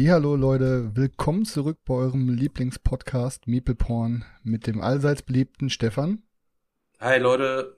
Hallihallo 0.00 0.34
Leute, 0.34 0.96
willkommen 0.96 1.44
zurück 1.44 1.80
bei 1.84 1.92
eurem 1.92 2.30
Lieblingspodcast 2.30 3.46
Meeple 3.46 3.74
Porn 3.74 4.24
mit 4.42 4.66
dem 4.66 4.80
allseits 4.80 5.20
beliebten 5.20 5.68
Stefan, 5.68 6.22
Hi 7.00 7.18
Leute. 7.18 7.76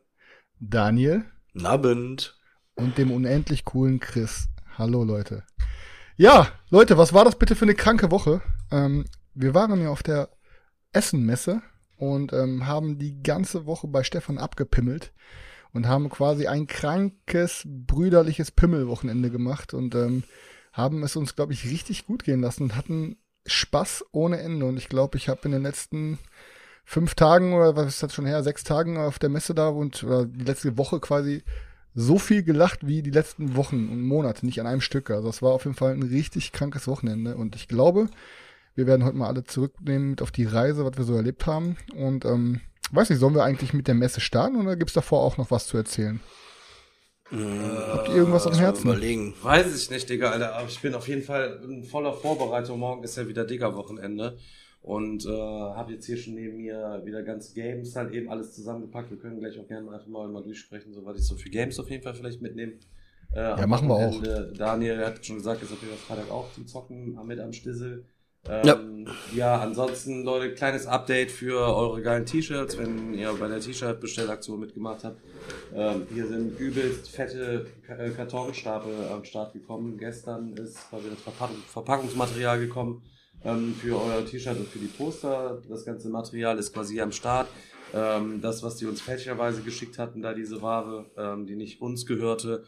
Daniel 0.60 1.24
Abend. 1.64 2.40
und 2.76 2.96
dem 2.96 3.10
unendlich 3.10 3.64
coolen 3.64 3.98
Chris. 3.98 4.46
Hallo 4.78 5.02
Leute. 5.02 5.42
Ja, 6.16 6.46
Leute, 6.70 6.96
was 6.96 7.12
war 7.12 7.24
das 7.24 7.36
bitte 7.40 7.56
für 7.56 7.64
eine 7.64 7.74
kranke 7.74 8.12
Woche? 8.12 8.40
Ähm, 8.70 9.04
wir 9.34 9.52
waren 9.52 9.82
ja 9.82 9.88
auf 9.88 10.04
der 10.04 10.28
Essenmesse 10.92 11.60
und 11.96 12.32
ähm, 12.32 12.68
haben 12.68 12.98
die 13.00 13.20
ganze 13.20 13.66
Woche 13.66 13.88
bei 13.88 14.04
Stefan 14.04 14.38
abgepimmelt 14.38 15.12
und 15.72 15.88
haben 15.88 16.08
quasi 16.08 16.46
ein 16.46 16.68
krankes, 16.68 17.64
brüderliches 17.66 18.52
Pimmelwochenende 18.52 19.28
gemacht 19.28 19.74
und 19.74 19.96
ähm, 19.96 20.22
haben 20.72 21.02
es 21.02 21.16
uns, 21.16 21.36
glaube 21.36 21.52
ich, 21.52 21.66
richtig 21.66 22.06
gut 22.06 22.24
gehen 22.24 22.40
lassen 22.40 22.64
und 22.64 22.76
hatten 22.76 23.16
Spaß 23.46 24.06
ohne 24.12 24.40
Ende. 24.40 24.66
Und 24.66 24.76
ich 24.76 24.88
glaube, 24.88 25.18
ich 25.18 25.28
habe 25.28 25.40
in 25.44 25.52
den 25.52 25.62
letzten 25.62 26.18
fünf 26.84 27.14
Tagen 27.14 27.54
oder 27.54 27.76
was 27.76 27.86
ist 27.86 28.02
das 28.02 28.14
schon 28.14 28.26
her, 28.26 28.42
sechs 28.42 28.64
Tagen 28.64 28.96
auf 28.96 29.18
der 29.18 29.28
Messe 29.28 29.54
da 29.54 29.68
und 29.68 30.02
oder 30.02 30.26
die 30.26 30.44
letzte 30.44 30.76
Woche 30.78 31.00
quasi 31.00 31.42
so 31.94 32.18
viel 32.18 32.42
gelacht 32.42 32.86
wie 32.86 33.02
die 33.02 33.10
letzten 33.10 33.54
Wochen 33.54 33.88
und 33.90 34.02
Monate, 34.02 34.46
nicht 34.46 34.60
an 34.60 34.66
einem 34.66 34.80
Stück. 34.80 35.10
Also 35.10 35.28
es 35.28 35.42
war 35.42 35.52
auf 35.52 35.64
jeden 35.64 35.76
Fall 35.76 35.92
ein 35.92 36.02
richtig 36.02 36.52
krankes 36.52 36.88
Wochenende. 36.88 37.36
Und 37.36 37.54
ich 37.54 37.68
glaube, 37.68 38.08
wir 38.74 38.86
werden 38.86 39.04
heute 39.04 39.16
mal 39.16 39.28
alle 39.28 39.44
zurücknehmen 39.44 40.10
mit 40.10 40.22
auf 40.22 40.30
die 40.30 40.46
Reise, 40.46 40.84
was 40.84 40.96
wir 40.96 41.04
so 41.04 41.14
erlebt 41.14 41.46
haben. 41.46 41.76
Und 41.94 42.24
ähm, 42.24 42.60
weiß 42.92 43.10
nicht, 43.10 43.18
sollen 43.18 43.34
wir 43.34 43.44
eigentlich 43.44 43.74
mit 43.74 43.88
der 43.88 43.94
Messe 43.94 44.20
starten 44.20 44.56
oder 44.56 44.76
gibt's 44.76 44.94
davor 44.94 45.20
auch 45.20 45.36
noch 45.36 45.50
was 45.50 45.66
zu 45.66 45.76
erzählen? 45.76 46.20
Habt 47.32 48.08
ihr 48.08 48.16
irgendwas 48.16 48.46
am 48.46 48.54
Herzen? 48.54 48.88
Überlegen. 48.88 49.34
Weiß 49.42 49.74
ich 49.74 49.90
nicht, 49.90 50.08
Digga, 50.08 50.30
Alter. 50.30 50.54
Aber 50.54 50.68
ich 50.68 50.80
bin 50.80 50.94
auf 50.94 51.08
jeden 51.08 51.22
Fall 51.22 51.60
in 51.64 51.82
voller 51.82 52.12
Vorbereitung. 52.12 52.78
Morgen 52.78 53.02
ist 53.04 53.16
ja 53.16 53.26
wieder 53.26 53.44
Digga-Wochenende. 53.44 54.36
Und 54.82 55.24
äh, 55.24 55.28
habe 55.30 55.92
jetzt 55.92 56.06
hier 56.06 56.16
schon 56.16 56.34
neben 56.34 56.56
mir 56.56 57.00
wieder 57.04 57.22
ganze 57.22 57.54
Games 57.54 57.94
halt 57.94 58.12
eben 58.12 58.28
alles 58.28 58.52
zusammengepackt. 58.52 59.10
Wir 59.10 59.18
können 59.18 59.38
gleich 59.38 59.58
auch 59.58 59.66
gerne 59.66 59.90
einfach 59.92 60.08
mal, 60.08 60.28
mal 60.28 60.42
durchsprechen, 60.42 60.92
so 60.92 61.04
was 61.06 61.18
ich 61.18 61.24
so 61.24 61.36
für 61.36 61.50
Games 61.50 61.78
auf 61.78 61.88
jeden 61.88 62.02
Fall 62.02 62.14
vielleicht 62.14 62.42
mitnehme. 62.42 62.72
Äh, 63.32 63.40
am 63.40 63.70
machen 63.70 63.88
wir 63.88 63.94
auch. 63.94 64.22
Daniel 64.52 65.06
hat 65.06 65.24
schon 65.24 65.36
gesagt, 65.36 65.62
ist 65.62 65.72
auf 65.72 65.80
jeden 65.80 65.94
Fall 65.94 66.16
Freitag 66.16 66.30
auch 66.30 66.52
zum 66.52 66.66
Zocken 66.66 67.16
mit 67.24 67.38
am 67.38 67.52
Stissel. 67.52 68.04
Ähm, 68.48 69.06
ja. 69.34 69.60
ansonsten, 69.60 70.24
Leute, 70.24 70.54
kleines 70.54 70.86
Update 70.86 71.30
für 71.30 71.58
eure 71.58 72.02
geilen 72.02 72.26
T-Shirts, 72.26 72.76
wenn 72.76 73.14
ihr 73.14 73.32
bei 73.34 73.48
der 73.48 73.60
T-Shirt-Bestellaktion 73.60 74.58
mitgemacht 74.58 75.04
habt. 75.04 75.20
Ähm, 75.74 76.06
hier 76.12 76.26
sind 76.26 76.58
übelst 76.58 77.08
fette 77.08 77.66
äh, 77.88 78.10
Kartonstapel 78.10 78.92
am 79.12 79.24
Start 79.24 79.52
gekommen. 79.52 79.96
Gestern 79.96 80.54
ist 80.54 80.90
quasi 80.90 81.08
das 81.10 81.20
Verpackung, 81.20 81.56
Verpackungsmaterial 81.68 82.58
gekommen 82.58 83.02
ähm, 83.44 83.74
für 83.80 84.00
euer 84.00 84.24
T-Shirt 84.24 84.58
und 84.58 84.68
für 84.68 84.78
die 84.78 84.86
Poster. 84.86 85.62
Das 85.68 85.84
ganze 85.84 86.08
Material 86.08 86.58
ist 86.58 86.72
quasi 86.72 86.94
hier 86.94 87.04
am 87.04 87.12
Start. 87.12 87.48
Ähm, 87.94 88.40
das, 88.40 88.62
was 88.62 88.76
die 88.76 88.86
uns 88.86 89.00
fälschlicherweise 89.00 89.62
geschickt 89.62 89.98
hatten, 89.98 90.22
da 90.22 90.34
diese 90.34 90.62
Ware, 90.62 91.06
ähm, 91.16 91.46
die 91.46 91.56
nicht 91.56 91.80
uns 91.80 92.06
gehörte, 92.06 92.64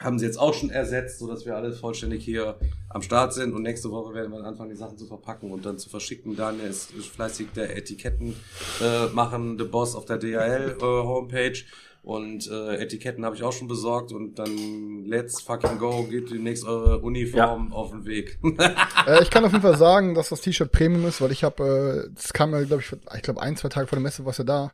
haben 0.00 0.18
sie 0.18 0.26
jetzt 0.26 0.38
auch 0.38 0.54
schon 0.54 0.70
ersetzt, 0.70 1.18
sodass 1.18 1.44
wir 1.44 1.56
alle 1.56 1.72
vollständig 1.72 2.24
hier 2.24 2.56
am 2.88 3.02
Start 3.02 3.34
sind. 3.34 3.52
Und 3.52 3.62
nächste 3.62 3.90
Woche 3.90 4.14
werden 4.14 4.30
wir 4.30 4.38
dann 4.38 4.46
anfangen, 4.46 4.70
die 4.70 4.76
Sachen 4.76 4.96
zu 4.96 5.06
verpacken 5.06 5.50
und 5.50 5.66
dann 5.66 5.78
zu 5.78 5.90
verschicken. 5.90 6.36
Daniel 6.36 6.68
ist, 6.68 6.92
ist 6.92 7.08
fleißig 7.08 7.48
der 7.54 7.76
Etiketten 7.76 8.36
äh, 8.80 9.06
machen, 9.08 9.58
the 9.58 9.64
Boss 9.64 9.96
auf 9.96 10.04
der 10.04 10.18
DHL 10.18 10.76
äh, 10.78 10.82
Homepage. 10.82 11.58
Und 12.02 12.48
äh, 12.48 12.76
Etiketten 12.76 13.24
habe 13.24 13.34
ich 13.34 13.42
auch 13.42 13.52
schon 13.52 13.66
besorgt. 13.66 14.12
Und 14.12 14.38
dann 14.38 15.04
let's 15.04 15.42
fucking 15.42 15.78
go, 15.78 16.04
geht 16.04 16.30
demnächst 16.30 16.64
eure 16.64 17.00
Uniform 17.00 17.72
auf 17.72 17.90
den 17.90 18.06
Weg. 18.06 18.38
äh, 19.06 19.22
ich 19.22 19.30
kann 19.30 19.44
auf 19.44 19.50
jeden 19.50 19.62
Fall 19.62 19.76
sagen, 19.76 20.14
dass 20.14 20.28
das 20.28 20.40
T-Shirt 20.40 20.70
Premium 20.70 21.06
ist, 21.06 21.20
weil 21.20 21.32
ich 21.32 21.42
habe, 21.42 22.06
äh, 22.06 22.14
das 22.14 22.32
kam 22.32 22.52
ja, 22.52 22.62
glaube 22.62 22.82
ich, 22.82 22.92
ich 23.16 23.22
glaube 23.22 23.42
ein, 23.42 23.56
zwei 23.56 23.68
Tage 23.68 23.88
vor 23.88 23.96
der 23.96 24.04
Messe 24.04 24.24
war 24.24 24.30
es 24.30 24.38
ja 24.38 24.44
da. 24.44 24.72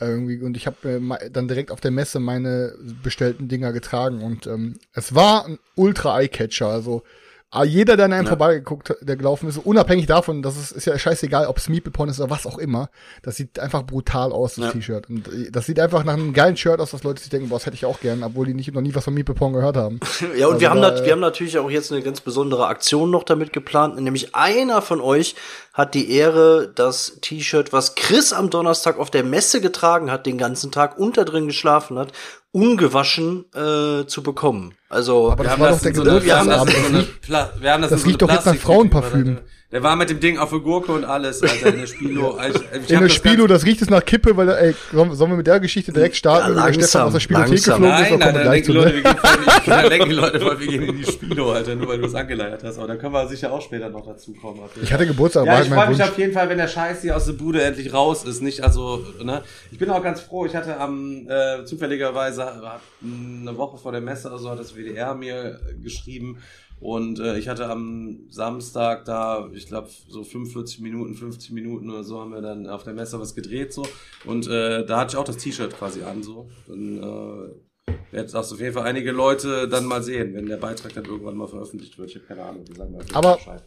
Irgendwie, 0.00 0.40
und 0.42 0.56
ich 0.56 0.66
habe 0.66 0.76
äh, 0.88 1.30
dann 1.30 1.48
direkt 1.48 1.70
auf 1.70 1.80
der 1.80 1.90
Messe 1.90 2.20
meine 2.20 2.74
bestellten 3.02 3.48
Dinger 3.48 3.72
getragen 3.72 4.22
und 4.22 4.46
ähm, 4.46 4.78
es 4.92 5.14
war 5.14 5.46
ein 5.46 5.58
ultra 5.74 6.20
Eye-Catcher. 6.20 6.68
Also 6.68 7.02
ah, 7.50 7.64
jeder, 7.64 7.96
der 7.96 8.04
an 8.06 8.12
einem 8.12 8.26
vorbeigeguckt, 8.26 8.90
hat, 8.90 8.98
der 9.00 9.16
gelaufen 9.16 9.48
ist, 9.48 9.56
unabhängig 9.58 10.06
davon, 10.06 10.42
dass 10.42 10.56
es 10.56 10.70
ist 10.70 10.84
ja 10.84 10.98
scheißegal, 10.98 11.46
ob 11.46 11.56
es 11.56 11.68
Meeple 11.68 11.90
Porn 11.90 12.08
ist 12.10 12.20
oder 12.20 12.30
was 12.30 12.46
auch 12.46 12.58
immer, 12.58 12.90
das 13.22 13.36
sieht 13.36 13.58
einfach 13.58 13.84
brutal 13.84 14.32
aus, 14.32 14.56
das 14.56 14.66
Ja. 14.66 14.70
T-Shirt. 14.72 15.08
Und 15.08 15.28
äh, 15.28 15.50
das 15.50 15.66
sieht 15.66 15.80
einfach 15.80 16.04
nach 16.04 16.12
einem 16.12 16.32
geilen 16.32 16.56
Shirt 16.56 16.78
aus, 16.78 16.90
dass 16.90 17.04
Leute 17.04 17.20
sich 17.20 17.30
denken, 17.30 17.48
boah, 17.48 17.56
das 17.56 17.66
hätte 17.66 17.74
ich 17.76 17.86
auch 17.86 18.00
gern, 18.00 18.22
obwohl 18.22 18.46
die 18.46 18.54
nicht 18.54 18.72
noch 18.72 18.82
nie 18.82 18.94
was 18.94 19.04
von 19.04 19.14
Meeple 19.14 19.34
Porn 19.34 19.52
gehört 19.52 19.76
haben. 19.76 19.98
Ja, 20.36 20.46
und 20.46 20.54
Also 20.54 20.60
wir, 20.60 20.70
haben 20.70 20.82
da, 20.82 21.04
wir 21.04 21.12
haben 21.12 21.20
natürlich 21.20 21.58
auch 21.58 21.70
jetzt 21.70 21.90
eine 21.90 22.02
ganz 22.02 22.20
besondere 22.20 22.66
Aktion 22.66 23.10
noch 23.10 23.24
damit 23.24 23.52
geplant. 23.52 23.98
Nämlich 24.00 24.34
einer 24.34 24.82
von 24.82 25.00
euch 25.00 25.34
hat 25.78 25.94
die 25.94 26.10
Ehre, 26.10 26.70
das 26.74 27.18
T-Shirt, 27.22 27.72
was 27.72 27.94
Chris 27.94 28.32
am 28.32 28.50
Donnerstag 28.50 28.98
auf 28.98 29.10
der 29.10 29.22
Messe 29.22 29.60
getragen 29.60 30.10
hat, 30.10 30.26
den 30.26 30.36
ganzen 30.36 30.72
Tag 30.72 30.98
unter 30.98 31.24
drin 31.24 31.46
geschlafen 31.46 31.98
hat, 31.98 32.12
ungewaschen 32.50 33.44
äh, 33.54 34.04
zu 34.06 34.22
bekommen. 34.22 34.74
Also 34.88 35.30
Aber 35.30 35.44
das 35.44 35.58
war 35.58 35.70
doch 35.70 35.78
der 35.80 35.90
in 35.90 35.94
so 35.94 36.02
eine- 36.02 36.24
wir 36.24 36.36
haben 36.38 36.48
das 36.48 36.64
in 36.64 36.82
so 36.82 36.88
eine 37.34 37.50
wir 37.60 37.72
haben 37.72 37.82
das, 37.82 37.90
Das 37.92 37.92
in 37.92 37.98
so 37.98 38.04
eine 38.04 38.04
riecht 38.10 38.22
doch 38.22 38.30
jetzt 38.30 38.46
nach 38.46 38.56
Frauenparfüm. 38.56 39.38
Der 39.70 39.82
war 39.82 39.96
mit 39.96 40.08
dem 40.08 40.18
Ding 40.18 40.38
auf 40.38 40.48
der 40.48 40.60
Gurke 40.60 40.92
und 40.92 41.04
alles, 41.04 41.42
Alter, 41.42 41.66
in 41.74 41.80
der 41.80 41.86
Spilo. 41.86 42.38
Ich, 42.40 42.54
ich 42.54 42.72
In 42.72 42.86
der 42.86 43.00
das 43.02 43.12
Spilo, 43.12 43.46
das 43.46 43.66
riecht 43.66 43.82
es 43.82 43.90
nach 43.90 44.02
Kippe, 44.02 44.34
weil, 44.34 44.48
ey, 44.48 44.74
sollen 44.92 45.18
wir 45.30 45.36
mit 45.36 45.46
der 45.46 45.60
Geschichte 45.60 45.92
direkt 45.92 46.16
starten, 46.16 46.56
Ja, 46.56 46.64
wenn 46.64 46.72
der 46.78 46.86
Stefan 46.86 47.02
langsam, 47.02 47.06
aus 47.08 47.12
der 47.12 47.20
Spielothek 47.20 47.48
langsam. 47.66 47.82
geflogen 47.82 48.02
ist, 48.02 48.10
Nein, 48.10 48.18
dann 48.20 48.34
nein, 48.34 48.34
dann 48.34 48.42
gleich 48.44 48.62
denken, 48.64 48.72
die 48.72 48.78
Leute, 48.78 49.02
ne? 49.02 49.90
wir 49.90 49.98
gehen 49.98 50.10
Leute 50.12 50.40
voll, 50.40 50.60
wir 50.60 50.66
gehen 50.68 50.82
in 50.84 50.96
die 50.96 51.04
Spilo, 51.04 51.52
Alter, 51.52 51.74
nur 51.74 51.88
weil 51.88 51.98
du 51.98 52.06
es 52.06 52.14
angeleiert 52.14 52.64
hast. 52.64 52.78
Aber 52.78 52.86
dann 52.88 52.98
können 52.98 53.12
wir 53.12 53.28
sicher 53.28 53.52
auch 53.52 53.60
später 53.60 53.90
noch 53.90 54.06
dazu 54.06 54.32
kommen. 54.32 54.60
Alter. 54.62 54.80
Ich 54.82 54.90
hatte 54.90 55.06
Geburtstag, 55.06 55.44
Ja, 55.44 55.52
war 55.52 55.60
ich 55.62 55.68
freue 55.68 55.88
mich 55.90 55.98
Wunsch. 55.98 56.08
auf 56.08 56.18
jeden 56.18 56.32
Fall, 56.32 56.48
wenn 56.48 56.58
der 56.58 56.68
Scheiß 56.68 57.02
hier 57.02 57.14
aus 57.14 57.26
der 57.26 57.34
Bude 57.34 57.60
endlich 57.62 57.92
raus 57.92 58.24
ist. 58.24 58.40
Nicht, 58.40 58.62
also, 58.62 59.04
ne? 59.22 59.42
Ich 59.70 59.76
bin 59.76 59.90
auch 59.90 60.02
ganz 60.02 60.22
froh. 60.22 60.46
Ich 60.46 60.56
hatte 60.56 60.80
am, 60.80 61.26
äh, 61.28 61.66
zufälligerweise, 61.66 62.42
hat 62.46 62.80
eine 63.02 63.54
Woche 63.58 63.76
vor 63.76 63.92
der 63.92 64.00
Messe, 64.00 64.30
also 64.30 64.48
hat 64.48 64.58
das 64.60 64.74
WDR 64.74 65.14
mir 65.14 65.60
geschrieben. 65.84 66.38
Und 66.80 67.18
äh, 67.18 67.38
ich 67.38 67.48
hatte 67.48 67.68
am 67.68 68.20
Samstag 68.30 69.04
da, 69.04 69.48
ich 69.52 69.66
glaube, 69.66 69.88
so 70.08 70.22
45 70.22 70.80
Minuten, 70.80 71.14
50 71.14 71.50
Minuten 71.50 71.90
oder 71.90 72.04
so 72.04 72.20
haben 72.20 72.32
wir 72.32 72.40
dann 72.40 72.68
auf 72.68 72.84
der 72.84 72.94
Messe 72.94 73.18
was 73.20 73.34
gedreht 73.34 73.72
so. 73.72 73.86
Und 74.24 74.46
äh, 74.46 74.86
da 74.86 75.00
hatte 75.00 75.12
ich 75.12 75.16
auch 75.16 75.24
das 75.24 75.38
T-Shirt 75.38 75.76
quasi 75.76 76.02
an 76.02 76.22
so. 76.22 76.48
Dann 76.68 76.98
äh, 77.02 77.92
wird 78.12 78.32
das 78.32 78.52
auf 78.52 78.60
jeden 78.60 78.74
Fall 78.74 78.86
einige 78.86 79.10
Leute 79.10 79.68
dann 79.68 79.86
mal 79.86 80.02
sehen, 80.02 80.34
wenn 80.34 80.46
der 80.46 80.56
Beitrag 80.56 80.94
dann 80.94 81.04
irgendwann 81.04 81.36
mal 81.36 81.48
veröffentlicht 81.48 81.98
wird. 81.98 82.10
Ich 82.10 82.16
habe 82.16 82.26
keine 82.26 82.44
Ahnung, 82.44 82.64
die 82.64 82.74
sagen 82.74 82.92
mal 82.92 83.04
Aber- 83.12 83.36
Bescheid. 83.36 83.64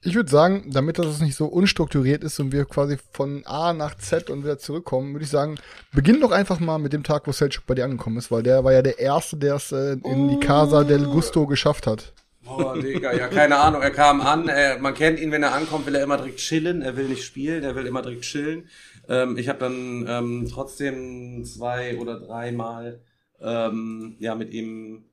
Ich 0.00 0.14
würde 0.14 0.30
sagen, 0.30 0.70
damit 0.72 0.96
das 1.00 1.20
nicht 1.20 1.34
so 1.34 1.46
unstrukturiert 1.46 2.22
ist 2.22 2.38
und 2.38 2.52
wir 2.52 2.66
quasi 2.66 2.98
von 3.12 3.44
A 3.46 3.72
nach 3.72 3.96
Z 3.96 4.30
und 4.30 4.44
wieder 4.44 4.56
zurückkommen, 4.56 5.12
würde 5.12 5.24
ich 5.24 5.30
sagen, 5.30 5.56
beginn 5.92 6.20
doch 6.20 6.30
einfach 6.30 6.60
mal 6.60 6.78
mit 6.78 6.92
dem 6.92 7.02
Tag, 7.02 7.26
wo 7.26 7.32
Selchuk 7.32 7.66
bei 7.66 7.74
dir 7.74 7.84
angekommen 7.84 8.16
ist, 8.16 8.30
weil 8.30 8.44
der 8.44 8.62
war 8.62 8.72
ja 8.72 8.82
der 8.82 9.00
Erste, 9.00 9.36
der 9.36 9.56
es 9.56 9.72
äh, 9.72 9.94
in 10.04 10.28
die 10.28 10.38
Casa 10.38 10.84
del 10.84 11.04
Gusto 11.06 11.48
geschafft 11.48 11.88
hat. 11.88 12.12
Oh, 12.48 12.72
Digga, 12.74 13.12
ja, 13.14 13.28
keine 13.28 13.56
Ahnung. 13.56 13.82
Er 13.82 13.90
kam 13.90 14.20
an, 14.20 14.48
er, 14.48 14.78
man 14.78 14.94
kennt 14.94 15.20
ihn, 15.20 15.30
wenn 15.32 15.42
er 15.42 15.54
ankommt, 15.54 15.86
will 15.86 15.94
er 15.94 16.02
immer 16.02 16.16
direkt 16.16 16.38
chillen. 16.38 16.82
Er 16.82 16.96
will 16.96 17.08
nicht 17.08 17.24
spielen, 17.24 17.62
er 17.64 17.74
will 17.74 17.86
immer 17.86 18.02
direkt 18.02 18.22
chillen. 18.22 18.68
Ähm, 19.08 19.36
ich 19.38 19.48
habe 19.48 19.58
dann 19.58 20.06
ähm, 20.08 20.48
trotzdem 20.52 21.44
zwei 21.44 21.96
oder 21.98 22.18
dreimal 22.20 23.00
ähm, 23.40 24.16
ja, 24.18 24.34
mit 24.34 24.52
ihm 24.52 25.04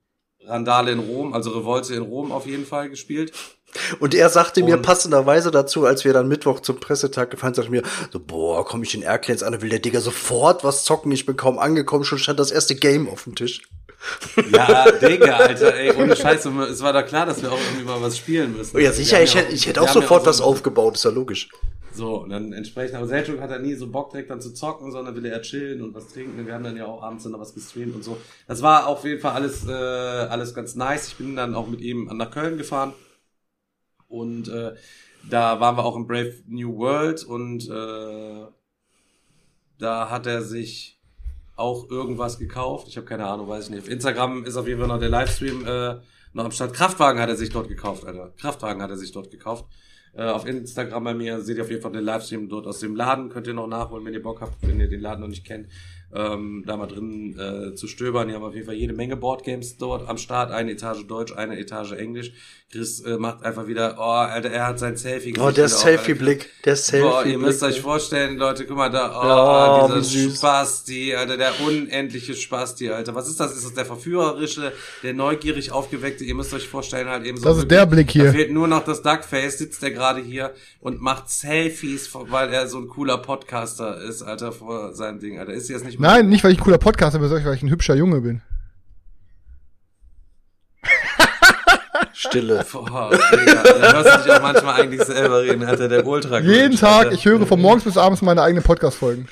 Randale 0.45 0.91
in 0.91 0.99
Rom, 0.99 1.33
also 1.33 1.51
Revolte 1.51 1.95
in 1.95 2.03
Rom 2.03 2.31
auf 2.31 2.45
jeden 2.45 2.65
Fall 2.65 2.89
gespielt. 2.89 3.31
Und 3.99 4.13
er 4.15 4.29
sagte 4.29 4.63
mir 4.63 4.75
Und- 4.77 4.83
passenderweise 4.83 5.51
dazu, 5.51 5.85
als 5.85 6.05
wir 6.05 6.13
dann 6.13 6.27
Mittwoch 6.27 6.59
zum 6.61 6.79
Pressetag 6.79 7.31
gefahren 7.31 7.53
sind, 7.53 7.63
sagte 7.65 7.71
mir 7.71 7.83
so, 8.11 8.19
boah, 8.19 8.63
komm 8.65 8.83
ich 8.83 8.93
in 8.95 9.01
Airclanes 9.01 9.43
an, 9.43 9.53
da 9.53 9.61
will 9.61 9.69
der 9.69 9.79
Digga 9.79 9.99
sofort 10.01 10.63
was 10.63 10.83
zocken. 10.85 11.11
Ich 11.11 11.25
bin 11.25 11.35
kaum 11.35 11.59
angekommen, 11.59 12.05
schon 12.05 12.19
stand 12.19 12.39
das 12.39 12.51
erste 12.51 12.75
Game 12.75 13.09
auf 13.09 13.23
dem 13.25 13.35
Tisch. 13.35 13.63
Ja, 14.51 14.91
Digga, 14.91 15.37
Alter, 15.37 15.75
ey, 15.75 15.91
ohne 15.95 16.15
Scheiße. 16.15 16.49
Es 16.63 16.81
war 16.81 16.93
da 16.93 17.03
klar, 17.03 17.25
dass 17.25 17.41
wir 17.41 17.51
auch 17.51 17.59
irgendwie 17.59 17.85
mal 17.85 18.01
was 18.01 18.17
spielen 18.17 18.55
müssen. 18.55 18.75
Oh 18.75 18.79
ja, 18.79 18.91
sicher, 18.91 19.21
ich 19.21 19.33
ja 19.33 19.41
hätte, 19.41 19.53
ich 19.53 19.67
hätte 19.67 19.81
auch 19.81 19.87
sofort 19.87 20.23
so 20.23 20.29
was 20.29 20.41
aufgebaut, 20.41 20.95
ist 20.95 21.05
ja 21.05 21.11
logisch. 21.11 21.49
So, 21.93 22.23
und 22.23 22.29
dann 22.29 22.51
entsprechend, 22.51 22.95
aber 22.97 23.07
Selchuk 23.07 23.39
hat 23.39 23.51
er 23.51 23.59
nie 23.59 23.73
so 23.73 23.87
Bock 23.87 24.11
direkt 24.11 24.29
dann 24.29 24.41
zu 24.41 24.53
zocken, 24.53 24.91
sondern 24.91 25.15
will 25.15 25.25
er 25.25 25.41
chillen 25.41 25.81
und 25.81 25.95
was 25.95 26.09
trinken. 26.09 26.45
Wir 26.45 26.53
haben 26.53 26.63
dann 26.63 26.75
ja 26.75 26.85
auch 26.85 27.01
abends 27.01 27.23
dann 27.23 27.31
noch 27.31 27.39
was 27.39 27.53
gestreamt 27.53 27.95
und 27.95 28.03
so. 28.03 28.17
Das 28.47 28.61
war 28.61 28.87
auf 28.87 29.05
jeden 29.05 29.21
Fall 29.21 29.31
alles, 29.31 29.65
äh, 29.65 29.71
alles 29.71 30.53
ganz 30.53 30.75
nice. 30.75 31.07
Ich 31.07 31.15
bin 31.15 31.37
dann 31.37 31.55
auch 31.55 31.67
mit 31.67 31.79
ihm 31.79 32.09
nach 32.13 32.31
Köln 32.31 32.57
gefahren. 32.57 32.93
Und 34.09 34.49
äh, 34.49 34.75
da 35.29 35.59
waren 35.61 35.77
wir 35.77 35.85
auch 35.85 35.95
im 35.95 36.05
Brave 36.05 36.33
New 36.47 36.77
World 36.77 37.23
und 37.23 37.69
äh, 37.69 38.45
da 39.79 40.09
hat 40.09 40.27
er 40.27 40.41
sich 40.41 40.94
auch 41.55 41.89
irgendwas 41.89 42.37
gekauft. 42.37 42.87
Ich 42.87 42.97
habe 42.97 43.05
keine 43.05 43.25
Ahnung, 43.25 43.47
weiß 43.47 43.65
ich 43.65 43.69
nicht. 43.71 43.83
Auf 43.83 43.89
Instagram 43.89 44.43
ist 44.43 44.57
auf 44.57 44.67
jeden 44.67 44.79
Fall 44.79 44.87
noch 44.87 44.99
der 44.99 45.09
Livestream 45.09 45.65
äh, 45.65 45.95
noch 46.33 46.45
am 46.45 46.51
Start. 46.51 46.73
Kraftwagen 46.73 47.19
hat 47.19 47.29
er 47.29 47.35
sich 47.35 47.49
dort 47.49 47.67
gekauft, 47.67 48.05
Alter. 48.05 48.33
Kraftwagen 48.37 48.81
hat 48.81 48.89
er 48.89 48.97
sich 48.97 49.11
dort 49.11 49.31
gekauft. 49.31 49.65
Äh, 50.13 50.23
auf 50.25 50.45
Instagram 50.45 51.03
bei 51.03 51.13
mir 51.13 51.41
seht 51.41 51.57
ihr 51.57 51.63
auf 51.63 51.69
jeden 51.69 51.81
Fall 51.81 51.91
den 51.91 52.03
Livestream 52.03 52.49
dort 52.49 52.67
aus 52.67 52.79
dem 52.79 52.95
Laden. 52.95 53.29
Könnt 53.29 53.47
ihr 53.47 53.53
noch 53.53 53.67
nachholen, 53.67 54.05
wenn 54.05 54.13
ihr 54.13 54.21
Bock 54.21 54.41
habt, 54.41 54.55
wenn 54.61 54.79
ihr 54.79 54.89
den 54.89 55.01
Laden 55.01 55.21
noch 55.21 55.27
nicht 55.27 55.45
kennt 55.45 55.67
ähm, 56.15 56.63
da 56.65 56.77
mal 56.77 56.87
drin 56.87 57.37
äh, 57.37 57.75
zu 57.75 57.87
stöbern. 57.87 58.27
Die 58.27 58.33
haben 58.33 58.43
auf 58.43 58.53
jeden 58.53 58.65
Fall 58.65 58.75
jede 58.75 58.93
Menge 58.93 59.17
Boardgames 59.17 59.77
dort 59.77 60.07
am 60.07 60.17
Start. 60.17 60.51
Eine 60.51 60.71
Etage 60.71 61.05
Deutsch, 61.07 61.33
eine 61.33 61.59
Etage 61.59 61.91
Englisch. 61.91 62.33
Chris 62.71 62.99
äh, 63.01 63.17
macht 63.17 63.45
einfach 63.45 63.67
wieder, 63.67 63.95
oh, 63.97 64.01
Alter, 64.01 64.49
er 64.49 64.67
hat 64.67 64.79
sein 64.79 64.97
Selfie 64.97 65.33
Oh, 65.39 65.51
der 65.51 65.69
Selfie-Blick, 65.69 66.49
der 66.65 66.75
Selfie-Blick. 66.75 67.11
Boah, 67.11 67.25
ihr 67.25 67.37
müsst 67.37 67.63
euch 67.63 67.79
vorstellen, 67.79 68.37
Leute, 68.37 68.65
guck 68.65 68.75
mal 68.75 68.89
da, 68.89 69.85
oh, 69.87 69.91
oh 69.91 69.99
dieser 69.99 70.35
Spasti, 70.35 71.15
Alter, 71.15 71.37
der 71.37 71.53
unendliche 71.65 72.33
Spasti, 72.33 72.89
Alter. 72.89 73.13
Was 73.15 73.29
ist 73.29 73.39
das? 73.39 73.55
Ist 73.55 73.65
das 73.65 73.73
der 73.75 73.85
verführerische, 73.85 74.73
der 75.03 75.13
neugierig 75.13 75.71
aufgeweckte? 75.71 76.25
Ihr 76.25 76.35
müsst 76.35 76.53
euch 76.53 76.67
vorstellen, 76.67 77.07
halt 77.07 77.25
eben 77.25 77.37
so. 77.37 77.45
Das 77.45 77.59
ist 77.59 77.71
der 77.71 77.85
Blick 77.85 78.09
hier. 78.11 78.25
Da 78.25 78.31
fehlt 78.31 78.51
nur 78.51 78.67
noch 78.67 78.83
das 78.83 79.01
Duckface, 79.03 79.59
sitzt 79.59 79.81
der 79.83 79.91
gerade 79.91 80.19
hier 80.19 80.53
und 80.79 80.99
macht 81.01 81.29
Selfies, 81.29 82.09
weil 82.13 82.51
er 82.51 82.67
so 82.67 82.79
ein 82.79 82.87
cooler 82.87 83.19
Podcaster 83.19 84.01
ist, 84.01 84.23
Alter, 84.23 84.51
vor 84.51 84.93
seinem 84.93 85.19
Ding, 85.19 85.39
Alter. 85.39 85.53
Ist 85.53 85.69
jetzt 85.69 85.85
nicht 85.85 85.99
Nein, 85.99 86.27
nicht 86.27 86.43
weil 86.43 86.51
ich 86.51 86.57
ein 86.57 86.63
cooler 86.63 86.79
Podcaster 86.79 87.19
bin, 87.19 87.29
sondern 87.29 87.45
weil 87.45 87.55
ich 87.55 87.63
ein 87.63 87.69
hübscher 87.69 87.95
Junge 87.95 88.21
bin. 88.21 88.41
Stille. 92.15 92.65
Boah, 92.71 93.11
Digga, 93.11 93.63
da 93.63 93.93
hörst 93.93 94.19
du 94.19 94.23
dich 94.23 94.31
auch 94.31 94.41
manchmal 94.41 94.81
eigentlich 94.81 95.03
selber 95.03 95.41
reden, 95.41 95.65
Alter, 95.65 95.89
der 95.89 96.07
Ultra. 96.07 96.39
Jeden 96.39 96.77
Tag, 96.77 97.11
ich 97.11 97.25
höre 97.25 97.45
von 97.45 97.59
morgens 97.59 97.83
bis 97.83 97.97
abends 97.97 98.21
meine 98.21 98.41
eigenen 98.41 98.63
Podcast-Folgen. 98.63 99.27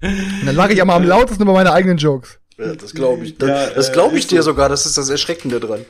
Und 0.00 0.46
dann 0.46 0.56
lache 0.56 0.72
ich 0.72 0.80
aber 0.80 0.94
am 0.94 1.04
lautesten 1.04 1.42
über 1.42 1.52
meine 1.52 1.72
eigenen 1.72 1.98
Jokes. 1.98 2.38
Ja, 2.56 2.74
das 2.74 2.94
glaube 2.94 3.24
ich. 3.24 3.36
Das, 3.36 3.48
ja, 3.48 3.70
das 3.70 3.92
glaube 3.92 4.16
ich 4.16 4.24
äh, 4.24 4.28
dir 4.28 4.42
so. 4.42 4.52
sogar, 4.52 4.70
das 4.70 4.86
ist 4.86 4.96
das 4.96 5.10
Erschreckende 5.10 5.60
dran. 5.60 5.84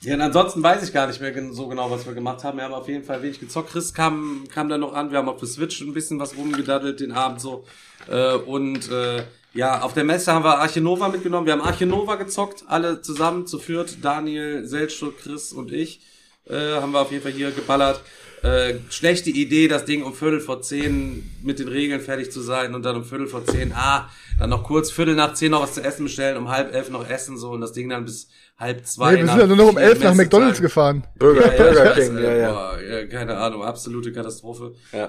Ja, 0.00 0.14
und 0.14 0.20
ansonsten 0.20 0.60
weiß 0.60 0.82
ich 0.82 0.92
gar 0.92 1.06
nicht 1.06 1.20
mehr 1.20 1.32
so 1.52 1.68
genau, 1.68 1.88
was 1.88 2.04
wir 2.04 2.14
gemacht 2.14 2.42
haben. 2.42 2.58
Wir 2.58 2.64
haben 2.64 2.74
auf 2.74 2.88
jeden 2.88 3.04
Fall 3.04 3.22
wenig 3.22 3.38
gezockt. 3.38 3.70
Chris 3.70 3.94
kam, 3.94 4.44
kam 4.52 4.68
dann 4.68 4.80
noch 4.80 4.92
an. 4.94 5.12
Wir 5.12 5.18
haben 5.18 5.28
auf 5.28 5.38
der 5.38 5.48
Switch 5.48 5.80
ein 5.80 5.94
bisschen 5.94 6.18
was 6.18 6.36
rumgedaddelt 6.36 6.98
den 6.98 7.12
Abend 7.12 7.40
so. 7.40 7.64
Äh, 8.10 8.34
und 8.34 8.90
äh, 8.90 9.22
ja, 9.54 9.82
auf 9.82 9.92
der 9.92 10.04
Messe 10.04 10.32
haben 10.32 10.44
wir 10.44 10.58
Archinova 10.58 11.08
mitgenommen. 11.08 11.46
Wir 11.46 11.52
haben 11.52 11.62
Archinova 11.62 12.14
gezockt, 12.14 12.64
alle 12.68 13.02
zusammen 13.02 13.46
zu 13.46 13.58
viert. 13.58 14.02
Daniel, 14.02 14.66
Selchuk, 14.66 15.18
Chris 15.18 15.52
und 15.52 15.72
ich 15.72 16.00
äh, 16.48 16.74
haben 16.74 16.92
wir 16.92 17.00
auf 17.00 17.10
jeden 17.10 17.22
Fall 17.22 17.32
hier 17.32 17.50
geballert. 17.50 18.00
Äh, 18.42 18.74
schlechte 18.90 19.30
Idee, 19.30 19.68
das 19.68 19.84
Ding 19.84 20.02
um 20.02 20.14
Viertel 20.14 20.40
vor 20.40 20.62
zehn 20.62 21.30
mit 21.42 21.60
den 21.60 21.68
Regeln 21.68 22.00
fertig 22.00 22.32
zu 22.32 22.40
sein 22.40 22.74
und 22.74 22.82
dann 22.82 22.96
um 22.96 23.04
Viertel 23.04 23.28
vor 23.28 23.44
zehn, 23.44 23.72
ah, 23.72 24.08
dann 24.38 24.50
noch 24.50 24.64
kurz 24.64 24.90
Viertel 24.90 25.14
nach 25.14 25.34
zehn 25.34 25.52
noch 25.52 25.62
was 25.62 25.74
zu 25.74 25.84
essen 25.84 26.04
bestellen, 26.04 26.36
um 26.36 26.48
halb 26.48 26.74
elf 26.74 26.90
noch 26.90 27.08
essen 27.08 27.38
so 27.38 27.50
und 27.50 27.60
das 27.60 27.72
Ding 27.72 27.88
dann 27.88 28.04
bis 28.04 28.28
halb 28.58 28.86
zwei. 28.86 29.12
Nee, 29.12 29.20
wir 29.20 29.28
sind 29.28 29.38
ja 29.38 29.46
nur 29.46 29.56
noch 29.56 29.68
um 29.68 29.78
elf 29.78 30.02
nach 30.02 30.14
McDonalds 30.14 30.60
gefahren. 30.60 31.04
Burger, 31.18 31.56
ja, 31.56 31.62
Burger 31.62 31.90
King, 31.94 32.16
ja, 32.16 32.36
ja. 32.36 32.52
Boah, 32.52 32.80
ja. 32.80 33.06
Keine 33.06 33.36
Ahnung, 33.36 33.62
absolute 33.62 34.12
Katastrophe. 34.12 34.74
Ja. 34.92 35.06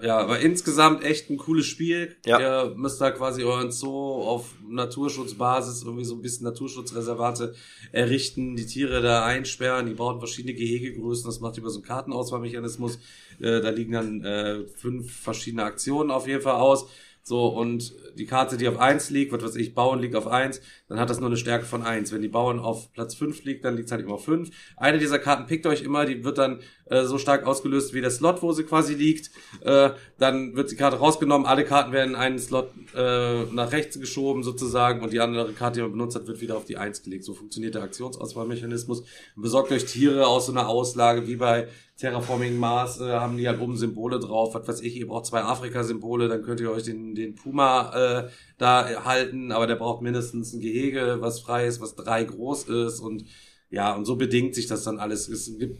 Äh, 0.00 0.06
ja, 0.06 0.18
aber 0.18 0.40
insgesamt 0.40 1.04
echt 1.04 1.30
ein 1.30 1.36
cooles 1.36 1.66
Spiel. 1.66 2.16
Ja. 2.26 2.40
Ihr 2.40 2.74
müsst 2.76 3.00
da 3.00 3.10
quasi 3.10 3.44
euren 3.44 3.72
Zoo 3.72 4.22
auf 4.22 4.54
Naturschutzbasis 4.68 5.82
irgendwie 5.82 6.04
so 6.04 6.14
ein 6.14 6.22
bisschen 6.22 6.44
Naturschutzreservate 6.44 7.54
errichten, 7.92 8.56
die 8.56 8.66
Tiere 8.66 9.00
da 9.00 9.24
einsperren, 9.24 9.86
die 9.86 9.94
brauchen 9.94 10.18
verschiedene 10.18 10.54
Gehegegrößen, 10.54 11.26
das 11.26 11.40
macht 11.40 11.58
über 11.58 11.70
so 11.70 11.78
einen 11.78 11.86
Kartenauswahlmechanismus. 11.86 12.69
Äh, 12.78 13.60
da 13.60 13.70
liegen 13.70 13.92
dann 13.92 14.24
äh, 14.24 14.66
fünf 14.66 15.12
verschiedene 15.12 15.64
Aktionen 15.64 16.10
auf 16.10 16.26
jeden 16.26 16.42
Fall 16.42 16.56
aus. 16.56 16.86
So, 17.22 17.46
und 17.48 17.94
die 18.16 18.26
Karte, 18.26 18.56
die 18.56 18.66
auf 18.66 18.78
eins 18.78 19.10
liegt, 19.10 19.32
was 19.32 19.42
weiß 19.42 19.56
ich, 19.56 19.74
Bauern 19.74 20.00
liegt 20.00 20.16
auf 20.16 20.26
eins, 20.26 20.60
dann 20.88 20.98
hat 20.98 21.10
das 21.10 21.20
nur 21.20 21.28
eine 21.28 21.36
Stärke 21.36 21.64
von 21.64 21.82
eins. 21.82 22.12
Wenn 22.12 22.22
die 22.22 22.28
Bauern 22.28 22.58
auf 22.58 22.92
Platz 22.92 23.14
fünf 23.14 23.44
liegt, 23.44 23.64
dann 23.64 23.76
liegt 23.76 23.86
es 23.86 23.92
halt 23.92 24.02
immer 24.02 24.14
auf 24.14 24.24
fünf. 24.24 24.50
Eine 24.76 24.98
dieser 24.98 25.18
Karten 25.18 25.46
pickt 25.46 25.66
euch 25.66 25.82
immer, 25.82 26.06
die 26.06 26.24
wird 26.24 26.38
dann 26.38 26.60
äh, 26.90 27.04
so 27.04 27.18
stark 27.18 27.46
ausgelöst 27.46 27.94
wie 27.94 28.00
der 28.00 28.10
Slot, 28.10 28.42
wo 28.42 28.52
sie 28.52 28.64
quasi 28.64 28.94
liegt. 28.94 29.30
Äh, 29.62 29.90
dann 30.18 30.54
wird 30.54 30.70
die 30.70 30.76
Karte 30.76 30.98
rausgenommen, 30.98 31.46
alle 31.46 31.64
Karten 31.64 31.92
werden 31.92 32.10
in 32.10 32.16
einen 32.16 32.38
Slot 32.38 32.70
äh, 32.94 33.44
nach 33.44 33.72
rechts 33.72 33.98
geschoben 33.98 34.42
sozusagen 34.42 35.02
und 35.02 35.12
die 35.12 35.20
andere 35.20 35.52
Karte, 35.52 35.76
die 35.76 35.82
man 35.82 35.92
benutzt 35.92 36.16
hat, 36.16 36.26
wird 36.26 36.40
wieder 36.40 36.56
auf 36.56 36.64
die 36.64 36.76
eins 36.76 37.02
gelegt. 37.02 37.24
So 37.24 37.34
funktioniert 37.34 37.74
der 37.74 37.82
Aktionsauswahlmechanismus. 37.82 39.04
Besorgt 39.36 39.72
euch 39.72 39.86
Tiere 39.86 40.26
aus 40.26 40.46
so 40.46 40.52
einer 40.52 40.68
Auslage 40.68 41.26
wie 41.26 41.36
bei 41.36 41.68
Terraforming 42.00 42.56
Mars 42.56 42.98
äh, 43.00 43.10
haben 43.12 43.36
die 43.36 43.46
halt 43.46 43.60
oben 43.60 43.76
Symbole 43.76 44.18
drauf, 44.18 44.54
was 44.54 44.66
weiß 44.66 44.80
ich, 44.80 44.96
ihr 44.96 45.06
braucht 45.06 45.26
zwei 45.26 45.42
Afrika-Symbole, 45.42 46.28
dann 46.28 46.42
könnt 46.42 46.60
ihr 46.60 46.70
euch 46.70 46.84
den, 46.84 47.14
den 47.14 47.34
Puma 47.34 48.22
äh, 48.24 48.30
da 48.56 49.04
halten, 49.04 49.52
aber 49.52 49.66
der 49.66 49.76
braucht 49.76 50.00
mindestens 50.00 50.54
ein 50.54 50.60
Gehege, 50.60 51.18
was 51.20 51.40
frei 51.40 51.66
ist, 51.66 51.80
was 51.82 51.94
drei 51.94 52.24
groß 52.24 52.64
ist 52.68 53.00
und 53.00 53.26
ja, 53.68 53.94
und 53.94 54.04
so 54.04 54.16
bedingt 54.16 54.54
sich 54.54 54.66
das 54.66 54.82
dann 54.82 54.98
alles. 54.98 55.28
Es 55.28 55.56
gibt 55.58 55.78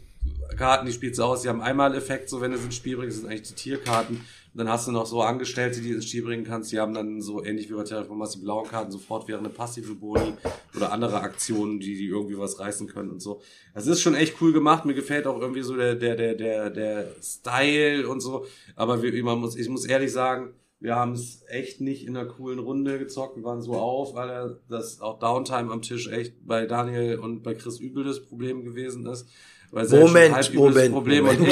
Karten, 0.57 0.85
die 0.85 0.93
spielst 0.93 1.19
du 1.19 1.23
aus, 1.23 1.41
die 1.41 1.49
haben 1.49 1.61
einmal 1.61 1.95
Effekt, 1.95 2.29
so 2.29 2.41
wenn 2.41 2.51
du 2.51 2.57
es 2.57 2.63
ins 2.63 2.75
Spiel 2.75 2.97
bringst, 2.97 3.17
sind 3.17 3.29
eigentlich 3.29 3.49
die 3.49 3.55
Tierkarten. 3.55 4.17
Und 4.17 4.57
dann 4.57 4.69
hast 4.69 4.85
du 4.85 4.91
noch 4.91 5.05
so 5.05 5.21
Angestellte, 5.21 5.79
die 5.79 5.91
ins 5.91 6.07
Spiel 6.07 6.23
bringen 6.23 6.43
kannst, 6.43 6.73
die 6.73 6.79
haben 6.79 6.93
dann 6.93 7.21
so 7.21 7.43
ähnlich 7.43 7.69
wie 7.69 7.73
bei 7.73 7.83
Terraformers 7.83 8.33
die 8.33 8.39
blauen 8.39 8.67
Karten 8.67 8.91
sofort 8.91 9.27
während 9.29 9.45
eine 9.45 9.53
passive 9.53 9.95
Boni 9.95 10.33
oder 10.75 10.91
andere 10.91 11.21
Aktionen, 11.21 11.79
die, 11.79 11.95
die 11.95 12.07
irgendwie 12.07 12.37
was 12.37 12.59
reißen 12.59 12.87
können 12.87 13.11
und 13.11 13.21
so. 13.21 13.41
Das 13.73 13.87
ist 13.87 14.01
schon 14.01 14.13
echt 14.13 14.41
cool 14.41 14.51
gemacht. 14.51 14.83
Mir 14.83 14.93
gefällt 14.93 15.25
auch 15.25 15.39
irgendwie 15.39 15.61
so 15.61 15.77
der, 15.77 15.95
der, 15.95 16.15
der, 16.17 16.35
der, 16.35 16.69
der 16.69 17.15
Style 17.21 18.09
und 18.09 18.19
so. 18.19 18.45
Aber 18.75 19.01
wie, 19.01 19.21
man 19.21 19.39
muss, 19.39 19.55
ich 19.55 19.69
muss 19.69 19.85
ehrlich 19.85 20.11
sagen, 20.11 20.53
wir 20.81 20.95
haben 20.95 21.13
es 21.13 21.45
echt 21.47 21.79
nicht 21.79 22.05
in 22.05 22.17
einer 22.17 22.27
coolen 22.27 22.59
Runde 22.59 22.99
gezockt. 22.99 23.37
Wir 23.37 23.43
waren 23.43 23.61
so 23.61 23.75
auf, 23.75 24.15
weil 24.15 24.57
das 24.67 24.99
auch 24.99 25.19
Downtime 25.19 25.71
am 25.71 25.81
Tisch 25.81 26.09
echt 26.09 26.45
bei 26.45 26.65
Daniel 26.65 27.19
und 27.19 27.43
bei 27.43 27.53
Chris 27.53 27.79
übel 27.79 28.03
das 28.03 28.25
Problem 28.25 28.65
gewesen 28.65 29.05
ist. 29.05 29.27
Weil 29.71 29.87
Moment, 29.87 30.35
halt 30.35 30.53
Moment, 30.53 30.93
Problem 30.93 31.23
Moment. 31.23 31.39
Und 31.39 31.47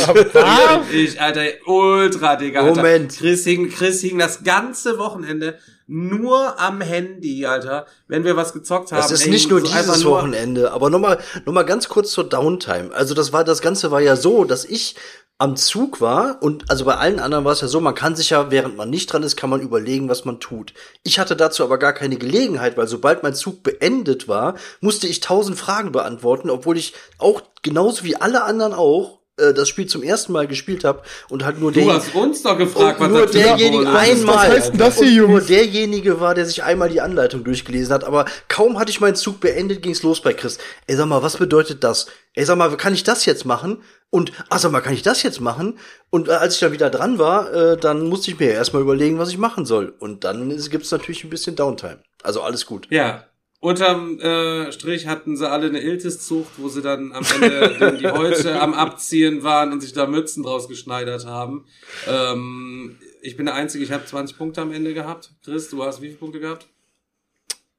ich, 0.91 1.13
ich, 1.13 1.21
Alter, 1.21 1.43
ultra, 1.65 2.35
Digga. 2.35 2.61
Alter. 2.61 2.75
Moment. 2.75 3.17
Chris 3.17 3.45
hing, 3.45 3.69
Chris 3.69 4.01
hing 4.01 4.19
das 4.19 4.43
ganze 4.43 4.97
Wochenende 4.97 5.57
nur 5.87 6.59
am 6.59 6.81
Handy, 6.81 7.45
Alter. 7.45 7.85
Wenn 8.07 8.25
wir 8.25 8.35
was 8.35 8.51
gezockt 8.51 8.91
haben. 8.91 9.01
Das 9.01 9.11
ist 9.11 9.27
nicht 9.27 9.49
nur 9.49 9.61
dieses 9.61 10.03
Wochenende, 10.03 10.71
aber 10.71 10.89
nochmal, 10.89 11.19
nochmal 11.45 11.65
ganz 11.65 11.87
kurz 11.87 12.11
zur 12.11 12.25
Downtime. 12.25 12.93
Also 12.93 13.15
das 13.15 13.31
war, 13.31 13.45
das 13.45 13.61
Ganze 13.61 13.89
war 13.89 14.01
ja 14.01 14.17
so, 14.17 14.43
dass 14.43 14.65
ich 14.65 14.95
am 15.41 15.55
Zug 15.55 16.01
war 16.01 16.37
und 16.41 16.69
also 16.69 16.83
bei 16.83 16.95
allen 16.95 17.19
anderen 17.19 17.45
war 17.45 17.53
es 17.53 17.61
ja 17.61 17.69
so, 17.69 17.79
man 17.79 17.95
kann 17.95 18.13
sich 18.13 18.31
ja, 18.31 18.51
während 18.51 18.75
man 18.75 18.89
nicht 18.89 19.11
dran 19.11 19.23
ist, 19.23 19.37
kann 19.37 19.49
man 19.49 19.61
überlegen, 19.61 20.09
was 20.09 20.25
man 20.25 20.41
tut. 20.41 20.73
Ich 21.03 21.17
hatte 21.17 21.37
dazu 21.37 21.63
aber 21.63 21.79
gar 21.79 21.93
keine 21.93 22.17
Gelegenheit, 22.17 22.75
weil 22.75 22.87
sobald 22.87 23.23
mein 23.23 23.33
Zug 23.33 23.63
beendet 23.63 24.27
war, 24.27 24.55
musste 24.81 25.07
ich 25.07 25.21
tausend 25.21 25.57
Fragen 25.57 25.93
beantworten, 25.93 26.49
obwohl 26.49 26.77
ich 26.77 26.93
auch 27.19 27.41
genauso 27.61 28.03
wie 28.03 28.17
alle 28.17 28.43
anderen 28.43 28.73
auch 28.73 29.19
äh, 29.37 29.53
das 29.53 29.69
Spiel 29.69 29.85
zum 29.85 30.03
ersten 30.03 30.33
Mal 30.33 30.45
gespielt 30.45 30.83
habe 30.83 31.03
und 31.29 31.45
halt 31.45 31.57
nur 31.61 31.71
du 31.71 31.79
der 31.79 31.93
hast 31.93 32.13
uns 32.13 32.43
doch 32.43 32.57
gefragt, 32.57 32.99
was 32.99 33.09
nur 33.09 33.25
derjenige 33.25 33.85
was 33.85 33.95
einmal 33.95 34.35
was 34.35 34.49
heißt 34.49 34.71
das 34.77 34.99
hier, 34.99 35.09
Jungs? 35.09 35.29
nur 35.29 35.41
derjenige 35.41 36.19
war, 36.19 36.35
der 36.35 36.45
sich 36.47 36.63
einmal 36.63 36.89
die 36.89 36.99
Anleitung 36.99 37.45
durchgelesen 37.45 37.93
hat, 37.93 38.03
aber 38.03 38.25
kaum 38.49 38.77
hatte 38.77 38.91
ich 38.91 38.99
meinen 38.99 39.15
Zug 39.15 39.39
beendet, 39.39 39.81
ging's 39.81 40.03
los 40.03 40.21
bei 40.21 40.33
Chris. 40.33 40.57
Ey, 40.85 40.97
sag 40.97 41.07
mal, 41.07 41.23
was 41.23 41.37
bedeutet 41.37 41.83
das? 41.85 42.07
Ey, 42.33 42.43
sag 42.43 42.57
mal, 42.57 42.75
kann 42.75 42.93
ich 42.93 43.05
das 43.05 43.25
jetzt 43.25 43.45
machen? 43.45 43.81
Und, 44.11 44.31
ach 44.49 44.59
sag 44.59 44.71
mal, 44.71 44.81
kann 44.81 44.93
ich 44.93 45.03
das 45.03 45.21
jetzt 45.21 45.39
machen? 45.39 45.77
Und 46.09 46.27
äh, 46.27 46.31
als 46.31 46.55
ich 46.55 46.59
dann 46.59 46.71
wieder 46.71 46.89
dran 46.89 47.19
war, 47.19 47.53
äh, 47.53 47.77
dann 47.77 48.07
musste 48.07 48.31
ich 48.31 48.39
mir 48.39 48.49
erstmal 48.49 48.81
überlegen, 48.81 49.19
was 49.19 49.29
ich 49.29 49.37
machen 49.37 49.65
soll. 49.65 49.93
Und 49.99 50.23
dann 50.23 50.49
gibt's 50.69 50.91
natürlich 50.91 51.23
ein 51.23 51.29
bisschen 51.29 51.55
Downtime. 51.55 52.01
Also 52.23 52.41
alles 52.41 52.65
gut. 52.65 52.87
Ja, 52.89 53.29
Unterm 53.61 54.19
äh, 54.19 54.71
Strich 54.71 55.07
hatten 55.07 55.35
sie 55.35 55.49
alle 55.49 55.67
eine 55.67 55.81
Iltis-Zucht, 55.81 56.53
wo 56.57 56.69
sie 56.69 56.81
dann 56.81 57.11
am 57.11 57.25
Ende 57.35 57.97
die 57.99 58.07
Häute 58.07 58.59
am 58.61 58.73
Abziehen 58.73 59.43
waren 59.43 59.73
und 59.73 59.81
sich 59.81 59.91
da 59.91 60.07
Mützen 60.07 60.43
draus 60.43 60.69
geschneidert 60.69 61.25
haben. 61.25 61.65
Ähm, 62.07 62.97
ich 63.21 63.35
bin 63.35 63.47
der 63.47 63.55
Einzige, 63.55 63.83
ich 63.83 63.91
habe 63.91 64.05
20 64.05 64.37
Punkte 64.37 64.61
am 64.61 64.71
Ende 64.71 64.93
gehabt. 64.93 65.33
Chris, 65.43 65.69
du 65.69 65.83
hast 65.83 66.01
wie 66.01 66.07
viele 66.07 66.19
Punkte 66.19 66.39
gehabt? 66.39 66.67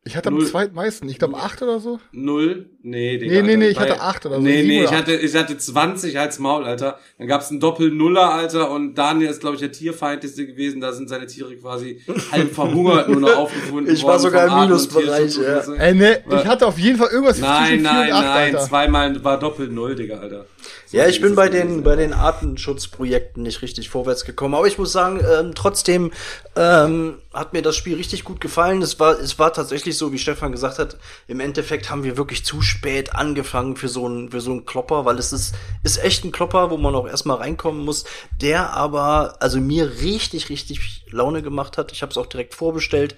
Ich 0.05 0.17
hatte 0.17 0.31
Null. 0.31 0.43
am 0.43 0.47
zweitmeisten, 0.47 1.09
ich 1.09 1.19
glaube 1.19 1.39
acht 1.39 1.63
oder 1.63 1.81
so. 1.81 1.99
Null? 2.13 2.71
Nee, 2.83 3.19
Digga, 3.19 3.35
Nee, 3.35 3.43
nee, 3.43 3.57
nee, 3.57 3.69
ich 3.69 3.79
hatte 3.79 4.01
acht 4.01 4.25
oder 4.25 4.37
so. 4.37 4.41
Nee, 4.41 4.63
nee, 4.63 4.85
ich 4.85 4.91
hatte, 4.91 5.13
ich 5.13 5.35
hatte 5.35 5.57
20 5.59 6.19
als 6.19 6.39
Maul, 6.39 6.65
Alter. 6.65 6.99
Dann 7.19 7.27
gab's 7.27 7.51
einen 7.51 7.61
Doppel-Nuller, 7.61 8.33
Alter, 8.33 8.71
und 8.71 8.95
Daniel 8.95 9.29
ist, 9.29 9.41
glaube 9.41 9.57
ich, 9.57 9.61
der 9.61 9.71
Tierfeindlichste 9.71 10.47
gewesen. 10.47 10.81
Da 10.81 10.93
sind 10.93 11.11
seine 11.11 11.27
Tiere 11.27 11.55
quasi 11.57 12.01
halb 12.33 12.55
verhungert 12.55 13.09
nur 13.09 13.21
noch 13.21 13.37
aufgefunden 13.37 13.93
Ich 13.95 14.03
war 14.03 14.19
sogar 14.19 14.47
im 14.47 14.69
Minusbereich, 14.69 15.37
ja. 15.37 15.75
Ey, 15.75 15.95
ne, 15.95 16.23
ich 16.31 16.47
hatte 16.47 16.67
auf 16.67 16.79
jeden 16.79 16.97
Fall 16.97 17.09
irgendwas 17.09 17.39
nein, 17.39 17.67
zwischen 17.67 17.83
nein, 17.83 18.07
4 18.07 18.15
und 18.15 18.19
8, 18.19 18.25
nein, 18.25 18.55
Alter. 18.55 18.67
zweimal 18.67 19.25
war 19.25 19.39
Doppel-Null, 19.39 19.95
Digga, 19.97 20.17
Alter. 20.19 20.47
So 20.87 20.97
ja, 20.97 21.07
ich 21.07 21.21
bin 21.21 21.35
bei 21.35 21.49
den, 21.49 21.83
bei 21.83 21.97
den 21.97 22.13
Artenschutzprojekten 22.13 23.43
nicht 23.43 23.63
richtig 23.63 23.91
vorwärts 23.91 24.25
gekommen. 24.25 24.55
Aber 24.55 24.67
ich 24.67 24.77
muss 24.77 24.91
sagen, 24.91 25.21
ähm, 25.21 25.53
trotzdem 25.55 26.11
ähm, 26.57 27.19
hat 27.33 27.53
mir 27.53 27.63
das 27.63 27.77
Spiel 27.77 27.95
richtig 27.95 28.25
gut 28.25 28.41
gefallen. 28.41 28.83
Es 28.83 28.99
war, 28.99 29.19
es 29.21 29.39
war 29.39 29.53
tatsächlich 29.53 29.97
so, 29.97 30.13
wie 30.13 30.19
Stefan 30.19 30.51
gesagt 30.51 30.81
hat, 30.81 30.97
im 31.29 31.39
Endeffekt 31.39 31.91
haben 31.91 32.03
wir 32.03 32.17
wirklich 32.17 32.45
zu 32.45 32.61
spät 32.71 33.15
angefangen 33.15 33.77
für 33.77 33.89
so 33.89 34.09
ein 34.09 34.31
für 34.31 34.41
so 34.41 34.53
ein 34.53 34.65
Klopper, 34.65 35.05
weil 35.05 35.19
es 35.19 35.33
ist 35.33 35.55
ist 35.83 36.03
echt 36.03 36.25
ein 36.25 36.33
Klopper, 36.33 36.71
wo 36.71 36.77
man 36.77 36.95
auch 36.95 37.07
erstmal 37.07 37.37
reinkommen 37.39 37.85
muss, 37.85 38.05
der 38.41 38.73
aber 38.73 39.37
also 39.41 39.61
mir 39.61 40.01
richtig 40.01 40.49
richtig 40.49 41.05
Laune 41.11 41.43
gemacht 41.43 41.77
hat. 41.79 41.93
Ich 41.93 42.03
habe 42.03 42.11
es 42.11 42.19
auch 42.19 42.27
direkt 42.27 42.55
vorbestellt. 42.55 43.17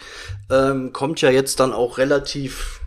Ähm, 0.50 0.92
kommt 0.92 1.20
ja 1.20 1.30
jetzt 1.30 1.60
dann 1.60 1.72
auch 1.72 1.98
relativ 1.98 2.81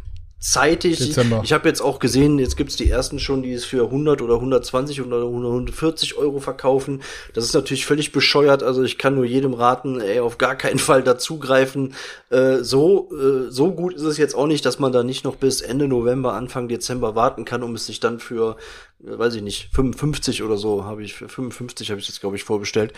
zeitig. 0.46 1.00
Dezember. 1.00 1.42
Ich 1.44 1.54
habe 1.54 1.68
jetzt 1.68 1.82
auch 1.82 2.00
gesehen, 2.00 2.38
jetzt 2.38 2.56
gibt's 2.56 2.76
die 2.76 2.90
ersten 2.90 3.20
schon, 3.20 3.42
die 3.42 3.54
es 3.54 3.66
für 3.66 3.86
100 3.86 4.22
oder 4.22 4.36
120 4.36 5.02
oder 5.02 5.24
140 5.24 6.18
Euro 6.18 6.40
verkaufen. 6.40 7.02
Das 7.34 7.46
ist 7.46 7.54
natürlich 7.54 7.86
völlig 7.86 8.12
bescheuert. 8.12 8.62
Also 8.62 8.84
ich 8.84 8.98
kann 8.98 9.16
nur 9.16 9.26
jedem 9.26 9.54
raten, 9.54 10.00
ey, 10.00 10.20
auf 10.20 10.38
gar 10.38 10.56
keinen 10.56 10.80
Fall 10.80 11.02
dazugreifen. 11.04 11.96
Äh, 12.30 12.58
so, 12.60 13.10
äh, 13.12 13.50
so 13.50 13.72
gut 13.72 13.96
ist 13.96 14.04
es 14.04 14.18
jetzt 14.18 14.36
auch 14.36 14.48
nicht, 14.48 14.66
dass 14.66 14.78
man 14.78 14.92
da 14.92 15.04
nicht 15.04 15.26
noch 15.26 15.36
bis 15.36 15.62
Ende 15.62 15.88
November, 15.88 16.34
Anfang 16.34 16.68
Dezember 16.68 17.16
warten 17.16 17.44
kann, 17.44 17.64
um 17.64 17.74
es 17.74 17.88
sich 17.88 18.00
dann 18.00 18.20
für, 18.20 18.58
äh, 19.04 19.18
weiß 19.18 19.36
ich 19.36 19.42
nicht, 19.42 19.70
55 19.74 20.44
oder 20.44 20.58
so 20.58 20.86
habe 20.86 21.04
ich, 21.04 21.16
für 21.16 21.28
55 21.28 21.90
habe 21.90 22.00
ich 22.00 22.06
das, 22.06 22.20
glaube 22.20 22.36
ich, 22.36 22.44
vorbestellt. 22.44 22.94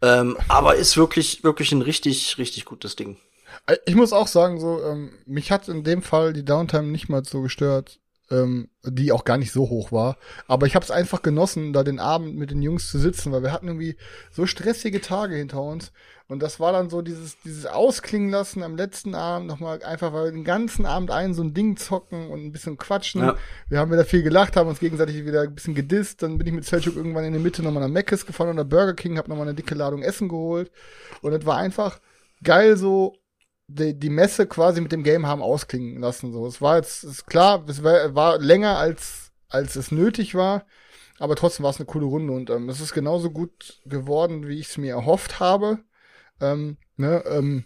Ähm, 0.00 0.38
aber 0.48 0.76
ist 0.76 0.96
wirklich, 0.96 1.44
wirklich 1.44 1.72
ein 1.72 1.82
richtig, 1.82 2.38
richtig 2.38 2.64
gutes 2.64 2.96
Ding. 2.96 3.18
Äh, 3.66 3.76
Ich 3.86 3.94
muss 3.94 4.12
auch 4.12 4.28
sagen, 4.28 4.60
so, 4.60 4.82
ähm, 4.82 5.12
mich 5.26 5.50
hat 5.52 5.68
in 5.68 5.84
dem 5.84 6.02
Fall 6.02 6.32
die 6.32 6.44
Downtime 6.44 6.88
nicht 6.88 7.08
mal 7.08 7.24
so 7.24 7.42
gestört, 7.42 8.00
ähm, 8.30 8.70
die 8.82 9.12
auch 9.12 9.24
gar 9.24 9.38
nicht 9.38 9.52
so 9.52 9.68
hoch 9.68 9.92
war. 9.92 10.16
Aber 10.48 10.66
ich 10.66 10.74
habe 10.74 10.84
es 10.84 10.90
einfach 10.90 11.22
genossen, 11.22 11.72
da 11.72 11.84
den 11.84 12.00
Abend 12.00 12.36
mit 12.36 12.50
den 12.50 12.62
Jungs 12.62 12.90
zu 12.90 12.98
sitzen, 12.98 13.30
weil 13.32 13.42
wir 13.42 13.52
hatten 13.52 13.68
irgendwie 13.68 13.96
so 14.32 14.46
stressige 14.46 15.00
Tage 15.00 15.36
hinter 15.36 15.62
uns. 15.62 15.92
Und 16.28 16.42
das 16.42 16.58
war 16.58 16.72
dann 16.72 16.90
so 16.90 17.02
dieses, 17.02 17.38
dieses 17.42 17.66
Ausklingen 17.66 18.30
lassen 18.30 18.64
am 18.64 18.76
letzten 18.76 19.14
Abend 19.14 19.46
nochmal 19.46 19.80
einfach, 19.84 20.12
weil 20.12 20.24
wir 20.24 20.32
den 20.32 20.42
ganzen 20.42 20.84
Abend 20.84 21.12
ein 21.12 21.34
so 21.34 21.42
ein 21.42 21.54
Ding 21.54 21.76
zocken 21.76 22.30
und 22.30 22.44
ein 22.44 22.50
bisschen 22.50 22.78
quatschen. 22.78 23.20
Ja. 23.20 23.36
Wir 23.68 23.78
haben 23.78 23.92
wieder 23.92 24.04
viel 24.04 24.24
gelacht, 24.24 24.56
haben 24.56 24.68
uns 24.68 24.80
gegenseitig 24.80 25.24
wieder 25.24 25.42
ein 25.42 25.54
bisschen 25.54 25.76
gedisst. 25.76 26.24
Dann 26.24 26.36
bin 26.36 26.48
ich 26.48 26.52
mit 26.52 26.64
Selchuk 26.64 26.96
irgendwann 26.96 27.24
in 27.24 27.32
der 27.32 27.42
Mitte 27.42 27.62
nochmal 27.62 27.84
nach 27.84 27.90
Meckes 27.90 28.26
gefahren 28.26 28.50
oder 28.50 28.64
Burger 28.64 28.94
King, 28.94 29.18
hab 29.18 29.28
nochmal 29.28 29.46
eine 29.46 29.54
dicke 29.54 29.76
Ladung 29.76 30.02
Essen 30.02 30.28
geholt. 30.28 30.72
Und 31.22 31.32
es 31.32 31.46
war 31.46 31.58
einfach 31.58 32.00
geil 32.42 32.76
so, 32.76 33.14
die, 33.68 33.98
die 33.98 34.10
Messe 34.10 34.46
quasi 34.46 34.80
mit 34.80 34.92
dem 34.92 35.02
Game 35.02 35.26
haben 35.26 35.42
ausklingen 35.42 36.00
lassen. 36.00 36.32
So, 36.32 36.46
es 36.46 36.60
war 36.60 36.76
jetzt 36.76 37.04
ist 37.04 37.26
klar, 37.26 37.64
es 37.68 37.82
war, 37.82 38.14
war 38.14 38.38
länger 38.38 38.78
als 38.78 39.32
als 39.48 39.76
es 39.76 39.92
nötig 39.92 40.34
war, 40.34 40.66
aber 41.18 41.36
trotzdem 41.36 41.64
war 41.64 41.70
es 41.70 41.78
eine 41.78 41.86
coole 41.86 42.06
Runde 42.06 42.32
und 42.32 42.50
ähm, 42.50 42.68
es 42.68 42.80
ist 42.80 42.92
genauso 42.92 43.30
gut 43.30 43.80
geworden, 43.84 44.48
wie 44.48 44.58
ich 44.58 44.68
es 44.68 44.78
mir 44.78 44.94
erhofft 44.94 45.40
habe. 45.40 45.78
Ähm, 46.40 46.76
ne, 46.96 47.24
ähm, 47.26 47.64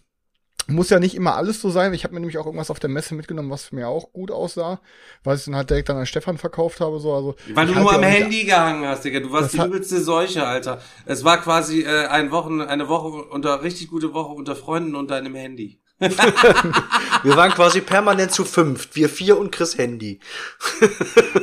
muss 0.66 0.90
ja 0.90 1.00
nicht 1.00 1.14
immer 1.14 1.34
alles 1.34 1.60
so 1.60 1.70
sein. 1.70 1.92
Ich 1.94 2.04
habe 2.04 2.14
mir 2.14 2.20
nämlich 2.20 2.38
auch 2.38 2.46
irgendwas 2.46 2.70
auf 2.70 2.78
der 2.78 2.90
Messe 2.90 3.14
mitgenommen, 3.14 3.50
was 3.50 3.72
mir 3.72 3.88
auch 3.88 4.12
gut 4.12 4.30
aussah, 4.30 4.80
weil 5.24 5.36
ich 5.36 5.44
dann 5.44 5.56
halt 5.56 5.70
direkt 5.70 5.88
dann 5.88 5.96
an 5.96 6.06
Stefan 6.06 6.38
verkauft 6.38 6.80
habe. 6.80 7.00
So, 7.00 7.12
also 7.12 7.34
Weil 7.54 7.66
du 7.66 7.74
nur 7.74 7.92
am 7.92 8.02
Handy 8.02 8.44
gehangen 8.44 8.86
hast, 8.86 9.04
Digga. 9.04 9.20
Du 9.20 9.32
warst 9.32 9.54
die 9.54 9.58
übelste 9.58 10.00
Seuche, 10.00 10.46
Alter. 10.46 10.80
Es 11.06 11.24
war 11.24 11.38
quasi 11.38 11.82
äh, 11.82 12.06
ein 12.06 12.30
Wochen, 12.30 12.60
eine 12.60 12.88
Woche 12.88 13.24
unter 13.30 13.62
richtig 13.62 13.88
gute 13.88 14.14
Woche 14.14 14.32
unter 14.32 14.54
Freunden 14.54 14.94
und 14.94 15.10
deinem 15.10 15.34
Handy. 15.34 15.79
Wir 17.22 17.36
waren 17.36 17.50
quasi 17.50 17.80
permanent 17.82 18.32
zu 18.32 18.44
fünft. 18.44 18.96
Wir 18.96 19.08
vier 19.10 19.38
und 19.38 19.52
Chris 19.52 19.76
Handy. 19.78 20.20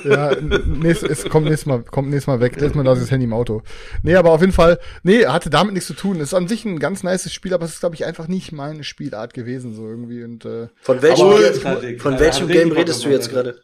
Ja, 0.03 0.35
nächst, 0.39 1.03
es 1.03 1.27
kommt 1.29 1.45
nächstes 1.47 1.65
Mal, 1.65 1.83
kommt 1.83 2.09
nächstes 2.09 2.27
Mal 2.27 2.39
weg. 2.39 2.53
Letztes 2.55 2.75
Mal 2.75 2.83
das 2.83 3.11
Handy 3.11 3.25
im 3.25 3.33
Auto. 3.33 3.61
Nee, 4.03 4.15
aber 4.15 4.31
auf 4.31 4.41
jeden 4.41 4.53
Fall, 4.53 4.79
nee, 5.03 5.25
hatte 5.25 5.49
damit 5.49 5.73
nichts 5.73 5.87
zu 5.87 5.93
tun. 5.93 6.19
Ist 6.19 6.33
an 6.33 6.47
sich 6.47 6.65
ein 6.65 6.79
ganz 6.79 7.03
nices 7.03 7.33
Spiel, 7.33 7.53
aber 7.53 7.65
es 7.65 7.73
ist, 7.73 7.79
glaube 7.81 7.95
ich, 7.95 8.05
einfach 8.05 8.27
nicht 8.27 8.51
meine 8.51 8.83
Spielart 8.83 9.33
gewesen, 9.33 9.73
so 9.73 9.85
irgendwie. 9.87 10.23
Und 10.23 10.45
äh, 10.45 10.67
Von 10.81 11.01
welchem, 11.01 11.25
Aber- 11.27 11.81
von 11.99 12.19
welchem 12.19 12.47
Game 12.47 12.71
redest 12.71 13.03
du 13.05 13.09
jetzt 13.09 13.29
gerade? 13.29 13.61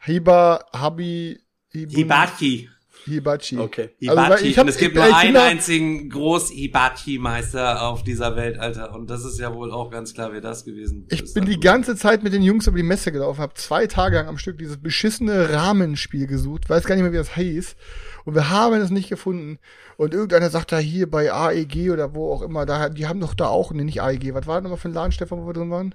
Hiba, 0.00 0.64
Habi, 0.72 1.40
Hibun- 1.72 1.94
Hibachi. 1.96 2.68
Hibachi. 3.04 3.58
Okay. 3.58 3.90
Also, 4.06 4.22
Hibachi. 4.22 4.46
ich 4.46 4.58
hab- 4.58 4.64
und 4.64 4.68
es 4.70 4.76
gibt 4.78 4.92
ich- 4.96 5.00
nur 5.00 5.08
ich 5.08 5.14
einen 5.14 5.36
einzigen 5.36 6.08
Groß-Hibachi-Meister 6.10 7.82
auf 7.82 8.02
dieser 8.02 8.36
Welt, 8.36 8.58
Alter. 8.58 8.94
Und 8.94 9.10
das 9.10 9.24
ist 9.24 9.38
ja 9.38 9.54
wohl 9.54 9.70
auch 9.72 9.90
ganz 9.90 10.14
klar, 10.14 10.32
wer 10.32 10.40
das 10.40 10.64
gewesen 10.64 11.06
Ich 11.10 11.22
ist. 11.22 11.34
bin 11.34 11.44
die 11.44 11.60
ganze 11.60 11.96
Zeit 11.96 12.22
mit 12.22 12.32
den 12.32 12.42
Jungs 12.42 12.66
über 12.66 12.76
die 12.76 12.82
Messe 12.82 13.12
gelaufen, 13.12 13.40
habe 13.40 13.54
zwei 13.54 13.86
Tage 13.86 14.16
lang 14.16 14.26
am 14.28 14.38
Stück 14.38 14.58
dieses 14.58 14.78
beschissene 14.78 15.52
Rahmenspiel 15.52 16.26
gesucht, 16.26 16.68
weiß 16.70 16.84
gar 16.84 16.94
nicht 16.94 17.02
mehr, 17.04 17.12
wie 17.12 17.16
das 17.18 17.34
hieß. 17.34 17.76
Und 18.24 18.34
wir 18.34 18.50
haben 18.50 18.74
es 18.80 18.90
nicht 18.90 19.08
gefunden. 19.08 19.58
Und 19.96 20.14
irgendeiner 20.14 20.50
sagt 20.50 20.72
da 20.72 20.78
hier 20.78 21.10
bei 21.10 21.32
AEG 21.32 21.90
oder 21.90 22.14
wo 22.14 22.32
auch 22.32 22.42
immer, 22.42 22.66
da, 22.66 22.88
die 22.88 23.06
haben 23.06 23.20
doch 23.20 23.34
da 23.34 23.46
auch, 23.48 23.70
nee, 23.72 23.84
nicht 23.84 24.02
AEG, 24.02 24.34
was 24.34 24.46
war 24.46 24.56
denn 24.56 24.64
nochmal 24.64 24.78
für 24.78 24.88
ein 24.88 24.94
Laden, 24.94 25.12
Stefan, 25.12 25.40
wo 25.42 25.46
wir 25.46 25.52
drin 25.52 25.70
waren? 25.70 25.94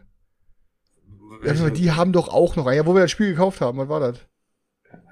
Ja, 1.43 1.53
die 1.69 1.91
haben 1.91 2.11
doch 2.11 2.27
auch 2.29 2.55
noch, 2.55 2.71
ja, 2.71 2.85
wo 2.85 2.93
wir 2.95 3.01
das 3.01 3.11
Spiel 3.11 3.29
gekauft 3.31 3.61
haben, 3.61 3.77
was 3.77 3.87
war 3.89 3.99
das? 3.99 4.19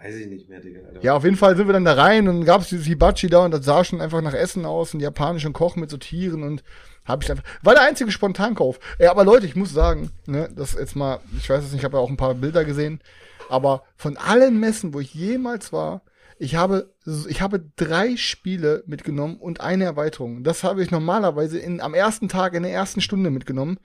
Weiß 0.02 0.16
ich 0.16 0.28
nicht 0.28 0.50
mehr, 0.50 0.60
Digga. 0.60 0.80
Alter. 0.88 1.04
Ja, 1.04 1.16
auf 1.16 1.24
jeden 1.24 1.36
Fall 1.36 1.56
sind 1.56 1.68
wir 1.68 1.74
dann 1.74 1.86
da 1.86 1.94
rein 1.94 2.28
und 2.28 2.38
dann 2.38 2.46
gab 2.46 2.62
es 2.62 2.70
dieses 2.70 2.86
Hibachi 2.86 3.28
da 3.28 3.46
und 3.46 3.52
das 3.52 3.66
sah 3.66 3.84
schon 3.84 4.02
einfach 4.02 4.22
nach 4.22 4.34
Essen 4.34 4.66
aus, 4.66 4.94
ein 4.94 5.00
japanischen 5.00 5.54
Koch 5.54 5.76
mit 5.76 5.90
so 5.90 5.98
Tieren 5.98 6.44
und 6.44 6.64
habe 7.06 7.24
ich 7.24 7.32
einfach. 7.32 7.44
War 7.64 7.74
der 7.74 7.84
einzige 7.84 8.12
Spontankauf. 8.12 8.80
Ja, 9.00 9.12
aber 9.12 9.24
Leute, 9.24 9.46
ich 9.46 9.56
muss 9.56 9.74
sagen, 9.74 10.12
ne, 10.26 10.50
das 10.56 10.74
jetzt 10.74 10.96
mal, 10.96 11.20
ich 11.38 11.50
weiß 11.50 11.64
es 11.64 11.72
nicht, 11.72 11.80
ich 11.80 11.86
habe 11.86 11.98
ja 11.98 12.04
auch 12.04 12.10
ein 12.10 12.18
paar 12.18 12.36
Bilder 12.36 12.66
gesehen, 12.66 13.02
aber 13.50 13.84
von 13.96 14.18
allen 14.18 14.60
Messen, 14.60 14.94
wo 14.94 15.00
ich 15.00 15.14
jemals 15.14 15.72
war, 15.72 16.02
ich 16.40 16.56
habe, 16.56 16.94
ich 17.28 17.42
habe 17.42 17.64
drei 17.76 18.16
Spiele 18.16 18.84
mitgenommen 18.86 19.38
und 19.38 19.62
eine 19.62 19.86
Erweiterung. 19.86 20.44
Das 20.44 20.64
habe 20.64 20.84
ich 20.84 20.92
normalerweise 20.92 21.58
in, 21.58 21.82
am 21.82 21.96
ersten 21.96 22.30
Tag, 22.30 22.54
in 22.54 22.64
der 22.64 22.72
ersten 22.72 23.02
Stunde 23.02 23.32
mitgenommen. 23.32 23.80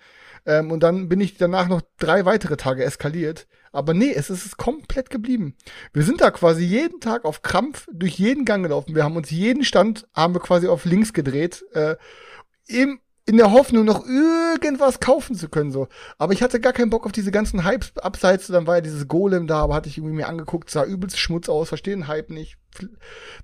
Ähm, 0.45 0.71
und 0.71 0.83
dann 0.83 1.09
bin 1.09 1.21
ich 1.21 1.39
danach 1.39 1.69
noch 1.69 1.81
drei 1.99 2.25
weitere 2.27 2.57
Tage 2.57 2.85
eskaliert. 2.85 3.47
Aber 3.73 3.95
nee, 3.95 4.13
es 4.13 4.31
ist 4.31 4.57
komplett 4.59 5.11
geblieben. 5.11 5.57
Wir 5.93 6.03
sind 6.03 6.21
da 6.21 6.31
quasi 6.31 6.63
jeden 6.65 7.01
Tag 7.01 7.25
auf 7.25 7.43
Krampf 7.43 7.89
durch 7.91 8.19
jeden 8.19 8.45
Gang 8.45 8.63
gelaufen. 8.63 8.95
Wir 8.95 9.03
haben 9.03 9.17
uns 9.17 9.31
jeden 9.31 9.65
Stand, 9.65 10.07
haben 10.15 10.35
wir 10.35 10.41
quasi 10.41 10.69
auf 10.69 10.85
links 10.85 11.13
gedreht. 11.13 11.65
Äh, 11.73 11.97
im, 12.67 13.01
in 13.25 13.37
der 13.37 13.53
Hoffnung, 13.53 13.85
noch 13.85 14.05
irgendwas 14.07 14.99
kaufen 14.99 15.37
zu 15.37 15.49
können, 15.49 15.71
so. 15.71 15.87
Aber 16.19 16.33
ich 16.33 16.43
hatte 16.43 16.61
gar 16.61 16.73
keinen 16.73 16.91
Bock 16.91 17.07
auf 17.07 17.13
diese 17.13 17.31
ganzen 17.31 17.65
Hypes 17.65 17.97
abseits. 17.99 18.49
Dann 18.49 18.67
war 18.67 18.77
ja 18.77 18.81
dieses 18.81 19.07
Golem 19.07 19.47
da, 19.47 19.61
aber 19.63 19.75
hatte 19.75 19.89
ich 19.89 19.99
irgendwie 19.99 20.17
mir 20.17 20.29
angeguckt, 20.29 20.71
sah 20.71 20.85
übelst 20.85 21.19
Schmutz 21.19 21.49
aus, 21.49 21.69
verstehe 21.69 21.95
den 21.95 22.09
Hype 22.09 22.31
nicht. 22.31 22.59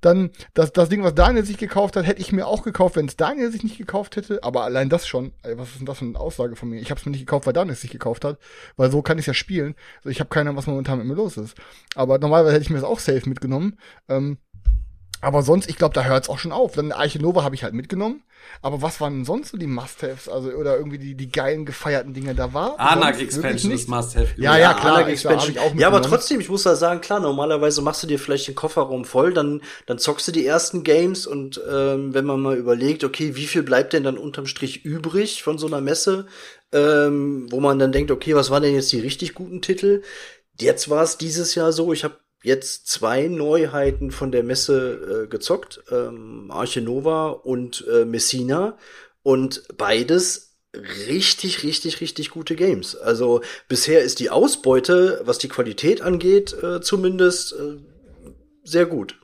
Dann 0.01 0.31
das, 0.55 0.73
das 0.73 0.89
Ding, 0.89 1.03
was 1.05 1.15
Daniel 1.15 1.45
sich 1.45 1.59
gekauft 1.59 1.97
hat, 1.97 2.07
hätte 2.07 2.21
ich 2.21 2.33
mir 2.33 2.47
auch 2.47 2.63
gekauft, 2.63 2.97
wenn 2.97 3.07
es 3.07 3.17
Daniel 3.17 3.53
sich 3.53 3.63
nicht 3.63 3.79
gekauft 3.79 4.17
hätte. 4.17 4.43
Aber 4.43 4.65
allein 4.65 4.89
das 4.89 5.07
schon, 5.07 5.33
ey, 5.43 5.57
was 5.59 5.69
ist 5.69 5.79
denn 5.79 5.87
das 5.87 5.99
für 5.99 6.07
eine 6.07 6.19
Aussage 6.19 6.57
von 6.57 6.71
mir? 6.71 6.81
Ich 6.81 6.91
habe 6.91 6.99
es 6.99 7.07
mir 7.07 7.13
nicht 7.13 7.27
gekauft, 7.27 7.47
weil 7.47 7.53
Daniel 7.53 7.75
es 7.75 7.81
sich 7.81 7.91
gekauft 7.91 8.25
hat, 8.25 8.39
weil 8.77 8.91
so 8.91 9.03
kann 9.03 9.19
ich 9.19 9.27
ja 9.27 9.35
spielen. 9.35 9.75
Also 9.99 10.09
ich 10.09 10.21
habe 10.21 10.31
keine 10.31 10.51
Ahnung, 10.51 10.59
was 10.59 10.67
momentan 10.67 10.99
mit 10.99 11.07
mir 11.07 11.15
los 11.15 11.37
ist. 11.37 11.57
Aber 11.95 12.19
normalerweise 12.19 12.55
hätte 12.55 12.63
ich 12.63 12.71
mir 12.71 12.77
das 12.77 12.85
auch 12.85 12.99
safe 13.01 13.29
mitgenommen. 13.29 13.79
Ähm, 14.09 14.39
aber 15.21 15.43
sonst, 15.43 15.69
ich 15.69 15.77
glaube, 15.77 15.95
da 15.95 16.05
hört 16.05 16.25
es 16.25 16.29
auch 16.29 16.39
schon 16.39 16.53
auf. 16.53 16.75
Dann 16.75 16.93
Arche 16.93 17.21
Nova 17.21 17.43
habe 17.43 17.55
ich 17.55 17.65
halt 17.65 17.75
mitgenommen. 17.75 18.23
Aber 18.63 18.83
was 18.83 19.01
waren 19.01 19.15
denn 19.15 19.25
sonst 19.25 19.51
so 19.51 19.59
die 19.59 19.67
Must-Haves? 19.67 20.29
Also, 20.29 20.51
oder 20.51 20.77
irgendwie 20.77 20.99
die, 20.99 21.15
die 21.15 21.31
geilen 21.31 21.65
gefeierten 21.67 22.15
Dinge 22.15 22.35
da 22.35 22.55
war? 22.55 22.79
Anak 22.81 23.21
Expansion 23.21 23.73
ist. 23.73 23.89
Must-Have. 23.89 24.29
Ja, 24.37 24.57
ja, 24.57 24.75
klar, 24.75 24.97
Anak 24.99 25.09
ich- 25.13 25.23
da 25.23 25.31
hab 25.31 25.37
Expansion. 25.39 25.51
ich 25.51 25.59
auch 25.73 25.79
ja, 25.79 25.87
aber 25.89 26.03
trotzdem, 26.03 26.41
ich 26.41 26.49
muss 26.49 26.63
da 26.63 26.75
sagen, 26.75 27.01
klar, 27.01 27.21
normalerweise 27.21 27.83
machst 27.83 28.03
du 28.03 28.07
dir 28.07 28.19
vielleicht 28.19 28.49
den 28.49 28.55
Kofferraum 28.55 29.05
voll, 29.05 29.33
dann, 29.35 29.61
dann 29.87 29.99
zockst 29.99 30.29
du 30.29 30.33
die 30.33 30.47
ersten 30.47 30.83
Games 30.83 31.27
und 31.27 31.61
ähm, 31.71 32.15
wenn 32.15 32.25
man 32.25 32.41
mal 32.41 32.57
überlegt, 32.57 33.05
okay, 33.05 33.37
wie 33.37 33.47
viel 33.47 33.63
bleibt 33.63 33.93
denn 33.93 34.05
dann 34.05 34.19
unterm 34.19 34.47
Strich 34.47 34.85
übrig 34.85 35.43
von 35.43 35.59
so 35.59 35.67
einer 35.67 35.81
Messe, 35.81 36.27
ähm, 36.73 37.47
wo 37.51 37.61
man 37.61 37.79
dann 37.79 37.93
denkt, 37.93 38.11
okay, 38.11 38.35
was 38.35 38.51
waren 38.51 38.63
denn 38.63 38.75
jetzt 38.75 38.93
die 38.93 39.01
richtig 39.01 39.35
guten 39.35 39.63
Titel? 39.63 40.03
Jetzt 40.61 40.89
war 40.91 41.03
es 41.03 41.19
dieses 41.19 41.55
Jahr 41.55 41.73
so, 41.73 41.93
ich 41.93 42.05
habe 42.05 42.17
jetzt 42.43 42.87
zwei 42.87 43.27
Neuheiten 43.27 44.11
von 44.11 44.33
der 44.33 44.43
Messe 44.43 45.25
äh, 45.25 45.29
gezockt, 45.29 45.83
ähm, 45.91 46.51
Arche 46.51 46.81
Nova 46.81 47.29
und 47.29 47.85
äh, 47.93 48.05
Messina 48.05 48.79
und 49.23 49.65
beides 49.77 50.57
richtig, 51.07 51.63
richtig, 51.63 52.01
richtig 52.01 52.31
gute 52.31 52.55
Games. 52.55 52.95
Also 52.97 53.43
bisher 53.69 54.03
ist 54.03 54.21
die 54.21 54.31
Ausbeute, 54.31 55.23
was 55.25 55.39
die 55.39 55.49
Qualität 55.49 56.03
angeht, 56.03 56.55
äh, 56.63 56.81
zumindest 56.81 57.53
äh, 57.55 57.79
sehr 58.65 58.87
gut. 58.87 59.19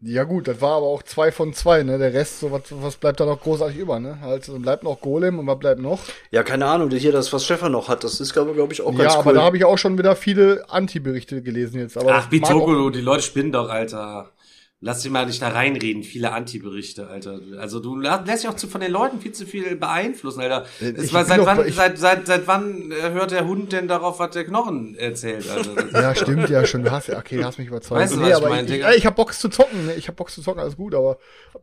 Ja 0.00 0.22
gut, 0.22 0.46
das 0.46 0.60
war 0.60 0.76
aber 0.76 0.86
auch 0.86 1.02
zwei 1.02 1.32
von 1.32 1.52
zwei, 1.54 1.82
ne? 1.82 1.98
Der 1.98 2.12
Rest, 2.12 2.38
so 2.38 2.52
was, 2.52 2.62
was 2.70 2.94
bleibt 2.96 3.18
da 3.18 3.26
noch 3.26 3.40
großartig 3.40 3.76
über, 3.76 3.98
ne? 3.98 4.16
Also 4.22 4.56
bleibt 4.60 4.84
noch 4.84 5.00
Golem 5.00 5.40
und 5.40 5.46
was 5.48 5.58
bleibt 5.58 5.80
noch? 5.80 5.98
Ja, 6.30 6.44
keine 6.44 6.66
Ahnung, 6.66 6.88
hier 6.90 7.10
das, 7.10 7.32
was 7.32 7.44
Stefan 7.44 7.72
noch 7.72 7.88
hat, 7.88 8.04
das 8.04 8.20
ist, 8.20 8.32
glaube 8.32 8.52
glaub 8.54 8.70
ich, 8.70 8.80
auch 8.80 8.92
ja, 8.92 8.98
ganz 8.98 9.14
aber 9.16 9.30
cool. 9.30 9.34
da 9.36 9.42
habe 9.42 9.56
ich 9.56 9.64
auch 9.64 9.76
schon 9.76 9.98
wieder 9.98 10.14
viele 10.14 10.64
Anti-Berichte 10.68 11.42
gelesen 11.42 11.80
jetzt. 11.80 11.98
Aber 11.98 12.12
Ach, 12.14 12.26
auch- 12.26 12.30
Bitogolo, 12.30 12.90
die 12.90 13.00
Leute 13.00 13.22
spinnen 13.22 13.50
doch, 13.50 13.68
Alter. 13.70 14.30
Lass 14.80 15.02
dich 15.02 15.10
mal 15.10 15.26
nicht 15.26 15.42
da 15.42 15.48
reinreden, 15.48 16.04
viele 16.04 16.30
Anti-Berichte, 16.32 17.08
Alter. 17.08 17.40
Also 17.58 17.80
du 17.80 17.96
lässt 17.98 18.44
dich 18.44 18.48
auch 18.48 18.54
zu, 18.54 18.68
von 18.68 18.80
den 18.80 18.92
Leuten 18.92 19.20
viel 19.20 19.32
zu 19.32 19.44
viel 19.44 19.74
beeinflussen, 19.74 20.40
Alter. 20.40 20.66
Äh, 20.80 20.90
Es 20.90 21.12
war, 21.12 21.24
seit, 21.24 21.44
wann, 21.44 21.72
seit, 21.72 21.98
seit, 21.98 22.26
seit 22.28 22.46
wann 22.46 22.92
äh, 22.92 23.10
hört 23.10 23.32
der 23.32 23.44
Hund 23.44 23.72
denn 23.72 23.88
darauf, 23.88 24.20
was 24.20 24.30
der 24.30 24.44
Knochen 24.44 24.94
erzählt, 24.94 25.50
Alter? 25.50 26.00
Ja, 26.00 26.14
stimmt, 26.14 26.48
ja, 26.48 26.64
schon. 26.64 26.84
Du 26.84 26.92
hast 26.92 27.10
okay, 27.10 27.38
du 27.38 27.44
hast 27.44 27.58
mich 27.58 27.66
überzeugt. 27.66 28.00
Weißt 28.00 28.14
du, 28.14 28.20
nee, 28.20 28.30
was 28.30 28.38
ich 28.38 28.48
meine, 28.48 28.68
ich, 28.68 28.80
ich, 28.82 28.96
ich 28.98 29.06
hab 29.06 29.16
Bock 29.16 29.34
zu 29.34 29.48
zocken, 29.48 29.86
ne? 29.86 29.94
Ich 29.96 30.06
hab 30.06 30.14
Bock 30.14 30.30
zu 30.30 30.42
zocken, 30.42 30.60
alles 30.60 30.76
gut, 30.76 30.94
aber 30.94 31.18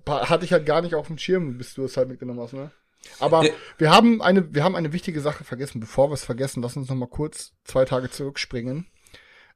hatte 0.05 0.43
ich 0.43 0.51
halt 0.51 0.65
gar 0.65 0.81
nicht 0.81 0.93
auf 0.93 1.07
dem 1.07 1.17
Schirm, 1.17 1.57
bis 1.57 1.73
du 1.73 1.85
es 1.85 1.95
halt 1.95 2.09
mitgenommen 2.09 2.41
hast, 2.41 2.51
ne? 2.51 2.71
Aber 3.19 3.45
Ja. 3.45 3.51
wir 3.77 3.91
haben 3.91 4.21
eine, 4.21 4.53
wir 4.53 4.63
haben 4.65 4.75
eine 4.75 4.91
wichtige 4.91 5.21
Sache 5.21 5.45
vergessen. 5.45 5.79
Bevor 5.79 6.09
wir 6.09 6.15
es 6.15 6.25
vergessen, 6.25 6.61
lass 6.61 6.75
uns 6.75 6.89
noch 6.89 6.95
mal 6.97 7.07
kurz 7.07 7.53
zwei 7.63 7.85
Tage 7.85 8.09
zurückspringen. 8.09 8.87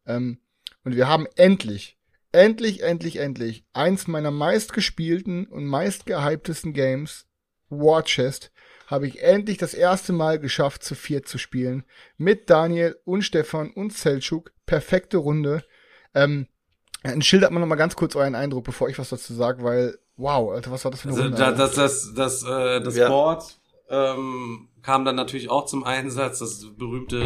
Ähm, 0.05 0.39
und 0.85 0.95
wir 0.95 1.09
haben 1.09 1.27
endlich, 1.35 1.97
endlich, 2.31 2.83
endlich, 2.83 3.17
endlich 3.17 3.65
eins 3.74 4.07
meiner 4.07 4.31
meistgespielten 4.31 5.48
und 5.48 5.65
meistgehyptesten 5.65 6.74
Games, 6.74 7.25
War 7.69 8.03
Chest, 8.03 8.51
habe 8.88 9.07
ich 9.07 9.21
endlich 9.21 9.57
das 9.57 9.74
erste 9.74 10.13
Mal 10.13 10.39
geschafft, 10.39 10.83
zu 10.83 10.95
viert 10.95 11.27
zu 11.27 11.38
spielen. 11.38 11.83
Mit 12.17 12.50
Daniel 12.50 12.98
und 13.05 13.21
Stefan 13.21 13.71
und 13.71 13.93
Selchuk. 13.93 14.51
Perfekte 14.65 15.17
Runde. 15.17 15.63
Ähm, 16.15 16.48
schildert 17.19 17.51
man 17.51 17.62
noch 17.62 17.67
mal 17.67 17.75
ganz 17.75 17.95
kurz 17.95 18.15
euren 18.15 18.36
Eindruck, 18.36 18.63
bevor 18.65 18.89
ich 18.89 18.98
was 18.98 19.09
dazu 19.09 19.33
sage, 19.36 19.63
weil, 19.63 19.98
wow, 20.17 20.51
Alter, 20.51 20.71
was 20.71 20.83
war 20.86 20.91
das 20.91 21.01
für 21.01 21.09
eine 21.09 21.17
Also, 21.17 21.24
Runde? 21.24 21.38
da, 21.38 21.45
Alter? 21.48 21.57
das, 21.57 21.75
das, 21.75 22.13
das, 22.15 22.43
äh, 22.43 22.81
das 22.81 22.95
Ja. 22.95 23.07
Board 23.09 23.59
ähm, 23.89 24.68
kam 24.81 25.05
dann 25.05 25.15
natürlich 25.15 25.50
auch 25.50 25.65
zum 25.65 25.83
Einsatz, 25.83 26.39
das 26.39 26.65
berühmte 26.77 27.17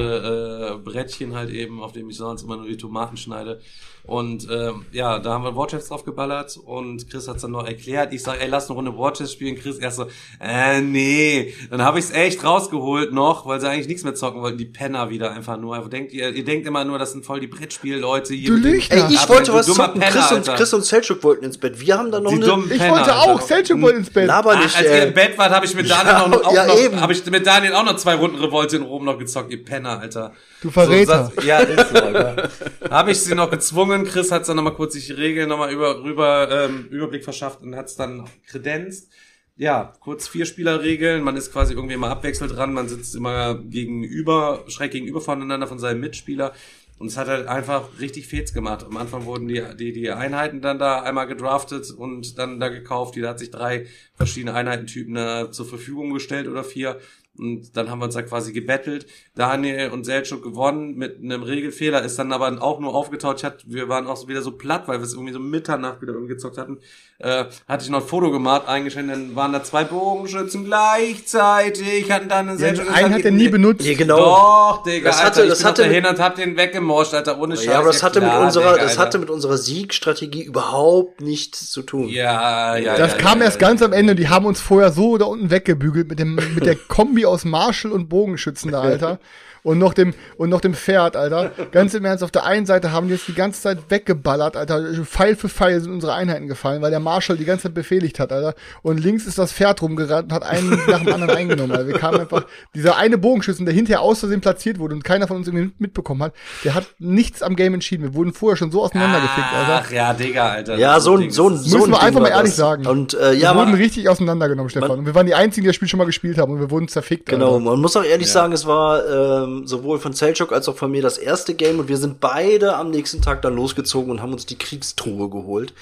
äh, 0.74 0.78
Brettchen 0.78 1.36
halt 1.36 1.50
eben, 1.50 1.82
auf 1.82 1.92
dem 1.92 2.10
ich 2.10 2.18
sonst 2.18 2.44
immer 2.44 2.58
nur 2.58 2.68
die 2.68 2.78
Tomaten 2.78 3.18
schneide. 3.18 3.60
Und 4.06 4.50
ähm, 4.52 4.86
ja, 4.92 5.20
da 5.20 5.32
haben 5.32 5.46
wir 5.46 5.56
Warchest 5.56 5.90
drauf 5.90 6.04
geballert 6.04 6.58
und 6.58 7.10
Chris 7.10 7.30
hat's 7.30 7.44
dann 7.44 7.52
noch 7.52 7.66
erklärt. 7.66 8.14
Ich 8.14 8.22
sag, 8.22 8.42
ey, 8.42 8.50
lass 8.50 8.68
eine 8.68 8.76
Runde 8.76 8.98
Warchest 8.98 9.32
spielen. 9.32 9.56
Chris 9.56 9.78
erst 9.78 9.96
so, 9.96 10.08
äh, 10.42 10.82
nee. 10.82 11.54
Dann 11.70 11.82
habe 11.84 12.00
ich's 12.00 12.12
echt 12.12 12.44
rausgeholt 12.44 13.14
noch, 13.14 13.46
weil 13.46 13.62
sie 13.62 13.70
eigentlich 13.70 13.88
nichts 13.88 14.04
mehr 14.04 14.14
zocken 14.14 14.42
wollten. 14.42 14.58
Die 14.58 14.66
Penner 14.66 15.10
wieder 15.10 15.32
einfach 15.32 15.58
nur. 15.58 15.76
Also 15.76 15.88
denkt 15.88 16.12
ihr, 16.12 16.32
ihr 16.32 16.44
denkt 16.44 16.68
immer 16.68 16.84
nur, 16.84 17.00
das 17.00 17.14
sind 17.14 17.24
voll 17.24 17.40
die 17.40 17.48
Brettspielleute 17.48 18.34
hier. 18.34 18.50
Du 18.50 18.56
Lügner. 18.58 19.08
Ey, 19.08 19.14
ich 19.14 19.20
Aber 19.22 19.36
wollte 19.36 19.52
du 19.52 19.58
was 19.58 19.68
dummer 19.68 19.86
zocken. 19.86 20.02
Penner, 20.02 20.12
Chris 20.12 20.32
und, 20.32 20.38
Alter. 20.40 20.56
Chris 20.56 20.74
und 20.74 20.84
Selchuk 20.84 21.24
wollten 21.24 21.46
ins 21.46 21.58
Bett. 21.58 21.80
Wir 21.80 21.98
haben 21.98 22.12
dann 22.12 22.24
noch 22.24 22.32
Die 22.32 22.44
eine. 22.44 22.64
ich 22.74 22.80
Penner, 22.80 22.96
wollte 22.98 23.16
auch, 23.16 23.40
Selchuk 23.40 23.82
wollte 23.82 24.00
ins 24.00 24.10
Bett. 24.10 24.28
Laber 24.28 24.56
Ach, 24.58 24.64
nicht, 24.64 24.76
als 24.76 24.86
ihr 24.86 24.92
ey. 24.92 25.08
im 25.08 25.14
Bett 25.14 25.38
wart, 25.38 25.52
habe 25.54 25.66
ich 25.66 25.74
mit 25.76 25.90
Daniel 25.90 26.14
Ja, 26.14 26.26
auch, 26.26 26.44
auch 26.44 26.54
ja, 26.54 26.66
noch, 26.68 26.78
eben. 26.78 27.00
habe 27.00 27.14
ich 27.14 27.26
mit 27.26 27.43
Daniel 27.44 27.74
auch 27.74 27.86
noch 27.86 27.96
zwei 27.98 28.16
Runden 28.16 28.38
Revolte 28.38 28.78
in 28.78 28.84
Rom 28.84 29.06
noch 29.06 29.18
gezockt, 29.18 29.52
ihr 29.52 29.64
Penner, 29.64 30.00
Alter. 30.00 30.34
Du 30.62 30.72
Verräter. 30.72 31.32
So, 31.36 31.42
ja, 31.42 31.60
ist 31.60 31.90
so, 31.90 31.96
Alter. 31.96 32.50
habe 32.90 33.12
ich 33.12 33.20
sie 33.20 33.36
noch 33.36 33.52
gezwungen. 33.52 34.06
Chris 34.06 34.32
hat 34.32 34.48
dann 34.48 34.56
nochmal 34.56 34.74
kurz 34.74 34.94
sich 34.94 35.08
die 35.08 35.14
Regeln 35.14 35.50
nochmal 35.50 35.72
über, 35.72 36.04
rüber, 36.04 36.50
ähm, 36.52 36.88
Überblick 36.90 37.24
verschafft 37.24 37.62
und 37.62 37.76
hat 37.76 37.88
es 37.88 37.96
dann 37.96 38.26
kredenzt. 38.48 39.12
Ja, 39.56 39.94
kurz 40.00 40.28
vier 40.28 40.46
Spielerregeln. 40.46 41.24
Man 41.24 41.38
ist 41.38 41.52
quasi 41.52 41.74
irgendwie 41.74 41.94
immer 41.94 42.10
abwechselnd 42.10 42.56
dran. 42.56 42.74
Man 42.74 42.88
sitzt 42.88 43.16
immer 43.16 43.56
gegenüber, 43.56 44.64
schräg 44.68 44.92
gegenüber 44.92 45.22
voneinander 45.22 45.68
von 45.68 45.78
seinem 45.78 46.00
Mitspieler. 46.00 46.54
Und 47.00 47.08
es 47.08 47.18
hat 47.18 47.28
halt 47.28 47.48
einfach 47.48 48.00
richtig 48.00 48.28
Fets 48.28 48.54
gemacht. 48.54 48.84
Am 48.84 48.98
Anfang 48.98 49.26
wurden 49.26 49.48
die, 49.48 49.62
die, 49.78 49.94
die 49.94 50.12
Einheiten 50.12 50.62
dann 50.62 50.80
da 50.80 51.02
einmal 51.02 51.28
gedraftet 51.28 51.92
und 51.92 52.38
dann 52.38 52.60
da 52.60 52.70
gekauft. 52.70 53.16
Jeder 53.16 53.30
hat 53.30 53.40
sich 53.40 53.52
drei 53.52 53.88
verschiedene 54.16 54.54
Einheitentypen 54.54 55.14
da 55.14 55.52
zur 55.52 55.66
Verfügung 55.66 56.14
gestellt 56.14 56.48
oder 56.48 56.64
vier. 56.64 57.00
Und 57.38 57.76
dann 57.76 57.90
haben 57.90 57.98
wir 58.00 58.06
uns 58.06 58.14
da 58.14 58.22
quasi 58.22 58.54
gebettelt. 58.54 59.08
Daniel 59.36 59.90
und 59.90 60.04
Selchuk 60.06 60.44
gewonnen 60.44 60.96
mit 60.96 61.18
einem 61.20 61.42
Regelfehler, 61.42 62.04
ist 62.04 62.20
dann 62.20 62.32
aber 62.32 62.62
auch 62.62 62.80
nur 62.80 62.94
aufgetaucht. 62.94 63.38
Ich 63.40 63.44
hatte, 63.44 63.64
wir 63.68 63.90
waren 63.90 64.06
auch 64.06 64.28
wieder 64.28 64.44
so 64.44 64.52
platt, 64.52 64.88
weil 64.88 65.00
wir 65.00 65.06
es 65.06 65.14
irgendwie 65.14 65.34
so 65.34 65.40
Mitternacht 65.40 66.02
wieder 66.02 66.14
irgendwie 66.14 66.34
gezockt 66.36 66.60
hatten. 66.60 66.78
Äh, 67.18 67.46
hatte 67.68 67.86
ich 67.86 67.90
noch 67.90 68.02
ein 68.02 68.08
Foto 68.08 68.30
gemacht, 68.32 68.68
eingeschränkt, 68.68 69.12
dann 69.12 69.36
waren 69.36 69.52
da 69.54 69.64
zwei 69.64 69.84
Bogenschützen 69.84 70.66
gleichzeitig, 70.66 72.12
hatten 72.12 72.28
dann 72.30 72.50
einen 72.50 72.60
Ja, 72.60 72.76
Selchuk. 72.76 72.94
einen 72.96 73.14
hat 73.14 73.22
er 73.26 73.32
nie 73.32 73.50
benutzt. 73.50 73.82
Nee, 73.86 73.96
genau. 73.96 74.18
Doch, 74.18 74.84
Digga, 74.84 75.10
Das 75.10 75.18
Alter, 75.20 75.28
hatte- 75.28 75.44
ich 75.44 75.50
das 75.50 75.60
bin 75.60 75.68
hatte 75.68 75.82
dahin 75.84 76.06
und 76.06 76.20
hab 76.20 76.36
den 76.36 76.58
weggemorscht, 76.58 77.14
Alter, 77.14 77.40
ohne 77.40 77.56
Scheiß. 77.56 77.66
ja, 77.66 77.78
aber 77.80 77.88
das 77.88 78.04
hatte 78.04 78.20
klar, 78.20 78.38
mit 78.38 78.46
unserer, 78.48 78.74
Digga, 78.74 78.84
das 78.84 78.94
hatte 78.98 79.06
Alter. 79.08 79.20
mit 79.20 79.30
unserer 79.30 79.58
Siegstrategie 79.58 80.44
überhaupt 80.44 81.22
nichts 81.22 81.72
zu 81.72 81.82
tun. 81.82 82.10
Ja, 82.10 82.76
ja, 82.78 82.98
Das 82.98 83.14
ja, 83.14 83.18
kam 83.18 83.40
ja, 83.40 83.46
erst 83.46 83.62
ja. 83.62 83.68
ganz 83.68 83.82
am 83.82 83.94
Ende. 83.94 84.16
Die 84.16 84.30
haben 84.30 84.46
uns 84.46 84.60
vorher 84.60 84.92
so 84.92 85.18
da 85.18 85.26
unten 85.26 85.50
weggebügelt 85.50 86.10
mit 86.10 86.20
dem 86.20 86.36
mit 86.56 86.66
der 86.66 86.76
Kombi 86.88 87.23
aus 87.26 87.46
Marshall 87.46 87.92
und 87.92 88.10
Bogenschützen 88.10 88.74
Alter. 88.76 89.20
Und 89.64 89.80
noch 89.80 89.94
dem 89.94 90.14
und 90.38 90.50
noch 90.50 90.60
dem 90.62 90.74
Pferd, 90.74 91.16
Alter. 91.16 91.52
Ganz 91.72 91.94
im 91.94 92.04
Ernst, 92.04 92.24
auf 92.24 92.32
der 92.32 92.46
einen 92.46 92.66
Seite 92.66 92.92
haben 92.92 93.08
die 93.08 93.14
jetzt 93.14 93.28
die 93.30 93.34
ganze 93.34 93.62
Zeit 93.62 93.80
weggeballert, 93.90 94.58
Alter. 94.58 94.84
Pfeil 95.06 95.36
für 95.38 95.48
Pfeil 95.48 95.80
sind 95.80 95.92
unsere 95.92 96.14
Einheiten 96.14 96.48
gefallen, 96.48 96.82
weil 96.82 96.92
der 96.92 97.00
Marshall 97.00 97.38
die 97.38 97.46
ganze 97.46 97.64
Zeit 97.64 97.74
befehligt 97.74 98.20
hat, 98.20 98.34
Alter. 98.34 98.56
Und 98.82 99.00
links 99.00 99.26
ist 99.26 99.38
das 99.38 99.54
Pferd 99.54 99.82
rumgerannt 99.82 100.26
und 100.26 100.34
hat 100.34 100.44
einen 100.44 100.70
nach 100.88 101.00
dem 101.00 101.14
anderen 101.14 101.36
eingenommen. 101.36 101.72
Alter. 101.72 101.88
Wir 101.88 101.98
kamen 101.98 102.20
einfach, 102.20 102.46
dieser 102.76 102.98
eine 102.98 103.18
Bogenschützen, 103.18 103.66
der 103.66 103.74
hinterher 103.74 104.02
aus 104.02 104.20
Versehen 104.20 104.42
platziert 104.42 104.80
wurde 104.80 104.96
und 104.96 105.04
keiner 105.04 105.28
von 105.28 105.38
uns 105.38 105.48
irgendwie 105.48 105.72
mitbekommen 105.78 106.24
hat, 106.24 106.34
der 106.66 106.76
hat 106.76 106.88
nichts 107.00 107.42
am 107.42 107.56
Game 107.56 107.74
entschieden. 107.74 108.04
Wir 108.04 108.14
wurden 108.16 108.34
vorher 108.34 108.58
schon 108.58 108.72
so 108.72 108.84
auseinandergefickt, 108.84 109.48
Alter. 109.54 109.84
Ach 109.86 109.92
ja, 109.92 110.14
Digga, 110.14 110.50
Alter. 110.50 110.76
Ja, 110.76 111.00
so 111.00 111.16
ein, 111.16 111.32
so 111.32 111.50
ein, 111.50 111.58
so 111.58 111.78
Müssen 111.78 111.86
ein 111.88 111.92
wir 111.94 112.00
Ding 112.00 112.08
einfach 112.08 112.20
mal 112.22 112.28
ehrlich 112.30 112.52
das. 112.52 112.58
sagen. 112.58 112.86
Und 112.86 113.14
äh, 113.14 113.34
ja, 113.34 113.54
wir 113.54 113.60
wurden 113.62 113.76
richtig 113.76 114.10
auseinandergenommen, 114.10 114.70
Stefan. 114.70 114.90
Man- 114.90 115.00
und 115.00 115.06
wir 115.06 115.16
waren 115.16 115.26
die 115.26 115.36
Einzigen, 115.36 115.64
die 115.64 115.70
das 115.70 115.76
Spiel 115.78 115.88
schon 115.88 116.00
mal 116.00 116.06
gespielt 116.06 116.38
haben 116.38 116.52
und 116.52 116.60
wir 116.60 116.70
wurden 116.70 116.90
zerfickt. 116.90 117.28
Genau, 117.30 117.54
Alter. 117.54 117.60
man 117.62 117.80
muss 117.80 117.96
auch 117.96 118.04
ehrlich 118.04 118.30
sagen, 118.30 118.52
es 118.52 118.66
war 118.66 119.06
ähm, 119.08 119.53
sowohl 119.66 120.00
von 120.00 120.14
Selchuk 120.14 120.52
als 120.52 120.68
auch 120.68 120.76
von 120.76 120.92
mir 120.92 121.02
das 121.02 121.18
erste 121.18 121.54
Game 121.54 121.80
und 121.80 121.88
wir 121.88 121.98
sind 121.98 122.20
beide 122.20 122.76
am 122.76 122.92
nächsten 122.92 123.22
Tag 123.22 123.42
dann 123.42 123.56
losgezogen 123.56 124.12
und 124.12 124.22
haben 124.22 124.34
uns 124.34 124.46
die 124.46 124.58
Kriegstruhe 124.58 125.30
geholt. 125.30 125.74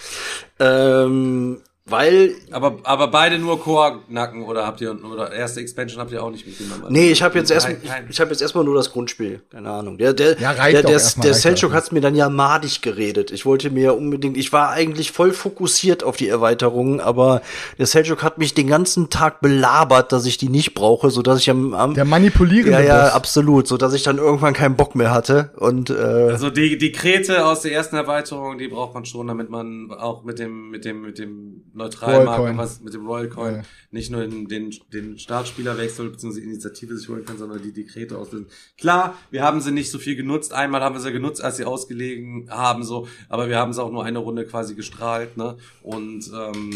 Ähm, 0.59 1.61
weil 1.91 2.35
Aber, 2.51 2.77
aber 2.83 3.07
beide 3.09 3.37
nur 3.37 3.59
Core-Nacken 3.61 4.43
oder 4.43 4.65
habt 4.65 4.81
ihr, 4.81 4.97
oder 5.03 5.31
erste 5.31 5.59
Expansion 5.59 5.99
habt 6.01 6.11
ihr 6.11 6.23
auch 6.23 6.31
nicht 6.31 6.47
mitgenommen? 6.47 6.85
Nee, 6.89 7.11
ich 7.11 7.21
habe 7.21 7.37
jetzt 7.37 7.51
erst 7.51 7.67
Kein- 7.67 7.83
kein- 7.83 8.03
ich, 8.05 8.11
ich 8.11 8.19
habe 8.21 8.31
jetzt 8.31 8.41
erstmal 8.41 8.63
nur 8.63 8.75
das 8.75 8.91
Grundspiel, 8.91 9.41
keine 9.51 9.69
Ahnung. 9.69 9.97
Der 9.97 10.13
der 10.13 10.39
Ja, 10.39 10.53
der 10.53 10.81
der, 10.83 10.91
erstmal, 10.91 11.25
der 11.25 11.33
Selchuk 11.33 11.73
hat's 11.73 11.91
mir 11.91 12.01
dann 12.01 12.15
ja 12.15 12.29
madig 12.29 12.81
geredet. 12.81 13.31
Ich 13.31 13.45
wollte 13.45 13.69
mir 13.69 13.95
unbedingt, 13.95 14.37
ich 14.37 14.51
war 14.53 14.69
eigentlich 14.71 15.11
voll 15.11 15.31
fokussiert 15.33 16.03
auf 16.03 16.17
die 16.17 16.27
Erweiterungen, 16.27 16.99
aber 16.99 17.41
der 17.77 17.85
Selchuk 17.85 18.23
hat 18.23 18.37
mich 18.37 18.53
den 18.53 18.67
ganzen 18.67 19.09
Tag 19.09 19.41
belabert, 19.41 20.11
dass 20.11 20.25
ich 20.25 20.37
die 20.37 20.49
nicht 20.49 20.73
brauche, 20.73 21.09
so 21.11 21.21
dass 21.21 21.39
ich 21.39 21.49
am, 21.49 21.73
am 21.73 21.93
Der 21.93 22.05
manipulierende 22.05 22.71
ja 22.71 22.79
ja 22.81 23.03
Boss. 23.03 23.13
absolut, 23.13 23.67
so 23.67 23.77
dass 23.77 23.93
ich 23.93 24.03
dann 24.03 24.17
irgendwann 24.17 24.53
keinen 24.53 24.75
Bock 24.75 24.95
mehr 24.95 25.11
hatte 25.11 25.51
und 25.57 25.89
äh, 25.89 25.93
Also 25.93 26.49
die, 26.49 26.77
die 26.77 26.91
Krete 26.91 27.45
aus 27.45 27.61
der 27.61 27.71
ersten 27.73 27.95
Erweiterung, 27.95 28.57
die 28.57 28.67
braucht 28.67 28.93
man 28.93 29.05
schon, 29.05 29.27
damit 29.27 29.49
man 29.49 29.91
auch 29.91 30.23
mit 30.23 30.39
dem, 30.39 30.69
mit 30.69 30.85
dem, 30.85 31.01
mit 31.01 31.19
dem 31.19 31.63
Royal 31.85 32.25
Coin. 32.37 32.57
was, 32.57 32.81
mit 32.81 32.93
dem 32.93 33.05
Royal 33.05 33.29
Coin, 33.29 33.55
Ja. 33.55 33.61
nicht 33.91 34.11
nur 34.11 34.21
den, 34.21 34.47
den, 34.47 34.73
den 34.93 35.17
Startspieler 35.19 35.77
wechselt, 35.77 36.11
beziehungsweise 36.11 36.45
Initiative 36.45 36.95
sich 36.97 37.09
holen 37.09 37.25
kann, 37.25 37.37
sondern 37.37 37.61
die 37.61 37.71
Dekrete 37.73 38.17
auslösen. 38.17 38.47
Klar, 38.77 39.15
wir 39.31 39.43
haben 39.43 39.61
sie 39.61 39.71
nicht 39.71 39.91
so 39.91 39.99
viel 39.99 40.15
genutzt. 40.15 40.53
Einmal 40.53 40.81
haben 40.81 40.95
wir 40.95 40.99
sie 41.01 41.11
genutzt, 41.11 41.43
als 41.43 41.57
sie 41.57 41.65
ausgelegen 41.65 42.49
haben, 42.49 42.83
so, 42.83 43.07
aber 43.29 43.49
wir 43.49 43.57
haben 43.57 43.73
sie 43.73 43.81
auch 43.83 43.91
nur 43.91 44.03
eine 44.03 44.19
Runde 44.19 44.45
quasi 44.45 44.75
gestrahlt, 44.75 45.37
ne? 45.37 45.57
Und, 45.83 46.29
ähm, 46.33 46.71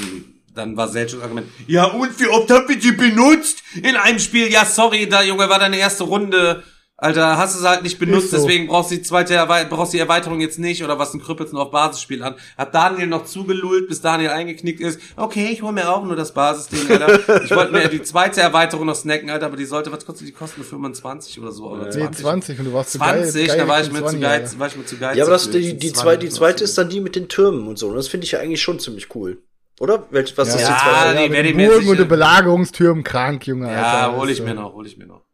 dann 0.53 0.77
war 0.77 0.87
Selchuk 0.87 1.21
Argument, 1.21 1.47
ja 1.67 1.83
und 1.83 2.17
wie 2.17 2.27
oft 2.27 2.49
habt 2.49 2.69
ihr 2.69 2.79
die 2.79 2.93
benutzt 2.93 3.61
in 3.75 3.97
einem 3.97 4.19
Spiel? 4.19 4.49
Ja, 4.49 4.63
sorry, 4.63 5.07
da 5.09 5.21
Junge, 5.21 5.49
war 5.49 5.59
deine 5.59 5.77
erste 5.77 6.05
Runde. 6.05 6.63
Alter, 6.97 7.37
hast 7.37 7.55
du 7.55 7.59
sie 7.59 7.67
halt 7.69 7.83
nicht 7.83 7.99
benutzt, 7.99 8.31
so. 8.31 8.37
deswegen 8.37 8.67
brauchst 8.67 8.89
du 8.89 8.95
die 8.95 9.01
zweite 9.01 9.33
Erwei 9.33 9.65
brauchst 9.65 9.91
die 9.91 9.99
Erweiterung 9.99 10.39
jetzt 10.39 10.59
nicht 10.59 10.81
oder 10.81 10.97
was 10.97 11.13
ein 11.13 11.21
nur 11.51 11.61
auf 11.63 11.71
Basisspiel 11.71 12.23
an. 12.23 12.35
Hat 12.57 12.73
Daniel 12.73 13.07
noch 13.07 13.25
zugelullt, 13.25 13.89
bis 13.89 13.99
Daniel 13.99 14.29
eingeknickt 14.29 14.79
ist. 14.79 15.01
Okay, 15.17 15.49
ich 15.51 15.61
hol 15.61 15.73
mir 15.73 15.89
auch 15.91 16.05
nur 16.05 16.15
das 16.15 16.33
Basisding, 16.33 16.89
Alter. 16.89 17.43
ich 17.43 17.51
wollte 17.51 17.73
mir 17.73 17.89
die 17.89 18.01
zweite 18.01 18.39
Erweiterung 18.39 18.85
noch 18.85 18.95
snacken, 18.95 19.29
Alter, 19.29 19.47
aber 19.47 19.57
die 19.57 19.65
sollte, 19.65 19.91
was 19.91 20.05
kostet 20.05 20.25
die 20.29 20.31
kosten? 20.31 20.63
25 20.63 21.37
oder 21.41 21.51
so? 21.51 21.65
Oder 21.69 21.85
Nee, 21.87 21.91
20? 21.91 22.21
20 22.23 22.59
und 22.59 22.65
du 22.65 22.73
warst 22.73 22.91
zu 22.93 22.99
geil. 22.99 23.23
20, 23.23 23.47
geil 23.47 23.57
da 23.57 23.67
war 23.67 23.81
ich 23.81 23.87
mir 23.91 23.97
zu 23.97 24.03
20, 24.03 24.21
geil, 24.21 24.41
Alter. 24.41 24.59
war 24.59 24.67
ich 24.67 24.75
mir 24.77 24.85
zu 24.85 24.97
geil. 24.97 25.17
ja, 25.17 25.23
aber 25.25 25.33
das 25.33 25.49
die 25.51 25.77
die 25.77 25.91
zweite 25.93 26.19
die 26.19 26.29
zweite 26.29 26.63
ist 26.63 26.77
dann 26.77 26.87
die 26.89 27.01
mit 27.01 27.17
den 27.17 27.27
Türmen 27.27 27.67
und 27.67 27.77
so. 27.77 27.89
Und 27.89 27.95
das 27.97 28.07
finde 28.07 28.23
ich 28.25 28.31
ja 28.31 28.39
eigentlich 28.39 28.61
schon 28.61 28.79
ziemlich 28.79 29.13
cool. 29.15 29.39
Oder? 29.81 30.05
Was 30.09 30.33
Ja, 30.37 30.43
ist 30.43 30.55
die 30.59 30.61
Ja, 30.61 30.79
zweite? 30.81 31.17
die 31.17 31.23
mit 31.23 31.31
werde 31.33 31.43
den 31.43 31.45
ich 31.49 31.55
mir 31.57 31.67
Burgen 31.71 31.89
und 31.89 32.07
Belagerungstürmen 32.07 33.03
krank, 33.03 33.45
Junge. 33.47 33.69
Ja, 33.69 34.03
Alter. 34.05 34.17
hol 34.17 34.29
ich 34.29 34.37
Das, 34.37 34.45
mir 34.47 34.53
noch, 34.53 34.73
hol 34.73 34.87
ich 34.87 34.97
mir 34.97 35.05
noch. 35.07 35.24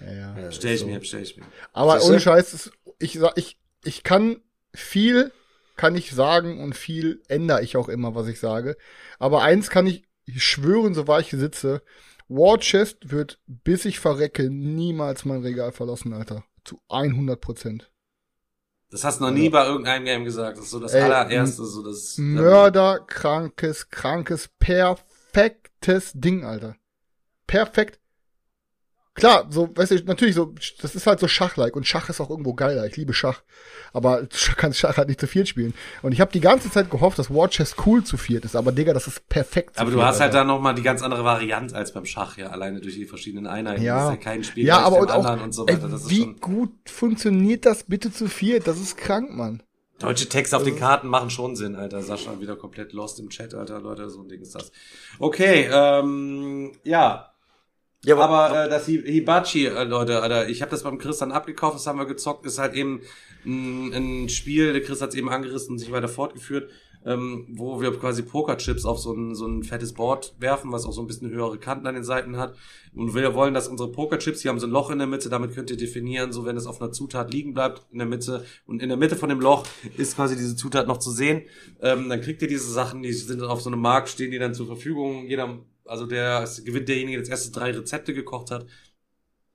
Ja, 0.00 0.38
ja. 0.38 0.52
Stell 0.52 0.74
ich 0.74 0.84
mir, 0.84 1.02
stell 1.02 1.22
ich 1.22 1.36
mir. 1.36 1.46
Aber 1.72 2.02
ohne 2.02 2.20
Scheiß, 2.20 2.52
es- 2.52 2.72
ich, 2.98 3.14
sag- 3.14 3.36
ich, 3.38 3.58
ich 3.84 4.02
kann 4.02 4.40
viel, 4.74 5.32
kann 5.76 5.94
ich 5.96 6.10
sagen 6.12 6.60
und 6.62 6.74
viel 6.74 7.22
ändere 7.28 7.62
ich 7.62 7.76
auch 7.76 7.88
immer, 7.88 8.14
was 8.14 8.28
ich 8.28 8.40
sage. 8.40 8.76
Aber 9.18 9.42
eins 9.42 9.70
kann 9.70 9.86
ich 9.86 10.04
schwören, 10.36 10.94
so 10.94 11.06
wahr 11.06 11.20
ich 11.20 11.30
sitze. 11.30 11.82
War 12.28 12.58
Chest 12.58 13.10
wird, 13.10 13.38
bis 13.46 13.84
ich 13.84 14.00
verrecke, 14.00 14.50
niemals 14.50 15.24
mein 15.24 15.42
Regal 15.42 15.72
verlassen, 15.72 16.12
Alter. 16.12 16.44
Zu 16.64 16.80
100 16.88 17.40
Prozent. 17.40 17.90
Das 18.90 19.04
hast 19.04 19.20
du 19.20 19.24
noch 19.24 19.30
nie 19.32 19.48
bei 19.48 19.66
irgendeinem 19.66 20.04
Game 20.04 20.24
gesagt. 20.24 20.58
Das 20.58 20.66
ist 20.66 20.70
so 20.70 20.80
das 20.80 20.92
Ey, 20.94 21.02
allererste, 21.02 21.64
so 21.64 21.82
das. 21.82 22.16
Mörderkrankes, 22.18 23.90
krankes, 23.90 24.48
perfektes 24.58 26.12
Ding, 26.14 26.44
Alter. 26.44 26.76
Perfekt. 27.46 28.00
Klar, 29.16 29.46
so, 29.48 29.70
weißt 29.74 29.92
du, 29.92 30.04
natürlich 30.04 30.34
so, 30.34 30.54
das 30.82 30.94
ist 30.94 31.06
halt 31.06 31.20
so 31.20 31.26
Schach-like 31.26 31.74
und 31.74 31.86
Schach 31.86 32.10
ist 32.10 32.20
auch 32.20 32.28
irgendwo 32.28 32.52
geiler. 32.52 32.86
Ich 32.86 32.96
liebe 32.96 33.14
Schach. 33.14 33.42
Aber 33.94 34.28
Schach 34.32 34.56
kann 34.56 34.74
Schach 34.74 34.98
halt 34.98 35.08
nicht 35.08 35.18
zu 35.18 35.26
viel 35.26 35.46
spielen. 35.46 35.72
Und 36.02 36.12
ich 36.12 36.20
habe 36.20 36.30
die 36.30 36.40
ganze 36.40 36.70
Zeit 36.70 36.90
gehofft, 36.90 37.18
dass 37.18 37.30
War 37.30 37.48
Chess 37.48 37.76
cool 37.86 38.04
zu 38.04 38.18
viert 38.18 38.44
ist. 38.44 38.54
Aber 38.54 38.72
Digga, 38.72 38.92
das 38.92 39.06
ist 39.06 39.26
perfekt 39.28 39.78
Aber 39.78 39.90
du 39.90 39.96
viert, 39.96 40.06
hast 40.06 40.20
halt 40.20 40.34
Alter. 40.34 40.44
da 40.44 40.44
noch 40.44 40.60
mal 40.60 40.74
die 40.74 40.82
ganz 40.82 41.02
andere 41.02 41.24
Variante 41.24 41.74
als 41.74 41.94
beim 41.94 42.04
Schach, 42.04 42.36
ja, 42.36 42.48
alleine 42.48 42.80
durch 42.80 42.94
die 42.94 43.06
verschiedenen 43.06 43.46
Einheiten. 43.46 43.82
Ja. 43.82 43.96
Das 43.96 44.04
ist 44.04 44.10
ja 44.10 44.30
kein 44.30 44.44
Spiel 44.44 44.66
Ja, 44.66 44.80
aber 44.80 44.98
und 44.98 45.10
auch, 45.10 45.42
und 45.42 45.52
so 45.52 45.66
weiter. 45.66 45.88
Das 45.88 46.10
wie 46.10 46.34
gut 46.34 46.74
funktioniert 46.84 47.64
das 47.64 47.84
bitte 47.84 48.12
zu 48.12 48.28
viert? 48.28 48.66
Das 48.66 48.78
ist 48.78 48.98
krank, 48.98 49.30
Mann. 49.30 49.62
Deutsche 49.98 50.28
Texte 50.28 50.54
auf 50.58 50.62
den 50.62 50.76
Karten 50.76 51.08
machen 51.08 51.30
schon 51.30 51.56
Sinn, 51.56 51.74
Alter. 51.74 52.02
Sascha 52.02 52.38
wieder 52.38 52.56
komplett 52.56 52.92
lost 52.92 53.18
im 53.18 53.30
Chat, 53.30 53.54
Alter, 53.54 53.80
Leute, 53.80 54.10
so 54.10 54.20
ein 54.20 54.28
Ding 54.28 54.42
ist 54.42 54.54
das. 54.54 54.70
Okay, 55.18 55.70
ähm, 55.72 56.72
ja. 56.84 57.32
Ja, 58.06 58.14
aber, 58.14 58.28
aber 58.28 58.64
äh, 58.66 58.68
das 58.68 58.86
Hibachi, 58.86 59.66
äh, 59.66 59.84
Leute, 59.84 60.22
Alter, 60.22 60.48
ich 60.48 60.62
habe 60.62 60.70
das 60.70 60.84
beim 60.84 60.98
Chris 60.98 61.18
dann 61.18 61.32
abgekauft, 61.32 61.74
das 61.74 61.86
haben 61.86 61.98
wir 61.98 62.06
gezockt, 62.06 62.46
ist 62.46 62.58
halt 62.58 62.74
eben 62.74 63.00
ein, 63.44 63.92
ein 63.92 64.28
Spiel, 64.28 64.72
der 64.72 64.82
Chris 64.82 65.02
hat 65.02 65.10
es 65.10 65.16
eben 65.16 65.28
angerissen 65.28 65.72
und 65.72 65.78
sich 65.78 65.90
weiter 65.90 66.08
fortgeführt 66.08 66.70
ähm, 67.06 67.46
wo 67.48 67.80
wir 67.80 67.96
quasi 67.96 68.22
Pokerchips 68.22 68.84
auf 68.84 68.98
so 68.98 69.12
ein, 69.12 69.34
so 69.36 69.46
ein 69.46 69.62
fettes 69.62 69.94
Board 69.94 70.34
werfen, 70.40 70.72
was 70.72 70.84
auch 70.84 70.92
so 70.92 71.00
ein 71.00 71.06
bisschen 71.06 71.30
höhere 71.30 71.56
Kanten 71.58 71.86
an 71.86 71.94
den 71.94 72.02
Seiten 72.02 72.36
hat. 72.36 72.56
Und 72.94 73.14
wir 73.14 73.34
wollen, 73.34 73.54
dass 73.54 73.68
unsere 73.68 73.92
Pokerchips, 73.92 74.40
die 74.40 74.48
haben 74.48 74.58
so 74.58 74.66
ein 74.66 74.72
Loch 74.72 74.90
in 74.90 74.98
der 74.98 75.06
Mitte, 75.06 75.28
damit 75.28 75.54
könnt 75.54 75.70
ihr 75.70 75.76
definieren, 75.76 76.32
so 76.32 76.44
wenn 76.44 76.56
es 76.56 76.66
auf 76.66 76.82
einer 76.82 76.90
Zutat 76.90 77.32
liegen 77.32 77.54
bleibt 77.54 77.86
in 77.92 77.98
der 77.98 78.08
Mitte 78.08 78.44
und 78.66 78.82
in 78.82 78.88
der 78.88 78.98
Mitte 78.98 79.14
von 79.14 79.28
dem 79.28 79.40
Loch 79.40 79.64
ist 79.96 80.16
quasi 80.16 80.36
diese 80.36 80.56
Zutat 80.56 80.88
noch 80.88 80.98
zu 80.98 81.12
sehen, 81.12 81.42
ähm, 81.80 82.08
dann 82.08 82.20
kriegt 82.20 82.42
ihr 82.42 82.48
diese 82.48 82.70
Sachen, 82.70 83.02
die 83.02 83.12
sind 83.12 83.40
auf 83.40 83.62
so 83.62 83.70
einem 83.70 83.80
Markt, 83.80 84.08
stehen 84.08 84.32
die 84.32 84.38
dann 84.40 84.54
zur 84.54 84.66
Verfügung. 84.66 85.26
Jeder, 85.28 85.60
also 85.86 86.06
der 86.06 86.48
gewinnt 86.64 86.88
derjenige, 86.88 87.18
der 87.18 87.22
als 87.22 87.28
erstes 87.28 87.52
drei 87.52 87.70
Rezepte 87.70 88.14
gekocht 88.14 88.50
hat. 88.50 88.66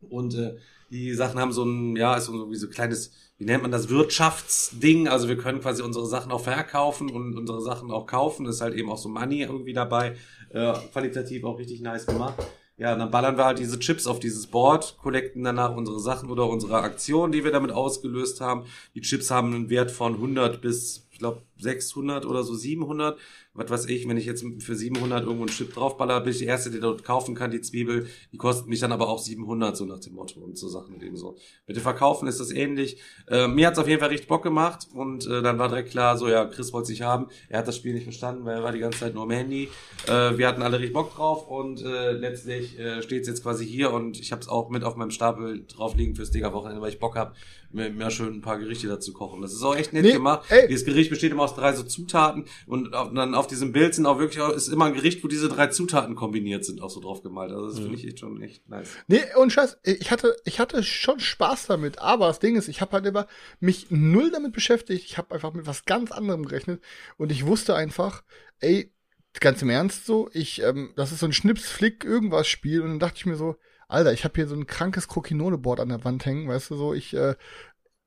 Und 0.09 0.35
äh, 0.35 0.57
die 0.89 1.13
Sachen 1.13 1.39
haben 1.39 1.51
so 1.51 1.63
ein, 1.63 1.95
ja, 1.95 2.15
ist 2.15 2.25
so 2.25 2.49
wie 2.51 2.55
so 2.55 2.67
kleines 2.67 3.11
wie 3.41 3.45
nennt 3.45 3.63
man 3.63 3.71
das, 3.71 3.89
Wirtschaftsding. 3.89 5.07
Also 5.07 5.27
wir 5.27 5.35
können 5.35 5.61
quasi 5.61 5.81
unsere 5.81 6.05
Sachen 6.05 6.31
auch 6.31 6.41
verkaufen 6.41 7.09
und 7.09 7.35
unsere 7.35 7.59
Sachen 7.59 7.89
auch 7.89 8.05
kaufen. 8.05 8.45
Das 8.45 8.57
ist 8.57 8.61
halt 8.61 8.75
eben 8.75 8.91
auch 8.91 8.99
so 8.99 9.09
Money 9.09 9.41
irgendwie 9.41 9.73
dabei. 9.73 10.15
Äh, 10.51 10.73
qualitativ 10.93 11.43
auch 11.43 11.57
richtig 11.57 11.81
nice 11.81 12.05
gemacht. 12.05 12.35
Ja, 12.77 12.95
dann 12.95 13.09
ballern 13.09 13.37
wir 13.37 13.45
halt 13.45 13.57
diese 13.57 13.79
Chips 13.79 14.05
auf 14.05 14.19
dieses 14.19 14.45
Board, 14.45 14.95
collecten 15.01 15.43
danach 15.43 15.75
unsere 15.75 15.99
Sachen 15.99 16.29
oder 16.29 16.47
unsere 16.47 16.81
Aktion, 16.81 17.31
die 17.31 17.43
wir 17.43 17.51
damit 17.51 17.71
ausgelöst 17.71 18.41
haben. 18.41 18.65
Die 18.93 19.01
Chips 19.01 19.31
haben 19.31 19.55
einen 19.55 19.69
Wert 19.71 19.89
von 19.89 20.13
100 20.13 20.61
bis, 20.61 21.07
ich 21.09 21.17
glaube, 21.17 21.41
600 21.62 22.26
oder 22.26 22.43
so 22.43 22.56
700 22.56 23.17
was 23.54 23.69
weiß 23.69 23.86
ich, 23.88 24.08
wenn 24.08 24.15
ich 24.15 24.26
jetzt 24.26 24.45
für 24.60 24.76
700 24.76 25.24
irgendwo 25.24 25.43
einen 25.43 25.52
Chip 25.52 25.74
draufballer, 25.74 26.21
bin 26.21 26.32
ich 26.32 26.38
die 26.38 26.45
Erste, 26.45 26.71
die 26.71 26.80
dort 26.80 27.04
kaufen 27.04 27.36
kann, 27.36 27.52
die 27.52 27.60
Zwiebel, 27.60 28.08
die 28.32 28.38
kostet 28.38 28.67
mich 28.67 28.80
dann 28.80 28.93
aber 28.93 29.10
auch 29.10 29.19
700, 29.19 29.76
so 29.76 29.84
nach 29.84 30.00
dem 30.00 30.13
Motto 30.13 30.39
und 30.39 30.58
so 30.58 30.69
Sachen 30.69 31.02
eben 31.02 31.17
so. 31.17 31.36
Mit 31.67 31.76
dem 31.76 31.84
Verkaufen 31.84 32.30
ist 32.30 32.39
das 32.39 32.52
ähnlich. 32.52 32.97
Äh, 33.28 33.50
mir 33.50 33.67
hat's 33.67 33.78
auf 33.78 33.89
jeden 33.89 34.00
Fall 34.00 34.10
richtig 34.10 34.30
Bock 34.30 34.43
gemacht 34.43 34.88
und 34.93 35.28
äh, 35.28 35.41
dann 35.41 35.60
war 35.60 35.67
direkt 35.67 35.91
klar, 35.91 36.17
so 36.17 36.30
ja, 36.30 36.45
Chris 36.45 36.71
wollte 36.71 36.88
sich 36.88 37.02
haben. 37.02 37.28
Er 37.50 37.60
hat 37.60 37.67
das 37.67 37.76
Spiel 37.76 37.93
nicht 37.93 38.04
verstanden, 38.04 38.45
weil 38.45 38.56
er 38.56 38.63
war 38.63 38.71
die 38.71 38.80
ganze 38.80 39.00
Zeit 39.00 39.13
nur 39.13 39.24
am 39.24 39.32
Handy. 39.32 39.69
Äh, 40.08 40.38
wir 40.38 40.47
hatten 40.47 40.62
alle 40.62 40.80
richtig 40.80 40.93
Bock 40.93 41.13
drauf 41.13 41.50
und 41.50 41.82
äh, 41.84 42.13
letztlich 42.13 42.80
äh, 42.80 43.02
steht's 43.02 43.28
jetzt 43.28 43.43
quasi 43.43 43.67
hier 43.67 43.91
und 43.91 44.17
ich 44.17 44.32
habe 44.32 44.41
es 44.41 44.47
auch 44.47 44.69
mit 44.69 44.86
auf 44.86 44.95
meinem 44.95 45.12
Stapel 45.12 45.65
drauf 45.67 45.95
liegen 45.95 46.15
fürs 46.15 46.32
Digger-Wochenende, 46.32 46.82
weil 46.82 46.89
ich 46.89 47.00
Bock 47.00 47.17
habe, 47.17 47.34
mir, 47.74 47.89
mir 47.89 48.12
schön 48.12 48.36
ein 48.36 48.41
paar 48.41 48.60
Gerichte 48.60 48.88
dazu 48.88 49.12
kochen. 49.12 49.41
Das 49.41 49.52
ist 49.52 49.63
auch 49.63 49.76
echt 49.76 49.91
nett 49.91 50.04
nee, 50.04 50.13
gemacht. 50.13 50.45
Ey. 50.50 50.67
Dieses 50.69 50.86
Gericht 50.86 51.10
besteht 51.10 51.34
immer 51.34 51.43
aus 51.43 51.50
drei 51.55 51.73
so 51.73 51.83
Zutaten 51.83 52.45
und 52.65 52.91
dann 52.91 53.35
auf 53.35 53.47
diesem 53.47 53.71
Bild 53.71 53.95
sind 53.95 54.05
auch 54.05 54.19
wirklich, 54.19 54.43
ist 54.55 54.67
immer 54.67 54.85
ein 54.85 54.93
Gericht, 54.93 55.23
wo 55.23 55.27
diese 55.27 55.49
drei 55.49 55.67
Zutaten 55.67 56.15
kombiniert 56.15 56.65
sind, 56.65 56.81
auch 56.81 56.89
so 56.89 56.99
drauf 56.99 57.21
gemalt. 57.21 57.51
Also 57.51 57.67
das 57.67 57.77
mhm. 57.77 57.81
finde 57.83 57.97
ich 57.97 58.07
echt 58.07 58.19
schon 58.19 58.41
echt 58.41 58.69
nice. 58.69 58.89
Nee, 59.07 59.21
und 59.37 59.51
Scheiß, 59.51 59.77
ich 59.83 60.11
hatte, 60.11 60.35
ich 60.45 60.59
hatte 60.59 60.83
schon 60.83 61.19
Spaß 61.19 61.67
damit, 61.67 61.99
aber 61.99 62.27
das 62.27 62.39
Ding 62.39 62.55
ist, 62.55 62.67
ich 62.67 62.81
habe 62.81 62.93
halt 62.93 63.05
immer 63.05 63.27
mich 63.59 63.87
null 63.89 64.31
damit 64.31 64.53
beschäftigt. 64.53 65.05
Ich 65.05 65.17
habe 65.17 65.33
einfach 65.33 65.53
mit 65.53 65.67
was 65.67 65.85
ganz 65.85 66.11
anderem 66.11 66.45
gerechnet 66.45 66.81
und 67.17 67.31
ich 67.31 67.45
wusste 67.45 67.75
einfach, 67.75 68.23
ey, 68.59 68.91
ganz 69.39 69.61
im 69.61 69.69
Ernst 69.69 70.05
so, 70.05 70.29
ich, 70.33 70.61
ähm, 70.61 70.91
das 70.95 71.11
ist 71.11 71.19
so 71.19 71.25
ein 71.25 71.33
Schnips-Flick, 71.33 72.03
irgendwas 72.03 72.47
Spiel 72.47 72.81
und 72.81 72.89
dann 72.89 72.99
dachte 72.99 73.17
ich 73.17 73.25
mir 73.25 73.37
so, 73.37 73.55
Alter, 73.87 74.13
ich 74.13 74.23
habe 74.23 74.35
hier 74.35 74.47
so 74.47 74.55
ein 74.55 74.67
krankes 74.67 75.07
Krokinone-Board 75.09 75.81
an 75.81 75.89
der 75.89 76.03
Wand 76.05 76.25
hängen, 76.25 76.47
weißt 76.47 76.69
du, 76.71 76.75
so, 76.75 76.93
ich 76.93 77.13
äh, 77.13 77.35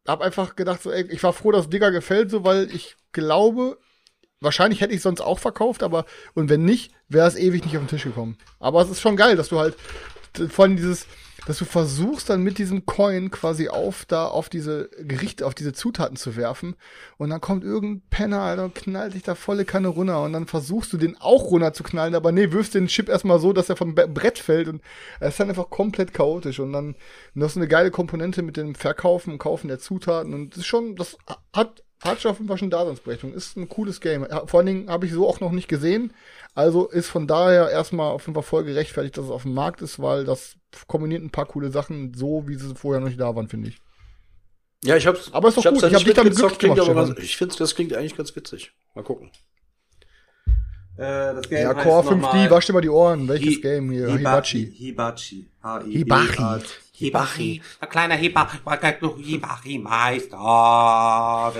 hab 0.06 0.20
einfach 0.20 0.56
gedacht, 0.56 0.82
so, 0.82 0.90
ey, 0.90 1.06
ich 1.10 1.22
war 1.22 1.32
froh, 1.32 1.52
dass 1.52 1.70
Digger 1.70 1.90
gefällt, 1.90 2.30
so, 2.30 2.44
weil 2.44 2.74
ich 2.74 2.96
glaube, 3.12 3.78
wahrscheinlich 4.40 4.80
hätte 4.80 4.94
ich 4.94 5.02
sonst 5.02 5.20
auch 5.20 5.38
verkauft, 5.38 5.82
aber 5.82 6.04
und 6.34 6.48
wenn 6.50 6.64
nicht, 6.64 6.92
wäre 7.08 7.26
es 7.26 7.36
ewig 7.36 7.64
nicht 7.64 7.76
auf 7.76 7.82
den 7.82 7.88
Tisch 7.88 8.04
gekommen. 8.04 8.36
Aber 8.58 8.82
es 8.82 8.90
ist 8.90 9.00
schon 9.00 9.16
geil, 9.16 9.36
dass 9.36 9.48
du 9.48 9.58
halt 9.58 9.76
allem 10.56 10.76
dieses, 10.76 11.06
dass 11.46 11.58
du 11.58 11.64
versuchst 11.64 12.30
dann 12.30 12.42
mit 12.42 12.58
diesem 12.58 12.86
Coin 12.86 13.30
quasi 13.30 13.68
auf 13.68 14.04
da 14.06 14.26
auf 14.26 14.48
diese 14.48 14.88
Gerichte, 14.98 15.46
auf 15.46 15.54
diese 15.54 15.72
Zutaten 15.72 16.16
zu 16.16 16.36
werfen. 16.36 16.76
Und 17.18 17.30
dann 17.30 17.40
kommt 17.40 17.64
irgendein 17.64 18.02
Penner, 18.08 18.40
Alter, 18.40 18.64
und 18.64 18.74
knallt 18.74 19.14
dich 19.14 19.22
da 19.22 19.34
volle 19.34 19.64
Kanne 19.64 19.88
runter. 19.88 20.22
Und 20.22 20.32
dann 20.32 20.46
versuchst 20.46 20.92
du 20.92 20.96
den 20.96 21.16
auch 21.20 21.50
runter 21.50 21.72
zu 21.72 21.82
knallen, 21.82 22.14
aber 22.14 22.32
nee, 22.32 22.52
wirfst 22.52 22.74
den 22.74 22.86
Chip 22.86 23.08
erstmal 23.08 23.38
so, 23.40 23.52
dass 23.52 23.68
er 23.68 23.76
vom 23.76 23.94
Brett 23.94 24.38
fällt. 24.38 24.68
Und 24.68 24.82
es 25.20 25.30
ist 25.30 25.40
dann 25.40 25.50
einfach 25.50 25.70
komplett 25.70 26.14
chaotisch. 26.14 26.60
Und 26.60 26.72
dann 26.72 26.94
du 27.34 27.44
hast 27.44 27.56
eine 27.56 27.68
geile 27.68 27.90
Komponente 27.90 28.42
mit 28.42 28.56
dem 28.56 28.74
Verkaufen 28.74 29.32
und 29.32 29.38
Kaufen 29.38 29.68
der 29.68 29.78
Zutaten. 29.78 30.34
Und 30.34 30.50
das 30.50 30.58
ist 30.58 30.66
schon, 30.66 30.96
das 30.96 31.18
hat 31.52 31.82
hat 32.04 32.24
auf 32.26 32.38
jeden 32.38 32.48
Fall 32.48 32.58
schon 32.58 32.70
Daseinsberechtigung. 32.70 33.34
Ist 33.34 33.56
ein 33.56 33.68
cooles 33.68 34.00
Game. 34.00 34.26
Vor 34.46 34.60
allen 34.60 34.66
Dingen 34.66 34.90
habe 34.90 35.06
ich 35.06 35.12
so 35.12 35.28
auch 35.28 35.40
noch 35.40 35.52
nicht 35.52 35.68
gesehen. 35.68 36.12
Also 36.54 36.86
ist 36.86 37.08
von 37.08 37.26
daher 37.26 37.70
erstmal 37.70 38.12
auf 38.12 38.22
jeden 38.26 38.34
Fall 38.34 38.42
voll 38.42 38.64
gerechtfertigt, 38.64 39.16
dass 39.16 39.24
es 39.26 39.30
auf 39.30 39.42
dem 39.42 39.54
Markt 39.54 39.82
ist, 39.82 40.00
weil 40.00 40.24
das 40.24 40.56
kombiniert 40.86 41.22
ein 41.22 41.30
paar 41.30 41.46
coole 41.46 41.70
Sachen, 41.70 42.14
so 42.14 42.46
wie 42.46 42.54
sie 42.54 42.74
vorher 42.74 43.00
noch 43.00 43.08
nicht 43.08 43.20
da 43.20 43.34
waren, 43.34 43.48
finde 43.48 43.70
ich. 43.70 43.78
Ja, 44.84 44.96
ich 44.96 45.06
hab's. 45.06 45.32
Aber 45.32 45.48
ist 45.48 45.56
doch 45.56 45.64
gut. 45.64 45.82
Halt 45.82 45.92
ich 45.92 45.94
habe 45.94 46.04
dich 46.04 46.14
damit 46.14 46.36
glücklich 46.36 46.58
gemacht, 46.58 46.90
aber 46.90 47.18
Ich 47.18 47.36
finde, 47.36 47.56
das 47.56 47.74
klingt 47.74 47.94
eigentlich 47.94 48.16
ganz 48.16 48.36
witzig. 48.36 48.72
Mal 48.94 49.02
gucken. 49.02 49.30
Äh, 50.96 51.34
das 51.34 51.48
Game 51.48 51.62
ja, 51.62 51.74
Core 51.74 52.08
5D, 52.08 52.50
wasch 52.50 52.66
dir 52.66 52.72
mal 52.72 52.82
die 52.82 52.90
Ohren. 52.90 53.26
Welches 53.26 53.54
Hi 53.56 53.60
Game 53.60 53.90
hier? 53.90 54.08
Hibachi. 54.08 54.70
Hibachi. 54.70 55.50
Hibachi. 55.88 56.64
Hibachi. 56.96 57.60
Ein 57.80 57.88
kleiner 57.88 58.14
Hibachi, 58.14 58.58
Hibachi-Meister. 59.18 60.36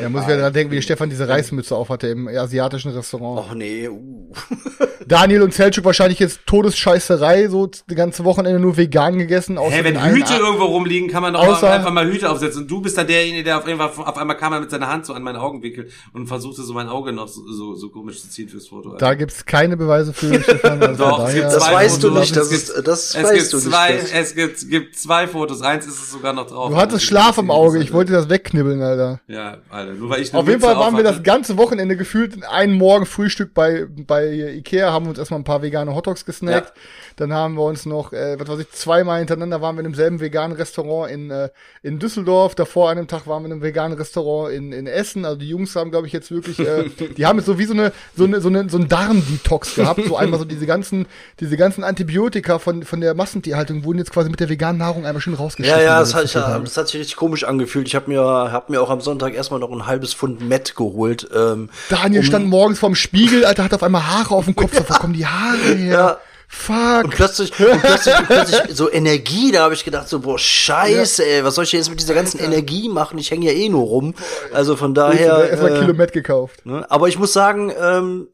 Ja, 0.01 0.09
muss 0.09 0.23
ich 0.23 0.29
wieder 0.29 0.39
dran 0.39 0.53
denken, 0.53 0.73
wie 0.73 0.81
Stefan 0.81 1.11
diese 1.11 1.29
Reismütze 1.29 1.75
aufhatte 1.75 2.07
im 2.07 2.29
asiatischen 2.29 2.93
Restaurant. 2.93 3.41
Och 3.41 3.55
nee, 3.55 3.89
uh. 3.89 4.33
Daniel 5.07 5.43
und 5.43 5.53
Selchuk 5.53 5.85
wahrscheinlich 5.85 6.19
jetzt 6.19 6.47
Todesscheißerei, 6.47 7.49
so 7.49 7.67
die 7.67 7.95
ganze 7.95 8.25
Wochenende 8.25 8.61
nur 8.61 8.77
vegan 8.77 9.19
gegessen. 9.19 9.59
Hä, 9.59 9.71
hey, 9.71 9.85
wenn 9.85 10.03
Hüte 10.03 10.35
irgendwo 10.35 10.67
rumliegen, 10.67 11.09
kann 11.11 11.23
man 11.23 11.35
doch 11.35 11.63
einfach 11.63 11.93
mal 11.93 12.07
Hüte 12.07 12.31
aufsetzen. 12.31 12.63
Und 12.63 12.71
du 12.71 12.81
bist 12.81 12.97
da 12.97 13.05
derjenige, 13.05 13.43
der 13.43 13.59
auf, 13.59 13.67
einmal, 13.67 13.89
auf 13.89 14.17
einmal 14.17 14.37
kam 14.37 14.53
er 14.53 14.61
mit 14.61 14.71
seiner 14.71 14.89
Hand 14.89 15.05
so 15.05 15.15
an 15.15 15.23
meinen 15.23 15.37
Augenwinkel 15.37 15.89
und 16.13 16.27
versuchte 16.27 16.63
so 16.63 16.73
mein 16.75 16.89
Auge 16.89 17.13
noch 17.13 17.29
so, 17.29 17.43
so, 17.51 17.75
so 17.75 17.91
komisch 17.91 18.23
zu 18.23 18.31
ziehen 18.31 18.49
fürs 18.49 18.69
Foto. 18.69 18.91
Alter. 18.91 19.05
Da 19.05 19.15
gibt's 19.15 19.45
keine 19.45 19.77
Beweise 19.77 20.13
für, 20.13 20.41
Stefan. 20.41 20.81
Also 20.83 21.05
doch, 21.09 21.29
es 21.29 21.35
gibt 21.35 21.47
das 21.47 21.73
weißt 21.73 22.03
du 22.03 22.11
nicht, 22.11 22.37
das, 22.37 22.53
ist, 22.53 22.73
das 22.85 23.15
es 23.15 23.23
weißt 23.23 23.35
gibt 23.35 23.53
du 23.53 23.59
zwei, 23.59 23.94
nicht. 24.03 24.15
Es 24.15 24.35
gibt, 24.35 24.71
gibt 24.71 24.97
zwei 24.97 25.27
Fotos. 25.27 25.63
Eins 25.63 25.87
ist 25.87 26.03
es 26.03 26.11
sogar 26.11 26.33
noch 26.33 26.47
drauf. 26.47 26.71
Du 26.71 26.77
hattest 26.77 27.05
Schlaf 27.05 27.39
im 27.39 27.51
Auge. 27.51 27.79
Ich 27.79 27.93
wollte 27.93 28.13
das 28.13 28.29
wegknibbeln, 28.29 28.83
Alter. 28.83 29.21
Ja, 29.27 29.59
Alter. 29.71 29.95
Nur 29.95 30.11
weil 30.11 30.23
ich 30.23 30.35
Auf 30.35 30.49
jeden 30.49 30.61
Fall 30.61 30.77
waren 30.77 30.97
wir 30.97 31.05
das 31.05 31.23
ganze 31.23 31.57
Wochenende 31.57 31.97
gefühlt 31.97 32.35
in 32.35 32.45
einem 32.45 32.75
Morgen 32.75 33.07
Frühstück 33.07 33.55
bei, 33.55 33.87
bei 33.89 34.31
Ikea, 34.31 34.93
haben 34.93 35.07
uns 35.07 35.19
erstmal 35.19 35.41
ein 35.41 35.45
paar 35.45 35.63
vegane 35.63 35.95
Hotdogs 35.95 36.25
gesnackt. 36.25 36.73
Ja. 36.75 36.83
Dann 37.17 37.33
haben 37.33 37.55
wir 37.55 37.63
uns 37.63 37.87
noch, 37.87 38.13
äh, 38.13 38.39
was 38.39 38.49
weiß 38.49 38.61
ich, 38.61 38.71
zweimal 38.73 39.19
hintereinander 39.19 39.61
waren 39.61 39.77
wir 39.77 39.81
in 39.81 39.85
demselben 39.85 40.21
veganen 40.21 40.57
Restaurant 40.57 41.13
in, 41.13 41.31
äh, 41.31 41.51
in 41.83 41.99
Düsseldorf. 41.99 42.55
Davor 42.55 42.91
einem 42.91 43.07
Tag 43.07 43.27
waren 43.27 43.43
wir 43.43 43.47
in 43.47 43.53
einem 43.53 43.63
veganen 43.63 43.97
Restaurant 43.97 44.53
in, 44.53 44.73
in 44.73 44.87
Essen. 44.87 45.25
Also 45.25 45.39
die 45.39 45.49
Jungs 45.49 45.77
haben, 45.77 45.91
glaube 45.91 46.07
ich, 46.07 46.13
jetzt 46.13 46.31
wirklich, 46.31 46.59
äh, 46.59 46.89
die 47.17 47.27
haben 47.27 47.39
jetzt 47.39 47.47
so 47.47 47.59
wie 47.59 47.65
so 47.65 47.75
eine, 47.75 47.93
so 48.17 48.25
eine, 48.25 48.41
so 48.41 48.49
eine, 48.49 48.69
so 48.69 48.79
ein 48.79 48.89
Darm-Detox 48.89 49.77
gehabt. 49.77 50.05
So 50.05 50.17
einmal 50.17 50.39
so 50.41 50.45
diese 50.45 50.67
ganzen, 50.67 51.07
diese 51.41 51.57
ganzen 51.57 51.85
Antibiotika 51.85 52.59
von, 52.59 52.83
von 52.83 53.01
der 53.01 53.15
Massentierhaltung 53.15 53.84
wurden 53.85 53.99
jetzt 53.99 54.13
quasi 54.13 54.31
mit 54.31 54.41
der 54.41 54.49
veganen 54.49 54.79
Nahrung 54.79 55.07
einmal 55.07 55.21
schön 55.21 55.35
rausgeschickt. 55.35 55.77
Ja, 55.77 55.83
ja, 55.83 56.01
das, 56.01 56.15
hat, 56.15 56.33
ja, 56.33 56.59
das 56.59 56.77
hat 56.77 56.89
sich 56.89 57.01
richtig 57.01 57.17
komisch 57.17 57.45
angefühlt. 57.45 57.87
Ich 57.87 57.95
habe 57.95 58.11
mir, 58.11 58.23
hab 58.23 58.71
mir 58.71 58.83
auch 58.83 58.91
am 58.91 59.01
Sonntag 59.01 59.35
erstmal 59.35 59.61
noch 59.61 59.71
ein 59.71 59.87
halbes 59.87 60.15
Pfund 60.15 60.41
Met 60.49 60.75
geholt. 60.77 61.29
Ähm, 61.35 61.71
Daniel 61.89 62.21
um 62.21 62.27
stand 62.27 62.47
morgens 62.47 62.79
vorm 62.79 62.95
Spiegel, 62.95 63.45
Alter, 63.45 63.65
hat 63.65 63.75
auf 63.75 63.83
einmal 63.83 64.07
Haare 64.07 64.35
auf 64.35 64.45
dem 64.45 64.57
Kopf. 64.57 64.73
Ja. 64.75 64.83
Wo 64.89 64.95
kommen 64.95 65.13
die 65.13 65.27
Haare 65.27 65.75
her? 65.77 65.93
Ja. 65.93 66.19
Fuck. 66.49 67.05
Und 67.05 67.11
plötzlich, 67.11 67.53
und 67.59 67.81
plötzlich, 67.81 68.19
und 68.19 68.27
plötzlich 68.27 68.61
so 68.77 68.91
Energie, 68.91 69.53
da 69.53 69.65
habe 69.65 69.75
ich 69.75 69.85
gedacht, 69.85 70.09
so, 70.09 70.21
boah, 70.21 70.39
scheiße, 70.39 71.25
ey, 71.25 71.45
was 71.45 71.57
soll 71.57 71.65
ich 71.65 71.73
jetzt 71.73 71.91
mit 71.91 72.01
dieser 72.01 72.15
ganzen 72.15 72.39
Energie 72.39 72.89
machen? 72.89 73.19
Ich 73.19 73.31
hänge 73.31 73.47
ja 73.47 73.53
eh 73.53 73.69
nur 73.69 73.85
rum. 73.85 74.15
Also 74.53 74.77
von 74.77 74.95
daher. 74.95 75.51
Erstmal 75.51 75.77
äh, 75.77 75.81
Kilomet 75.81 76.13
gekauft. 76.13 76.65
Ne? 76.67 76.87
Aber 76.91 77.09
ich 77.09 77.19
muss 77.19 77.33
sagen, 77.33 77.73
ähm, 77.79 78.29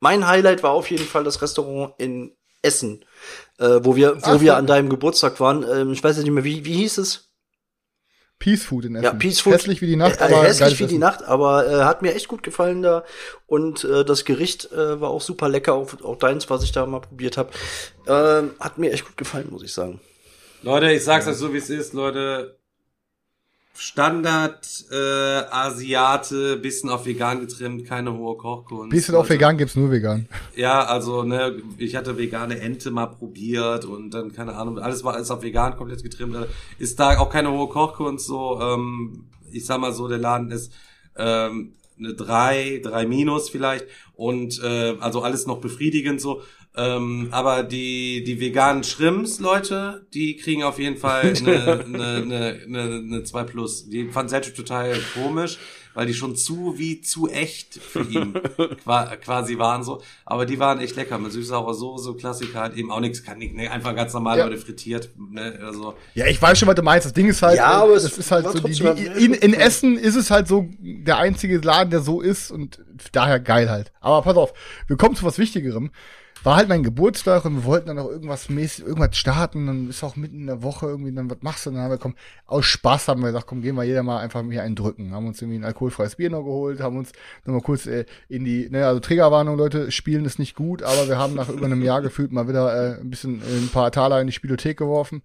mein 0.00 0.26
Highlight 0.26 0.62
war 0.62 0.70
auf 0.70 0.90
jeden 0.90 1.06
Fall 1.06 1.24
das 1.24 1.42
Restaurant 1.42 1.94
in 1.98 2.32
Essen, 2.62 3.04
äh, 3.58 3.80
wo 3.82 3.96
wir, 3.96 4.16
wo 4.16 4.20
Ach, 4.22 4.40
wir 4.40 4.56
an 4.56 4.66
deinem 4.66 4.88
Geburtstag 4.88 5.40
waren. 5.40 5.64
Ähm, 5.64 5.92
ich 5.92 6.02
weiß 6.02 6.18
nicht 6.18 6.30
mehr, 6.30 6.44
wie, 6.44 6.64
wie 6.64 6.74
hieß 6.74 6.98
es? 6.98 7.26
Peace 8.38 8.64
Food 8.64 8.84
in 8.84 8.96
Essen. 8.96 9.04
Ja, 9.04 9.14
Peace 9.14 9.40
Food. 9.40 9.54
Hässlich 9.54 9.80
wie 9.80 9.86
die 9.86 9.96
Nacht, 9.96 10.20
äh, 10.20 10.24
aber 10.24 10.42
hässlich 10.42 10.78
wie 10.78 10.86
die 10.86 10.98
Nacht, 10.98 11.24
aber 11.24 11.66
äh, 11.66 11.84
hat 11.84 12.02
mir 12.02 12.14
echt 12.14 12.28
gut 12.28 12.42
gefallen 12.42 12.82
da 12.82 13.04
und 13.46 13.84
äh, 13.84 14.04
das 14.04 14.24
Gericht 14.26 14.70
äh, 14.72 15.00
war 15.00 15.08
auch 15.08 15.22
super 15.22 15.48
lecker, 15.48 15.74
auch, 15.74 15.88
auch 16.02 16.18
deins, 16.18 16.50
was 16.50 16.62
ich 16.62 16.72
da 16.72 16.84
mal 16.84 17.00
probiert 17.00 17.38
habe, 17.38 17.50
äh, 18.06 18.62
hat 18.62 18.76
mir 18.76 18.92
echt 18.92 19.06
gut 19.06 19.16
gefallen, 19.16 19.48
muss 19.50 19.62
ich 19.62 19.72
sagen. 19.72 20.00
Leute, 20.62 20.92
ich 20.92 21.04
sag's 21.04 21.26
euch 21.26 21.36
so 21.36 21.52
wie 21.54 21.58
es 21.58 21.70
ist, 21.70 21.94
Leute. 21.94 22.58
Standard 23.78 24.86
äh, 24.90 24.96
Asiate, 25.50 26.56
bisschen 26.56 26.90
auf 26.90 27.06
vegan 27.06 27.40
getrimmt, 27.40 27.84
keine 27.86 28.12
hohe 28.12 28.36
Kochkunst. 28.36 28.90
Bisschen 28.90 29.14
auf 29.14 29.28
vegan 29.28 29.56
gibt's 29.58 29.76
nur 29.76 29.90
vegan. 29.90 30.28
Ja, 30.54 30.84
also 30.84 31.22
ne, 31.22 31.62
ich 31.78 31.94
hatte 31.96 32.16
vegane 32.16 32.58
Ente 32.58 32.90
mal 32.90 33.06
probiert 33.06 33.84
und 33.84 34.10
dann 34.10 34.32
keine 34.32 34.54
Ahnung, 34.54 34.78
alles 34.78 35.04
war 35.04 35.14
alles 35.14 35.30
auf 35.30 35.42
vegan 35.42 35.76
komplett 35.76 36.02
getrimmt. 36.02 36.36
Ist 36.78 36.98
da 36.98 37.18
auch 37.18 37.30
keine 37.30 37.50
hohe 37.52 37.68
Kochkunst 37.68 38.26
so. 38.26 38.60
Ähm, 38.60 39.26
ich 39.52 39.66
sag 39.66 39.80
mal 39.80 39.92
so, 39.92 40.08
der 40.08 40.18
Laden 40.18 40.50
ist 40.50 40.72
ähm, 41.16 41.74
eine 41.98 42.14
drei, 42.14 42.80
drei 42.82 43.06
minus 43.06 43.48
vielleicht 43.48 43.86
und 44.14 44.60
äh, 44.62 44.96
also 45.00 45.22
alles 45.22 45.46
noch 45.46 45.60
befriedigend 45.60 46.20
so. 46.20 46.42
Ähm, 46.78 47.28
aber 47.30 47.62
die, 47.62 48.22
die 48.24 48.38
veganen 48.38 48.84
Shrimps, 48.84 49.40
Leute, 49.40 50.06
die 50.12 50.36
kriegen 50.36 50.62
auf 50.62 50.78
jeden 50.78 50.98
Fall 50.98 51.32
eine, 51.38 51.84
eine, 51.84 52.06
eine, 52.16 52.60
eine, 52.66 52.82
eine 52.82 53.22
2 53.24 53.44
Plus. 53.44 53.88
Die 53.88 54.08
fand 54.10 54.28
selbst 54.28 54.54
total 54.54 54.94
komisch, 55.14 55.56
weil 55.94 56.06
die 56.06 56.12
schon 56.12 56.36
zu 56.36 56.74
wie 56.76 57.00
zu 57.00 57.28
echt 57.30 57.76
für 57.76 58.02
ihn 58.02 58.34
qua- 58.84 59.16
quasi 59.16 59.56
waren 59.56 59.84
so. 59.84 60.02
Aber 60.26 60.44
die 60.44 60.58
waren 60.58 60.78
echt 60.78 60.96
lecker 60.96 61.16
mit 61.18 61.32
süß-saurer 61.32 61.72
Soße, 61.72 62.12
Klassiker, 62.16 62.60
halt 62.60 62.76
eben 62.76 62.90
auch 62.90 63.00
nichts, 63.00 63.22
kann 63.24 63.38
nicht, 63.38 63.54
ne, 63.54 63.70
einfach 63.70 63.96
ganz 63.96 64.12
normal, 64.12 64.36
Ja. 64.36 64.44
Leute, 64.44 64.58
frittiert, 64.60 65.08
ne, 65.16 65.58
also. 65.64 65.94
Ja, 66.14 66.26
ich 66.26 66.42
weiß 66.42 66.58
schon, 66.58 66.68
was 66.68 66.74
du 66.74 66.82
meinst. 66.82 67.06
Das 67.06 67.14
Ding 67.14 67.26
ist 67.30 67.40
halt, 67.40 67.56
Ja, 67.56 67.70
äh, 67.80 67.82
aber 67.84 67.94
es 67.94 68.04
es 68.04 68.18
ist 68.18 68.30
halt 68.30 68.44
so, 68.46 68.58
die, 68.60 68.72
die, 68.74 69.24
in, 69.24 69.32
in. 69.32 69.54
Essen 69.54 69.96
ist 69.96 70.16
es 70.16 70.30
halt 70.30 70.46
so 70.46 70.68
der 70.78 71.16
einzige 71.16 71.56
Laden, 71.56 71.88
der 71.90 72.00
so 72.00 72.20
ist 72.20 72.50
und 72.50 72.82
daher 73.12 73.40
geil 73.40 73.70
halt. 73.70 73.92
Aber 74.00 74.20
pass 74.20 74.36
auf, 74.36 74.52
wir 74.88 74.98
kommen 74.98 75.16
zu 75.16 75.24
was 75.24 75.38
Wichtigerem. 75.38 75.90
War 76.46 76.58
halt 76.58 76.68
mein 76.68 76.84
Geburtstag 76.84 77.44
und 77.44 77.56
wir 77.56 77.64
wollten 77.64 77.88
dann 77.88 77.98
auch 77.98 78.08
irgendwas 78.08 78.48
mäßig, 78.48 78.86
irgendwas 78.86 79.16
starten, 79.16 79.66
dann 79.66 79.90
ist 79.90 80.04
auch 80.04 80.14
mitten 80.14 80.42
in 80.42 80.46
der 80.46 80.62
Woche 80.62 80.86
irgendwie, 80.86 81.12
dann 81.12 81.28
was 81.28 81.38
machst 81.40 81.66
du? 81.66 81.70
Und 81.70 81.74
dann 81.74 81.82
haben 81.82 81.90
wir, 81.90 81.98
komm, 81.98 82.14
aus 82.46 82.64
Spaß 82.66 83.08
haben 83.08 83.20
wir 83.22 83.26
gesagt, 83.26 83.48
komm, 83.48 83.62
gehen 83.62 83.74
wir 83.74 83.82
jeder 83.82 84.04
mal 84.04 84.20
einfach 84.20 84.44
hier 84.48 84.62
einen 84.62 84.76
drücken. 84.76 85.12
Haben 85.12 85.26
uns 85.26 85.42
irgendwie 85.42 85.58
ein 85.58 85.64
alkoholfreies 85.64 86.14
Bier 86.14 86.30
noch 86.30 86.44
geholt, 86.44 86.78
haben 86.78 86.98
uns 86.98 87.10
nochmal 87.44 87.62
kurz 87.62 87.86
äh, 87.86 88.04
in 88.28 88.44
die, 88.44 88.68
ne, 88.70 88.86
also 88.86 89.00
Triggerwarnung, 89.00 89.56
Leute, 89.56 89.90
spielen 89.90 90.24
ist 90.24 90.38
nicht 90.38 90.54
gut, 90.54 90.84
aber 90.84 91.08
wir 91.08 91.18
haben 91.18 91.34
nach 91.34 91.48
über 91.48 91.66
einem 91.66 91.82
Jahr 91.82 92.00
gefühlt 92.00 92.30
mal 92.30 92.46
wieder 92.46 92.94
äh, 92.94 93.00
ein 93.00 93.10
bisschen 93.10 93.42
äh, 93.42 93.64
ein 93.64 93.70
paar 93.72 93.90
Taler 93.90 94.20
in 94.20 94.28
die 94.28 94.32
Spielothek 94.32 94.78
geworfen. 94.78 95.22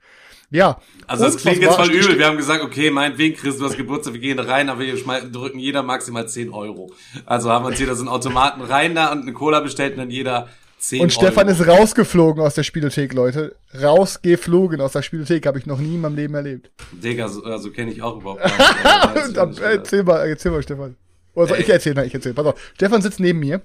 Ja. 0.50 0.80
Also 1.06 1.26
das 1.26 1.38
klingt 1.38 1.62
jetzt 1.62 1.76
voll 1.76 1.92
übel. 1.92 2.18
Wir 2.18 2.26
haben 2.26 2.38
gesagt, 2.38 2.64
okay, 2.64 2.90
meinetwegen, 2.90 3.36
Chris, 3.36 3.60
du 3.60 3.66
hast 3.66 3.78
Geburtstag, 3.78 4.14
wir 4.14 4.22
gehen 4.22 4.40
rein, 4.40 4.70
aber 4.70 4.80
wir 4.80 4.98
schmeißen, 4.98 5.32
drücken 5.32 5.60
jeder 5.60 5.84
maximal 5.84 6.28
10 6.28 6.52
Euro. 6.52 6.92
Also 7.28 7.52
haben 7.52 7.64
wir 7.64 7.70
uns 7.70 7.80
jeder 7.80 7.94
so 7.94 8.02
einen 8.02 8.10
Automaten 8.10 8.62
rein 8.62 8.96
da 8.96 9.12
und 9.12 9.22
eine 9.22 9.34
Cola 9.34 9.60
bestellt 9.60 9.94
und 9.94 10.00
dann 10.00 10.10
jeder 10.10 10.50
10 10.82 11.00
Und 11.02 11.14
Stefan 11.14 11.48
Euro. 11.48 11.62
ist 11.62 11.68
rausgeflogen 11.68 12.44
aus 12.44 12.56
der 12.56 12.64
Spielothek, 12.64 13.14
Leute. 13.14 13.56
Rausgeflogen 13.80 14.82
aus 14.82 14.94
der 14.94 15.04
Spielothek, 15.04 15.46
habe 15.46 15.60
ich 15.60 15.68
noch 15.68 15.78
nie 15.80 15.94
in 15.96 16.02
meinem 16.02 16.16
Leben 16.16 16.34
erlebt. 16.34 16.72
Digga, 16.92 17.28
so, 17.28 17.44
also 17.44 17.70
kenne 17.72 17.92
ich 17.92 18.02
auch 18.02 18.18
überhaupt 18.20 18.44
nicht. 19.16 19.38
Dann, 19.38 19.50
Alter. 19.50 19.62
erzähl 19.64 20.04
mal, 20.04 20.28
erzähl 20.28 20.52
mal, 20.52 20.64
Stefan. 20.64 20.96
Oder 21.36 21.48
soll 21.48 21.60
ich 21.60 21.70
erzählen? 21.70 21.96
Nein, 21.96 22.08
ich 22.08 22.14
erzähl. 22.16 22.34
Pass 22.34 22.46
auf. 22.48 22.72
Stefan 22.74 23.02
sitzt 23.02 23.20
neben 23.20 23.40
mir. 23.40 23.62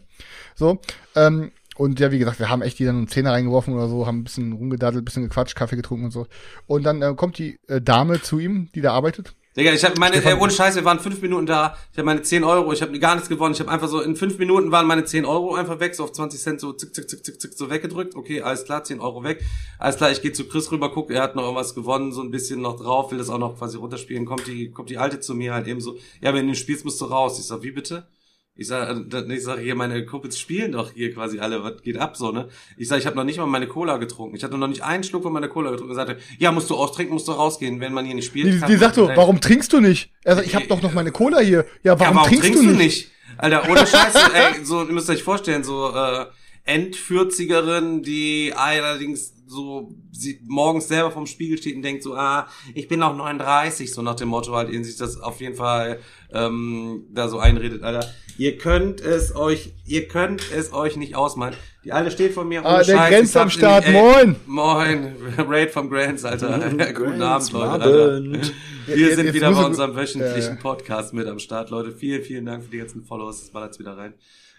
So. 0.55 0.79
Ähm, 1.15 1.53
und 1.77 1.99
ja, 2.01 2.13
wie 2.13 2.19
gesagt, 2.19 2.39
wir 2.39 2.51
haben 2.51 2.61
echt 2.63 2.79
jeder 2.79 2.91
einen 2.91 3.09
Zehner 3.09 3.33
reingeworfen 3.33 3.73
oder 3.75 3.89
so, 3.89 4.07
haben 4.07 4.19
ein 4.21 4.25
bisschen 4.25 4.53
rumgedaddelt, 4.53 5.03
ein 5.03 5.05
bisschen 5.07 5.23
gequatscht, 5.25 5.57
Kaffee 5.57 5.77
getrunken 5.77 6.05
und 6.07 6.11
so. 6.11 6.27
Und 6.67 6.85
dann 6.85 7.01
äh, 7.03 7.15
kommt 7.17 7.39
die 7.39 7.59
äh, 7.67 7.81
Dame 7.81 8.21
zu 8.21 8.39
ihm, 8.39 8.69
die 8.75 8.83
da 8.83 8.93
arbeitet. 8.93 9.35
Digga, 9.57 9.73
ich 9.73 9.85
habe 9.87 9.99
meine, 9.99 10.17
äh, 10.17 10.35
ohne 10.35 10.53
Scheiß, 10.53 10.77
wir 10.77 10.85
waren 10.85 11.01
fünf 11.01 11.23
Minuten 11.23 11.47
da, 11.47 11.79
ich 11.91 11.97
habe 11.97 12.05
meine 12.05 12.21
10 12.21 12.45
Euro, 12.45 12.75
ich 12.75 12.83
habe 12.83 12.99
gar 12.99 13.15
nichts 13.15 13.31
gewonnen, 13.31 13.55
ich 13.55 13.61
habe 13.61 13.71
einfach 13.71 13.89
so, 13.89 14.03
in 14.03 14.15
fünf 14.15 14.39
Minuten 14.39 14.71
waren 14.71 14.87
meine 14.87 15.07
10 15.07 15.25
Euro 15.25 15.55
einfach 15.55 15.81
weg, 15.81 15.95
so 15.95 16.05
auf 16.05 16.13
20 16.13 16.39
Cent, 16.39 16.61
so 16.61 16.75
zick, 16.75 16.95
zick, 16.95 17.09
zick, 17.09 17.25
zick, 17.25 17.41
zick, 17.41 17.55
so 17.55 17.71
weggedrückt, 17.71 18.17
okay, 18.17 18.43
alles 18.43 18.65
klar, 18.67 18.85
10 18.85 19.01
Euro 19.01 19.25
weg, 19.25 19.43
alles 19.79 19.97
klar, 19.97 20.11
ich 20.11 20.21
gehe 20.21 20.33
zu 20.33 20.47
Chris 20.47 20.71
rüber, 20.73 20.93
guck, 20.93 21.11
er 21.11 21.23
hat 21.23 21.37
noch 21.37 21.45
irgendwas 21.45 21.75
gewonnen, 21.75 22.13
so 22.13 22.21
ein 22.21 22.31
bisschen 22.31 22.61
noch 22.61 22.77
drauf, 22.77 23.11
will 23.11 23.19
das 23.19 23.31
auch 23.31 23.39
noch 23.39 23.57
quasi 23.57 23.79
runterspielen, 23.79 24.27
kommt 24.27 24.47
die, 24.47 24.71
kommt 24.73 24.91
die 24.91 24.99
Alte 24.99 25.21
zu 25.21 25.35
mir 25.35 25.55
halt 25.55 25.67
eben 25.67 25.81
so, 25.81 25.97
ja, 26.21 26.35
wenn 26.35 26.47
du 26.47 26.55
spielst, 26.55 26.85
musst 26.85 27.01
du 27.01 27.07
raus. 27.07 27.39
Ich 27.39 27.47
sag, 27.47 27.63
wie 27.63 27.71
bitte? 27.71 28.07
Ich 28.59 28.69
sag, 28.69 28.89
äh, 28.89 29.01
dann- 29.07 29.31
ich 29.31 29.43
sag, 29.45 29.59
hier, 29.59 29.75
meine 29.75 30.05
Kumpels 30.07 30.39
spielen 30.39 30.73
doch 30.73 30.93
hier 30.93 31.13
quasi 31.13 31.39
alle, 31.41 31.63
was 31.63 31.83
geht 31.83 31.99
ab 31.99 32.17
so, 32.17 32.33
ne? 32.33 32.49
Ich 32.79 32.89
sag, 32.89 32.99
ich 32.99 33.07
habe 33.07 33.15
noch 33.17 33.25
nicht 33.25 33.39
mal 33.39 33.47
meine 33.47 33.67
Cola 33.67 33.99
getrunken. 33.99 34.35
Ich 34.35 34.43
hatte 34.45 34.57
noch 34.57 34.67
nicht 34.69 34.83
einen 34.83 35.05
Schluck 35.05 35.23
von 35.23 35.33
meiner 35.33 35.49
Cola 35.49 35.71
getrunken. 35.71 35.93
Er 35.93 35.97
sagte, 36.07 36.17
ja, 36.39 36.51
musst 36.53 36.71
du 36.71 36.75
austrinken, 36.75 37.13
musst 37.15 37.29
du 37.29 37.33
rausgehen, 37.33 37.81
wenn 37.81 37.93
man 37.93 38.07
hier 38.07 38.15
nicht 38.15 38.27
spielt. 38.27 38.47
Die, 38.47 38.67
die 38.67 38.77
sagt 38.77 38.95
so, 38.95 39.09
warum 39.15 39.41
trinkst 39.41 39.73
du 39.73 39.81
nicht? 39.81 40.11
Er 40.25 40.37
sagt, 40.37 40.47
ich 40.47 40.55
habe 40.55 40.67
doch 40.69 40.81
noch 40.81 40.95
meine 40.95 41.13
Cola 41.13 41.41
hier. 41.41 41.67
Ja, 41.83 41.99
warum, 42.01 42.17
ja, 42.17 42.23
warum 42.23 42.39
trinkst, 42.41 42.63
du 42.63 42.71
nicht? 42.71 43.11
Alter, 43.39 43.69
ohne 43.69 43.87
Scheiße, 43.87 44.19
ey, 44.35 44.65
so, 44.65 44.83
ihr 44.85 44.93
müsst 44.93 45.11
euch 45.11 45.23
vorstellen, 45.23 45.63
so, 45.63 45.95
äh, 45.95 46.25
Endvierzigerin, 46.65 48.03
die 48.03 48.53
allerdings 48.57 49.33
so 49.47 49.95
sie 50.13 50.41
morgens 50.47 50.89
selber 50.89 51.11
vom 51.11 51.27
Spiegel 51.27 51.57
steht 51.59 51.77
und 51.77 51.83
denkt 51.83 52.03
so, 52.03 52.15
ah, 52.17 52.49
ich 52.75 52.89
bin 52.89 52.99
noch 53.01 53.17
39, 53.17 53.93
so 53.93 54.03
nach 54.03 54.17
dem 54.17 54.29
Motto 54.29 54.53
halt, 54.55 54.71
in 54.71 54.83
sich 54.85 54.97
das 54.97 55.21
auf 55.21 55.41
jeden 55.41 55.55
Fall 55.55 56.01
ähm, 56.33 57.05
da 57.13 57.29
so 57.29 57.39
einredet, 57.39 57.83
Alter. 57.83 58.07
Ihr 58.39 58.59
könnt 58.59 59.01
es 59.01 59.35
euch, 59.35 59.73
ihr 59.87 60.09
könnt 60.09 60.43
es 60.53 60.73
euch 60.73 60.97
nicht 60.97 61.15
ausmalen. 61.17 61.55
Die 61.85 61.93
Alte 61.93 62.11
steht 62.11 62.33
vor 62.35 62.45
mir, 62.45 62.67
Ah, 62.67 62.83
der 62.83 62.97
Scheiß, 62.97 63.09
Grenz 63.11 63.37
am 63.37 63.49
Start, 63.51 63.89
moin. 63.91 64.37
Moin, 64.47 65.15
Raid 65.39 65.71
vom 65.71 65.89
Grants, 65.89 66.25
Alter. 66.25 66.59
Guten 66.93 67.19
Grants, 67.19 67.55
Abend, 67.55 67.85
Leute, 67.85 67.85
Alter. 67.85 68.23
Wir 68.87 68.97
Jetzt- 68.97 69.17
sind 69.17 69.27
jetzt 69.27 69.35
wieder 69.35 69.51
bei 69.53 69.61
er- 69.61 69.67
unserem 69.67 69.97
wöchentlichen 69.97 70.57
Ja. 70.57 70.61
Podcast 70.63 71.13
mit 71.15 71.27
am 71.27 71.39
Start, 71.39 71.71
Leute. 71.71 71.93
Vielen, 71.93 72.23
vielen 72.23 72.47
Dank 72.47 72.65
für 72.65 72.71
die 72.71 72.79
ganzen 72.79 73.05
Follows. 73.05 73.41
Das 73.41 73.51
ballert 73.51 73.77
wieder 73.79 73.97
rein. 73.97 74.15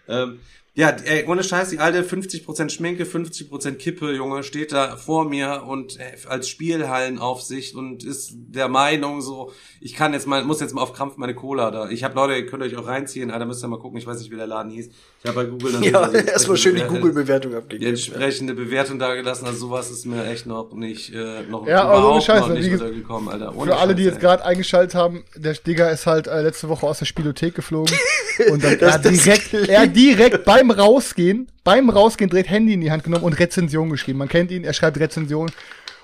Ähm, 0.09 0.39
ja, 0.77 0.89
ey, 0.89 1.25
ohne 1.25 1.43
Scheiß, 1.43 1.69
die 1.69 1.79
alte 1.79 2.03
50% 2.03 2.69
Schminke, 2.69 3.03
50% 3.03 3.77
Kippe, 3.77 4.13
Junge, 4.13 4.43
steht 4.43 4.71
da 4.71 4.95
vor 4.95 5.27
mir 5.27 5.63
und 5.65 5.99
äh, 5.99 6.03
als 6.29 6.47
Spielhallenaufsicht 6.49 7.73
und 7.73 8.03
ist 8.03 8.33
der 8.35 8.67
Meinung 8.67 9.21
so, 9.21 9.51
ich 9.81 9.95
kann 9.95 10.13
jetzt 10.13 10.27
mal, 10.27 10.43
muss 10.43 10.59
jetzt 10.59 10.75
mal 10.75 10.83
auf 10.83 10.93
Krampf 10.93 11.17
meine 11.17 11.33
Cola 11.33 11.71
da. 11.71 11.89
Ich 11.89 12.03
habe 12.03 12.13
Leute, 12.13 12.35
ihr 12.35 12.45
könnt 12.45 12.61
euch 12.61 12.75
auch 12.77 12.85
reinziehen, 12.85 13.31
Alter, 13.31 13.47
müsst 13.47 13.63
ihr 13.63 13.67
mal 13.69 13.79
gucken, 13.79 13.97
ich 13.97 14.05
weiß 14.05 14.19
nicht, 14.19 14.29
wie 14.29 14.35
der 14.35 14.45
Laden 14.45 14.71
hieß. 14.71 14.89
Ich 15.23 15.27
habe 15.27 15.43
bei 15.43 15.45
Google 15.49 15.71
dann 15.73 15.81
Ja, 15.81 16.05
so 16.05 16.11
die 16.11 16.25
erstmal 16.27 16.57
schön 16.57 16.75
die 16.75 16.81
entsprechende 16.81 17.09
Google-Bewertung 17.09 17.51
die 17.53 17.57
abgegeben. 17.57 17.89
entsprechende 17.89 18.53
Bewertung 18.53 18.99
da 18.99 19.15
gelassen. 19.15 19.47
Also 19.47 19.57
sowas 19.57 19.89
ist 19.89 20.05
mir 20.05 20.27
echt 20.27 20.45
noch 20.45 20.71
nicht, 20.73 21.11
äh, 21.11 21.41
noch 21.49 21.65
Ja, 21.65 21.85
aber 21.85 21.93
ohne 21.93 21.99
überhaupt 22.01 22.23
Scheiße, 22.25 22.49
noch 22.49 22.55
nicht 22.55 22.71
untergekommen, 22.71 23.29
Alter. 23.29 23.55
Ohne 23.57 23.71
Für 23.71 23.77
alle, 23.77 23.95
die 23.95 24.03
Scheiß, 24.03 24.13
jetzt 24.13 24.15
ey. 24.17 24.21
gerade 24.21 24.45
eingeschaltet 24.45 24.93
haben, 24.93 25.23
der 25.35 25.55
Digger 25.55 25.89
ist 25.91 26.05
halt 26.05 26.27
äh, 26.27 26.39
letzte 26.43 26.69
Woche 26.69 26.85
aus 26.85 26.99
der 26.99 27.05
Spielothek 27.05 27.55
geflogen. 27.55 27.97
Und 28.51 28.63
dann 28.63 28.77
er 28.77 28.99
direkt, 28.99 29.51
er 29.53 29.87
direkt 29.87 30.45
beim 30.45 30.66
Rausgehen, 30.71 31.47
beim 31.63 31.89
Rausgehen 31.89 32.29
direkt 32.29 32.49
Handy 32.49 32.73
in 32.73 32.81
die 32.81 32.91
Hand 32.91 33.03
genommen 33.03 33.23
und 33.23 33.33
Rezension 33.33 33.89
geschrieben. 33.89 34.19
Man 34.19 34.29
kennt 34.29 34.51
ihn, 34.51 34.63
er 34.63 34.73
schreibt 34.73 34.99
Rezension. 34.99 35.51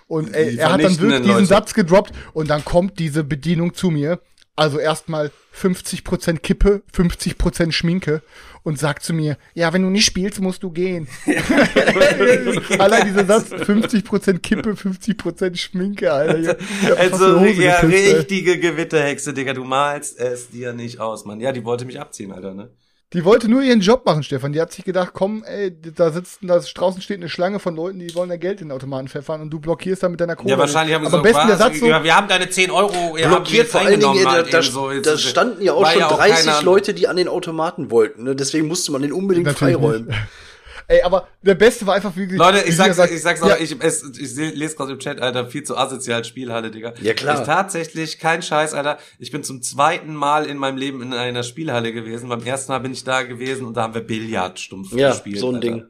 Und 0.08 0.34
ey, 0.36 0.52
Die 0.52 0.58
er 0.58 0.74
hat 0.74 0.84
dann 0.84 1.00
wirklich 1.00 1.22
diesen 1.22 1.34
Leute. 1.34 1.46
Satz 1.46 1.74
gedroppt 1.74 2.14
und 2.34 2.50
dann 2.50 2.64
kommt 2.66 3.00
diese 3.00 3.24
Bedienung 3.24 3.74
zu 3.74 3.90
mir. 3.90 4.20
Also 4.56 4.78
erstmal 4.78 5.32
50% 5.60 6.38
Kippe, 6.40 6.84
50% 6.94 7.72
Schminke 7.72 8.22
und 8.62 8.78
sagt 8.78 9.04
zu 9.04 9.14
mir, 9.14 9.38
ja, 9.56 9.74
wenn 9.74 9.82
du 9.82 9.90
nicht 9.90 10.06
spielst, 10.06 10.40
musst 10.40 10.62
du 10.62 10.70
gehen. 10.70 11.08
Allein 12.80 13.08
dieser 13.08 13.26
Satz, 13.26 13.52
50% 13.52 14.40
Kippe, 14.40 14.72
50% 14.74 15.56
Schminke, 15.56 16.12
Alter. 16.12 16.58
Also, 16.98 17.40
ja, 17.46 17.80
ey. 17.80 18.14
richtige 18.14 18.60
Gewitterhexe, 18.60 19.34
Digga. 19.34 19.54
Du 19.54 19.64
malst 19.64 20.20
es 20.20 20.50
dir 20.50 20.74
nicht 20.74 21.00
aus, 21.00 21.26
Mann. 21.26 21.40
Ja, 21.40 21.52
die 21.52 21.66
wollte 21.66 21.86
mich 21.86 22.00
abziehen, 22.00 22.32
Alter, 22.32 22.54
ne? 22.54 22.70
Die 23.14 23.24
wollte 23.24 23.48
nur 23.50 23.62
ihren 23.62 23.80
Job 23.80 24.06
machen, 24.06 24.24
Stefan. 24.24 24.54
Die 24.54 24.60
hat 24.62 24.72
sich 24.72 24.84
gedacht, 24.84 25.12
komm, 25.14 25.44
ey, 25.44 25.72
da 25.96 26.12
sitzt, 26.12 26.40
da 26.42 26.60
draußen 26.60 27.02
steht 27.02 27.18
eine 27.18 27.30
Schlange 27.30 27.60
von 27.60 27.76
Leuten, 27.76 28.00
die 28.00 28.14
wollen 28.16 28.30
da 28.30 28.38
Geld 28.38 28.62
in 28.62 28.70
den 28.70 28.76
Automaten 28.76 29.08
pfeffern 29.08 29.42
und 29.42 29.52
du 29.52 29.60
blockierst 29.60 30.02
da 30.02 30.10
mit 30.10 30.20
deiner 30.20 30.36
Kohle. 30.36 30.50
Ja, 30.50 30.58
wahrscheinlich 30.58 30.96
haben 30.96 31.06
Aber 31.06 31.12
sie 31.12 31.18
am 31.18 31.24
besten 31.24 31.48
der 31.48 31.58
Satz 31.58 31.80
so, 31.80 31.86
ja, 31.86 32.04
wir 32.04 32.16
haben 32.16 32.28
deine 32.28 32.50
10 32.50 32.72
Euro, 32.72 33.16
die 33.16 33.24
blockiert 33.24 33.68
vor 33.68 33.82
allen 33.82 34.00
Dingen, 34.00 34.24
da, 34.24 34.32
halt 34.32 34.54
da, 34.54 34.60
eben 34.60 34.68
so. 34.72 34.90
Da 35.00 35.18
standen 35.18 35.64
ja 35.64 35.74
auch 35.74 35.90
schon 35.90 36.04
auch 36.04 36.18
30 36.18 36.46
keiner- 36.46 36.62
Leute, 36.64 36.94
die 36.94 37.08
an 37.08 37.16
den 37.18 37.28
Automaten 37.28 37.92
wollten. 37.92 38.24
Ne? 38.24 38.36
Deswegen 38.36 38.68
musste 38.68 38.92
man 38.92 39.02
den 39.04 39.14
unbedingt 39.14 39.46
Natürlich 39.46 39.76
freiräumen. 39.76 40.14
ey, 40.88 41.02
aber 41.04 41.28
der 41.42 41.56
Beste 41.56 41.86
war 41.86 41.96
einfach 41.96 42.16
wirklich. 42.16 42.38
Leute, 42.40 42.64
wie 42.66 42.70
ich 42.70 42.76
sag's, 42.76 42.96
sagt, 42.98 43.12
ich 43.14 43.22
sag's 43.22 43.42
auch, 43.42 43.50
ja, 43.50 43.58
ich, 43.58 43.76
es, 43.82 44.04
ich 44.18 44.36
lese 44.36 44.76
gerade 44.76 44.94
im 44.94 45.00
Chat, 45.00 45.22
Alter, 45.22 45.48
viel 45.48 45.64
zu 45.64 45.78
asozial 45.78 46.24
Spielhalle, 46.26 46.72
Digga. 46.72 46.94
Ja, 47.02 47.14
klar. 47.14 47.40
Ich 47.42 47.46
tatsächlich, 47.46 48.20
kein 48.20 48.42
Scheiß, 48.42 48.74
Alter, 48.74 48.98
ich 49.20 49.32
bin 49.32 49.44
zum 49.44 49.62
zweiten 49.62 50.14
Mal 50.14 50.46
in 50.46 50.58
meinem 50.58 50.78
Leben 50.78 51.02
in 51.02 51.14
einer 51.14 51.44
Spielhalle 51.44 51.94
gewesen. 51.94 52.30
Beim 52.30 52.44
ersten 52.44 52.72
Mal 52.72 52.80
bin 52.80 52.94
ich 52.94 53.04
da 53.04 53.24
gewesen 53.24 53.66
und 53.66 53.76
da 53.78 53.84
haben 53.84 53.94
wir 53.94 54.02
Billard 54.02 54.60
stumpf 54.60 54.94
Ja, 54.94 55.10
gespielt. 55.12 55.40
so 55.40 55.50
ein 55.50 55.56
Alter. 55.56 55.68
Ding. 55.68 55.86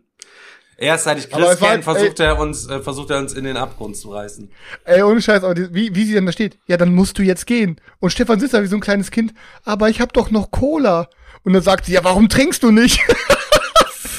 Erst 0.76 1.04
seit 1.04 1.20
ich 1.20 1.30
Chris 1.30 1.60
kenne, 1.60 1.70
halt- 1.70 1.84
versucht 1.84 2.20
er 2.20 2.40
uns, 2.40 2.68
äh, 2.68 2.80
versucht 2.82 3.12
er 3.12 3.20
uns 3.20 3.34
in 3.34 3.44
den 3.44 3.58
Abgrund 3.58 3.96
zu 3.96 4.12
reißen. 4.12 4.52
Ey, 4.86 5.04
ohne 5.04 5.22
Scheiß, 5.22 5.44
aber 5.44 5.54
die, 5.54 5.74
wie, 5.74 5.94
wie 5.96 6.04
sie 6.04 6.14
denn 6.14 6.26
da 6.26 6.32
steht, 6.32 6.58
ja, 6.66 6.78
dann 6.78 6.94
musst 6.96 7.18
du 7.20 7.22
jetzt 7.22 7.46
gehen. 7.46 7.80
Und 8.00 8.10
Stefan 8.10 8.40
sitzt 8.40 8.56
da 8.56 8.62
wie 8.64 8.68
so 8.68 8.76
ein 8.76 8.82
kleines 8.82 9.12
Kind, 9.12 9.34
aber 9.64 9.90
ich 9.90 10.02
hab 10.02 10.14
doch 10.14 10.32
noch 10.32 10.50
Cola. 10.52 11.10
Und 11.44 11.54
dann 11.54 11.62
sagt 11.62 11.86
sie, 11.86 11.94
ja, 11.94 12.04
warum 12.04 12.28
trinkst 12.28 12.64
du 12.64 12.72
nicht? 12.72 13.00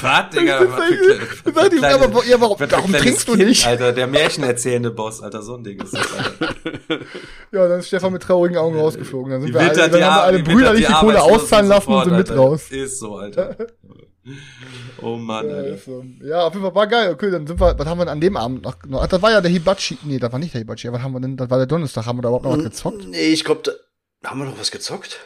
Was, 0.04 0.30
Digga? 0.30 0.60
Was 0.60 0.84
für 1.64 1.70
kleine- 1.70 1.94
aber 2.04 2.24
ja, 2.26 2.40
warum- 2.40 2.56
warum 2.60 2.92
trinkst 2.92 3.26
du 3.28 3.32
Kind, 3.36 3.48
nicht? 3.48 3.66
Alter, 3.66 3.92
der 3.92 4.06
märchenerzählende 4.06 4.90
Boss, 4.90 5.22
Alter, 5.22 5.42
so 5.42 5.56
ein 5.56 5.64
Ding 5.64 5.80
ist 5.82 5.94
das, 5.94 6.06
Alter. 6.12 6.54
ja, 7.52 7.68
dann 7.68 7.80
ist 7.80 7.88
Stefan 7.88 8.12
mit 8.12 8.22
traurigen 8.22 8.56
Augen 8.58 8.78
rausgeflogen. 8.78 9.30
Dann 9.32 9.40
sind 9.40 9.48
Die 9.50 9.54
wir 9.54 9.60
alle, 9.60 9.74
dann 9.74 9.90
die 9.92 10.04
haben 10.04 10.16
wir 10.16 10.22
alle 10.22 10.42
brüderlich 10.42 10.86
die 10.86 10.92
Kohle 10.92 11.22
auszahlen 11.22 11.66
lassen 11.68 11.92
und 11.92 12.04
sind 12.04 12.16
mit 12.16 12.30
Alter. 12.30 12.40
raus. 12.40 12.70
Ist 12.70 12.98
so, 12.98 13.16
Alter. 13.16 13.56
Oh 15.02 15.16
Mann, 15.16 15.46
Ja, 15.50 15.54
Alter. 15.56 15.76
so. 15.84 16.04
ja, 16.24 16.46
auf 16.46 16.54
jeden 16.54 16.64
Fall 16.64 16.74
war 16.74 16.86
geil. 16.86 17.12
Okay, 17.12 17.30
dann 17.30 17.46
sind 17.46 17.60
wir, 17.60 17.78
was 17.78 17.86
haben 17.86 17.98
wir 17.98 18.06
denn 18.06 18.12
an 18.12 18.20
dem 18.22 18.38
Abend 18.38 18.62
noch, 18.64 18.76
noch 18.86 19.02
ach, 19.02 19.06
das 19.06 19.20
war 19.20 19.30
ja 19.30 19.42
der 19.42 19.50
Hibachi, 19.50 19.98
nee, 20.04 20.18
das 20.18 20.32
war 20.32 20.38
nicht 20.38 20.54
der 20.54 20.60
Hibachi, 20.60 20.90
was 20.90 21.02
haben 21.02 21.12
wir 21.12 21.20
denn, 21.20 21.36
das 21.36 21.50
war 21.50 21.58
der 21.58 21.66
Donnerstag, 21.66 22.06
haben 22.06 22.16
wir 22.18 22.22
da 22.22 22.28
überhaupt 22.28 22.44
noch 22.46 22.56
was 22.56 22.64
gezockt? 22.64 23.06
Nee, 23.08 23.26
ich 23.34 23.44
glaube, 23.44 23.60
da 24.22 24.30
haben 24.30 24.38
wir 24.38 24.46
noch 24.46 24.58
was 24.58 24.70
gezockt. 24.70 25.20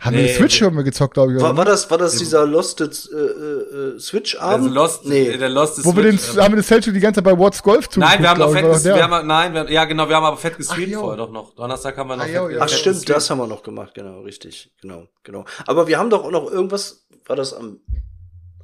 Haben 0.00 0.16
wir 0.16 0.22
Nee, 0.22 0.28
eine 0.30 0.36
Switch 0.38 0.62
haben 0.62 0.76
wir 0.76 0.82
gezockt, 0.84 1.14
glaube 1.14 1.34
ich. 1.34 1.40
War, 1.40 1.56
war 1.56 1.64
das, 1.64 1.90
war 1.90 1.98
das 1.98 2.16
dieser 2.16 2.44
Lost 2.46 2.80
äh, 2.80 2.84
äh, 2.86 3.98
Switch-Abend? 3.98 4.64
Also 4.66 4.74
Lost, 4.74 5.04
nee. 5.06 5.36
der 5.36 5.48
Lost 5.48 5.78
ist 5.78 5.84
Wo 5.84 5.94
wir 5.94 6.02
den, 6.02 6.18
Switch, 6.18 6.36
ähm, 6.36 6.42
haben 6.44 6.52
wir 6.52 6.56
das 6.58 6.66
Zeltspiel 6.66 6.94
die 6.94 7.00
ganze 7.00 7.18
Zeit 7.22 7.24
bei 7.24 7.38
What's 7.38 7.62
Golf 7.62 7.88
zugeguckt, 7.88 8.12
Nein, 8.14 8.22
wir 8.22 8.30
haben 8.30 8.40
noch 8.40 8.52
fett, 8.52 8.64
war 8.64 8.70
ges- 8.72 8.76
doch 8.78 8.82
der. 8.82 8.94
wir 8.96 9.02
haben, 9.10 9.26
nein, 9.26 9.54
wir, 9.54 9.70
ja 9.70 9.84
genau, 9.84 10.08
wir 10.08 10.16
haben 10.16 10.24
aber 10.24 10.36
fett 10.36 10.56
gestreamt 10.56 10.94
vorher 10.94 11.16
doch 11.18 11.30
noch. 11.30 11.54
Donnerstag 11.54 11.96
haben 11.96 12.08
wir 12.08 12.16
noch 12.16 12.24
Ah, 12.24 12.26
fett, 12.26 12.34
jo, 12.36 12.48
ja. 12.48 12.58
Ach 12.60 12.68
fett 12.68 12.78
stimmt, 12.78 12.96
gestreamt. 12.96 13.16
das 13.16 13.30
haben 13.30 13.38
wir 13.38 13.46
noch 13.46 13.62
gemacht, 13.62 13.94
genau, 13.94 14.20
richtig, 14.22 14.72
genau, 14.80 15.04
genau. 15.22 15.44
Aber 15.66 15.86
wir 15.86 15.98
haben 15.98 16.10
doch 16.10 16.24
auch 16.24 16.30
noch 16.30 16.50
irgendwas, 16.50 17.04
war 17.26 17.36
das 17.36 17.52
am, 17.54 17.80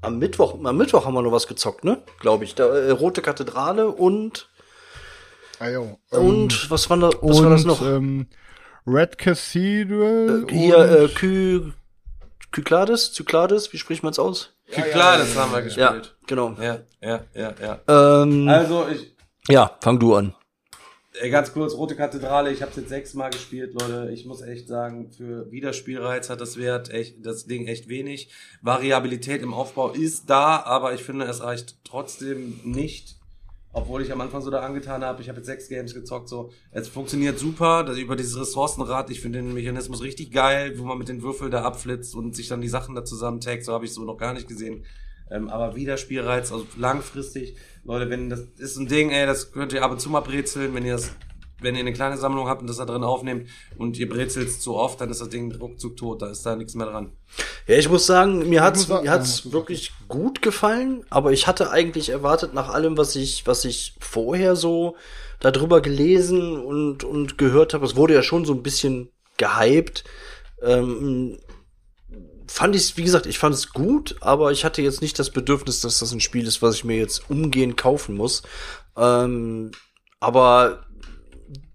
am 0.00 0.18
Mittwoch, 0.18 0.56
am 0.62 0.76
Mittwoch 0.76 1.04
haben 1.04 1.14
wir 1.14 1.22
noch 1.22 1.32
was 1.32 1.46
gezockt, 1.46 1.84
ne? 1.84 2.02
Glaube 2.20 2.44
ich. 2.44 2.54
Da, 2.54 2.66
äh, 2.66 2.90
Rote 2.90 3.22
Kathedrale 3.22 3.88
und 3.88 4.48
Ah, 5.60 5.68
jo. 5.70 5.98
und 6.10 6.52
Ähm, 6.52 6.70
was 6.70 6.88
war 6.88 6.96
da, 6.98 7.08
was 7.08 7.38
und, 7.38 7.44
war 7.44 7.50
das 7.50 7.64
noch? 7.64 7.82
Ähm, 7.82 8.28
Red 8.88 9.18
Cathedral. 9.18 10.44
Äh, 10.48 10.52
hier 10.52 10.78
und- 10.78 10.90
äh, 10.90 11.08
Ky 11.08 11.72
Kyklades, 12.50 13.12
Cyklades, 13.12 13.72
wie 13.72 13.78
spricht 13.78 14.02
man 14.02 14.12
es 14.12 14.18
aus? 14.18 14.50
klar, 14.70 15.18
das 15.18 15.36
haben 15.36 15.52
wir 15.52 15.58
Ja, 15.68 15.92
gespielt. 15.92 16.16
genau. 16.26 16.56
Ja, 16.60 16.78
ja, 17.02 17.20
ja, 17.34 17.54
ja. 17.60 18.22
Ähm, 18.22 18.48
Also, 18.48 18.86
ich, 18.88 19.14
ja, 19.48 19.76
fang 19.82 19.98
du 19.98 20.14
an. 20.14 20.34
Ganz 21.30 21.52
kurz, 21.52 21.74
Rote 21.74 21.96
Kathedrale, 21.96 22.52
ich 22.52 22.62
habe 22.62 22.70
jetzt 22.76 22.88
sechsmal 22.90 23.30
gespielt, 23.30 23.74
Leute. 23.74 24.10
Ich 24.12 24.24
muss 24.24 24.40
echt 24.40 24.68
sagen, 24.68 25.10
für 25.10 25.50
Wiederspielreiz 25.50 26.30
hat 26.30 26.40
das 26.40 26.56
Wert 26.56 26.90
echt, 26.90 27.26
das 27.26 27.44
Ding 27.46 27.66
echt 27.66 27.88
wenig. 27.88 28.30
Variabilität 28.62 29.42
im 29.42 29.52
Aufbau 29.52 29.90
ist 29.90 30.30
da, 30.30 30.62
aber 30.62 30.94
ich 30.94 31.02
finde, 31.02 31.24
es 31.26 31.42
reicht 31.42 31.76
trotzdem 31.84 32.60
nicht. 32.62 33.16
Obwohl 33.78 34.02
ich 34.02 34.10
am 34.10 34.20
Anfang 34.20 34.42
so 34.42 34.50
da 34.50 34.60
angetan 34.60 35.04
habe, 35.04 35.22
ich 35.22 35.28
habe 35.28 35.38
jetzt 35.38 35.46
sechs 35.46 35.68
Games 35.68 35.94
gezockt, 35.94 36.28
so. 36.28 36.50
Es 36.72 36.88
funktioniert 36.88 37.38
super, 37.38 37.84
das, 37.84 37.96
über 37.96 38.16
dieses 38.16 38.38
Ressourcenrad, 38.38 39.08
ich 39.10 39.20
finde 39.20 39.38
den 39.38 39.54
Mechanismus 39.54 40.02
richtig 40.02 40.32
geil, 40.32 40.74
wo 40.78 40.84
man 40.84 40.98
mit 40.98 41.08
den 41.08 41.22
Würfeln 41.22 41.52
da 41.52 41.62
abflitzt 41.62 42.16
und 42.16 42.34
sich 42.34 42.48
dann 42.48 42.60
die 42.60 42.68
Sachen 42.68 42.96
da 42.96 43.04
zusammentaggt, 43.04 43.64
so 43.64 43.72
habe 43.72 43.84
ich 43.84 43.92
so 43.94 44.02
noch 44.02 44.16
gar 44.18 44.34
nicht 44.34 44.48
gesehen. 44.48 44.84
Ähm, 45.30 45.48
aber 45.48 45.76
Wiederspielreiz, 45.76 46.50
also 46.50 46.66
langfristig, 46.76 47.56
Leute, 47.84 48.10
wenn 48.10 48.30
das 48.30 48.40
ist 48.58 48.78
ein 48.78 48.88
Ding, 48.88 49.10
ey, 49.10 49.26
das 49.26 49.52
könnt 49.52 49.72
ihr 49.72 49.84
ab 49.84 49.92
und 49.92 50.00
zu 50.00 50.10
mal 50.10 50.20
brezeln, 50.20 50.74
wenn 50.74 50.84
ihr 50.84 50.94
das, 50.94 51.12
wenn 51.60 51.74
ihr 51.74 51.80
eine 51.80 51.92
kleine 51.92 52.16
Sammlung 52.16 52.48
habt 52.48 52.60
und 52.60 52.68
das 52.68 52.76
da 52.76 52.84
drin 52.84 53.04
aufnehmt 53.04 53.48
und 53.76 53.98
ihr 53.98 54.08
brezelt 54.08 54.50
zu 54.52 54.76
oft, 54.76 55.00
dann 55.00 55.10
ist 55.10 55.20
das 55.20 55.28
Ding 55.28 55.52
ruckzuck 55.54 55.96
tot, 55.96 56.22
da 56.22 56.28
ist 56.28 56.44
da 56.46 56.56
nichts 56.56 56.74
mehr 56.74 56.86
dran. 56.86 57.12
Ja, 57.66 57.76
ich 57.76 57.88
muss 57.88 58.06
sagen, 58.06 58.48
mir 58.48 58.62
hat's, 58.62 58.88
mir 58.88 59.10
hat's 59.10 59.44
ja, 59.44 59.52
wirklich 59.52 59.92
gut 60.08 60.42
gefallen, 60.42 61.04
aber 61.10 61.32
ich 61.32 61.46
hatte 61.46 61.70
eigentlich 61.70 62.10
erwartet, 62.10 62.54
nach 62.54 62.68
allem, 62.68 62.96
was 62.96 63.16
ich, 63.16 63.46
was 63.46 63.64
ich 63.64 63.94
vorher 64.00 64.56
so 64.56 64.96
darüber 65.40 65.80
gelesen 65.80 66.58
und, 66.58 67.04
und 67.04 67.38
gehört 67.38 67.74
habe, 67.74 67.84
es 67.84 67.96
wurde 67.96 68.14
ja 68.14 68.22
schon 68.22 68.44
so 68.44 68.52
ein 68.52 68.62
bisschen 68.62 69.10
gehypt, 69.36 70.04
ähm, 70.62 71.38
fand 72.48 72.74
ich, 72.74 72.96
wie 72.96 73.04
gesagt, 73.04 73.26
ich 73.26 73.38
fand 73.38 73.54
es 73.54 73.72
gut, 73.72 74.16
aber 74.20 74.52
ich 74.52 74.64
hatte 74.64 74.82
jetzt 74.82 75.02
nicht 75.02 75.18
das 75.18 75.30
Bedürfnis, 75.30 75.80
dass 75.80 75.98
das 75.98 76.12
ein 76.12 76.20
Spiel 76.20 76.46
ist, 76.46 76.62
was 76.62 76.76
ich 76.76 76.84
mir 76.84 76.96
jetzt 76.96 77.30
umgehend 77.30 77.76
kaufen 77.76 78.16
muss. 78.16 78.42
Ähm, 78.96 79.70
aber 80.18 80.86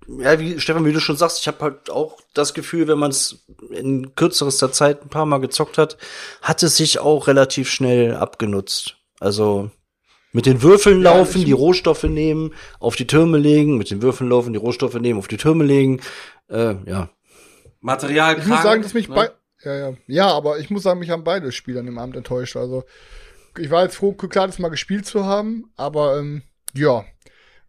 ja, 0.07 0.39
wie 0.39 0.59
Stefan, 0.59 0.85
wie 0.85 0.93
du 0.93 0.99
schon 0.99 1.17
sagst, 1.17 1.39
ich 1.39 1.47
habe 1.47 1.59
halt 1.61 1.89
auch 1.89 2.19
das 2.33 2.53
Gefühl, 2.53 2.87
wenn 2.87 2.99
man 2.99 3.11
es 3.11 3.45
in 3.69 4.15
kürzester 4.15 4.71
Zeit 4.71 5.03
ein 5.03 5.09
paar 5.09 5.25
Mal 5.25 5.39
gezockt 5.39 5.77
hat, 5.77 5.97
hat 6.41 6.63
es 6.63 6.77
sich 6.77 6.99
auch 6.99 7.27
relativ 7.27 7.69
schnell 7.69 8.15
abgenutzt. 8.15 8.97
Also 9.19 9.71
mit 10.31 10.45
den 10.45 10.61
Würfeln 10.61 11.01
Ja, 11.01 11.15
laufen, 11.15 11.45
die 11.45 11.51
Rohstoffe 11.51 12.03
nehmen, 12.03 12.53
auf 12.79 12.95
die 12.95 13.07
Türme 13.07 13.37
legen, 13.37 13.77
mit 13.77 13.91
den 13.91 14.01
Würfeln 14.01 14.29
laufen, 14.29 14.51
die 14.51 14.59
Rohstoffe 14.59 14.95
nehmen, 14.95 15.19
auf 15.19 15.27
die 15.27 15.37
Türme 15.37 15.63
legen. 15.63 16.01
Äh, 16.49 16.75
ja. 16.85 17.09
Material 17.79 18.39
Ich 18.39 18.45
muss 18.45 18.63
sagen, 18.63 18.81
dass 18.81 18.93
ne? 18.93 18.99
mich 18.99 19.09
bei. 19.09 19.29
Ja, 19.63 19.75
ja. 19.75 19.93
Ja, 20.07 20.27
aber 20.27 20.59
ich 20.59 20.69
muss 20.69 20.83
sagen, 20.83 20.99
mich 20.99 21.09
haben 21.09 21.23
beide 21.23 21.51
Spieler 21.51 21.79
an 21.79 21.85
dem 21.85 21.97
Abend 21.97 22.15
enttäuscht. 22.17 22.57
Also, 22.57 22.83
ich 23.57 23.69
war 23.69 23.83
jetzt 23.83 23.95
froh, 23.95 24.13
klar, 24.13 24.47
das 24.47 24.59
mal 24.59 24.69
gespielt 24.69 25.05
zu 25.05 25.25
haben, 25.25 25.71
aber 25.77 26.17
ähm, 26.17 26.41
ja, 26.73 27.05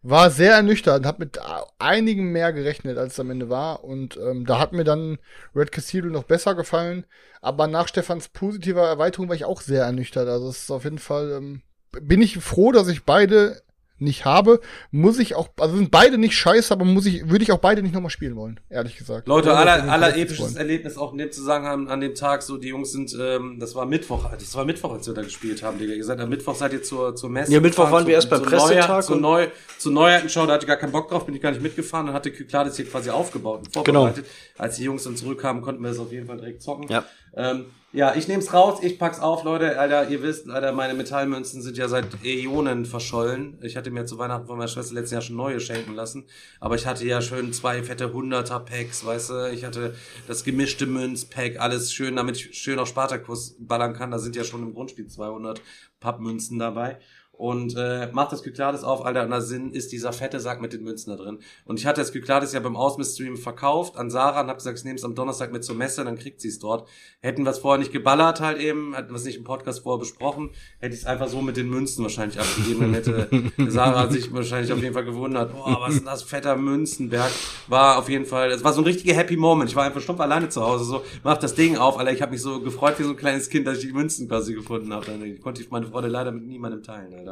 war 0.07 0.29
sehr 0.29 0.53
ernüchternd, 0.53 1.05
hab 1.05 1.17
mit 1.17 1.39
einigen 1.79 2.31
mehr 2.31 2.53
gerechnet, 2.53 2.99
als 2.99 3.13
es 3.13 3.19
am 3.19 3.31
Ende 3.31 3.49
war. 3.49 3.83
Und 3.83 4.17
ähm, 4.17 4.45
da 4.45 4.59
hat 4.59 4.71
mir 4.71 4.83
dann 4.83 5.17
Red 5.55 5.71
Castillo 5.71 6.09
noch 6.09 6.25
besser 6.25 6.53
gefallen. 6.53 7.05
Aber 7.41 7.67
nach 7.67 7.87
Stefans 7.87 8.29
positiver 8.29 8.87
Erweiterung 8.87 9.29
war 9.29 9.35
ich 9.35 9.45
auch 9.45 9.61
sehr 9.61 9.83
ernüchtert. 9.83 10.27
Also 10.27 10.49
es 10.49 10.63
ist 10.63 10.71
auf 10.71 10.83
jeden 10.83 10.99
Fall, 10.99 11.31
ähm, 11.31 11.61
bin 12.01 12.21
ich 12.21 12.37
froh, 12.37 12.71
dass 12.71 12.87
ich 12.87 13.03
beide 13.03 13.63
nicht 13.97 14.25
habe. 14.25 14.59
Muss 14.91 15.19
ich 15.19 15.35
auch, 15.35 15.49
also 15.59 15.75
sind 15.77 15.89
beide 15.91 16.17
nicht 16.17 16.35
scheiße, 16.35 16.73
aber 16.73 16.83
muss 16.85 17.05
ich, 17.05 17.29
würde 17.29 17.43
ich 17.43 17.51
auch 17.51 17.59
beide 17.59 17.81
nicht 17.81 17.93
nochmal 17.93 18.09
spielen 18.09 18.35
wollen, 18.35 18.59
ehrlich 18.69 18.97
gesagt. 18.97 19.27
Leute, 19.27 19.55
aller, 19.55 19.89
aller 19.91 20.17
episches 20.17 20.39
wollen. 20.45 20.57
Erlebnis 20.57 20.97
auch 20.97 21.13
in 21.13 21.17
dem 21.19 21.31
Zusammenhang 21.31 21.87
an 21.87 22.01
dem 22.01 22.13
Tag, 22.13 22.41
so 22.43 22.57
die 22.57 22.67
Jungs 22.69 22.91
sind, 22.91 23.15
ähm, 23.19 23.57
das 23.59 23.73
war 23.75 23.85
Mittwoch, 23.85 24.29
das 24.31 24.53
war 24.55 24.65
Mittwoch, 24.65 24.93
als 24.93 25.07
wir 25.07 25.13
da 25.13 25.21
gespielt 25.21 25.63
haben, 25.63 25.77
Digga. 25.79 25.93
Ihr 25.93 26.03
seid 26.03 26.19
am 26.19 26.29
Mittwoch 26.29 26.55
seid 26.55 26.73
ihr 26.73 26.83
zur, 26.83 27.15
zur 27.15 27.29
Messe. 27.29 27.53
Ja, 27.53 27.59
Mittwoch 27.61 27.89
waren 27.91 28.05
wir 28.05 28.11
zu- 28.13 28.27
erst 28.27 28.29
beim 28.29 28.41
Pressetag 28.41 28.89
Neujahr- 28.89 29.01
Zur, 29.01 29.15
und- 29.15 29.21
Neu, 29.21 29.47
zur 29.77 29.91
Neuheitenschau, 29.93 30.45
da 30.45 30.53
hatte 30.53 30.65
ich 30.65 30.67
gar 30.67 30.77
keinen 30.77 30.91
Bock 30.91 31.09
drauf, 31.09 31.25
bin 31.25 31.35
ich 31.35 31.41
gar 31.41 31.51
nicht 31.51 31.61
mitgefahren, 31.61 32.07
dann 32.07 32.15
hatte 32.15 32.31
Kyklades 32.31 32.75
hier 32.75 32.85
quasi 32.85 33.09
aufgebaut 33.09 33.59
und 33.75 33.85
Genau. 33.85 34.01
vorbereitet. 34.01 34.25
Als 34.57 34.75
die 34.77 34.83
Jungs 34.83 35.03
dann 35.03 35.15
zurückkamen, 35.15 35.61
konnten 35.61 35.81
wir 35.81 35.89
das 35.89 35.99
auf 35.99 36.11
jeden 36.11 36.27
Fall 36.27 36.37
direkt 36.37 36.61
zocken. 36.61 36.87
Ja. 36.89 37.05
Ähm, 37.35 37.65
ja, 37.95 38.13
ich 38.13 38.27
nehm's 38.27 38.51
raus, 38.51 38.79
ich 38.81 38.99
pack's 38.99 39.21
auf, 39.21 39.45
Leute. 39.45 39.79
Alter, 39.79 40.09
ihr 40.09 40.21
wisst, 40.21 40.49
Alter, 40.49 40.73
meine 40.73 40.93
Metallmünzen 40.93 41.61
sind 41.61 41.77
ja 41.77 41.87
seit 41.87 42.25
Äonen 42.25 42.85
verschollen. 42.85 43.57
Ich 43.61 43.77
hatte 43.77 43.89
mir 43.89 44.05
zu 44.05 44.17
Weihnachten 44.17 44.47
von 44.47 44.57
meiner 44.57 44.67
Schwester 44.67 44.95
letztes 44.95 45.11
Jahr 45.11 45.21
schon 45.21 45.37
neue 45.37 45.61
schenken 45.61 45.95
lassen. 45.95 46.25
Aber 46.59 46.75
ich 46.75 46.85
hatte 46.87 47.05
ja 47.05 47.21
schön 47.21 47.53
zwei 47.53 47.83
fette 47.83 48.07
100er 48.07 48.59
Packs, 48.59 49.05
weißt 49.05 49.29
du. 49.29 49.51
Ich 49.53 49.63
hatte 49.63 49.95
das 50.27 50.43
gemischte 50.43 50.87
Münzpack, 50.87 51.57
alles 51.57 51.93
schön, 51.93 52.17
damit 52.17 52.35
ich 52.35 52.57
schön 52.57 52.79
auf 52.79 52.89
Spartakus 52.89 53.55
ballern 53.59 53.93
kann. 53.93 54.11
Da 54.11 54.19
sind 54.19 54.35
ja 54.35 54.43
schon 54.43 54.63
im 54.63 54.73
Grundspiel 54.73 55.07
200 55.07 55.61
Pappmünzen 56.01 56.59
dabei. 56.59 56.99
Und 57.37 57.75
äh, 57.77 58.09
macht 58.11 58.31
das 58.31 58.43
Kyklades 58.43 58.83
auf, 58.83 59.05
Alter, 59.05 59.23
und 59.23 59.31
da 59.31 59.41
Sinn 59.41 59.71
ist 59.71 59.91
dieser 59.91 60.13
fette 60.13 60.39
Sack 60.39 60.61
mit 60.61 60.73
den 60.73 60.83
Münzen 60.83 61.09
da 61.09 61.21
drin. 61.21 61.39
Und 61.65 61.79
ich 61.79 61.85
hatte 61.85 62.01
das 62.01 62.11
Kyklades 62.11 62.53
ja 62.53 62.59
beim 62.59 62.75
Ausmist-Stream 62.75 63.37
verkauft 63.37 63.97
an 63.97 64.09
Sarah 64.09 64.41
und 64.41 64.47
hab 64.47 64.57
gesagt, 64.57 64.77
ich 64.77 64.85
nehme 64.85 64.95
es 64.95 65.03
am 65.03 65.15
Donnerstag 65.15 65.51
mit 65.51 65.63
zur 65.63 65.75
Messe, 65.75 66.03
dann 66.05 66.17
kriegt 66.17 66.39
sie 66.39 66.47
es 66.47 66.59
dort. 66.59 66.87
Hätten 67.19 67.43
wir 67.43 67.51
es 67.51 67.59
vorher 67.59 67.79
nicht 67.79 67.91
geballert 67.91 68.39
halt 68.39 68.59
eben, 68.59 68.95
hätten 68.95 69.09
wir 69.09 69.17
es 69.17 69.25
nicht 69.25 69.37
im 69.37 69.43
Podcast 69.43 69.83
vorher 69.83 69.99
besprochen, 69.99 70.51
hätte 70.79 70.95
ich 70.95 71.01
es 71.01 71.05
einfach 71.05 71.27
so 71.27 71.41
mit 71.41 71.57
den 71.57 71.69
Münzen 71.69 72.03
wahrscheinlich 72.03 72.39
abgegeben. 72.39 72.79
Dann 72.79 72.93
hätte 72.93 73.27
Sarah 73.69 74.09
sich 74.09 74.31
wahrscheinlich 74.33 74.71
auf 74.71 74.81
jeden 74.81 74.93
Fall 74.93 75.05
gewundert, 75.05 75.51
boah, 75.51 75.81
was 75.81 75.95
ist 75.95 75.99
denn 75.99 76.05
das, 76.05 76.23
fetter 76.23 76.55
Münzenberg. 76.55 77.31
War 77.67 77.97
auf 77.97 78.09
jeden 78.09 78.25
Fall, 78.25 78.51
es 78.51 78.63
war 78.63 78.73
so 78.73 78.81
ein 78.81 78.85
richtiger 78.85 79.13
Happy 79.13 79.35
Moment. 79.35 79.69
Ich 79.69 79.75
war 79.75 79.83
einfach 79.83 80.01
stumpf 80.01 80.19
alleine 80.21 80.49
zu 80.49 80.61
Hause, 80.61 80.85
so, 80.85 81.03
mach 81.23 81.37
das 81.37 81.55
Ding 81.55 81.77
auf, 81.77 81.97
Alter, 81.97 82.13
ich 82.13 82.21
habe 82.21 82.31
mich 82.31 82.41
so 82.41 82.61
gefreut 82.61 82.97
wie 82.99 83.03
so 83.03 83.09
ein 83.09 83.17
kleines 83.17 83.49
Kind, 83.49 83.67
dass 83.67 83.79
ich 83.79 83.87
die 83.87 83.93
Münzen 83.93 84.27
quasi 84.27 84.53
gefunden 84.53 84.93
habe. 84.93 85.05
Dann 85.05 85.39
konnte 85.41 85.61
ich 85.61 85.69
meine 85.69 85.85
Freude 85.87 86.07
leider 86.07 86.31
mit 86.31 86.45
niemandem 86.45 86.81
teilen, 86.81 87.13
Alter. 87.13 87.24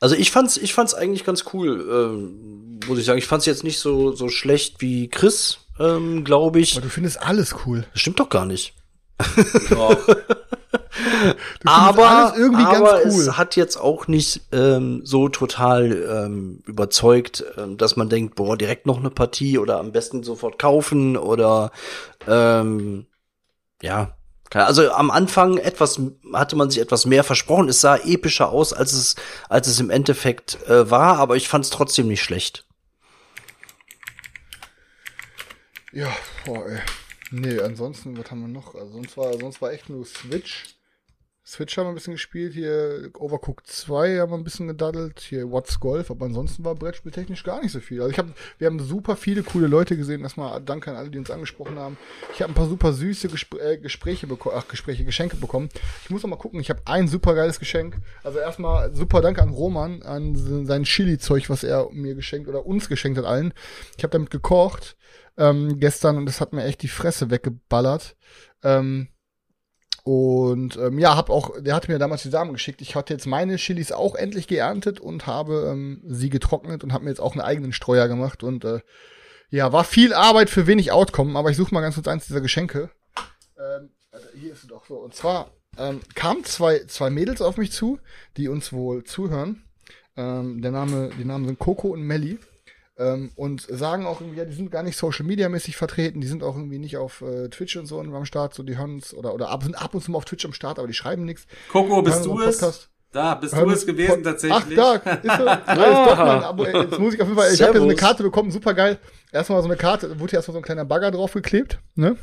Also 0.00 0.16
ich 0.16 0.30
fand's, 0.30 0.56
ich 0.56 0.74
fand's 0.74 0.94
eigentlich 0.94 1.24
ganz 1.24 1.44
cool, 1.52 1.86
ähm, 1.90 2.80
muss 2.86 2.98
ich 2.98 3.04
sagen. 3.04 3.18
Ich 3.18 3.26
fand's 3.26 3.46
jetzt 3.46 3.64
nicht 3.64 3.78
so, 3.78 4.12
so 4.12 4.28
schlecht 4.28 4.80
wie 4.80 5.08
Chris, 5.08 5.58
ähm, 5.78 6.24
glaube 6.24 6.60
ich. 6.60 6.72
Aber 6.76 6.82
du 6.82 6.90
findest 6.90 7.22
alles 7.22 7.54
cool. 7.66 7.86
Das 7.92 8.00
stimmt 8.00 8.20
doch 8.20 8.28
gar 8.28 8.46
nicht. 8.46 8.74
Doch. 9.70 9.96
Aber 11.64 12.08
alles 12.08 12.38
irgendwie 12.38 12.62
aber 12.62 12.92
ganz 13.02 13.14
cool. 13.14 13.20
es 13.22 13.36
hat 13.36 13.56
jetzt 13.56 13.76
auch 13.76 14.06
nicht 14.06 14.42
ähm, 14.52 15.02
so 15.04 15.28
total 15.28 15.92
ähm, 15.92 16.62
überzeugt, 16.66 17.44
ähm, 17.56 17.76
dass 17.76 17.96
man 17.96 18.08
denkt, 18.08 18.34
boah, 18.34 18.56
direkt 18.56 18.86
noch 18.86 18.98
eine 18.98 19.10
Partie 19.10 19.58
oder 19.58 19.78
am 19.78 19.92
besten 19.92 20.22
sofort 20.22 20.58
kaufen 20.58 21.16
oder 21.16 21.70
ähm, 22.26 23.06
ja. 23.82 24.16
Also 24.52 24.90
am 24.90 25.10
Anfang 25.10 25.58
etwas 25.58 26.00
hatte 26.32 26.56
man 26.56 26.70
sich 26.70 26.80
etwas 26.80 27.06
mehr 27.06 27.22
versprochen. 27.22 27.68
Es 27.68 27.80
sah 27.80 27.96
epischer 27.96 28.50
aus, 28.50 28.72
als 28.72 28.92
es 28.92 29.14
als 29.48 29.68
es 29.68 29.78
im 29.78 29.90
Endeffekt 29.90 30.58
äh, 30.68 30.90
war, 30.90 31.18
aber 31.18 31.36
ich 31.36 31.48
fand 31.48 31.64
es 31.64 31.70
trotzdem 31.70 32.08
nicht 32.08 32.22
schlecht. 32.22 32.66
Ja, 35.92 36.14
boah, 36.44 36.66
ey. 36.66 36.80
Nee, 37.32 37.60
ansonsten, 37.60 38.18
was 38.18 38.30
haben 38.30 38.40
wir 38.40 38.48
noch? 38.48 38.74
Also 38.74 38.92
sonst 38.92 39.16
war, 39.16 39.32
sonst 39.38 39.62
war 39.62 39.72
echt 39.72 39.88
nur 39.88 40.04
Switch. 40.04 40.79
Switch 41.50 41.76
haben 41.76 41.86
wir 41.86 41.90
ein 41.90 41.94
bisschen 41.94 42.12
gespielt, 42.12 42.54
hier 42.54 43.10
Overcooked 43.18 43.66
2 43.66 44.20
haben 44.20 44.30
wir 44.30 44.38
ein 44.38 44.44
bisschen 44.44 44.68
gedaddelt, 44.68 45.18
hier 45.18 45.50
What's 45.50 45.80
Golf, 45.80 46.10
aber 46.10 46.26
ansonsten 46.26 46.64
war 46.64 46.76
Brettspieltechnisch 46.76 47.42
gar 47.42 47.60
nicht 47.60 47.72
so 47.72 47.80
viel. 47.80 48.00
Also 48.00 48.12
ich 48.12 48.18
habe, 48.18 48.32
wir 48.58 48.68
haben 48.68 48.78
super 48.78 49.16
viele 49.16 49.42
coole 49.42 49.66
Leute 49.66 49.96
gesehen, 49.96 50.22
erstmal 50.22 50.60
danke 50.60 50.92
an 50.92 50.96
alle, 50.96 51.10
die 51.10 51.18
uns 51.18 51.30
angesprochen 51.30 51.76
haben. 51.76 51.96
Ich 52.32 52.40
habe 52.40 52.52
ein 52.52 52.54
paar 52.54 52.68
super 52.68 52.92
süße 52.92 53.28
Gespr 53.28 53.60
äh, 53.60 53.78
Gespräche 53.78 54.28
bekommen, 54.28 54.54
ach 54.58 54.68
Gespräche, 54.68 55.04
Geschenke 55.04 55.36
bekommen. 55.36 55.70
Ich 56.04 56.10
muss 56.10 56.22
noch 56.22 56.30
mal 56.30 56.36
gucken, 56.36 56.60
ich 56.60 56.70
habe 56.70 56.82
ein 56.84 57.08
super 57.08 57.34
geiles 57.34 57.58
Geschenk. 57.58 57.96
Also 58.22 58.38
erstmal 58.38 58.94
super 58.94 59.20
Dank 59.20 59.40
an 59.40 59.48
Roman, 59.48 60.02
an 60.02 60.36
sein 60.66 60.84
Chili-Zeug, 60.84 61.50
was 61.50 61.64
er 61.64 61.88
mir 61.90 62.14
geschenkt 62.14 62.48
oder 62.48 62.64
uns 62.64 62.88
geschenkt 62.88 63.18
hat 63.18 63.24
allen. 63.24 63.52
Ich 63.96 64.04
habe 64.04 64.12
damit 64.12 64.30
gekocht 64.30 64.96
ähm, 65.36 65.80
gestern 65.80 66.16
und 66.16 66.26
das 66.26 66.40
hat 66.40 66.52
mir 66.52 66.62
echt 66.62 66.82
die 66.82 66.88
Fresse 66.88 67.30
weggeballert. 67.30 68.16
Ähm, 68.62 69.08
und 70.12 70.76
ähm, 70.76 70.98
ja, 70.98 71.16
hab 71.16 71.30
auch, 71.30 71.52
der 71.60 71.72
hatte 71.72 71.88
mir 71.88 72.00
damals 72.00 72.24
die 72.24 72.30
Samen 72.30 72.52
geschickt. 72.52 72.82
Ich 72.82 72.96
hatte 72.96 73.14
jetzt 73.14 73.26
meine 73.26 73.54
Chilis 73.54 73.92
auch 73.92 74.16
endlich 74.16 74.48
geerntet 74.48 74.98
und 74.98 75.28
habe 75.28 75.70
ähm, 75.70 76.02
sie 76.04 76.30
getrocknet 76.30 76.82
und 76.82 76.92
habe 76.92 77.04
mir 77.04 77.10
jetzt 77.10 77.20
auch 77.20 77.34
einen 77.34 77.42
eigenen 77.42 77.72
Streuer 77.72 78.08
gemacht. 78.08 78.42
Und 78.42 78.64
äh, 78.64 78.80
ja, 79.50 79.72
war 79.72 79.84
viel 79.84 80.12
Arbeit 80.12 80.50
für 80.50 80.66
wenig 80.66 80.90
Outcome, 80.90 81.38
aber 81.38 81.50
ich 81.50 81.56
suche 81.56 81.72
mal 81.72 81.80
ganz 81.80 81.94
kurz 81.94 82.08
eins 82.08 82.26
dieser 82.26 82.40
Geschenke. 82.40 82.90
Ähm, 83.56 83.90
hier 84.34 84.52
ist 84.52 84.62
es 84.62 84.66
doch 84.66 84.84
so. 84.84 84.96
Und 84.96 85.14
zwar 85.14 85.52
ähm, 85.78 86.00
kamen 86.16 86.42
zwei, 86.42 86.80
zwei 86.88 87.08
Mädels 87.08 87.40
auf 87.40 87.56
mich 87.56 87.70
zu, 87.70 88.00
die 88.36 88.48
uns 88.48 88.72
wohl 88.72 89.04
zuhören. 89.04 89.62
Ähm, 90.16 90.60
der 90.60 90.72
Name, 90.72 91.10
die 91.20 91.24
Namen 91.24 91.46
sind 91.46 91.60
Coco 91.60 91.86
und 91.86 92.02
Melly. 92.02 92.40
Ähm, 93.00 93.32
und 93.34 93.62
sagen 93.62 94.06
auch 94.06 94.20
irgendwie, 94.20 94.38
ja, 94.38 94.44
die 94.44 94.54
sind 94.54 94.70
gar 94.70 94.82
nicht 94.82 94.96
Social 94.96 95.24
Media 95.24 95.48
mäßig 95.48 95.76
vertreten, 95.76 96.20
die 96.20 96.26
sind 96.26 96.44
auch 96.44 96.54
irgendwie 96.54 96.78
nicht 96.78 96.98
auf 96.98 97.22
äh, 97.22 97.48
Twitch 97.48 97.76
und 97.76 97.86
so 97.86 97.98
am 97.98 98.24
Start, 98.26 98.54
so 98.54 98.62
die 98.62 98.76
hören 98.76 98.94
uns 98.94 99.14
oder 99.14 99.34
oder 99.34 99.48
ab, 99.48 99.62
sind 99.62 99.74
ab 99.74 99.94
und 99.94 100.02
zu 100.02 100.10
mal 100.10 100.18
auf 100.18 100.26
Twitch 100.26 100.44
am 100.44 100.52
Start, 100.52 100.78
aber 100.78 100.86
die 100.86 100.94
schreiben 100.94 101.24
nichts. 101.24 101.46
Coco, 101.72 102.02
bist 102.02 102.24
du 102.26 102.40
es? 102.40 102.88
Da, 103.12 103.34
bist 103.34 103.56
Hören 103.56 103.68
du 103.68 103.74
es 103.74 103.86
gewesen 103.86 104.22
tatsächlich? 104.22 104.78
Ach, 104.78 105.00
da, 105.02 105.12
ist 105.14 105.24
er. 105.24 105.62
Ja, 105.66 106.04
ist 106.04 106.10
doch 106.10 106.18
mein 106.18 106.44
Abo. 106.44 106.64
Jetzt 106.64 106.98
muss 107.00 107.14
ich 107.14 107.20
auf 107.20 107.26
jeden 107.26 107.40
Fall, 107.40 107.52
ich 107.52 107.60
habe 107.60 107.72
ja 107.72 107.80
so 107.80 107.84
eine 107.84 107.96
Karte 107.96 108.22
bekommen, 108.22 108.52
super 108.52 108.72
geil. 108.72 108.98
Erstmal 109.32 109.60
so 109.62 109.68
eine 109.68 109.76
Karte, 109.76 110.20
wurde 110.20 110.30
hier 110.30 110.38
erstmal 110.38 110.52
so 110.52 110.60
ein 110.60 110.62
kleiner 110.62 110.84
Bagger 110.84 111.10
draufgeklebt, 111.10 111.80
ne? 111.96 112.16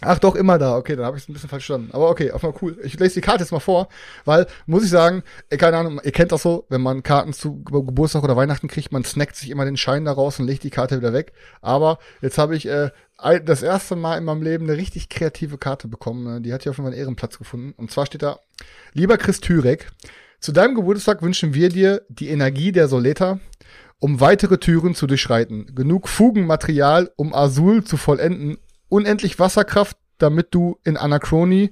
Ach 0.00 0.18
doch, 0.18 0.36
immer 0.36 0.58
da. 0.58 0.76
Okay, 0.76 0.94
dann 0.94 1.06
habe 1.06 1.16
ich 1.16 1.24
es 1.24 1.28
ein 1.28 1.32
bisschen 1.32 1.48
verstanden. 1.48 1.90
Aber 1.92 2.08
okay, 2.08 2.30
auf 2.30 2.42
mal 2.42 2.54
cool. 2.62 2.78
Ich 2.84 2.98
lese 2.98 3.14
die 3.14 3.20
Karte 3.20 3.42
jetzt 3.42 3.50
mal 3.50 3.58
vor, 3.58 3.88
weil, 4.24 4.46
muss 4.66 4.84
ich 4.84 4.90
sagen, 4.90 5.24
äh, 5.50 5.56
keine 5.56 5.76
Ahnung, 5.76 6.00
ihr 6.02 6.12
kennt 6.12 6.30
das 6.30 6.42
so, 6.42 6.66
wenn 6.68 6.80
man 6.80 7.02
Karten 7.02 7.32
zu 7.32 7.62
Geburtstag 7.64 8.22
oder 8.22 8.36
Weihnachten 8.36 8.68
kriegt, 8.68 8.92
man 8.92 9.04
snackt 9.04 9.34
sich 9.34 9.50
immer 9.50 9.64
den 9.64 9.76
Schein 9.76 10.04
da 10.04 10.12
raus 10.12 10.38
und 10.38 10.46
legt 10.46 10.62
die 10.62 10.70
Karte 10.70 10.98
wieder 10.98 11.12
weg. 11.12 11.32
Aber 11.62 11.98
jetzt 12.20 12.38
habe 12.38 12.54
ich 12.54 12.66
äh, 12.66 12.90
das 13.44 13.62
erste 13.62 13.96
Mal 13.96 14.18
in 14.18 14.24
meinem 14.24 14.42
Leben 14.42 14.68
eine 14.68 14.76
richtig 14.76 15.08
kreative 15.08 15.58
Karte 15.58 15.88
bekommen. 15.88 16.24
Ne? 16.24 16.40
Die 16.40 16.52
hat 16.52 16.62
hier 16.62 16.70
auf 16.70 16.76
jeden 16.76 16.86
Fall 16.86 16.92
einen 16.92 17.02
Ehrenplatz 17.02 17.38
gefunden. 17.38 17.74
Und 17.76 17.90
zwar 17.90 18.06
steht 18.06 18.22
da, 18.22 18.38
lieber 18.92 19.18
Chris 19.18 19.40
Türek, 19.40 19.90
zu 20.38 20.52
deinem 20.52 20.76
Geburtstag 20.76 21.20
wünschen 21.22 21.54
wir 21.54 21.68
dir 21.68 22.02
die 22.08 22.28
Energie 22.28 22.70
der 22.70 22.86
Soleta, 22.86 23.40
um 23.98 24.20
weitere 24.20 24.58
Türen 24.58 24.94
zu 24.94 25.08
durchschreiten. 25.08 25.74
Genug 25.74 26.08
Fugenmaterial, 26.08 27.10
um 27.16 27.34
Azul 27.34 27.82
zu 27.82 27.96
vollenden 27.96 28.58
unendlich 28.88 29.38
Wasserkraft, 29.38 29.96
damit 30.18 30.48
du 30.50 30.78
in 30.84 30.96
Anachrony 30.96 31.70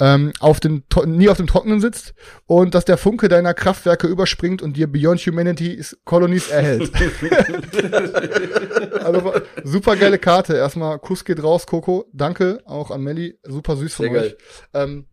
ähm, 0.00 0.32
auf 0.40 0.60
dem, 0.60 0.84
nie 1.06 1.28
auf 1.28 1.38
dem 1.38 1.46
Trockenen 1.46 1.80
sitzt 1.80 2.14
und 2.46 2.74
dass 2.74 2.84
der 2.84 2.98
Funke 2.98 3.28
deiner 3.28 3.54
Kraftwerke 3.54 4.06
überspringt 4.06 4.60
und 4.60 4.76
dir 4.76 4.90
Beyond 4.90 5.20
Humanity 5.20 5.82
Colonies 6.04 6.48
erhält. 6.48 6.92
also 9.02 9.32
super 9.64 9.96
geile 9.96 10.18
Karte. 10.18 10.54
Erstmal 10.54 10.98
Kuss 10.98 11.24
geht 11.24 11.42
raus, 11.42 11.66
Coco. 11.66 12.06
Danke 12.12 12.60
auch 12.66 12.90
an 12.90 13.02
Melly. 13.02 13.38
Super 13.44 13.76
süß 13.76 13.94
von 13.94 14.12
Sehr 14.12 14.22
euch. 14.22 14.36
Ähm, 14.74 15.06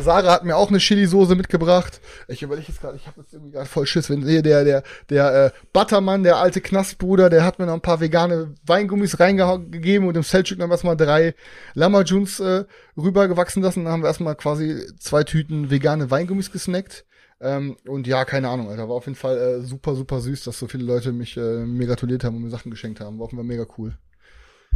Sarah 0.00 0.32
hat 0.32 0.44
mir 0.44 0.56
auch 0.56 0.68
eine 0.68 0.78
Chili-Soße 0.78 1.34
mitgebracht. 1.34 2.00
Ich 2.28 2.42
überlege 2.42 2.68
jetzt 2.68 2.80
gerade, 2.80 2.96
ich 2.96 3.06
habe 3.06 3.20
jetzt 3.20 3.32
irgendwie 3.32 3.52
gerade 3.52 3.68
voll 3.68 3.86
Schiss, 3.86 4.10
wenn 4.10 4.26
hier 4.26 4.42
der 4.42 4.64
der 4.64 4.82
der 5.10 5.46
äh, 5.46 5.50
Buttermann, 5.72 6.22
der 6.22 6.36
alte 6.36 6.60
Knastbruder, 6.60 7.30
der 7.30 7.44
hat 7.44 7.58
mir 7.58 7.66
noch 7.66 7.74
ein 7.74 7.80
paar 7.80 8.00
vegane 8.00 8.54
Weingummis 8.64 9.20
reingegeben 9.20 10.08
und 10.08 10.16
im 10.16 10.22
Selchuk 10.22 10.58
dann 10.58 10.70
erstmal 10.70 10.96
drei 10.96 11.34
Lammerjuns 11.74 12.40
äh, 12.40 12.64
rübergewachsen 12.96 13.62
lassen. 13.62 13.84
Dann 13.84 13.92
haben 13.92 14.02
wir 14.02 14.08
erstmal 14.08 14.36
quasi 14.36 14.86
zwei 14.98 15.24
Tüten 15.24 15.70
vegane 15.70 16.10
Weingummis 16.10 16.50
gesnackt. 16.50 17.04
Ähm, 17.40 17.76
und 17.86 18.06
ja, 18.06 18.24
keine 18.24 18.48
Ahnung, 18.48 18.70
Alter, 18.70 18.88
war 18.88 18.96
auf 18.96 19.06
jeden 19.06 19.16
Fall 19.16 19.36
äh, 19.36 19.60
super 19.62 19.96
super 19.96 20.20
süß, 20.20 20.44
dass 20.44 20.58
so 20.58 20.68
viele 20.68 20.84
Leute 20.84 21.12
mich 21.12 21.36
äh, 21.36 21.64
mir 21.64 21.86
gratuliert 21.86 22.22
haben 22.22 22.36
und 22.36 22.42
mir 22.42 22.50
Sachen 22.50 22.70
geschenkt 22.70 23.00
haben. 23.00 23.18
War 23.18 23.24
auf 23.24 23.32
jeden 23.32 23.42
Fall 23.42 23.48
mega 23.48 23.66
cool. 23.78 23.96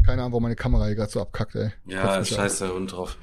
Keine 0.05 0.23
Ahnung, 0.23 0.33
warum 0.33 0.43
meine 0.43 0.57
Kamera 0.57 0.87
hier 0.87 0.97
gerade 0.97 1.11
so 1.11 1.21
abkackt, 1.21 1.55
ey. 1.55 1.73
Ja, 1.87 2.25
scheiße, 2.25 2.73
Hund 2.73 2.93
drauf. 2.93 3.17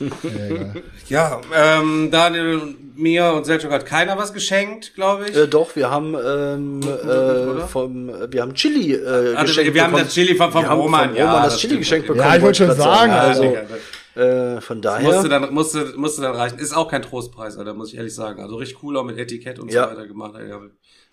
Ja, 1.08 1.40
ähm, 1.54 2.10
Daniel, 2.10 2.74
mir 2.94 3.32
und 3.32 3.44
Selchuk 3.44 3.70
hat 3.70 3.84
keiner 3.84 4.16
was 4.16 4.32
geschenkt, 4.32 4.94
glaube 4.94 5.28
ich. 5.28 5.36
Äh, 5.36 5.48
doch, 5.48 5.74
wir 5.76 5.90
haben 5.90 6.14
ähm, 6.14 6.80
äh, 6.82 7.66
vom, 7.66 8.10
wir 8.30 8.42
haben 8.42 8.54
Chili 8.54 8.94
äh, 8.94 9.34
also, 9.34 9.42
geschenkt 9.42 9.74
Wir 9.74 9.84
haben 9.84 9.94
das 9.94 10.14
Chili 10.14 10.34
vom, 10.34 10.52
vom 10.52 10.64
Roman, 10.64 11.14
ja, 11.14 11.26
Roman 11.26 11.42
das, 11.44 11.54
das 11.54 11.60
Chili 11.60 11.78
geschenkt 11.78 12.06
bekommen. 12.06 12.26
Ja, 12.26 12.36
ich 12.36 12.42
wollte 12.42 12.66
schon 12.66 12.76
sagen, 12.76 13.12
also. 13.12 13.56
Äh, 14.16 14.60
von 14.60 14.82
daher. 14.82 15.08
Musste 15.08 15.28
dann, 15.28 15.54
musste, 15.54 15.92
musste 15.96 16.22
dann 16.22 16.34
reichen. 16.34 16.58
Ist 16.58 16.76
auch 16.76 16.88
kein 16.88 17.02
Trostpreis, 17.02 17.56
Alter, 17.56 17.74
muss 17.74 17.92
ich 17.92 17.96
ehrlich 17.96 18.14
sagen. 18.14 18.42
Also 18.42 18.56
richtig 18.56 18.82
cool 18.82 18.96
auch 18.96 19.04
mit 19.04 19.16
Etikett 19.18 19.58
und 19.60 19.72
ja. 19.72 19.84
so 19.84 19.90
weiter 19.90 20.06
gemacht. 20.06 20.34
Ja, 20.48 20.60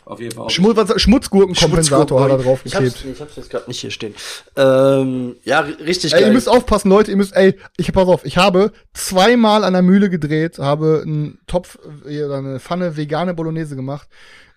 auf 0.07 0.21
jeden 0.21 0.33
Fall. 0.33 0.49
Schmutz, 0.49 1.01
Schmutzgurkenkompensator 1.01 2.21
hat 2.23 2.31
er 2.31 2.37
draufgeklebt. 2.37 2.95
Ich 2.95 3.03
hab's, 3.03 3.05
ich 3.13 3.21
hab's 3.21 3.35
jetzt 3.35 3.49
gerade 3.49 3.67
nicht 3.67 3.81
hier 3.81 3.91
stehen. 3.91 4.15
Ähm, 4.55 5.35
ja, 5.43 5.59
richtig 5.59 6.13
ey, 6.13 6.21
geil. 6.21 6.29
Ihr 6.29 6.33
müsst 6.33 6.47
aufpassen, 6.47 6.89
Leute. 6.89 7.11
Ihr 7.11 7.17
müsst, 7.17 7.35
ey, 7.35 7.55
ich 7.75 7.91
pass 7.91 8.07
auf. 8.07 8.23
Ich 8.23 8.37
habe 8.37 8.71
zweimal 8.93 9.65
an 9.65 9.73
der 9.73 9.81
Mühle 9.81 10.09
gedreht, 10.09 10.59
habe 10.59 11.01
einen 11.05 11.39
Topf, 11.45 11.77
äh, 12.07 12.23
eine 12.23 12.61
Pfanne 12.61 12.95
vegane 12.95 13.33
Bolognese 13.33 13.75
gemacht. 13.75 14.07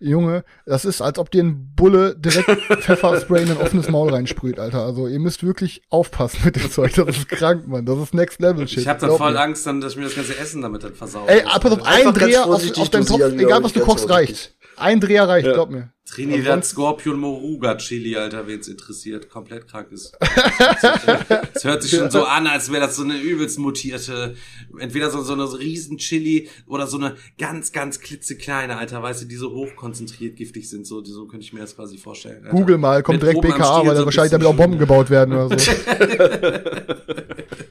Junge, 0.02 0.44
das 0.64 0.86
ist, 0.86 1.02
als 1.02 1.18
ob 1.18 1.30
dir 1.30 1.42
ein 1.42 1.74
Bulle 1.74 2.16
direkt 2.16 2.48
Pfefferspray 2.82 3.42
in 3.42 3.50
ein 3.50 3.56
offenes 3.58 3.90
Maul 3.90 4.10
reinsprüht, 4.10 4.58
Alter. 4.58 4.82
Also 4.82 5.08
ihr 5.08 5.18
müsst 5.18 5.44
wirklich 5.44 5.82
aufpassen 5.90 6.40
mit 6.44 6.56
dem 6.56 6.70
Zeug. 6.70 6.94
Das 6.94 7.08
ist 7.08 7.28
krank, 7.28 7.66
Mann. 7.66 7.84
Das 7.84 7.98
ist 7.98 8.14
Next 8.14 8.40
Level 8.40 8.66
Shit. 8.68 8.78
Ich 8.78 8.88
hab 8.88 9.00
dann 9.00 9.10
voll 9.10 9.32
mir. 9.32 9.40
Angst, 9.40 9.66
dann, 9.66 9.80
dass 9.80 9.92
ich 9.92 9.98
mir 9.98 10.04
das 10.04 10.14
ganze 10.14 10.38
Essen 10.38 10.62
damit 10.62 10.84
dann 10.84 10.94
versaue. 10.94 11.28
Ey, 11.28 11.42
pass 11.42 11.72
auf, 11.72 11.82
ein 11.84 12.14
Dreher 12.14 12.46
auf, 12.46 12.78
auf 12.78 12.88
deinen 12.88 13.04
Topf, 13.04 13.20
egal 13.20 13.62
was 13.62 13.72
du 13.72 13.80
kochst, 13.80 14.08
reicht. 14.08 14.54
Ein 14.80 15.00
Dreher 15.00 15.28
reicht, 15.28 15.46
ja. 15.46 15.52
glaub 15.52 15.70
mir. 15.70 15.92
Trinidad 16.10 16.64
Scorpion 16.64 17.18
Moruga 17.20 17.76
Chili, 17.76 18.16
Alter, 18.16 18.46
wen's 18.48 18.66
interessiert. 18.66 19.28
Komplett 19.28 19.68
krank 19.68 19.92
ist. 19.92 20.16
Es 21.54 21.64
hört 21.64 21.82
sich 21.82 21.92
schon 21.92 22.10
so 22.10 22.24
an, 22.24 22.46
als 22.46 22.72
wäre 22.72 22.80
das 22.80 22.96
so 22.96 23.02
eine 23.02 23.18
übelst 23.18 23.58
mutierte, 23.58 24.34
entweder 24.78 25.10
so, 25.10 25.20
so 25.22 25.34
eine 25.34 25.44
riesen 25.58 25.98
Chili 25.98 26.48
oder 26.66 26.86
so 26.86 26.96
eine 26.96 27.16
ganz, 27.38 27.72
ganz 27.72 28.00
klitzekleine, 28.00 28.78
Alter, 28.78 29.02
weißt 29.02 29.22
du, 29.22 29.26
die 29.26 29.36
so 29.36 29.52
hochkonzentriert 29.52 30.36
giftig 30.36 30.70
sind. 30.70 30.86
So, 30.86 31.04
so 31.04 31.26
könnte 31.26 31.44
ich 31.44 31.52
mir 31.52 31.60
das 31.60 31.76
quasi 31.76 31.98
vorstellen. 31.98 32.44
Alter. 32.44 32.56
Google 32.56 32.78
mal, 32.78 33.02
kommt 33.02 33.22
direkt 33.22 33.42
BKA, 33.42 33.80
weil 33.80 33.94
da 33.94 33.96
so 33.96 34.06
wahrscheinlich 34.06 34.32
damit 34.32 34.46
auch 34.46 34.56
Bomben 34.56 34.78
gebaut 34.78 35.10
werden 35.10 35.34
oder 35.34 35.58
so. 35.58 35.70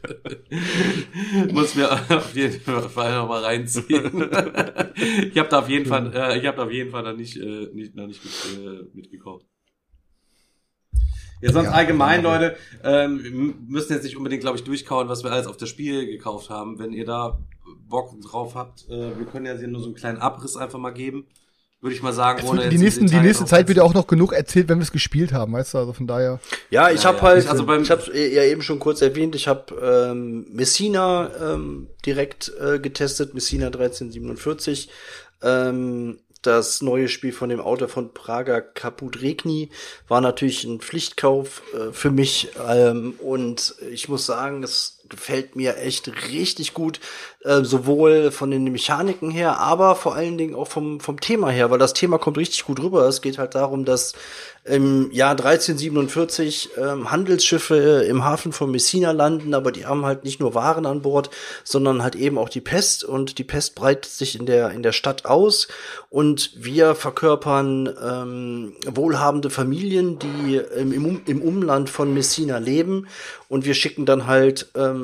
Muss 1.52 1.76
mir 1.76 1.92
auf 1.92 2.36
jeden 2.36 2.60
Fall 2.62 3.16
noch 3.16 3.28
mal 3.28 3.44
reinziehen. 3.44 4.30
ich 5.32 5.38
habe 5.38 5.50
da 5.50 5.60
auf 5.60 5.70
jeden 5.70 5.86
Fall, 5.86 6.14
äh, 6.14 6.40
ich 6.40 6.46
habe 6.46 6.58
da 6.58 6.64
auf 6.64 6.72
jeden 6.72 6.92
Fall 6.92 7.04
noch 7.04 7.16
nicht, 7.16 7.38
äh, 7.38 7.70
nicht 7.74 7.96
noch 7.96 8.08
nicht 8.08 8.24
mit, 8.24 8.66
äh, 8.66 8.88
mitgekocht. 8.94 9.46
Ja, 11.42 11.54
sonst 11.54 11.68
ja, 11.68 11.74
allgemein, 11.74 12.24
ja. 12.24 12.34
Leute, 12.34 12.58
ähm, 12.84 13.24
wir 13.24 13.32
müssen 13.32 13.94
jetzt 13.94 14.04
nicht 14.04 14.18
unbedingt, 14.18 14.42
glaube 14.42 14.58
ich, 14.58 14.64
durchkauen, 14.64 15.08
was 15.08 15.24
wir 15.24 15.32
alles 15.32 15.48
auf 15.48 15.56
das 15.56 15.70
Spiel 15.70 16.06
gekauft 16.06 16.50
haben. 16.50 16.80
Wenn 16.80 16.92
ihr 16.92 17.06
da 17.06 17.40
Bock 17.88 18.20
drauf 18.22 18.56
habt, 18.56 18.90
äh, 18.90 19.18
wir 19.18 19.26
können 19.26 19.46
ja 19.46 19.58
hier 19.58 19.68
nur 19.68 19.82
so 19.82 19.88
einen 19.88 19.96
kleinen 19.96 20.18
Abriss 20.18 20.58
einfach 20.58 20.80
mal 20.80 20.92
geben. 20.92 21.28
Würde 21.82 21.96
ich 21.96 22.04
mal 22.04 22.12
sagen, 22.12 22.46
ohne 22.46 22.68
die, 22.68 22.78
nächsten, 22.78 23.08
die 23.08 23.16
nächste 23.16 23.46
Zeit 23.46 23.70
wird 23.70 23.78
ja 23.78 23.84
auch 23.84 23.94
noch 23.94 24.06
genug 24.06 24.34
erzählt, 24.34 24.68
wenn 24.68 24.80
wir 24.80 24.84
es 24.84 24.92
gespielt 24.92 25.32
haben, 25.32 25.54
weißt 25.54 25.74
du, 25.74 25.78
also 25.78 25.94
von 25.94 26.08
daher. 26.08 26.42
Ja, 26.70 26.92
ich 26.92 27.04
ja, 27.04 27.10
habe 27.10 27.22
halt, 27.22 27.48
also 27.48 27.66
beim, 27.66 27.84
ich 27.84 27.90
habe 27.90 28.18
ja 28.18 28.44
eben 28.44 28.62
schon 28.62 28.80
kurz 28.80 29.02
erwähnt, 29.02 29.34
ich 29.34 29.48
habe 29.48 30.10
ähm, 30.12 30.46
Messina 30.52 31.32
ähm, 31.42 31.88
direkt 32.06 32.52
äh, 32.60 32.80
getestet, 32.80 33.34
Messina 33.34 33.68
1347. 33.68 34.90
Ähm, 35.42 36.20
das 36.42 36.82
neue 36.82 37.08
Spiel 37.08 37.34
von 37.34 37.50
dem 37.50 37.60
Autor 37.60 37.90
von 37.90 38.14
Prager 38.14 38.62
Kaput 38.62 39.22
Regni 39.22 39.70
war 40.08 40.22
natürlich 40.22 40.64
ein 40.64 40.80
Pflichtkauf 40.80 41.62
äh, 41.74 41.92
für 41.92 42.12
mich 42.12 42.50
ähm, 42.68 43.16
und 43.20 43.76
ich 43.92 44.08
muss 44.08 44.26
sagen, 44.26 44.64
es 44.64 44.99
gefällt 45.10 45.56
mir 45.56 45.78
echt 45.78 46.12
richtig 46.32 46.74
gut, 46.74 47.00
äh, 47.44 47.64
sowohl 47.64 48.32
von 48.32 48.52
den 48.52 48.64
Mechaniken 48.66 49.32
her, 49.32 49.60
aber 49.60 49.96
vor 49.96 50.16
allen 50.16 50.38
Dingen 50.38 50.56
auch 50.56 50.68
vom, 50.68 51.00
vom 51.00 51.20
Thema 51.20 51.50
her, 51.50 51.72
weil 51.72 51.80
das 51.80 51.94
Thema 51.94 52.18
kommt 52.18 52.38
richtig 52.38 52.66
gut 52.66 52.82
rüber. 52.82 53.08
Es 53.08 53.22
geht 53.22 53.38
halt 53.38 53.56
darum, 53.56 53.86
dass 53.86 54.14
im 54.66 55.12
Jahr 55.12 55.32
1347 55.32 56.72
ähm, 56.78 57.12
Handelsschiffe 57.12 58.06
im 58.08 58.24
Hafen 58.24 58.52
von 58.52 58.70
Messina 58.70 59.12
landen, 59.12 59.54
aber 59.54 59.72
die 59.72 59.86
haben 59.86 60.06
halt 60.06 60.24
nicht 60.24 60.40
nur 60.40 60.54
Waren 60.54 60.86
an 60.86 61.02
Bord, 61.02 61.30
sondern 61.64 62.04
halt 62.04 62.16
eben 62.16 62.38
auch 62.38 62.50
die 62.50 62.62
Pest 62.62 63.04
und 63.04 63.38
die 63.38 63.44
Pest 63.44 63.76
breitet 63.76 64.12
sich 64.12 64.38
in 64.38 64.46
der 64.46 64.72
in 64.72 64.84
der 64.84 64.92
Stadt 64.92 65.26
aus 65.26 65.70
und 66.10 66.52
wir 66.56 66.94
verkörpern 66.94 67.90
ähm, 68.04 68.74
wohlhabende 68.86 69.50
Familien, 69.50 70.20
die 70.20 70.58
im, 70.76 71.22
im 71.26 71.42
Umland 71.42 71.90
von 71.90 72.14
Messina 72.14 72.58
leben 72.58 73.08
und 73.48 73.66
wir 73.66 73.74
schicken 73.74 74.06
dann 74.06 74.28
halt 74.28 74.70
ähm, 74.76 74.99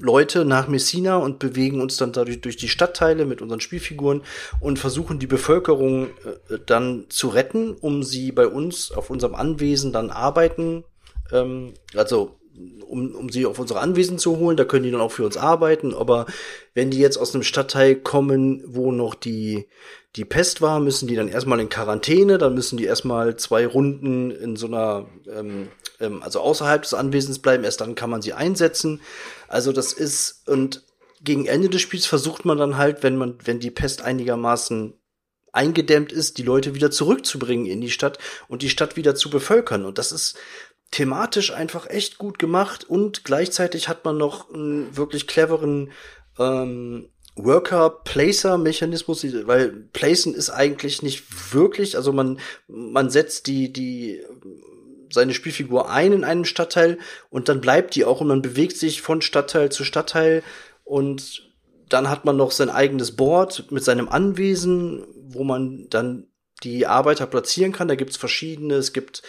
Leute 0.00 0.44
nach 0.44 0.68
Messina 0.68 1.16
und 1.16 1.38
bewegen 1.38 1.80
uns 1.80 1.96
dann 1.96 2.12
dadurch 2.12 2.40
durch 2.40 2.56
die 2.56 2.68
Stadtteile 2.68 3.24
mit 3.24 3.42
unseren 3.42 3.60
Spielfiguren 3.60 4.22
und 4.60 4.78
versuchen 4.78 5.18
die 5.18 5.26
Bevölkerung 5.26 6.06
äh, 6.48 6.58
dann 6.66 7.06
zu 7.08 7.28
retten, 7.28 7.74
um 7.74 8.02
sie 8.02 8.32
bei 8.32 8.46
uns 8.46 8.92
auf 8.92 9.10
unserem 9.10 9.34
Anwesen 9.34 9.92
dann 9.92 10.10
arbeiten, 10.10 10.84
ähm, 11.32 11.74
also 11.94 12.36
um, 12.86 13.14
um 13.14 13.28
sie 13.30 13.46
auf 13.46 13.58
unsere 13.58 13.80
Anwesen 13.80 14.18
zu 14.18 14.38
holen, 14.38 14.56
da 14.56 14.64
können 14.64 14.84
die 14.84 14.90
dann 14.90 15.00
auch 15.00 15.12
für 15.12 15.24
uns 15.24 15.36
arbeiten, 15.36 15.94
aber 15.94 16.26
wenn 16.74 16.90
die 16.90 16.98
jetzt 16.98 17.16
aus 17.16 17.34
einem 17.34 17.42
Stadtteil 17.42 17.96
kommen, 17.96 18.62
wo 18.66 18.92
noch 18.92 19.14
die 19.14 19.66
die 20.16 20.24
Pest 20.26 20.60
war, 20.60 20.78
müssen 20.78 21.08
die 21.08 21.16
dann 21.16 21.28
erstmal 21.28 21.60
in 21.60 21.70
Quarantäne, 21.70 22.36
dann 22.36 22.54
müssen 22.54 22.76
die 22.76 22.84
erstmal 22.84 23.36
zwei 23.36 23.66
Runden 23.66 24.30
in 24.30 24.56
so 24.56 24.66
einer, 24.66 25.08
ähm, 25.26 25.68
ähm, 26.00 26.22
also 26.22 26.40
außerhalb 26.40 26.82
des 26.82 26.92
Anwesens 26.92 27.38
bleiben, 27.38 27.64
erst 27.64 27.80
dann 27.80 27.94
kann 27.94 28.10
man 28.10 28.20
sie 28.20 28.34
einsetzen. 28.34 29.00
Also 29.48 29.72
das 29.72 29.94
ist, 29.94 30.46
und 30.46 30.84
gegen 31.22 31.46
Ende 31.46 31.70
des 31.70 31.80
Spiels 31.80 32.04
versucht 32.04 32.44
man 32.44 32.58
dann 32.58 32.76
halt, 32.76 33.02
wenn 33.02 33.16
man, 33.16 33.38
wenn 33.44 33.58
die 33.58 33.70
Pest 33.70 34.02
einigermaßen 34.02 34.94
eingedämmt 35.52 36.12
ist, 36.12 36.38
die 36.38 36.42
Leute 36.42 36.74
wieder 36.74 36.90
zurückzubringen 36.90 37.66
in 37.66 37.80
die 37.80 37.90
Stadt 37.90 38.18
und 38.48 38.62
die 38.62 38.70
Stadt 38.70 38.96
wieder 38.96 39.14
zu 39.14 39.30
bevölkern. 39.30 39.84
Und 39.84 39.98
das 39.98 40.12
ist 40.12 40.36
thematisch 40.92 41.52
einfach 41.52 41.90
echt 41.90 42.18
gut 42.18 42.38
gemacht 42.38 42.84
und 42.88 43.24
gleichzeitig 43.24 43.88
hat 43.88 44.04
man 44.04 44.16
noch 44.18 44.52
einen 44.52 44.96
wirklich 44.96 45.26
cleveren 45.26 45.90
ähm, 46.38 47.08
Worker-Placer-Mechanismus, 47.34 49.24
weil 49.46 49.70
Placen 49.92 50.34
ist 50.34 50.50
eigentlich 50.50 51.02
nicht 51.02 51.54
wirklich, 51.54 51.96
also 51.96 52.12
man, 52.12 52.38
man 52.68 53.08
setzt 53.08 53.46
die, 53.46 53.72
die, 53.72 54.22
seine 55.10 55.32
Spielfigur 55.32 55.90
ein 55.90 56.12
in 56.12 56.24
einem 56.24 56.44
Stadtteil 56.44 56.98
und 57.30 57.48
dann 57.48 57.62
bleibt 57.62 57.94
die 57.94 58.04
auch 58.04 58.20
und 58.20 58.28
man 58.28 58.42
bewegt 58.42 58.76
sich 58.76 59.00
von 59.00 59.22
Stadtteil 59.22 59.72
zu 59.72 59.84
Stadtteil 59.84 60.42
und 60.84 61.50
dann 61.88 62.10
hat 62.10 62.26
man 62.26 62.36
noch 62.36 62.50
sein 62.50 62.70
eigenes 62.70 63.16
Board 63.16 63.70
mit 63.70 63.82
seinem 63.82 64.10
Anwesen, 64.10 65.06
wo 65.16 65.42
man 65.42 65.86
dann 65.88 66.26
die 66.64 66.86
Arbeiter 66.86 67.26
platzieren 67.26 67.72
kann. 67.72 67.88
Da 67.88 67.94
gibt's 67.94 68.16
verschiedene, 68.16 68.74
es 68.74 68.92
gibt 68.92 69.22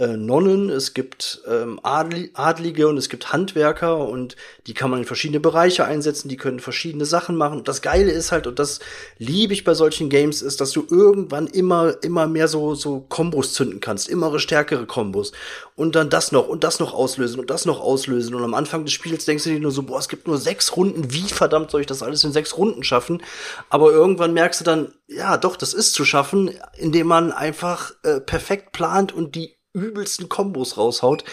äh, 0.00 0.16
Nonnen, 0.16 0.70
es 0.70 0.94
gibt 0.94 1.42
ähm, 1.46 1.78
Adlige 1.82 2.88
und 2.88 2.96
es 2.96 3.10
gibt 3.10 3.32
Handwerker 3.34 4.08
und 4.08 4.34
die 4.66 4.72
kann 4.72 4.90
man 4.90 5.00
in 5.00 5.04
verschiedene 5.04 5.40
Bereiche 5.40 5.84
einsetzen, 5.84 6.28
die 6.30 6.38
können 6.38 6.58
verschiedene 6.58 7.04
Sachen 7.04 7.36
machen. 7.36 7.58
Und 7.58 7.68
das 7.68 7.82
Geile 7.82 8.10
ist 8.10 8.32
halt, 8.32 8.46
und 8.46 8.58
das 8.58 8.80
liebe 9.18 9.52
ich 9.52 9.62
bei 9.62 9.74
solchen 9.74 10.08
Games, 10.08 10.40
ist, 10.40 10.60
dass 10.62 10.72
du 10.72 10.86
irgendwann 10.90 11.46
immer, 11.46 12.02
immer 12.02 12.26
mehr 12.26 12.48
so, 12.48 12.74
so 12.74 13.00
Kombos 13.00 13.52
zünden 13.52 13.80
kannst, 13.80 14.08
immer 14.08 14.36
stärkere 14.38 14.86
Kombos. 14.86 15.32
Und 15.76 15.94
dann 15.94 16.08
das 16.08 16.32
noch 16.32 16.48
und 16.48 16.64
das 16.64 16.80
noch 16.80 16.94
auslösen 16.94 17.38
und 17.38 17.50
das 17.50 17.66
noch 17.66 17.80
auslösen. 17.80 18.34
Und 18.34 18.42
am 18.42 18.54
Anfang 18.54 18.84
des 18.84 18.94
Spiels 18.94 19.26
denkst 19.26 19.44
du 19.44 19.50
dir 19.50 19.60
nur 19.60 19.70
so, 19.70 19.82
boah, 19.82 19.98
es 19.98 20.08
gibt 20.08 20.26
nur 20.26 20.38
sechs 20.38 20.76
Runden, 20.76 21.12
wie 21.12 21.28
verdammt 21.28 21.70
soll 21.70 21.82
ich 21.82 21.86
das 21.86 22.02
alles 22.02 22.24
in 22.24 22.32
sechs 22.32 22.56
Runden 22.56 22.84
schaffen? 22.84 23.22
Aber 23.68 23.92
irgendwann 23.92 24.32
merkst 24.32 24.60
du 24.60 24.64
dann, 24.64 24.94
ja, 25.08 25.36
doch, 25.36 25.56
das 25.56 25.74
ist 25.74 25.92
zu 25.92 26.06
schaffen, 26.06 26.50
indem 26.78 27.06
man 27.06 27.32
einfach 27.32 27.92
äh, 28.02 28.20
perfekt 28.20 28.72
plant 28.72 29.12
und 29.12 29.34
die 29.34 29.59
übelsten 29.72 30.28
Kombos 30.28 30.76
raushaut. 30.76 31.24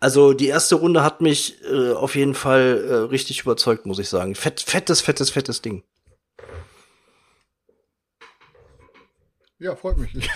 Also 0.00 0.32
die 0.32 0.46
erste 0.46 0.76
Runde 0.76 1.02
hat 1.02 1.20
mich 1.20 1.56
äh, 1.64 1.92
auf 1.92 2.14
jeden 2.14 2.34
Fall 2.34 2.84
äh, 2.88 2.94
richtig 3.10 3.40
überzeugt, 3.40 3.86
muss 3.86 3.98
ich 3.98 4.08
sagen. 4.08 4.34
Fett, 4.34 4.60
fettes, 4.60 5.00
fettes, 5.00 5.30
fettes 5.30 5.60
Ding. 5.60 5.82
Ja, 9.58 9.74
freut 9.74 9.98
mich. 9.98 10.12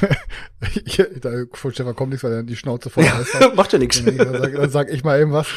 Ich, 0.85 1.03
da 1.21 1.31
von 1.55 1.73
Stefan 1.73 1.97
kommt 1.97 2.11
nichts, 2.11 2.23
weil 2.23 2.33
er 2.33 2.43
die 2.45 2.55
Schnauze 2.55 2.89
voll 2.89 3.05
ja, 3.05 3.19
hat. 3.19 3.57
Macht 3.57 3.73
ja 3.73 3.81
nichts. 3.81 4.03
Dann, 4.05 4.17
sag, 4.17 4.55
dann 4.55 4.71
sag 4.71 4.91
ich 4.91 5.03
mal 5.03 5.21
eben 5.21 5.33
was. 5.33 5.49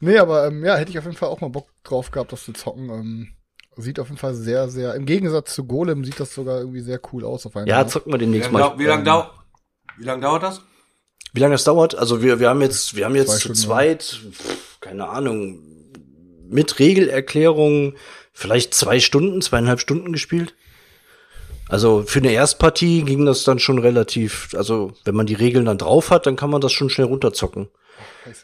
Nee, 0.00 0.16
aber 0.16 0.46
ähm, 0.46 0.64
ja, 0.64 0.76
hätte 0.76 0.90
ich 0.90 0.98
auf 0.98 1.04
jeden 1.04 1.16
Fall 1.16 1.28
auch 1.28 1.42
mal 1.42 1.50
Bock 1.50 1.68
drauf 1.82 2.10
gehabt, 2.10 2.32
das 2.32 2.44
zu 2.44 2.54
zocken. 2.54 2.88
Ähm, 2.88 3.28
sieht 3.76 4.00
auf 4.00 4.08
jeden 4.08 4.18
Fall 4.18 4.34
sehr, 4.34 4.70
sehr, 4.70 4.94
im 4.94 5.04
Gegensatz 5.04 5.54
zu 5.54 5.66
Golem 5.66 6.02
sieht 6.04 6.18
das 6.18 6.32
sogar 6.32 6.60
irgendwie 6.60 6.80
sehr 6.80 6.98
cool 7.12 7.26
aus 7.26 7.44
auf 7.44 7.52
Ja, 7.66 7.86
zocken 7.86 8.10
wir 8.10 8.18
demnächst 8.18 8.50
mal. 8.50 8.78
Wie 8.78 8.84
lange 8.84 9.04
lang 9.98 10.20
dauert 10.22 10.42
das? 10.42 10.62
Wie 11.32 11.40
lange 11.40 11.54
das 11.54 11.64
dauert? 11.64 11.94
Also 11.94 12.22
wir, 12.22 12.38
wir 12.38 12.48
haben 12.48 12.60
jetzt, 12.62 12.96
wir 12.96 13.04
haben 13.06 13.16
jetzt 13.16 13.40
zu 13.40 13.52
zweit, 13.52 14.20
keine 14.80 15.08
Ahnung, 15.08 15.62
mit 16.48 16.78
Regelerklärung 16.78 17.94
vielleicht 18.32 18.74
zwei 18.74 19.00
Stunden, 19.00 19.42
zweieinhalb 19.42 19.80
Stunden 19.80 20.12
gespielt. 20.12 20.54
Also 21.68 22.02
für 22.02 22.18
eine 22.18 22.32
Erstpartie 22.32 23.02
ging 23.02 23.24
das 23.24 23.44
dann 23.44 23.58
schon 23.58 23.78
relativ, 23.78 24.54
also 24.54 24.92
wenn 25.04 25.14
man 25.14 25.26
die 25.26 25.34
Regeln 25.34 25.64
dann 25.64 25.78
drauf 25.78 26.10
hat, 26.10 26.26
dann 26.26 26.36
kann 26.36 26.50
man 26.50 26.60
das 26.60 26.72
schon 26.72 26.90
schnell 26.90 27.06
runterzocken. 27.06 27.68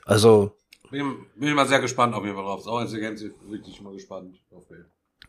Also. 0.05 0.57
Bin, 0.91 1.27
bin 1.37 1.55
mal 1.55 1.69
sehr 1.69 1.81
gespannt 1.81 2.15
auf 2.15 2.25
jeden 2.25 2.35
Fall 2.35 2.45
drauf. 2.45 2.67
Auch 2.67 2.81
Intelligenz 2.81 3.23
wirklich 3.47 3.81
mal 3.81 3.93
gespannt 3.93 4.41
auf 4.51 4.65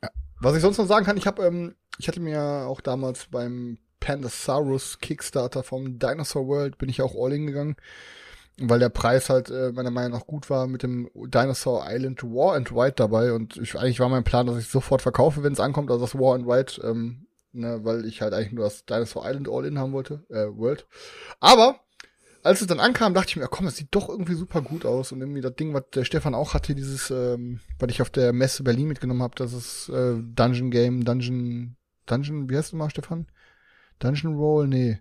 ja. 0.02 0.10
Was 0.40 0.56
ich 0.56 0.62
sonst 0.62 0.78
noch 0.78 0.88
sagen 0.88 1.06
kann, 1.06 1.18
ich 1.18 1.28
habe, 1.28 1.44
ähm, 1.44 1.76
ich 2.00 2.08
hatte 2.08 2.20
mir 2.20 2.66
auch 2.68 2.82
damals 2.82 3.28
beim 3.30 3.78
Pandasaurus 4.02 5.00
Kickstarter 5.00 5.64
vom 5.64 5.98
Dinosaur 5.98 6.48
World 6.48 6.78
bin 6.78 6.90
ich 6.90 7.02
auch 7.02 7.16
all 7.16 7.32
in 7.32 7.48
gegangen, 7.48 7.78
weil 8.58 8.80
der 8.80 8.90
Preis 8.90 9.30
halt 9.30 9.50
äh, 9.50 9.72
meiner 9.72 9.92
Meinung 9.92 10.12
nach 10.12 10.28
gut 10.28 10.50
war 10.50 10.68
mit 10.68 10.84
dem 10.84 11.10
Dinosaur 11.14 11.86
Island 11.88 12.22
War 12.24 12.56
and 12.56 12.76
White 12.76 12.96
dabei 12.98 13.32
und 13.32 13.56
ich, 13.58 13.78
eigentlich 13.78 14.02
war 14.02 14.10
mein 14.10 14.26
Plan, 14.26 14.48
dass 14.48 14.58
ich 14.58 14.68
sofort 14.68 15.02
verkaufe, 15.02 15.44
wenn 15.44 15.54
es 15.54 15.62
ankommt, 15.62 15.90
also 15.90 16.04
das 16.04 16.16
War 16.16 16.36
and 16.36 16.48
White, 16.48 16.82
ähm, 16.84 17.28
ne, 17.54 17.80
weil 17.84 18.06
ich 18.06 18.22
halt 18.22 18.34
eigentlich 18.34 18.52
nur 18.52 18.66
das 18.66 18.86
Dinosaur 18.86 19.24
Island 19.26 19.48
All 19.48 19.66
in 19.66 19.80
haben 19.80 19.94
wollte, 19.94 20.26
äh, 20.30 20.48
World. 20.48 20.86
Aber 21.40 21.80
als 22.44 22.62
es 22.62 22.68
dann 22.68 22.80
ankam, 22.80 23.14
dachte 23.14 23.30
ich 23.30 23.36
mir, 23.36 23.48
komm, 23.48 23.66
das 23.66 23.78
sieht 23.78 23.90
doch 23.92 24.10
irgendwie 24.10 24.34
super 24.34 24.62
gut 24.62 24.86
aus. 24.86 25.12
Und 25.12 25.22
irgendwie 25.22 25.42
das 25.42 25.56
Ding, 25.56 25.74
was 25.74 25.84
der 25.94 26.06
Stefan 26.06 26.36
auch 26.36 26.54
hatte, 26.54 26.74
dieses, 26.74 27.12
ähm, 27.12 27.60
was 27.80 27.92
ich 27.92 28.02
auf 28.02 28.10
der 28.10 28.34
Messe 28.34 28.64
Berlin 28.64 28.88
mitgenommen 28.88 29.22
habe, 29.22 29.36
das 29.36 29.54
ist 29.54 29.90
äh, 29.90 30.16
Dungeon 30.18 30.72
Game, 30.72 31.06
Dungeon, 31.06 31.76
Dungeon, 32.08 32.50
wie 32.50 32.58
heißt 32.58 32.72
du 32.72 32.78
mal, 32.78 32.90
Stefan? 32.90 33.28
Dungeon 34.04 34.36
Roll, 34.36 34.68
nee. 34.68 35.00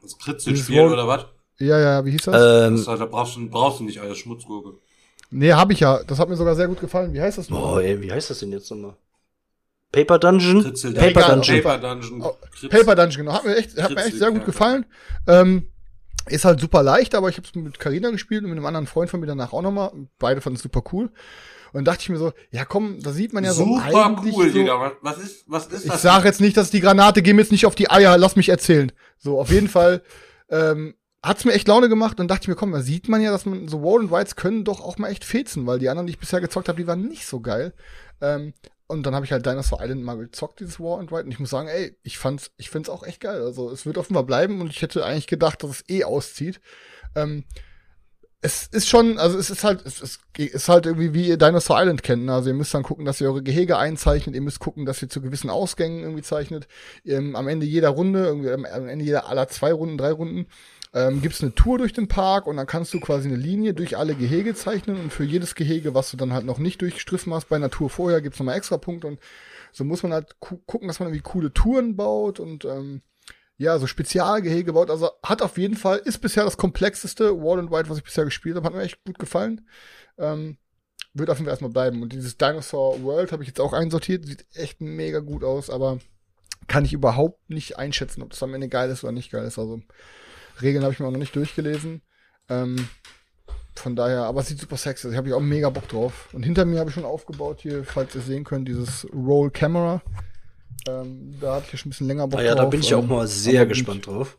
Das 0.00 0.18
Kritzelspiel 0.18 0.80
oder 0.80 1.06
was? 1.06 1.26
Ja, 1.58 1.78
ja, 1.78 2.04
wie 2.04 2.12
hieß 2.12 2.22
das? 2.22 2.68
Ähm, 2.68 2.76
das 2.76 2.98
da 2.98 3.04
brauchst 3.04 3.36
du, 3.36 3.48
brauchst 3.50 3.80
du 3.80 3.84
nicht 3.84 4.00
als 4.00 4.18
Schmutzgurke. 4.18 4.78
Nee, 5.30 5.52
hab 5.52 5.70
ich 5.70 5.80
ja. 5.80 6.02
Das 6.04 6.18
hat 6.18 6.28
mir 6.28 6.36
sogar 6.36 6.56
sehr 6.56 6.68
gut 6.68 6.80
gefallen. 6.80 7.12
Wie 7.12 7.20
heißt 7.20 7.38
das 7.38 7.50
noch? 7.50 7.74
Oh, 7.74 7.78
ey, 7.78 8.00
wie 8.00 8.10
heißt 8.10 8.30
das 8.30 8.40
denn 8.40 8.50
jetzt 8.50 8.70
nochmal? 8.70 8.96
Paper 9.92 10.18
Dungeon? 10.18 10.62
Kritzel 10.62 10.94
Paper, 10.94 11.20
ja, 11.20 11.34
Dungeon. 11.34 11.62
Paper 11.62 11.78
Dungeon. 11.78 12.22
Oh, 12.22 12.36
Paper 12.68 12.94
Dungeon, 12.94 13.26
genau. 13.26 13.32
Hat 13.32 13.44
mir 13.44 13.56
echt, 13.56 13.80
hat 13.80 13.90
mir 13.90 14.04
echt 14.04 14.16
sehr 14.16 14.30
gut 14.30 14.44
gefallen. 14.44 14.86
Ähm, 15.26 15.68
ist 16.26 16.44
halt 16.44 16.60
super 16.60 16.82
leicht, 16.82 17.14
aber 17.14 17.28
ich 17.28 17.36
habe 17.36 17.46
es 17.46 17.54
mit 17.54 17.78
Carina 17.78 18.10
gespielt 18.10 18.44
und 18.44 18.50
mit 18.50 18.58
einem 18.58 18.66
anderen 18.66 18.86
Freund 18.86 19.10
von 19.10 19.20
mir 19.20 19.26
danach 19.26 19.52
auch 19.52 19.62
nochmal. 19.62 19.92
Beide 20.18 20.40
fanden 20.40 20.56
es 20.56 20.62
super 20.62 20.82
cool. 20.92 21.10
Und 21.72 21.84
dachte 21.86 22.02
ich 22.02 22.08
mir 22.08 22.18
so, 22.18 22.32
ja 22.50 22.64
komm, 22.64 23.00
da 23.02 23.12
sieht 23.12 23.32
man 23.32 23.44
ja 23.44 23.52
Super 23.52 23.90
so 23.90 23.98
eigentlich 23.98 24.34
cool, 24.34 24.48
so, 24.48 24.54
Digga. 24.54 24.92
Was 25.02 25.18
ist, 25.18 25.44
was 25.46 25.66
ist 25.66 25.84
ich 25.84 25.90
das? 25.90 25.96
Ich 25.96 26.02
sage 26.02 26.26
jetzt 26.26 26.40
nicht, 26.40 26.56
dass 26.56 26.70
die 26.70 26.80
Granate, 26.80 27.22
geh 27.22 27.32
mir 27.32 27.42
jetzt 27.42 27.52
nicht 27.52 27.66
auf 27.66 27.74
die 27.74 27.90
Eier, 27.90 28.18
lass 28.18 28.36
mich 28.36 28.48
erzählen. 28.48 28.92
So, 29.18 29.40
auf 29.40 29.50
jeden 29.50 29.68
Fall 29.68 30.02
ähm, 30.48 30.94
hat's 31.22 31.44
mir 31.44 31.52
echt 31.52 31.68
Laune 31.68 31.88
gemacht 31.88 32.18
und 32.20 32.28
dachte 32.28 32.44
ich 32.44 32.48
mir, 32.48 32.54
komm, 32.54 32.72
da 32.72 32.80
sieht 32.80 33.08
man 33.08 33.20
ja, 33.20 33.30
dass 33.30 33.46
man 33.46 33.68
so 33.68 33.82
War 33.82 34.00
and 34.00 34.10
Whites 34.10 34.36
können 34.36 34.64
doch 34.64 34.80
auch 34.80 34.98
mal 34.98 35.08
echt 35.08 35.24
fetzen, 35.24 35.66
weil 35.66 35.78
die 35.78 35.88
anderen, 35.88 36.06
die 36.06 36.12
ich 36.12 36.18
bisher 36.18 36.40
gezockt 36.40 36.68
habe, 36.68 36.80
die 36.80 36.86
waren 36.86 37.06
nicht 37.06 37.26
so 37.26 37.40
geil. 37.40 37.74
Ähm, 38.20 38.54
und 38.86 39.04
dann 39.04 39.14
habe 39.14 39.24
ich 39.24 39.30
halt 39.30 39.46
Dinosaur 39.46 39.80
Island 39.80 40.02
mal 40.02 40.16
gezockt, 40.16 40.58
dieses 40.58 40.80
War 40.80 40.98
and 40.98 41.12
White. 41.12 41.24
Und 41.24 41.30
ich 41.30 41.38
muss 41.38 41.50
sagen, 41.50 41.68
ey, 41.68 41.96
ich 42.02 42.18
fand's, 42.18 42.50
ich 42.56 42.70
find's 42.70 42.88
auch 42.88 43.04
echt 43.04 43.20
geil. 43.20 43.40
Also 43.42 43.70
es 43.70 43.86
wird 43.86 43.98
offenbar 43.98 44.24
bleiben 44.24 44.60
und 44.60 44.68
ich 44.70 44.82
hätte 44.82 45.04
eigentlich 45.04 45.28
gedacht, 45.28 45.62
dass 45.62 45.70
es 45.70 45.88
eh 45.88 46.02
auszieht. 46.02 46.60
Ähm, 47.14 47.44
es 48.42 48.66
ist 48.68 48.88
schon, 48.88 49.18
also 49.18 49.36
es 49.36 49.50
ist 49.50 49.64
halt, 49.64 49.84
es 49.84 50.00
ist, 50.00 50.68
halt 50.68 50.86
irgendwie 50.86 51.12
wie 51.12 51.28
ihr 51.28 51.36
Dinosaur 51.36 51.78
Island 51.78 52.02
kennt. 52.02 52.24
Ne? 52.24 52.32
Also 52.32 52.48
ihr 52.48 52.54
müsst 52.54 52.72
dann 52.72 52.82
gucken, 52.82 53.04
dass 53.04 53.20
ihr 53.20 53.28
eure 53.28 53.42
Gehege 53.42 53.76
einzeichnet, 53.76 54.34
ihr 54.34 54.40
müsst 54.40 54.60
gucken, 54.60 54.86
dass 54.86 55.02
ihr 55.02 55.10
zu 55.10 55.20
gewissen 55.20 55.50
Ausgängen 55.50 56.00
irgendwie 56.00 56.22
zeichnet. 56.22 56.66
Ähm, 57.04 57.36
am 57.36 57.48
Ende 57.48 57.66
jeder 57.66 57.90
Runde, 57.90 58.24
irgendwie 58.24 58.50
am 58.50 58.64
Ende 58.64 59.04
jeder 59.04 59.28
aller 59.28 59.48
zwei 59.48 59.72
Runden, 59.72 59.98
drei 59.98 60.12
Runden, 60.12 60.46
ähm, 60.94 61.20
gibt's 61.20 61.42
eine 61.42 61.54
Tour 61.54 61.78
durch 61.78 61.92
den 61.92 62.08
Park 62.08 62.46
und 62.46 62.56
dann 62.56 62.66
kannst 62.66 62.94
du 62.94 63.00
quasi 63.00 63.28
eine 63.28 63.36
Linie 63.36 63.74
durch 63.74 63.98
alle 63.98 64.14
Gehege 64.14 64.54
zeichnen 64.54 64.98
und 64.98 65.12
für 65.12 65.24
jedes 65.24 65.54
Gehege, 65.54 65.94
was 65.94 66.10
du 66.10 66.16
dann 66.16 66.32
halt 66.32 66.46
noch 66.46 66.58
nicht 66.58 66.80
durchgestriffen 66.80 67.32
hast, 67.34 67.48
bei 67.48 67.56
einer 67.56 67.70
Tour 67.70 67.90
vorher 67.90 68.22
gibt's 68.22 68.38
nochmal 68.38 68.56
extra 68.56 68.78
Punkte 68.78 69.06
und 69.06 69.20
so 69.72 69.84
muss 69.84 70.02
man 70.02 70.12
halt 70.12 70.40
gu 70.40 70.56
gucken, 70.66 70.88
dass 70.88 70.98
man 70.98 71.08
irgendwie 71.08 71.22
coole 71.22 71.52
Touren 71.52 71.94
baut 71.94 72.40
und 72.40 72.64
ähm, 72.64 73.02
ja, 73.60 73.78
so 73.78 73.86
Spezialgehege 73.86 74.72
baut. 74.72 74.90
Also 74.90 75.10
hat 75.22 75.42
auf 75.42 75.58
jeden 75.58 75.76
Fall, 75.76 75.98
ist 75.98 76.18
bisher 76.18 76.44
das 76.44 76.56
komplexeste 76.56 77.42
Wall 77.42 77.58
and 77.58 77.70
White, 77.70 77.90
was 77.90 77.98
ich 77.98 78.04
bisher 78.04 78.24
gespielt 78.24 78.56
habe. 78.56 78.64
Hat 78.66 78.72
mir 78.72 78.80
echt 78.80 79.04
gut 79.04 79.18
gefallen. 79.18 79.68
Ähm, 80.16 80.56
wird 81.12 81.28
auf 81.28 81.36
jeden 81.36 81.44
Fall 81.44 81.52
erstmal 81.52 81.70
bleiben. 81.70 82.00
Und 82.00 82.14
dieses 82.14 82.38
Dinosaur 82.38 83.02
World 83.02 83.32
habe 83.32 83.42
ich 83.42 83.48
jetzt 83.50 83.60
auch 83.60 83.74
einsortiert. 83.74 84.24
Sieht 84.24 84.46
echt 84.54 84.80
mega 84.80 85.18
gut 85.18 85.44
aus, 85.44 85.68
aber 85.68 85.98
kann 86.68 86.86
ich 86.86 86.94
überhaupt 86.94 87.50
nicht 87.50 87.76
einschätzen, 87.78 88.22
ob 88.22 88.30
das 88.30 88.42
am 88.42 88.54
Ende 88.54 88.70
geil 88.70 88.88
ist 88.88 89.04
oder 89.04 89.12
nicht 89.12 89.30
geil 89.30 89.44
ist. 89.44 89.58
Also 89.58 89.82
Regeln 90.62 90.82
habe 90.82 90.94
ich 90.94 90.98
mir 90.98 91.06
auch 91.06 91.12
noch 91.12 91.18
nicht 91.18 91.36
durchgelesen. 91.36 92.00
Ähm, 92.48 92.88
von 93.74 93.94
daher, 93.94 94.22
aber 94.22 94.40
es 94.40 94.48
sieht 94.48 94.58
super 94.58 94.78
sexy 94.78 95.06
aus. 95.06 95.12
Ich 95.12 95.18
habe 95.18 95.36
auch 95.36 95.40
mega 95.40 95.68
Bock 95.68 95.86
drauf. 95.86 96.30
Und 96.32 96.44
hinter 96.44 96.64
mir 96.64 96.80
habe 96.80 96.88
ich 96.88 96.94
schon 96.94 97.04
aufgebaut 97.04 97.58
hier, 97.60 97.84
falls 97.84 98.14
ihr 98.14 98.22
sehen 98.22 98.44
könnt, 98.44 98.68
dieses 98.68 99.06
Roll 99.12 99.50
Camera. 99.50 100.00
Ähm, 100.88 101.34
da 101.40 101.56
hatte 101.56 101.66
ich 101.66 101.72
ja 101.72 101.78
schon 101.78 101.88
ein 101.88 101.90
bisschen 101.90 102.06
länger 102.06 102.28
Bock 102.28 102.40
ah, 102.40 102.42
ja, 102.42 102.54
drauf. 102.54 102.64
da 102.64 102.70
bin 102.70 102.80
ich 102.80 102.94
auch 102.94 103.06
mal 103.06 103.26
sehr 103.26 103.66
gespannt 103.66 104.06
drauf. 104.06 104.38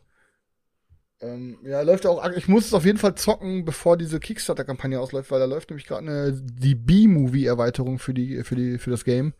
Ähm, 1.20 1.58
ja, 1.64 1.80
läuft 1.82 2.04
auch. 2.06 2.24
Ich 2.32 2.48
muss 2.48 2.66
es 2.66 2.74
auf 2.74 2.84
jeden 2.84 2.98
Fall 2.98 3.14
zocken, 3.14 3.64
bevor 3.64 3.96
diese 3.96 4.18
Kickstarter-Kampagne 4.18 4.98
ausläuft, 4.98 5.30
weil 5.30 5.38
da 5.38 5.46
läuft 5.46 5.70
nämlich 5.70 5.86
gerade 5.86 6.02
eine 6.02 6.32
die 6.32 6.74
B-Movie-Erweiterung 6.74 7.98
für 7.98 8.12
die 8.12 8.42
für 8.42 8.56
die 8.56 8.78
für 8.78 8.90
das 8.90 9.04
Game 9.04 9.34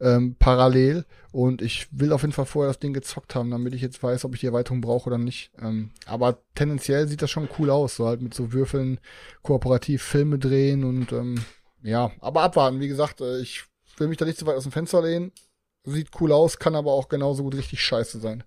ähm, 0.00 0.36
parallel 0.38 1.04
und 1.32 1.60
ich 1.60 1.88
will 1.90 2.12
auf 2.12 2.22
jeden 2.22 2.32
Fall 2.32 2.46
vorher 2.46 2.70
das 2.70 2.78
Ding 2.78 2.92
gezockt 2.92 3.34
haben, 3.34 3.50
damit 3.50 3.74
ich 3.74 3.82
jetzt 3.82 4.00
weiß, 4.02 4.24
ob 4.24 4.34
ich 4.34 4.40
die 4.40 4.46
Erweiterung 4.46 4.80
brauche 4.80 5.08
oder 5.08 5.18
nicht. 5.18 5.50
Ähm, 5.60 5.90
aber 6.06 6.38
tendenziell 6.54 7.08
sieht 7.08 7.20
das 7.20 7.30
schon 7.30 7.48
cool 7.58 7.70
aus, 7.70 7.96
so 7.96 8.06
halt 8.06 8.22
mit 8.22 8.32
so 8.32 8.52
Würfeln 8.52 9.00
kooperativ 9.42 10.02
Filme 10.02 10.38
drehen 10.38 10.84
und 10.84 11.12
ähm, 11.12 11.44
ja, 11.82 12.12
aber 12.20 12.42
abwarten. 12.42 12.80
Wie 12.80 12.88
gesagt, 12.88 13.20
äh, 13.20 13.40
ich 13.40 13.64
will 13.96 14.08
mich 14.08 14.18
da 14.18 14.24
nicht 14.24 14.38
zu 14.38 14.46
weit 14.46 14.56
aus 14.56 14.62
dem 14.62 14.72
Fenster 14.72 15.02
lehnen 15.02 15.32
sieht 15.90 16.10
cool 16.20 16.32
aus, 16.32 16.58
kann 16.58 16.74
aber 16.74 16.92
auch 16.92 17.08
genauso 17.08 17.42
gut 17.42 17.56
richtig 17.56 17.82
scheiße 17.82 18.18
sein. 18.20 18.44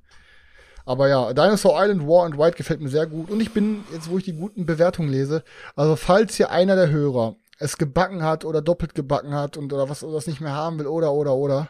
Aber 0.85 1.07
ja, 1.07 1.33
Dinosaur 1.33 1.81
Island 1.81 2.07
War 2.07 2.25
and 2.25 2.37
White 2.37 2.57
gefällt 2.57 2.81
mir 2.81 2.89
sehr 2.89 3.05
gut. 3.05 3.29
Und 3.29 3.41
ich 3.41 3.51
bin, 3.51 3.83
jetzt 3.93 4.09
wo 4.09 4.17
ich 4.17 4.23
die 4.23 4.33
guten 4.33 4.65
Bewertungen 4.65 5.09
lese, 5.09 5.43
also 5.75 5.95
falls 5.95 6.35
hier 6.35 6.49
einer 6.51 6.75
der 6.75 6.89
Hörer 6.89 7.35
es 7.59 7.77
gebacken 7.77 8.23
hat 8.23 8.43
oder 8.43 8.61
doppelt 8.61 8.95
gebacken 8.95 9.35
hat 9.35 9.55
und 9.55 9.71
oder 9.71 9.87
was 9.87 10.03
oder 10.03 10.15
das 10.15 10.27
nicht 10.27 10.41
mehr 10.41 10.53
haben 10.53 10.79
will 10.79 10.87
oder 10.87 11.13
oder 11.13 11.35
oder. 11.35 11.69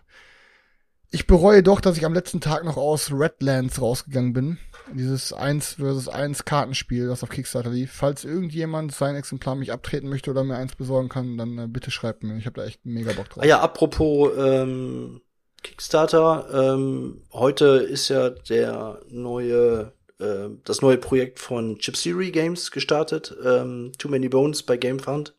Ich 1.13 1.27
bereue 1.27 1.61
doch, 1.61 1.81
dass 1.81 1.97
ich 1.97 2.05
am 2.05 2.13
letzten 2.13 2.39
Tag 2.39 2.63
noch 2.63 2.77
aus 2.77 3.11
Redlands 3.11 3.81
rausgegangen 3.81 4.31
bin. 4.31 4.57
Dieses 4.93 5.33
1 5.33 5.73
versus 5.73 6.07
1 6.07 6.45
Kartenspiel, 6.45 7.07
das 7.07 7.21
auf 7.21 7.29
Kickstarter 7.29 7.69
lief. 7.69 7.91
Falls 7.91 8.23
irgendjemand 8.23 8.93
sein 8.93 9.15
Exemplar 9.15 9.55
mich 9.55 9.73
abtreten 9.73 10.07
möchte 10.07 10.31
oder 10.31 10.45
mir 10.45 10.55
eins 10.55 10.75
besorgen 10.75 11.09
kann, 11.09 11.37
dann 11.37 11.57
äh, 11.57 11.67
bitte 11.67 11.91
schreibt 11.91 12.23
mir. 12.23 12.37
Ich 12.37 12.45
habe 12.45 12.61
da 12.61 12.65
echt 12.65 12.85
mega 12.85 13.11
Bock 13.11 13.27
drauf. 13.27 13.43
Ah 13.43 13.47
ja, 13.47 13.59
apropos 13.59 14.31
ähm, 14.37 15.19
Kickstarter, 15.63 16.47
ähm, 16.53 17.21
heute 17.31 17.65
ist 17.65 18.09
ja 18.09 18.29
der 18.29 18.99
neue, 19.09 19.93
äh, 20.19 20.49
das 20.63 20.81
neue 20.81 20.97
Projekt 20.97 21.39
von 21.39 21.77
Chip 21.79 21.95
Theory 21.95 22.31
Games 22.31 22.71
gestartet, 22.71 23.35
ähm, 23.45 23.91
Too 23.97 24.09
Many 24.09 24.29
Bones 24.29 24.63
bei 24.63 24.77
GameFund. 24.77 25.35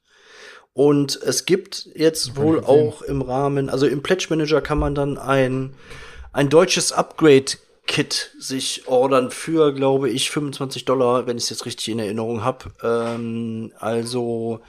Und 0.74 1.20
es 1.22 1.44
gibt 1.44 1.88
jetzt 1.94 2.36
wohl 2.36 2.64
auch 2.64 3.02
im 3.02 3.20
Rahmen, 3.20 3.68
also 3.68 3.86
im 3.86 4.02
Pledge 4.02 4.26
Manager 4.30 4.62
kann 4.62 4.78
man 4.78 4.94
dann 4.94 5.18
ein, 5.18 5.74
ein 6.32 6.48
deutsches 6.48 6.92
Upgrade 6.92 7.52
Kit 7.86 8.30
sich 8.38 8.86
ordern 8.86 9.30
für, 9.30 9.74
glaube 9.74 10.08
ich, 10.08 10.30
25 10.30 10.84
Dollar, 10.84 11.26
wenn 11.26 11.36
ich 11.36 11.44
es 11.44 11.50
jetzt 11.50 11.66
richtig 11.66 11.88
in 11.88 11.98
Erinnerung 11.98 12.44
habe. 12.44 12.72
Ähm, 12.82 13.72
also 13.78 14.60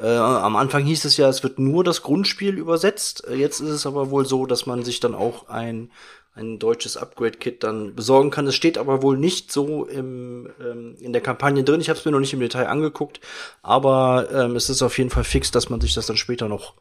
äh, 0.00 0.16
am 0.16 0.56
Anfang 0.56 0.84
hieß 0.84 1.04
es 1.04 1.16
ja, 1.16 1.28
es 1.28 1.42
wird 1.42 1.58
nur 1.58 1.84
das 1.84 2.02
Grundspiel 2.02 2.56
übersetzt. 2.56 3.26
Äh, 3.28 3.34
jetzt 3.34 3.60
ist 3.60 3.70
es 3.70 3.86
aber 3.86 4.10
wohl 4.10 4.26
so, 4.26 4.46
dass 4.46 4.66
man 4.66 4.84
sich 4.84 5.00
dann 5.00 5.14
auch 5.14 5.48
ein 5.48 5.90
ein 6.38 6.58
deutsches 6.58 6.96
Upgrade-Kit 6.96 7.64
dann 7.64 7.94
besorgen 7.94 8.30
kann. 8.30 8.46
Es 8.46 8.54
steht 8.54 8.78
aber 8.78 9.02
wohl 9.02 9.18
nicht 9.18 9.50
so 9.50 9.84
im, 9.86 10.48
ähm, 10.60 10.96
in 11.00 11.12
der 11.12 11.20
Kampagne 11.20 11.64
drin. 11.64 11.80
Ich 11.80 11.88
habe 11.88 11.98
es 11.98 12.04
mir 12.04 12.12
noch 12.12 12.20
nicht 12.20 12.32
im 12.32 12.40
Detail 12.40 12.68
angeguckt, 12.68 13.20
aber 13.62 14.28
ähm, 14.32 14.56
es 14.56 14.70
ist 14.70 14.82
auf 14.82 14.96
jeden 14.98 15.10
Fall 15.10 15.24
fix, 15.24 15.50
dass 15.50 15.68
man 15.68 15.80
sich 15.80 15.94
das 15.94 16.06
dann 16.06 16.16
später 16.16 16.48
noch 16.48 16.74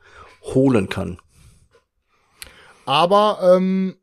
holen 0.43 0.89
kann. 0.89 1.19
Aber, 2.85 3.39
ähm, 3.41 3.97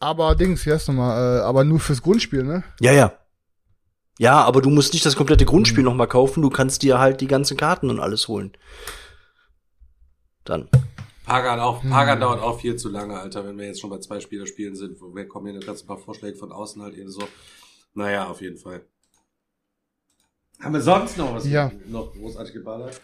aber 0.00 0.34
Dings, 0.34 0.64
wie 0.66 0.72
heißt 0.72 0.88
nochmal, 0.88 1.38
äh, 1.38 1.40
aber 1.42 1.64
nur 1.64 1.78
fürs 1.78 2.02
Grundspiel, 2.02 2.42
ne? 2.42 2.64
Ja, 2.80 2.92
ja. 2.92 3.12
Ja, 4.18 4.42
aber 4.42 4.60
du 4.60 4.68
musst 4.68 4.92
nicht 4.92 5.06
das 5.06 5.16
komplette 5.16 5.44
Grundspiel 5.44 5.80
mhm. 5.80 5.90
noch 5.90 5.94
mal 5.94 6.06
kaufen, 6.06 6.42
du 6.42 6.50
kannst 6.50 6.82
dir 6.82 6.98
halt 6.98 7.20
die 7.20 7.28
ganzen 7.28 7.56
Karten 7.56 7.88
und 7.88 8.00
alles 8.00 8.28
holen. 8.28 8.52
Dann. 10.44 10.68
Pagan 11.24 11.60
auch, 11.60 11.82
Pagan 11.82 12.14
hm. 12.14 12.20
dauert 12.20 12.42
auch 12.42 12.58
viel 12.58 12.76
zu 12.76 12.88
lange, 12.88 13.18
Alter, 13.18 13.44
wenn 13.44 13.58
wir 13.58 13.66
jetzt 13.66 13.80
schon 13.82 13.90
bei 13.90 13.98
zwei 13.98 14.18
Spielerspielen 14.18 14.74
sind. 14.74 14.98
Wir 14.98 15.28
kommen 15.28 15.52
hier 15.52 15.60
ganz 15.60 15.82
ein 15.82 15.86
paar 15.86 15.98
Vorschläge 15.98 16.38
von 16.38 16.52
außen 16.52 16.80
halt 16.80 16.96
eben 16.96 17.10
so. 17.10 17.22
Naja, 17.92 18.28
auf 18.28 18.40
jeden 18.40 18.56
Fall. 18.56 18.80
Haben 20.58 20.72
wir 20.72 20.80
sonst 20.80 21.18
noch 21.18 21.34
was 21.34 21.46
ja. 21.46 21.70
noch 21.86 22.12
großartig 22.14 22.54
geballert? 22.54 23.00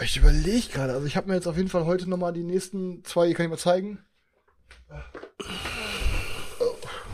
Ich 0.00 0.16
überlege 0.16 0.68
gerade, 0.72 0.94
also 0.94 1.06
ich 1.06 1.16
habe 1.16 1.28
mir 1.28 1.34
jetzt 1.34 1.46
auf 1.46 1.56
jeden 1.56 1.68
Fall 1.68 1.84
heute 1.84 2.08
noch 2.08 2.16
mal 2.16 2.32
die 2.32 2.42
nächsten 2.42 3.04
zwei, 3.04 3.26
die 3.26 3.34
kann 3.34 3.44
ich 3.44 3.50
mal 3.50 3.58
zeigen. 3.58 3.98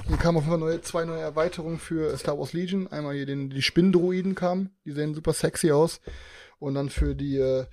Hier 0.06 0.16
kamen 0.18 0.36
auf 0.36 0.44
jeden 0.44 0.58
Fall 0.58 0.68
neue, 0.68 0.82
zwei 0.82 1.04
neue 1.04 1.20
Erweiterungen 1.20 1.78
für 1.78 2.16
Star 2.18 2.38
Wars 2.38 2.52
Legion. 2.52 2.88
Einmal 2.88 3.14
hier 3.14 3.26
den, 3.26 3.48
die 3.48 3.62
Spinndruiden 3.62 4.34
kamen, 4.34 4.70
die 4.84 4.92
sehen 4.92 5.14
super 5.14 5.32
sexy 5.32 5.72
aus. 5.72 6.00
Und 6.58 6.74
dann 6.74 6.90
für 6.90 7.14
die 7.14 7.38
äh, 7.38 7.64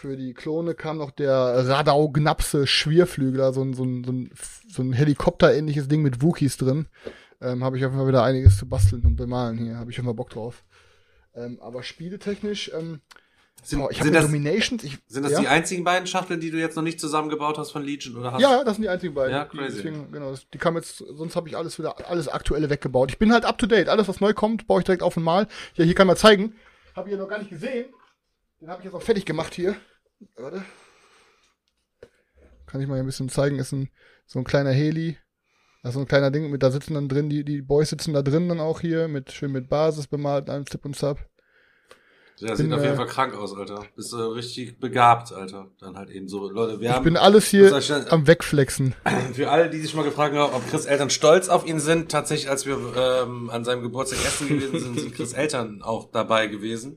für 0.00 0.16
die 0.16 0.32
Klone 0.32 0.74
kam 0.74 0.96
noch 0.96 1.10
der 1.10 1.34
Radau-Gnapse 1.34 2.66
Schwierflügler, 2.66 3.52
so 3.52 3.62
ein, 3.62 3.74
so 3.74 3.84
ein, 3.84 4.02
so 4.02 4.12
ein, 4.12 4.30
so 4.68 4.82
ein 4.82 4.92
Helikopter-ähnliches 4.94 5.88
Ding 5.88 6.00
mit 6.00 6.22
Wookies 6.22 6.56
drin. 6.56 6.86
Ähm, 7.42 7.62
habe 7.62 7.76
ich 7.76 7.84
auf 7.84 7.90
jeden 7.90 8.00
Fall 8.00 8.08
wieder 8.08 8.22
einiges 8.22 8.56
zu 8.56 8.66
basteln 8.66 9.04
und 9.04 9.16
bemalen 9.16 9.58
hier. 9.58 9.76
Habe 9.76 9.90
ich 9.90 9.96
schon 9.96 10.06
mal 10.06 10.14
Bock 10.14 10.30
drauf. 10.30 10.64
Ähm, 11.34 11.58
aber 11.60 11.82
spieletechnisch, 11.82 12.70
ähm, 12.74 13.00
sind, 13.62 13.80
oh, 13.80 13.88
ich 13.90 14.02
sind 14.02 14.14
das, 14.14 14.24
Dominations. 14.24 14.82
Ich, 14.84 14.98
sind 15.06 15.22
das 15.22 15.32
ja? 15.32 15.40
die 15.40 15.48
einzigen 15.48 15.84
beiden 15.84 16.06
Schachteln, 16.06 16.40
die 16.40 16.50
du 16.50 16.58
jetzt 16.58 16.76
noch 16.76 16.82
nicht 16.82 17.00
zusammengebaut 17.00 17.58
hast 17.58 17.70
von 17.70 17.82
Legion 17.82 18.16
oder 18.16 18.32
hast? 18.32 18.40
Ja, 18.40 18.64
das 18.64 18.76
sind 18.76 18.82
die 18.82 18.88
einzigen 18.88 19.14
beiden. 19.14 19.34
Ja, 19.34 19.44
crazy. 19.44 19.76
Deswegen, 19.76 20.10
genau, 20.12 20.34
die 20.52 20.58
kamen 20.58 20.78
jetzt, 20.78 20.98
sonst 20.98 21.36
habe 21.36 21.48
ich 21.48 21.56
alles 21.56 21.78
wieder, 21.78 22.08
alles 22.08 22.28
aktuelle 22.28 22.70
weggebaut. 22.70 23.10
Ich 23.10 23.18
bin 23.18 23.32
halt 23.32 23.44
up 23.44 23.58
to 23.58 23.66
date. 23.66 23.88
Alles, 23.88 24.08
was 24.08 24.20
neu 24.20 24.32
kommt, 24.34 24.66
baue 24.66 24.80
ich 24.80 24.84
direkt 24.84 25.02
auf 25.02 25.16
einmal. 25.16 25.46
Ja, 25.74 25.84
hier 25.84 25.94
kann 25.94 26.06
man 26.06 26.16
zeigen. 26.16 26.54
Habe 26.96 27.08
ich 27.08 27.14
ja 27.14 27.20
noch 27.20 27.28
gar 27.28 27.38
nicht 27.38 27.50
gesehen. 27.50 27.86
Den 28.60 28.68
habe 28.68 28.80
ich 28.80 28.84
jetzt 28.84 28.94
auch 28.94 29.02
fertig 29.02 29.24
gemacht 29.24 29.54
hier. 29.54 29.76
Warte. 30.36 30.64
Kann 32.66 32.80
ich 32.80 32.88
mal 32.88 32.98
ein 32.98 33.06
bisschen 33.06 33.28
zeigen. 33.28 33.58
Ist 33.58 33.72
ein, 33.72 33.90
so 34.26 34.38
ein 34.38 34.44
kleiner 34.44 34.70
Heli. 34.70 35.18
Also 35.82 36.00
ein 36.00 36.06
kleiner 36.06 36.30
Ding, 36.30 36.50
mit 36.50 36.62
da 36.62 36.70
sitzen 36.70 36.94
dann 36.94 37.08
drin, 37.08 37.30
die, 37.30 37.42
die 37.42 37.62
Boys 37.62 37.88
sitzen 37.88 38.12
da 38.12 38.20
drin 38.20 38.50
dann 38.50 38.60
auch 38.60 38.80
hier, 38.80 39.08
mit 39.08 39.32
schön 39.32 39.50
mit 39.50 39.70
Basis 39.70 40.06
bemalt, 40.06 40.50
einem 40.50 40.66
Zip 40.66 40.84
und 40.84 40.94
Sub. 40.94 41.18
Ja, 42.40 42.56
sieht 42.56 42.66
bin, 42.66 42.74
auf 42.74 42.82
jeden 42.82 42.94
äh, 42.94 42.96
Fall 42.96 43.06
krank 43.06 43.34
aus, 43.34 43.54
Alter. 43.54 43.84
Bist 43.96 44.14
äh, 44.14 44.16
richtig 44.16 44.80
begabt, 44.80 45.32
Alter. 45.32 45.68
Dann 45.78 45.96
halt 45.96 46.10
eben 46.10 46.26
so, 46.26 46.48
Leute, 46.50 46.80
wir 46.80 46.88
ich 46.88 46.94
haben. 46.94 47.02
Ich 47.02 47.04
bin 47.04 47.16
alles 47.16 47.46
hier 47.46 47.78
am 48.08 48.26
Wegflexen. 48.26 48.94
Für 49.34 49.50
alle, 49.50 49.68
die 49.68 49.78
sich 49.80 49.94
mal 49.94 50.04
gefragt 50.04 50.34
haben, 50.34 50.54
ob 50.54 50.68
Chris 50.70 50.86
Eltern 50.86 51.10
stolz 51.10 51.48
auf 51.48 51.66
ihn 51.66 51.80
sind, 51.80 52.10
tatsächlich, 52.10 52.48
als 52.48 52.64
wir 52.64 52.78
ähm, 52.96 53.50
an 53.50 53.64
seinem 53.64 53.82
Geburtstag 53.82 54.20
essen 54.24 54.48
gewesen 54.48 54.80
sind, 54.80 54.98
sind 54.98 55.14
Chris 55.14 55.34
Eltern 55.34 55.82
auch 55.82 56.10
dabei 56.10 56.46
gewesen. 56.46 56.96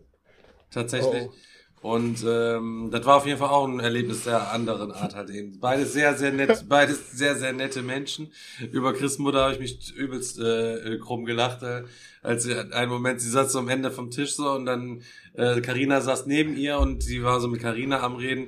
Tatsächlich. 0.71 1.23
Oh. 1.27 1.33
Und 1.83 2.23
ähm, 2.25 2.87
das 2.93 3.05
war 3.05 3.17
auf 3.17 3.25
jeden 3.25 3.37
Fall 3.37 3.49
auch 3.49 3.67
ein 3.67 3.81
Erlebnis 3.81 4.23
der 4.23 4.53
anderen 4.53 4.93
Art 4.93 5.15
halt 5.15 5.29
eben. 5.29 5.59
Beides 5.59 5.91
sehr, 5.91 6.15
sehr 6.15 6.31
nett, 6.31 6.63
beides 6.69 7.11
sehr, 7.11 7.35
sehr 7.35 7.51
nette 7.51 7.81
Menschen. 7.81 8.31
Über 8.71 8.93
Chris 8.93 9.19
Mutter 9.19 9.41
habe 9.41 9.53
ich 9.53 9.59
mich 9.59 9.93
übelst 9.93 10.39
äh, 10.39 10.97
krumm 10.99 11.25
gelacht, 11.25 11.61
äh, 11.61 11.83
als 12.21 12.43
sie 12.43 12.55
einen 12.55 12.89
Moment, 12.89 13.19
sie 13.19 13.29
saß 13.29 13.51
so 13.51 13.59
am 13.59 13.67
Ende 13.67 13.91
vom 13.91 14.11
Tisch 14.11 14.33
so 14.35 14.51
und 14.51 14.65
dann 14.65 15.01
äh, 15.33 15.59
Carina 15.59 15.99
saß 15.99 16.25
neben 16.25 16.55
ihr 16.55 16.79
und 16.79 17.03
sie 17.03 17.21
war 17.21 17.41
so 17.41 17.49
mit 17.49 17.61
Carina 17.61 17.99
am 17.99 18.15
Reden 18.15 18.47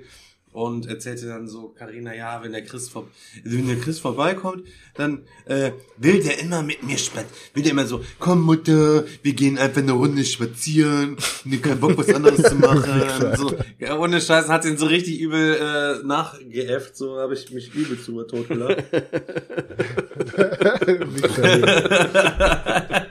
und 0.56 0.88
erzählte 0.88 1.28
dann 1.28 1.50
so 1.50 1.74
Karina, 1.78 2.16
ja, 2.16 2.42
wenn 2.42 2.54
der 2.54 2.64
Chris 2.64 2.88
vor, 2.88 3.10
wenn 3.44 3.68
der 3.68 3.76
Chris 3.76 4.00
vorbeikommt, 4.00 4.64
dann 4.96 5.24
äh, 5.46 5.72
will 5.98 6.24
der 6.24 6.40
immer 6.40 6.64
mit 6.64 6.82
mir 6.82 6.98
spazieren, 6.98 7.36
will 7.54 7.64
der 7.64 7.74
immer 7.74 7.86
so, 7.86 8.02
komm 8.20 8.42
Mutter, 8.42 9.04
wir 9.22 9.34
gehen 9.34 9.58
einfach 9.58 9.82
eine 9.82 9.92
Runde 9.92 10.24
spazieren, 10.24 11.18
und 11.44 11.62
keinen 11.62 11.82
Bock 11.82 11.98
was 11.98 12.08
anderes 12.10 12.42
zu 12.42 12.56
machen, 12.60 13.36
so, 13.36 13.54
ja, 13.80 14.00
ohne 14.00 14.22
Scheiß 14.22 14.48
hat 14.48 14.64
ihn 14.64 14.78
so 14.78 14.86
richtig 14.86 15.20
übel 15.20 15.56
äh, 15.56 16.08
nachgeäfft, 16.08 16.96
so 16.96 17.18
habe 17.18 17.34
ich 17.34 17.52
mich 17.52 17.76
übel 17.76 18.00
zu 18.00 18.24
tot 18.24 18.48
gelacht. 18.48 18.78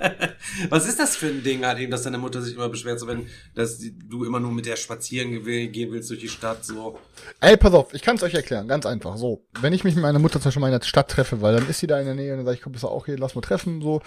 Was 0.69 0.87
ist 0.87 0.99
das 0.99 1.17
für 1.17 1.27
ein 1.27 1.43
Ding 1.43 1.65
halt 1.65 1.79
eben, 1.79 1.91
dass 1.91 2.03
deine 2.03 2.19
Mutter 2.19 2.43
sich 2.43 2.55
immer 2.55 2.69
beschwert, 2.69 3.01
so 3.01 3.07
wenn 3.07 3.27
dass 3.55 3.79
du 3.79 4.25
immer 4.25 4.41
nur 4.41 4.53
mit 4.53 4.67
der 4.67 4.77
spazieren 4.77 5.45
gehen 5.45 5.93
willst 5.93 6.11
durch 6.11 6.21
die 6.21 6.29
Stadt, 6.29 6.65
so. 6.65 6.99
Ey, 7.41 7.57
pass 7.57 7.73
auf, 7.73 7.95
ich 7.95 8.03
kann 8.03 8.17
es 8.17 8.23
euch 8.23 8.35
erklären, 8.35 8.69
ganz 8.69 8.87
einfach. 8.87 9.17
So, 9.17 9.47
wenn 9.61 9.73
ich 9.73 9.85
mich 9.85 9.95
mit 9.95 10.03
meiner 10.03 10.19
Mutter 10.19 10.41
zum 10.41 10.45
Beispiel 10.45 10.61
mal 10.61 10.73
in 10.73 10.79
der 10.79 10.87
Stadt 10.87 11.11
treffe, 11.11 11.41
weil 11.41 11.55
dann 11.55 11.69
ist 11.69 11.81
sie 11.81 11.87
da 11.87 11.99
in 11.99 12.07
der 12.07 12.15
Nähe 12.15 12.33
und 12.33 12.39
dann 12.39 12.47
sage 12.47 12.57
ich, 12.57 12.63
komm, 12.63 12.73
bist 12.73 12.85
du 12.85 12.89
auch 12.89 13.07
hier, 13.07 13.19
lass 13.19 13.35
mal 13.35 13.41
treffen, 13.41 13.83
so, 13.83 14.01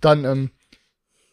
dann, 0.00 0.24
ähm, 0.24 0.50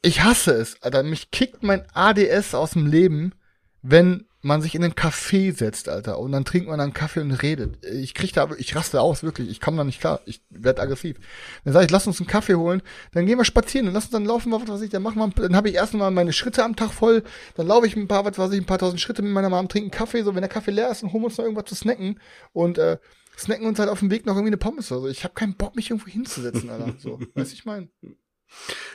ich 0.01 0.21
hasse 0.21 0.53
es, 0.53 0.81
Alter, 0.81 1.03
mich 1.03 1.31
kickt 1.31 1.63
mein 1.63 1.85
ADS 1.93 2.53
aus 2.53 2.71
dem 2.71 2.87
Leben, 2.87 3.33
wenn 3.81 4.28
man 4.41 4.61
sich 4.61 4.73
in 4.73 4.83
einen 4.83 4.93
Café 4.93 5.53
setzt, 5.53 5.89
Alter, 5.89 6.17
und 6.19 6.31
dann 6.31 6.45
trinkt 6.45 6.69
man 6.69 6.79
einen 6.79 6.93
Kaffee 6.93 7.19
und 7.19 7.31
redet. 7.31 7.85
Ich 7.85 8.13
krieg 8.13 8.31
da, 8.33 8.49
ich 8.57 8.75
raste 8.75 9.01
aus, 9.01 9.21
wirklich. 9.21 9.49
Ich 9.49 9.59
komme 9.59 9.77
da 9.77 9.83
nicht 9.83 9.99
klar. 9.99 10.21
Ich 10.25 10.41
werde 10.49 10.81
aggressiv. 10.81 11.17
Dann 11.65 11.73
sage 11.73 11.85
ich, 11.85 11.91
lass 11.91 12.07
uns 12.07 12.19
einen 12.19 12.27
Kaffee 12.27 12.55
holen, 12.55 12.81
dann 13.11 13.25
gehen 13.25 13.37
wir 13.37 13.45
spazieren, 13.45 13.85
dann 13.87 13.93
lass 13.93 14.05
uns 14.05 14.13
dann 14.13 14.25
laufen, 14.25 14.51
was 14.51 14.67
weiß 14.67 14.81
ich, 14.81 14.89
dann 14.89 15.03
machen 15.03 15.19
wir, 15.19 15.29
dann 15.29 15.55
habe 15.55 15.69
ich 15.69 15.75
erstmal 15.75 16.11
meine 16.11 16.31
Schritte 16.31 16.63
am 16.63 16.75
Tag 16.75 16.91
voll, 16.91 17.23
dann 17.55 17.67
laufe 17.67 17.87
ich 17.87 17.95
ein 17.95 18.07
paar, 18.07 18.23
was 18.23 18.37
weiß 18.37 18.51
ich, 18.53 18.61
ein 18.61 18.65
paar 18.65 18.79
tausend 18.79 19.01
Schritte 19.01 19.21
mit 19.21 19.33
meiner 19.33 19.49
Mom, 19.49 19.67
trinken 19.67 19.91
Kaffee, 19.91 20.23
so, 20.23 20.33
wenn 20.35 20.41
der 20.41 20.49
Kaffee 20.49 20.71
leer 20.71 20.89
ist, 20.89 21.03
dann 21.03 21.11
holen 21.11 21.23
wir 21.23 21.27
uns 21.27 21.37
noch 21.37 21.45
irgendwas 21.45 21.65
zu 21.65 21.75
snacken 21.75 22.19
und, 22.53 22.77
äh, 22.77 22.97
snacken 23.37 23.67
uns 23.67 23.79
halt 23.79 23.89
auf 23.89 23.99
dem 23.99 24.11
Weg 24.11 24.25
noch 24.25 24.33
irgendwie 24.33 24.49
eine 24.49 24.57
Pommes 24.57 24.91
oder 24.91 25.01
so. 25.01 25.07
Ich 25.07 25.23
habe 25.23 25.33
keinen 25.33 25.55
Bock, 25.55 25.75
mich 25.75 25.89
irgendwo 25.89 26.09
hinzusetzen, 26.09 26.69
Alter. 26.69 26.93
So, 26.97 27.19
weißt 27.35 27.53
ich 27.53 27.65
mein. 27.65 27.89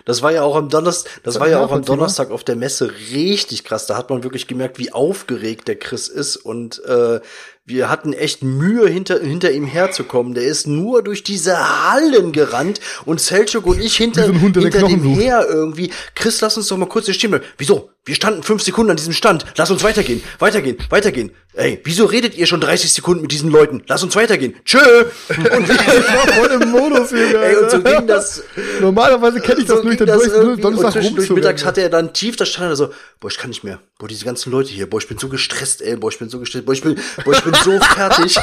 Das 0.05 0.23
war 0.23 0.33
ja 0.33 0.43
auch 0.43 0.57
am 0.57 0.69
Donnerstag, 0.69 1.23
das 1.23 1.41
war 1.41 1.49
ja 1.49 1.65
auch 1.65 1.73
am 1.73 1.85
Donnerstag 1.85 2.31
auf 2.31 2.45
der 2.45 2.57
Messe 2.57 2.93
richtig 3.13 3.65
krass. 3.65 3.87
Da 3.87 3.97
hat 3.97 4.11
man 4.11 4.23
wirklich 4.23 4.47
gemerkt, 4.47 4.79
wie 4.79 4.93
aufgeregt 4.93 5.67
der 5.67 5.79
Chris 5.79 6.09
ist 6.09 6.37
und 6.37 6.85
äh, 6.85 7.21
wir 7.65 7.89
hatten 7.89 8.13
echt 8.13 8.43
Mühe, 8.43 8.87
hinter, 8.87 9.21
hinter 9.21 9.51
ihm 9.51 9.65
herzukommen. 9.65 10.35
Der 10.35 10.45
ist 10.45 10.67
nur 10.67 11.03
durch 11.03 11.23
diese 11.23 11.57
Hallen 11.91 12.33
gerannt 12.33 12.79
und 13.07 13.21
Selchuk 13.21 13.65
und 13.67 13.81
ich 13.81 13.97
hinter, 13.97 14.27
so 14.27 14.33
hinter 14.33 14.87
dem 14.87 15.03
her 15.03 15.47
irgendwie. 15.49 15.91
Chris, 16.15 16.43
lass 16.43 16.59
uns 16.59 16.69
doch 16.69 16.77
mal 16.77 16.87
kurz 16.87 17.07
hier 17.07 17.15
stehen 17.15 17.31
bleiben. 17.31 17.47
Wieso? 17.57 17.94
Wir 18.07 18.15
standen 18.15 18.43
fünf 18.43 18.63
Sekunden 18.63 18.91
an 18.91 18.99
diesem 18.99 19.15
Stand. 19.15 19.47
Lass 19.57 19.71
uns 19.71 19.83
weitergehen, 19.83 20.23
weitergehen, 20.39 20.77
weitergehen. 20.91 21.31
Ey, 21.55 21.81
wieso 21.85 22.05
redet 22.05 22.37
ihr 22.37 22.45
schon 22.45 22.61
30 22.61 22.93
Sekunden 22.93 23.23
mit 23.23 23.33
diesen 23.33 23.49
Leuten? 23.51 23.83
Lass 23.87 24.03
uns 24.03 24.15
weitergehen. 24.15 24.57
Tschö! 24.63 24.79
Und 25.39 25.71
ich 25.71 25.79
war 25.79 26.29
voll 26.35 26.63
im 26.63 26.69
Modus 26.69 27.09
hier, 27.09 27.41
Ey, 27.43 27.57
und 27.57 27.71
so 27.71 27.81
ging 27.81 28.07
das. 28.07 28.43
Normalerweise 28.81 29.41
kenne 29.41 29.61
ich 29.61 29.67
das 29.67 29.79
so 29.79 29.83
durch 29.83 29.97
den 29.97 30.07
durch, 30.07 30.61
Donnerstag 30.61 31.03
und 31.03 31.17
durch 31.17 31.31
mittags 31.31 31.65
hatte 31.65 31.81
er 31.81 31.89
dann 31.89 32.13
tief, 32.13 32.37
da 32.37 32.45
stand 32.45 32.77
so, 32.77 32.93
boah, 33.21 33.31
ich 33.31 33.39
kann 33.39 33.49
nicht 33.49 33.65
mehr. 33.65 33.81
Boah, 33.99 34.09
diese 34.09 34.25
ganzen 34.27 34.51
Leute 34.51 34.71
hier, 34.71 34.91
boah, 34.91 34.99
ich 34.99 35.09
bin 35.09 35.17
so 35.17 35.29
gestresst, 35.29 35.81
ey, 35.81 35.97
boah, 35.97 36.11
ich 36.11 36.19
bin 36.19 36.29
so 36.29 36.39
gestresst, 36.39 36.67
boah, 36.67 36.73
ich 36.73 36.83
bin, 36.83 37.01
boah, 37.25 37.33
ich 37.33 37.43
bin 37.43 37.55
so 37.65 37.79
fertig. 37.81 38.39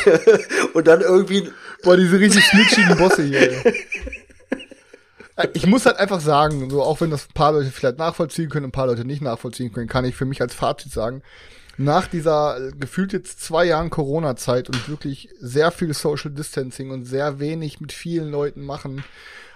und 0.74 0.88
dann 0.88 1.02
irgendwie. 1.02 1.52
Boah, 1.84 1.98
diese 1.98 2.20
richtig 2.20 2.44
snitchigen 2.46 2.98
Bosse 2.98 3.24
hier. 3.24 3.62
Ich 5.54 5.66
muss 5.66 5.86
halt 5.86 5.98
einfach 5.98 6.22
sagen, 6.22 6.70
so 6.70 6.82
auch 6.84 7.02
wenn 7.02 7.10
das 7.12 7.28
ein 7.28 7.34
paar 7.34 7.54
Leute 7.54 7.72
vielleicht 7.72 7.98
nachvollziehen 7.98 8.50
können, 8.50 8.68
ein 8.68 8.72
paar 8.72 8.88
Leute 8.88 9.06
nicht 9.06 9.22
nachvollziehen 9.22 9.72
können, 9.72 9.88
kann 9.88 10.06
ich 10.06 10.16
für 10.16 10.26
mich 10.26 10.42
als 10.42 10.54
Fazit 10.54 10.92
sagen, 10.92 11.22
nach 11.78 12.08
dieser 12.08 12.58
äh, 12.58 12.72
gefühlt 12.72 13.14
jetzt 13.14 13.42
zwei 13.42 13.66
Jahren 13.66 13.90
Corona-Zeit 13.90 14.70
und 14.70 14.90
wirklich 14.90 15.30
sehr 15.40 15.72
viel 15.72 15.94
Social 15.94 16.32
Distancing 16.32 16.92
und 16.92 17.06
sehr 17.06 17.40
wenig 17.40 17.80
mit 17.82 17.92
vielen 17.92 18.32
Leuten 18.32 18.64
machen, 18.64 19.04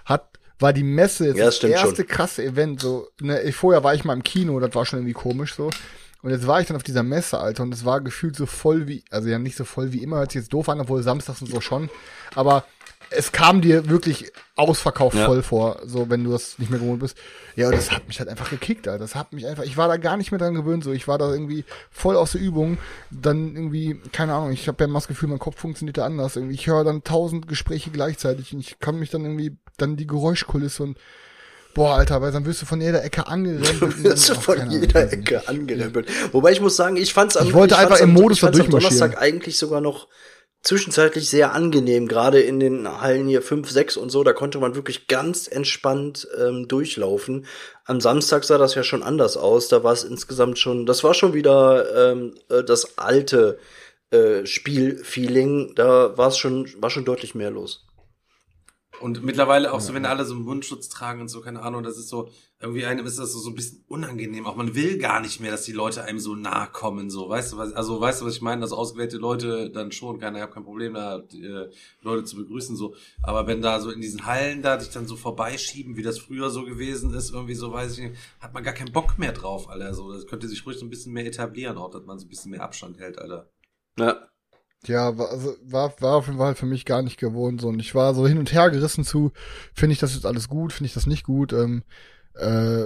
hat 0.04 0.28
war 0.58 0.72
die 0.72 0.82
Messe 0.84 1.26
jetzt 1.26 1.36
Ja, 1.36 1.46
das 1.46 1.58
das 1.58 1.70
erste 1.70 1.96
schon. 1.96 2.06
krasse 2.06 2.42
Event. 2.44 2.80
So, 2.80 3.08
ne, 3.20 3.52
vorher 3.52 3.84
war 3.84 3.94
ich 3.94 4.04
mal 4.04 4.14
im 4.14 4.22
Kino, 4.22 4.58
das 4.58 4.74
war 4.74 4.86
schon 4.86 5.00
irgendwie 5.00 5.12
komisch 5.12 5.54
so. 5.54 5.70
Und 6.22 6.30
jetzt 6.30 6.46
war 6.46 6.60
ich 6.60 6.66
dann 6.66 6.76
auf 6.76 6.82
dieser 6.82 7.02
Messe, 7.02 7.38
Alter, 7.38 7.62
und 7.62 7.74
es 7.74 7.84
war 7.84 8.00
gefühlt 8.00 8.36
so 8.36 8.46
voll 8.46 8.88
wie, 8.88 9.04
also 9.10 9.28
ja 9.28 9.38
nicht 9.38 9.56
so 9.56 9.64
voll 9.64 9.92
wie 9.92 10.02
immer, 10.02 10.16
hört 10.16 10.32
sich 10.32 10.40
jetzt 10.40 10.52
doof 10.52 10.68
an, 10.68 10.80
obwohl 10.80 11.02
samstags 11.02 11.42
und 11.42 11.50
so 11.50 11.60
schon. 11.60 11.90
Aber 12.34 12.64
es 13.10 13.32
kam 13.32 13.60
dir 13.60 13.88
wirklich 13.88 14.32
ausverkauft 14.56 15.16
Ja. 15.16 15.26
voll 15.26 15.42
vor, 15.42 15.80
so 15.84 16.08
wenn 16.10 16.24
du 16.24 16.32
das 16.32 16.58
nicht 16.58 16.70
mehr 16.70 16.80
gewohnt 16.80 17.00
bist. 17.00 17.16
Ja, 17.56 17.66
und 17.68 17.74
das 17.76 17.90
hat 17.92 18.06
mich 18.08 18.18
halt 18.18 18.28
einfach 18.28 18.50
gekickt, 18.50 18.88
Alter. 18.88 18.98
Das 18.98 19.14
hat 19.14 19.32
mich 19.32 19.46
einfach, 19.46 19.64
ich 19.64 19.76
war 19.76 19.88
da 19.88 19.96
gar 19.96 20.16
nicht 20.16 20.30
mehr 20.32 20.38
dran 20.38 20.54
gewöhnt, 20.54 20.82
so. 20.84 20.92
Ich 20.92 21.06
war 21.08 21.18
da 21.18 21.30
irgendwie 21.30 21.64
voll 21.90 22.16
aus 22.16 22.32
der 22.32 22.40
Übung. 22.40 22.78
Dann 23.10 23.54
irgendwie, 23.54 24.00
keine 24.12 24.34
Ahnung, 24.34 24.50
ich 24.52 24.66
habe 24.68 24.82
ja 24.82 24.88
immer 24.88 24.98
das 24.98 25.08
Gefühl, 25.08 25.28
mein 25.28 25.38
Kopf 25.38 25.60
funktioniert 25.60 25.98
da 25.98 26.04
anders. 26.06 26.36
Irgendwie, 26.36 26.54
ich 26.54 26.66
höre 26.66 26.84
dann 26.84 27.04
tausend 27.04 27.48
Gespräche 27.48 27.90
gleichzeitig 27.90 28.52
und 28.52 28.60
ich 28.60 28.78
kann 28.80 28.98
mich 28.98 29.10
dann 29.10 29.22
irgendwie, 29.22 29.56
dann 29.76 29.96
die 29.96 30.06
Geräuschkulisse 30.06 30.82
und 30.82 30.98
Boah, 31.74 31.96
Alter, 31.96 32.22
weil 32.22 32.32
dann 32.32 32.46
wirst 32.46 32.62
du 32.62 32.66
von 32.66 32.80
jeder 32.80 33.04
Ecke 33.04 33.26
angerempelt. 33.26 33.82
dann- 33.82 34.04
wirst 34.04 34.30
du 34.30 34.34
von 34.34 34.58
Ahnung, 34.58 34.72
jeder 34.80 35.06
ich. 35.08 35.12
Ecke 35.12 35.46
angerempelt. 35.46 36.08
Wobei 36.32 36.52
ich 36.52 36.62
muss 36.62 36.74
sagen, 36.74 36.96
ich 36.96 37.12
fand's 37.12 37.36
am 37.36 37.46
Ich 37.46 37.52
wollte 37.52 37.74
fand's 37.74 37.92
einfach 37.92 38.02
im 38.02 38.16
am, 38.16 38.22
Modus 38.22 38.38
ich 38.38 38.40
da 38.40 38.46
fand's 38.46 38.60
am 38.60 38.70
durchmarschieren. 38.70 38.98
Donnerstag 39.00 39.22
eigentlich 39.22 39.58
sogar 39.58 39.82
noch 39.82 40.08
zwischenzeitlich 40.62 41.28
sehr 41.30 41.52
angenehm, 41.52 42.08
gerade 42.08 42.40
in 42.40 42.58
den 42.58 43.00
Hallen 43.00 43.28
hier 43.28 43.42
5, 43.42 43.70
6 43.70 43.96
und 43.96 44.10
so, 44.10 44.24
da 44.24 44.32
konnte 44.32 44.58
man 44.58 44.74
wirklich 44.74 45.06
ganz 45.06 45.46
entspannt 45.48 46.26
ähm, 46.38 46.66
durchlaufen. 46.68 47.46
Am 47.84 48.00
Samstag 48.00 48.44
sah 48.44 48.58
das 48.58 48.74
ja 48.74 48.82
schon 48.82 49.02
anders 49.02 49.36
aus, 49.36 49.68
da 49.68 49.84
war 49.84 49.92
es 49.92 50.04
insgesamt 50.04 50.58
schon, 50.58 50.86
das 50.86 51.04
war 51.04 51.14
schon 51.14 51.34
wieder 51.34 52.12
ähm, 52.12 52.34
äh, 52.48 52.64
das 52.64 52.98
alte 52.98 53.58
äh, 54.10 54.44
Spielfeeling, 54.44 55.74
da 55.76 56.16
war 56.18 56.28
es 56.28 56.38
schon, 56.38 56.68
war 56.80 56.90
schon 56.90 57.04
deutlich 57.04 57.34
mehr 57.34 57.50
los. 57.50 57.85
Und 59.00 59.22
mittlerweile 59.22 59.72
auch 59.72 59.80
so, 59.80 59.92
wenn 59.94 60.06
alle 60.06 60.24
so 60.24 60.34
einen 60.34 60.44
Mundschutz 60.44 60.88
tragen 60.88 61.20
und 61.20 61.28
so, 61.28 61.40
keine 61.40 61.62
Ahnung, 61.62 61.82
das 61.82 61.98
ist 61.98 62.08
so, 62.08 62.30
irgendwie 62.58 62.86
einem 62.86 63.04
ist 63.04 63.18
das 63.18 63.32
so, 63.32 63.38
so 63.38 63.50
ein 63.50 63.54
bisschen 63.54 63.84
unangenehm. 63.88 64.46
Auch 64.46 64.56
man 64.56 64.74
will 64.74 64.96
gar 64.98 65.20
nicht 65.20 65.40
mehr, 65.40 65.50
dass 65.50 65.64
die 65.64 65.72
Leute 65.72 66.04
einem 66.04 66.18
so 66.18 66.34
nahe 66.34 66.68
kommen, 66.72 67.10
so, 67.10 67.28
weißt 67.28 67.52
du 67.52 67.58
was, 67.58 67.72
also 67.74 68.00
weißt 68.00 68.20
du, 68.20 68.26
was 68.26 68.36
ich 68.36 68.42
meine? 68.42 68.62
Dass 68.62 68.72
ausgewählte 68.72 69.18
Leute 69.18 69.70
dann 69.70 69.92
schon, 69.92 70.18
keine, 70.18 70.38
ich 70.38 70.42
habe 70.42 70.52
kein 70.52 70.64
Problem 70.64 70.94
da, 70.94 71.18
äh, 71.18 71.70
Leute 72.00 72.24
zu 72.24 72.36
begrüßen, 72.36 72.76
so. 72.76 72.94
Aber 73.22 73.46
wenn 73.46 73.60
da 73.60 73.80
so 73.80 73.90
in 73.90 74.00
diesen 74.00 74.24
Hallen 74.24 74.62
da 74.62 74.78
dich 74.78 74.90
dann 74.90 75.06
so 75.06 75.16
vorbeischieben, 75.16 75.96
wie 75.96 76.02
das 76.02 76.18
früher 76.18 76.48
so 76.48 76.64
gewesen 76.64 77.12
ist, 77.12 77.32
irgendwie 77.32 77.54
so, 77.54 77.72
weiß 77.72 77.98
ich 77.98 78.10
nicht, 78.10 78.16
hat 78.40 78.54
man 78.54 78.64
gar 78.64 78.74
keinen 78.74 78.92
Bock 78.92 79.18
mehr 79.18 79.32
drauf, 79.32 79.68
Alter, 79.68 79.92
so. 79.92 80.10
Das 80.12 80.26
könnte 80.26 80.48
sich 80.48 80.64
ruhig 80.64 80.78
so 80.78 80.86
ein 80.86 80.90
bisschen 80.90 81.12
mehr 81.12 81.26
etablieren, 81.26 81.76
auch, 81.76 81.90
dass 81.90 82.06
man 82.06 82.18
so 82.18 82.24
ein 82.24 82.30
bisschen 82.30 82.50
mehr 82.52 82.62
Abstand 82.62 82.98
hält, 82.98 83.18
Alter. 83.18 83.50
Ja. 83.98 84.28
Ja, 84.84 85.18
war, 85.18 85.30
also 85.30 85.56
war, 85.64 85.92
war 86.00 86.16
auf 86.16 86.26
jeden 86.26 86.38
Fall 86.38 86.54
für 86.54 86.66
mich 86.66 86.84
gar 86.84 87.02
nicht 87.02 87.18
gewohnt. 87.18 87.60
So. 87.60 87.68
Und 87.68 87.80
ich 87.80 87.94
war 87.94 88.14
so 88.14 88.26
hin 88.26 88.38
und 88.38 88.52
her 88.52 88.70
gerissen 88.70 89.04
zu, 89.04 89.32
finde 89.74 89.94
ich 89.94 89.98
das 89.98 90.14
jetzt 90.14 90.26
alles 90.26 90.48
gut, 90.48 90.72
finde 90.72 90.86
ich 90.88 90.94
das 90.94 91.06
nicht 91.06 91.24
gut. 91.24 91.52
Ähm, 91.52 91.82
äh, 92.34 92.84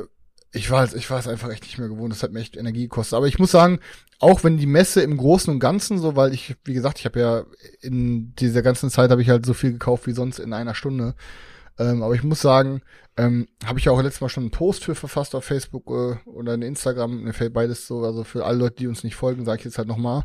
ich 0.53 0.71
war, 0.71 0.83
es- 0.85 0.95
ich 0.95 1.11
war 1.11 1.19
es 1.19 1.29
einfach 1.29 1.51
echt 1.51 1.63
nicht 1.65 1.79
mehr 1.79 1.89
gewohnt. 1.89 2.13
Das 2.13 2.23
hat 2.23 2.33
mir 2.33 2.41
echt 2.41 2.57
Energie 2.57 2.83
gekostet. 2.85 3.17
Aber 3.17 3.27
ich 3.29 3.39
muss 3.39 3.51
sagen, 3.51 3.81
auch 4.19 4.45
wenn 4.45 4.57
die 4.57 4.67
Messe 4.67 5.03
im 5.03 5.17
Großen 5.17 5.53
und 5.53 5.61
Ganzen 5.61 5.99
so, 5.99 6.17
weil 6.17 6.33
ich, 6.35 6.57
wie 6.65 6.75
gesagt, 6.75 6.99
ich 6.99 7.05
habe 7.05 7.21
ja 7.21 7.45
in 7.83 8.35
dieser 8.37 8.63
ganzen 8.63 8.91
Zeit 8.91 9.11
habe 9.11 9.23
ich 9.23 9.29
halt 9.31 9.45
so 9.47 9.55
viel 9.55 9.73
gekauft 9.73 10.07
wie 10.07 10.13
sonst 10.13 10.39
in 10.39 10.53
einer 10.53 10.75
Stunde. 10.75 11.15
Ähm, 11.79 12.03
aber 12.03 12.15
ich 12.15 12.23
muss 12.25 12.41
sagen, 12.41 12.83
ähm, 13.17 13.49
habe 13.65 13.79
ich 13.79 13.87
ja 13.87 13.93
auch 13.93 14.03
letztes 14.03 14.21
Mal 14.21 14.29
schon 14.29 14.45
einen 14.45 14.51
Post 14.51 14.85
für 14.85 14.95
verfasst 14.95 15.35
auf 15.35 15.45
Facebook 15.45 15.87
äh, 15.91 16.29
oder 16.29 16.55
in 16.55 16.63
Instagram, 16.63 17.23
mir 17.25 17.33
fällt 17.33 17.55
beides 17.55 17.87
so, 17.87 18.05
also 18.05 18.25
für 18.25 18.45
alle 18.47 18.59
Leute, 18.59 18.77
die 18.77 18.87
uns 18.89 19.05
nicht 19.05 19.17
folgen, 19.17 19.45
sage 19.45 19.61
ich 19.61 19.65
jetzt 19.67 19.79
halt 19.79 19.89
nochmal. 19.89 20.25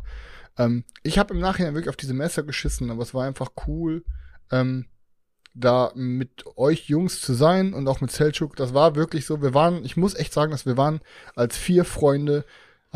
Ähm, 0.58 0.84
ich 1.02 1.18
habe 1.18 1.34
im 1.34 1.40
Nachhinein 1.40 1.74
wirklich 1.74 1.90
auf 1.90 1.96
diese 1.96 2.14
Messer 2.14 2.42
geschissen, 2.42 2.90
aber 2.90 3.02
es 3.02 3.14
war 3.14 3.24
einfach 3.24 3.50
cool, 3.66 4.04
ähm, 4.50 4.86
da 5.54 5.90
mit 5.94 6.44
euch 6.56 6.88
Jungs 6.88 7.20
zu 7.20 7.32
sein 7.32 7.72
und 7.72 7.88
auch 7.88 8.00
mit 8.00 8.10
Selchuk. 8.10 8.56
Das 8.56 8.74
war 8.74 8.94
wirklich 8.94 9.24
so. 9.24 9.40
Wir 9.40 9.54
waren, 9.54 9.84
ich 9.84 9.96
muss 9.96 10.14
echt 10.14 10.32
sagen, 10.32 10.50
dass 10.50 10.66
wir 10.66 10.76
waren 10.76 11.00
als 11.34 11.56
vier 11.56 11.84
Freunde. 11.84 12.44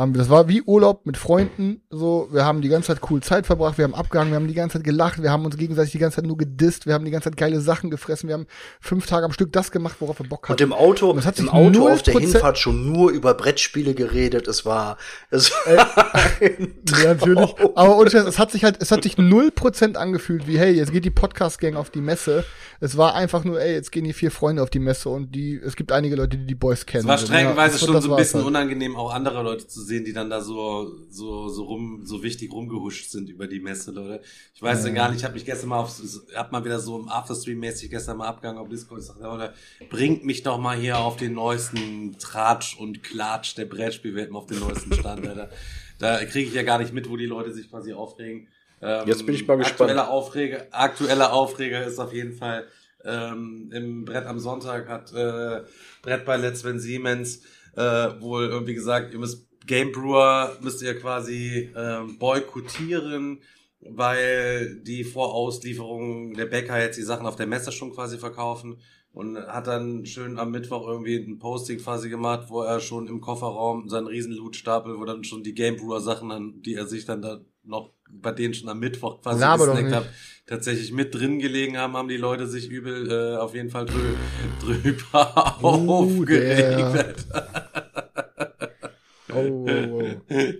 Haben 0.01 0.15
das 0.15 0.31
war 0.31 0.49
wie 0.49 0.63
Urlaub 0.63 1.05
mit 1.05 1.19
Freunden. 1.19 1.83
So, 1.91 2.29
wir 2.33 2.47
haben 2.47 2.63
die 2.63 2.69
ganze 2.69 2.87
Zeit 2.87 3.11
cool 3.11 3.23
Zeit 3.23 3.47
verbracht, 3.47 3.77
wir 3.77 3.85
haben 3.85 3.95
abgehangen, 3.95 4.33
wir 4.33 4.37
haben 4.37 4.49
die 4.49 4.55
ganze 4.55 4.79
Zeit 4.79 4.85
gelacht, 4.85 5.23
wir 5.23 5.31
haben 5.31 5.45
uns 5.45 5.59
gegenseitig 5.59 5.93
die 5.93 5.99
ganze 5.99 6.17
Zeit 6.17 6.27
nur 6.27 6.39
gedisst, 6.39 6.87
wir 6.87 6.95
haben 6.95 7.05
die 7.05 7.11
ganze 7.11 7.29
Zeit 7.29 7.37
geile 7.37 7.61
Sachen 7.61 7.91
gefressen, 7.91 8.29
wir 8.29 8.35
haben 8.35 8.47
fünf 8.81 9.07
Tage 9.07 9.27
am 9.27 9.33
Stück 9.33 9.53
das 9.53 9.71
gemacht, 9.71 9.97
worauf 10.01 10.19
wir 10.19 10.27
Bock 10.27 10.49
hatten. 10.49 10.53
Und 10.53 10.61
im 10.63 10.73
Auto, 10.73 11.11
Und 11.11 11.19
es 11.19 11.27
hat 11.27 11.39
im 11.39 11.45
sich 11.45 11.53
Auto 11.53 11.87
auf 11.87 12.03
der 12.03 12.15
0% 12.15 12.21
Hinfahrt 12.21 12.59
schon 12.59 12.91
nur 12.91 13.11
über 13.11 13.35
Brettspiele 13.35 13.93
geredet. 13.93 14.49
Es 14.49 14.65
war, 14.65 14.97
es 15.31 15.51
Äh, 15.67 15.77
war 15.77 16.15
ein 16.41 16.75
Ja, 17.03 17.15
natürlich. 17.15 17.55
Aber 17.75 17.97
und 17.99 18.15
es 18.15 18.39
hat 18.39 18.51
sich 18.53 18.65
halt, 18.65 18.79
es 18.81 18.91
hat 18.91 19.03
sich 19.03 19.17
0% 19.17 19.97
angefühlt 19.97 20.47
wie, 20.47 20.59
hey, 20.59 20.73
jetzt 20.73 20.93
geht 20.93 21.05
die 21.05 21.11
Podcast-Gang 21.11 21.77
auf 21.77 21.91
die 21.91 22.01
Messe. 22.01 22.45
Es 22.81 22.97
war 22.97 23.15
einfach 23.15 23.45
nur, 23.45 23.61
ey, 23.61 23.75
jetzt 23.75 23.93
gehen 23.93 24.05
die 24.05 24.15
vier 24.15 24.31
Freunde 24.31 24.63
auf 24.63 24.71
die 24.71 24.79
Messe 24.79 25.11
und 25.11 25.35
die, 25.35 25.61
es 25.63 25.77
gibt 25.77 25.93
einige 25.93 26.17
Leute, 26.17 26.39
die 26.39 26.47
die 26.47 26.55
Boys 26.55 26.87
kennen. 26.87 27.03
Es 27.05 27.09
war 27.09 27.19
streckenweise 27.19 27.79
ja, 27.79 27.87
schon 27.87 28.01
so 28.01 28.11
ein 28.15 28.17
bisschen 28.17 28.41
halt. 28.41 28.49
unangenehm, 28.49 28.97
auch 28.97 29.13
andere 29.13 29.43
Leute 29.43 29.67
zu 29.67 29.83
sehen, 29.83 29.90
die 29.99 30.13
dann 30.13 30.31
da 30.31 30.41
so, 30.41 30.97
so, 31.09 31.49
so 31.49 31.65
rum, 31.65 32.03
so 32.05 32.23
wichtig 32.23 32.53
rumgehuscht 32.53 33.11
sind 33.11 33.29
über 33.29 33.47
die 33.47 33.61
Messe, 33.61 33.91
Leute. 33.91 34.23
Ich 34.55 34.63
weiß 34.63 34.85
ja 34.85 34.91
gar 34.93 35.09
nicht, 35.11 35.19
ich 35.19 35.25
habe 35.25 35.35
mich 35.35 35.45
gestern 35.45 35.71
mal 35.71 35.81
auf, 35.81 36.01
hab 36.35 36.53
mal 36.53 36.65
wieder 36.65 36.79
so 36.79 36.99
im 36.99 37.09
Afterstream-mäßig 37.09 37.91
gestern 37.91 38.19
mal 38.19 38.29
abgegangen 38.29 38.61
auf 38.61 38.69
Discord. 38.69 39.03
Ich 39.03 39.09
Leute, 39.21 39.53
bringt 39.89 40.25
mich 40.25 40.43
doch 40.43 40.59
mal 40.59 40.77
hier 40.77 40.99
auf 40.99 41.17
den 41.17 41.35
neuesten 41.35 42.17
Tratsch 42.19 42.79
und 42.79 43.03
Klatsch 43.03 43.57
der 43.57 43.65
Brettspielwelt 43.65 44.31
mal 44.31 44.39
auf 44.39 44.47
den 44.47 44.61
neuesten 44.61 44.93
Stand, 44.95 45.27
Alter. 45.27 45.51
Da 45.99 46.25
kriege 46.25 46.49
ich 46.49 46.55
ja 46.55 46.63
gar 46.63 46.79
nicht 46.79 46.95
mit, 46.95 47.11
wo 47.11 47.17
die 47.17 47.27
Leute 47.27 47.53
sich 47.53 47.69
quasi 47.69 47.93
aufregen. 47.93 48.49
Ähm, 48.81 49.07
Jetzt 49.07 49.27
bin 49.27 49.35
ich 49.35 49.47
mal 49.47 49.57
gespannt. 49.57 49.91
Aktueller 49.91 50.09
Aufreger, 50.09 50.67
aktueller 50.71 51.33
Aufreger 51.33 51.85
ist 51.85 51.99
auf 51.99 52.15
jeden 52.15 52.33
Fall 52.33 52.67
ähm, 53.05 53.71
im 53.73 54.05
Brett 54.05 54.27
am 54.27 54.39
Sonntag 54.39 54.89
hat 54.89 55.13
äh, 55.13 55.63
Brettballett 56.03 56.57
Sven 56.57 56.79
Siemens 56.79 57.43
äh, 57.77 57.81
wohl 58.21 58.47
irgendwie 58.47 58.75
gesagt, 58.75 59.13
ihr 59.13 59.19
müsst 59.19 59.47
Game 59.71 59.93
Brewer 59.93 60.59
müsst 60.63 60.83
ihr 60.83 60.99
quasi 60.99 61.71
ähm, 61.77 62.19
boykottieren, 62.19 63.39
weil 63.79 64.81
die 64.83 65.05
Vorauslieferungen 65.05 66.35
der 66.35 66.47
Bäcker 66.47 66.81
jetzt 66.81 66.99
die 66.99 67.05
Sachen 67.05 67.25
auf 67.25 67.37
der 67.37 67.47
Messe 67.47 67.71
schon 67.71 67.93
quasi 67.93 68.19
verkaufen 68.19 68.79
und 69.13 69.39
hat 69.39 69.69
dann 69.69 70.07
schön 70.07 70.41
am 70.41 70.51
Mittwoch 70.51 70.89
irgendwie 70.89 71.19
ein 71.19 71.39
Posting 71.39 71.79
quasi 71.79 72.11
gemacht, 72.11 72.47
wo 72.49 72.63
er 72.63 72.81
schon 72.81 73.07
im 73.07 73.21
Kofferraum 73.21 73.89
seinen 73.89 74.09
riesen 74.09 74.33
Lootstapel, 74.33 74.99
wo 74.99 75.05
dann 75.05 75.23
schon 75.23 75.45
die 75.45 75.55
Game 75.55 75.77
Brewer 75.77 76.01
Sachen, 76.01 76.31
dann, 76.31 76.63
die 76.63 76.75
er 76.75 76.87
sich 76.87 77.05
dann 77.05 77.23
da 77.23 77.41
noch 77.63 77.93
bei 78.11 78.33
denen 78.33 78.55
schon 78.55 78.69
am 78.69 78.81
Mittwoch 78.81 79.23
quasi 79.23 79.41
doch 79.41 79.73
gesnackt 79.73 79.95
hat, 79.95 80.09
tatsächlich 80.47 80.91
mit 80.91 81.15
drin 81.15 81.39
gelegen 81.39 81.79
haben, 81.79 81.97
haben 81.97 82.09
die 82.09 82.17
Leute 82.17 82.49
sich 82.49 82.69
übel 82.69 83.09
äh, 83.09 83.37
auf 83.37 83.55
jeden 83.55 83.71
Fall 83.71 83.87
drü 83.87 84.17
drüber 84.83 85.59
Uh, 85.63 85.93
aufgeregt. 85.93 87.27
Oh, 89.33 89.67
oh, 89.67 90.03
oh. 90.31 90.53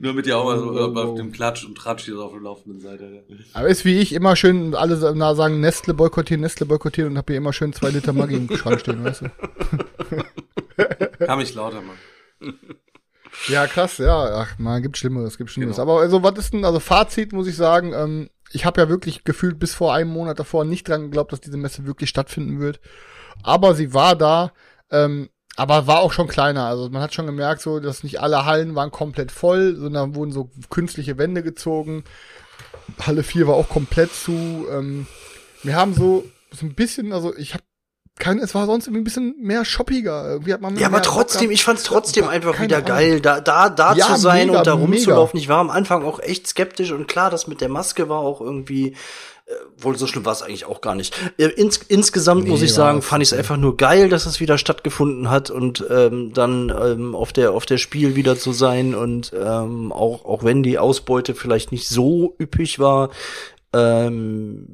Nur 0.00 0.12
mit 0.14 0.26
dir 0.26 0.38
auch 0.38 0.44
mal 0.44 0.58
so 0.58 0.70
Oh, 0.72 0.98
auf 0.98 1.16
dem 1.16 1.32
Klatsch 1.32 1.64
und 1.64 1.76
Tratsch 1.76 2.04
hier 2.04 2.14
so 2.14 2.24
auf 2.24 2.32
der 2.32 2.40
laufenden 2.40 2.80
Seite. 2.80 3.24
Aber 3.52 3.68
ist 3.68 3.84
wie 3.84 3.98
ich 3.98 4.12
immer 4.12 4.36
schön, 4.36 4.74
alle 4.74 4.96
sagen 4.96 5.60
Nestle 5.60 5.94
boykottieren, 5.94 6.40
Nestle 6.40 6.66
boykottieren 6.66 7.12
und 7.12 7.18
hab 7.18 7.28
hier 7.28 7.36
immer 7.36 7.52
schön 7.52 7.72
zwei 7.72 7.90
Liter 7.90 8.12
Maggi 8.12 8.36
im 8.36 8.56
Schrank 8.56 8.80
stehen, 8.80 9.04
weißt 9.04 9.22
du? 9.22 9.30
Kann 11.26 11.38
mich 11.38 11.54
lauter 11.54 11.82
machen. 11.82 11.98
Ja, 13.48 13.66
krass, 13.66 13.98
ja. 13.98 14.42
Ach 14.42 14.58
man, 14.58 14.82
gibt 14.82 14.98
Schlimmeres, 14.98 15.38
gibt 15.38 15.50
Schlimmeres. 15.50 15.76
Genau. 15.76 15.90
Aber 15.90 16.00
also, 16.00 16.22
was 16.22 16.38
ist 16.38 16.52
denn, 16.52 16.64
also 16.64 16.80
Fazit 16.80 17.32
muss 17.32 17.46
ich 17.46 17.56
sagen, 17.56 17.92
ähm, 17.94 18.30
ich 18.52 18.64
habe 18.64 18.80
ja 18.80 18.88
wirklich 18.88 19.24
gefühlt 19.24 19.58
bis 19.58 19.74
vor 19.74 19.94
einem 19.94 20.10
Monat 20.10 20.38
davor 20.38 20.64
nicht 20.64 20.88
dran 20.88 21.02
geglaubt, 21.04 21.32
dass 21.32 21.40
diese 21.40 21.56
Messe 21.56 21.86
wirklich 21.86 22.10
stattfinden 22.10 22.60
wird. 22.60 22.80
Aber 23.42 23.74
sie 23.74 23.94
war 23.94 24.14
da, 24.16 24.52
ähm, 24.90 25.30
aber 25.56 25.86
war 25.86 26.00
auch 26.00 26.12
schon 26.12 26.28
kleiner. 26.28 26.66
Also 26.66 26.88
man 26.90 27.02
hat 27.02 27.14
schon 27.14 27.26
gemerkt, 27.26 27.62
so, 27.62 27.78
dass 27.80 28.02
nicht 28.02 28.20
alle 28.20 28.44
Hallen 28.44 28.74
waren 28.74 28.90
komplett 28.90 29.32
voll, 29.32 29.76
sondern 29.76 30.14
wurden 30.14 30.32
so 30.32 30.50
künstliche 30.70 31.18
Wände 31.18 31.42
gezogen. 31.42 32.04
Halle 33.00 33.22
4 33.22 33.46
war 33.46 33.54
auch 33.54 33.68
komplett 33.68 34.12
zu. 34.14 34.66
Ähm, 34.70 35.06
wir 35.62 35.76
haben 35.76 35.94
so, 35.94 36.24
so 36.50 36.66
ein 36.66 36.74
bisschen, 36.74 37.12
also 37.12 37.34
ich 37.36 37.54
habe 37.54 37.62
kein, 38.18 38.38
es 38.38 38.54
war 38.54 38.66
sonst 38.66 38.86
irgendwie 38.86 39.00
ein 39.00 39.04
bisschen 39.04 39.34
mehr 39.40 39.64
shoppiger. 39.64 40.28
Irgendwie 40.32 40.52
hat 40.52 40.60
man 40.60 40.76
Ja, 40.76 40.86
aber 40.88 41.02
trotzdem, 41.02 41.50
ich 41.50 41.64
fand's 41.64 41.82
trotzdem 41.82 42.28
einfach 42.28 42.60
wieder 42.60 42.76
Ahnung. 42.76 42.88
geil, 42.88 43.20
da, 43.20 43.40
da, 43.40 43.68
da 43.70 43.94
Ja, 43.94 44.06
zu 44.06 44.16
sein 44.16 44.48
mega, 44.48 44.58
und 44.58 44.66
da 44.66 44.74
mega. 44.76 44.86
rumzulaufen. 44.86 45.38
Ich 45.40 45.48
war 45.48 45.58
am 45.58 45.70
Anfang 45.70 46.04
auch 46.04 46.20
echt 46.20 46.46
skeptisch 46.46 46.92
und 46.92 47.08
klar, 47.08 47.30
das 47.30 47.46
mit 47.46 47.60
der 47.60 47.68
Maske 47.68 48.08
war 48.08 48.18
auch 48.18 48.40
irgendwie, 48.40 48.96
wohl 49.78 49.96
so 49.96 50.06
schlimm 50.06 50.24
war 50.24 50.32
es 50.32 50.42
eigentlich 50.42 50.66
auch 50.66 50.80
gar 50.80 50.94
nicht. 50.94 51.14
Äh, 51.36 51.46
ins, 51.46 51.78
insgesamt 51.78 52.44
Nee, 52.44 52.50
muss 52.50 52.62
ich 52.62 52.72
sagen, 52.72 53.02
fand 53.02 53.22
ich 53.22 53.32
es 53.32 53.38
einfach 53.38 53.56
nur 53.56 53.76
geil, 53.76 54.08
dass 54.08 54.26
es 54.26 54.40
wieder 54.40 54.58
stattgefunden 54.58 55.30
hat 55.30 55.50
und 55.50 55.84
ähm, 55.90 56.32
dann 56.32 56.70
ähm, 56.70 57.14
auf 57.14 57.32
der 57.32 57.52
auf 57.52 57.66
der 57.66 57.78
Spiel 57.78 58.16
wieder 58.16 58.36
zu 58.36 58.52
sein 58.52 58.94
und 58.94 59.32
ähm, 59.38 59.92
auch 59.92 60.24
auch 60.24 60.44
wenn 60.44 60.62
die 60.62 60.78
Ausbeute 60.78 61.34
vielleicht 61.34 61.72
nicht 61.72 61.88
so 61.88 62.34
üppig 62.40 62.78
war, 62.78 63.10
ähm, 63.72 64.66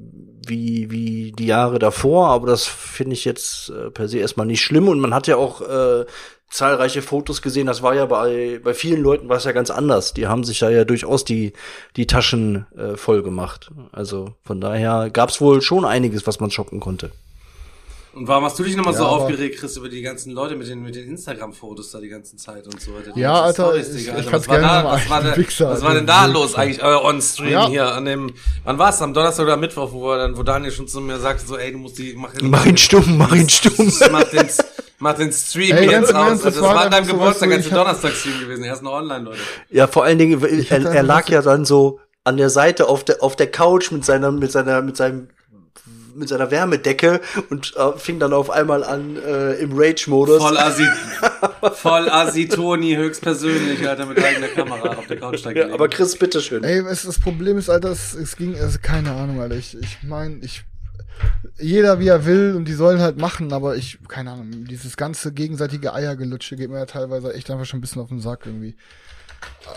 wie, 0.47 0.91
wie 0.91 1.33
die 1.33 1.47
Jahre 1.47 1.79
davor, 1.79 2.29
aber 2.29 2.47
das 2.47 2.65
finde 2.65 3.15
ich 3.15 3.25
jetzt 3.25 3.71
äh, 3.71 3.91
per 3.91 4.09
se 4.09 4.19
erstmal 4.19 4.47
nicht 4.47 4.63
schlimm 4.63 4.89
und 4.89 4.99
man 4.99 5.15
hat 5.15 5.27
ja 5.27 5.37
auch 5.37 5.61
äh, 5.61 6.05
zahlreiche 6.51 7.03
Fotos 7.03 7.43
gesehen, 7.43 7.67
das 7.67 7.83
war 7.83 7.95
ja 7.95 8.07
bei, 8.07 8.61
bei 8.63 8.73
vielen 8.75 9.03
Leuten 9.03 9.29
war 9.29 9.37
es 9.37 9.45
ja 9.45 9.53
ganz 9.53 9.71
anders. 9.71 10.15
Die 10.15 10.27
haben 10.27 10.45
sich 10.45 10.61
ja, 10.61 10.71
ja 10.71 10.85
durchaus 10.85 11.25
die, 11.25 11.53
die 11.97 12.07
Taschen 12.07 12.67
äh, 12.77 12.97
voll 12.97 13.23
gemacht. 13.23 13.71
Also 13.93 14.35
von 14.45 14.61
daher 14.61 15.11
gab's 15.11 15.41
wohl 15.41 15.61
schon 15.63 15.85
einiges, 15.85 16.27
was 16.27 16.41
man 16.41 16.51
shoppen 16.51 16.81
konnte. 16.81 17.11
Und 18.15 18.27
warum 18.27 18.43
hast 18.45 18.59
du 18.59 18.65
dich 18.65 18.75
nochmal 18.75 18.95
Ja, 18.95 19.01
so 19.01 19.05
aufgeregt, 19.07 19.59
Chris, 19.61 19.77
über 19.77 19.89
die 19.89 20.01
ganzen 20.03 20.33
Leute 20.33 20.57
mit 20.57 20.67
den, 20.67 20.83
mit 20.83 20.97
den 20.97 21.07
Instagram-Fotos 21.09 21.93
da 21.93 22.01
die 22.01 22.09
ganze 22.09 22.37
Zeit 22.37 22.67
und 22.67 22.81
so 22.81 22.93
weiter? 22.95 23.13
Ja, 23.17 23.43
Alter, 23.43 23.77
ich- 23.77 24.07
kann's 24.09 24.33
was 24.33 24.49
war 24.49 24.59
gerne 24.59 24.67
da, 24.73 24.83
mal 24.83 24.95
was 24.95 25.11
war, 25.11 25.23
da, 25.23 25.37
Wichser, 25.37 25.71
was 25.71 25.83
war 25.83 25.89
Alter, 25.91 26.01
denn 26.01 26.07
da 26.09 26.23
Wichser. 26.23 26.33
los 26.33 26.55
eigentlich, 26.57 26.83
äh, 26.83 26.85
on 26.97 27.23
Stream 27.23 27.51
Ja. 27.53 27.69
hier 27.69 27.93
an 27.95 28.07
dem, 28.07 28.33
wann 28.65 28.79
war's, 28.79 29.01
am 29.03 29.15
Donnerstag 29.15 29.45
oder 29.45 29.57
Mittwoch, 29.59 29.93
wo, 29.93 30.11
er 30.11 30.19
dann, 30.19 30.37
wo 30.37 30.43
Daniel 30.43 30.73
schon 30.73 30.89
zu 30.89 31.01
mir 31.01 31.19
sagte, 31.21 31.47
so, 31.47 31.57
ey, 31.59 31.71
du 31.71 31.79
musst 31.79 31.99
die, 31.99 32.15
mach, 32.17 32.31
Mach 32.43 32.67
ihn 32.67 32.79
stumm, 32.79 33.19
mach 33.19 33.33
ihn 33.37 33.49
stumm. 33.51 33.93
mach 34.11 34.25
den, 34.25 34.49
mach 34.99 35.15
den 35.15 35.33
Stream 35.33 35.77
Ey, 35.77 35.91
jetzt 35.91 36.15
aus. 36.15 36.29
Ernst, 36.29 36.45
Das, 36.45 36.55
das 36.55 36.63
war 36.63 36.81
an 36.85 36.91
deinem 36.91 37.07
Geburtstag, 37.07 37.53
als 37.53 37.69
Donnerstag-Stream 37.69 38.41
gewesen, 38.41 38.65
er 38.65 38.75
ist 38.75 38.83
noch 38.83 38.93
online, 38.93 39.25
Leute. 39.25 39.39
Ja, 39.71 39.87
vor 39.87 40.05
allen 40.05 40.19
Dingen, 40.19 40.43
er, 40.43 40.85
er 40.85 41.03
lag 41.03 41.25
was- 41.25 41.29
ja 41.31 41.43
dann 41.43 41.65
so 41.65 42.01
an 42.25 42.37
der 42.37 42.51
Seite 42.51 42.89
auf 42.89 43.05
der, 43.05 43.23
auf 43.23 43.37
der 43.37 43.51
Couch 43.51 43.91
mit 43.91 44.05
seiner, 44.05 44.31
mit 44.33 44.53
seiner, 44.53 44.83
mit 44.83 44.97
seinem, 44.97 45.29
mit 46.15 46.29
seiner 46.29 46.51
Wärmedecke 46.51 47.21
und 47.49 47.75
äh, 47.77 47.93
fing 47.97 48.19
dann 48.19 48.33
auf 48.33 48.51
einmal 48.51 48.83
an 48.83 49.17
äh, 49.17 49.53
im 49.55 49.71
Rage-Modus. 49.79 50.43
Voll 50.43 50.59
Assi, 50.59 50.85
voll 51.75 52.09
Assi 52.11 52.49
Toni 52.49 52.97
höchstpersönlich, 52.97 53.89
Alter, 53.89 54.05
mit 54.05 54.23
eigener 54.23 54.49
Kamera 54.49 54.97
auf 54.97 55.07
der 55.07 55.19
Couch 55.21 55.45
Ja, 55.55 55.73
aber 55.73 55.89
Chris, 55.89 56.17
bitteschön. 56.19 56.65
Ey, 56.65 56.81
es, 56.81 57.05
das 57.05 57.21
Problem 57.21 57.57
ist, 57.57 57.71
Alter, 57.71 57.91
es, 57.93 58.15
es 58.15 58.35
ging, 58.37 58.57
also 58.59 58.79
keine 58.83 59.13
Ahnung, 59.13 59.41
Alter. 59.41 59.55
Ich, 59.55 59.77
ich 59.81 59.99
meine, 60.03 60.39
ich, 60.43 60.65
jeder 61.59 62.01
wie 62.01 62.09
er 62.09 62.25
will 62.27 62.55
und 62.57 62.67
die 62.67 62.73
sollen 62.73 63.01
halt 63.01 63.19
machen, 63.19 63.53
aber 63.53 63.77
ich, 63.77 63.99
keine 64.09 64.33
Ahnung, 64.33 64.65
dieses 64.65 64.97
ganze 64.97 65.33
gegenseitige 65.33 65.93
Eiergelutsche 65.93 66.57
geht 66.57 66.71
mir 66.71 66.79
ja 66.79 66.87
teilweise 66.87 67.33
echt 67.35 67.51
einfach 67.51 67.67
schon 67.67 67.79
ein 67.79 67.81
bisschen 67.81 68.03
auf 68.03 68.09
den 68.09 68.21
Sack 68.21 68.47
irgendwie. 68.47 68.77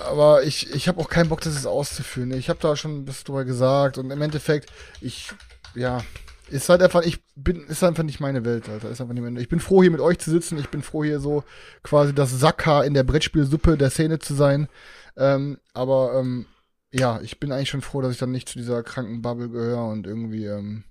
Aber 0.08 0.44
ich, 0.44 0.74
ich 0.74 0.88
habe 0.88 1.00
auch 1.00 1.10
keinen 1.10 1.30
Bock, 1.30 1.42
das 1.42 1.56
jetzt 1.56 1.68
auszuführen. 1.68 2.32
Ich 2.32 2.50
habe 2.50 2.60
da 2.62 2.76
schon 2.76 3.00
ein 3.00 3.06
bisschen 3.06 3.26
drüber 3.26 3.46
gesagt 3.46 3.98
und 3.98 4.12
im 4.12 4.22
Endeffekt, 4.22 4.72
ich, 5.02 5.32
ja, 5.76 6.02
ist 6.50 6.70
halt 6.70 6.82
einfach, 6.82 7.04
ich 7.04 7.24
bin, 7.36 7.66
ist 7.68 7.84
einfach 7.84 8.04
nicht 8.04 8.20
meine 8.20 8.44
Welt, 8.44 8.68
Alter. 8.70 8.90
Ist 8.90 9.02
einfach 9.02 9.14
nicht 9.14 9.24
meine, 9.24 9.40
ich 9.40 9.50
bin 9.50 9.60
froh, 9.60 9.82
hier 9.82 9.92
mit 9.92 10.02
euch 10.02 10.20
zu 10.20 10.30
sitzen. 10.30 10.58
Ich 10.58 10.70
bin 10.70 10.82
froh, 10.82 11.04
hier 11.04 11.20
so 11.20 11.44
quasi 11.84 12.14
das 12.14 12.38
Sackhaar 12.38 12.86
in 12.86 12.94
der 12.94 13.04
Brettspielsuppe 13.04 13.78
der 13.78 13.90
Szene 13.90 14.20
zu 14.20 14.34
sein. 14.34 14.68
Ähm, 15.16 15.60
aber 15.74 16.20
ähm, 16.20 16.46
ja, 16.92 17.22
ich 17.22 17.40
bin 17.40 17.52
eigentlich 17.52 17.70
schon 17.70 17.82
froh, 17.82 18.02
dass 18.02 18.12
ich 18.12 18.18
dann 18.18 18.32
nicht 18.32 18.50
zu 18.50 18.60
dieser 18.60 18.84
kranken 18.84 19.22
Bubble 19.22 19.50
gehöre 19.50 19.86
und 19.86 20.06
irgendwie, 20.06 20.46
ähm, 20.46 20.84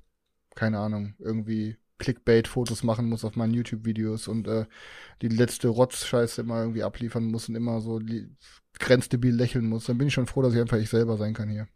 keine 0.60 0.78
Ahnung, 0.78 1.14
irgendwie 1.18 1.78
Clickbait-Fotos 1.96 2.82
machen 2.82 3.08
muss 3.08 3.24
auf 3.24 3.34
meinen 3.34 3.54
YouTube-Videos 3.54 4.28
und 4.28 4.46
äh, 4.46 4.66
die 5.22 5.28
letzte 5.28 5.68
Rotz-Scheiße 5.68 6.42
immer 6.42 6.60
irgendwie 6.60 6.82
abliefern 6.82 7.24
muss 7.24 7.48
und 7.48 7.54
immer 7.54 7.80
so 7.80 7.98
grenzdebil 8.78 9.34
lächeln 9.34 9.66
muss. 9.66 9.86
Dann 9.86 9.96
bin 9.96 10.08
ich 10.08 10.12
schon 10.12 10.26
froh, 10.26 10.42
dass 10.42 10.52
ich 10.52 10.60
einfach 10.60 10.76
ich 10.76 10.90
selber 10.90 11.16
sein 11.16 11.32
kann 11.32 11.48
hier. 11.48 11.66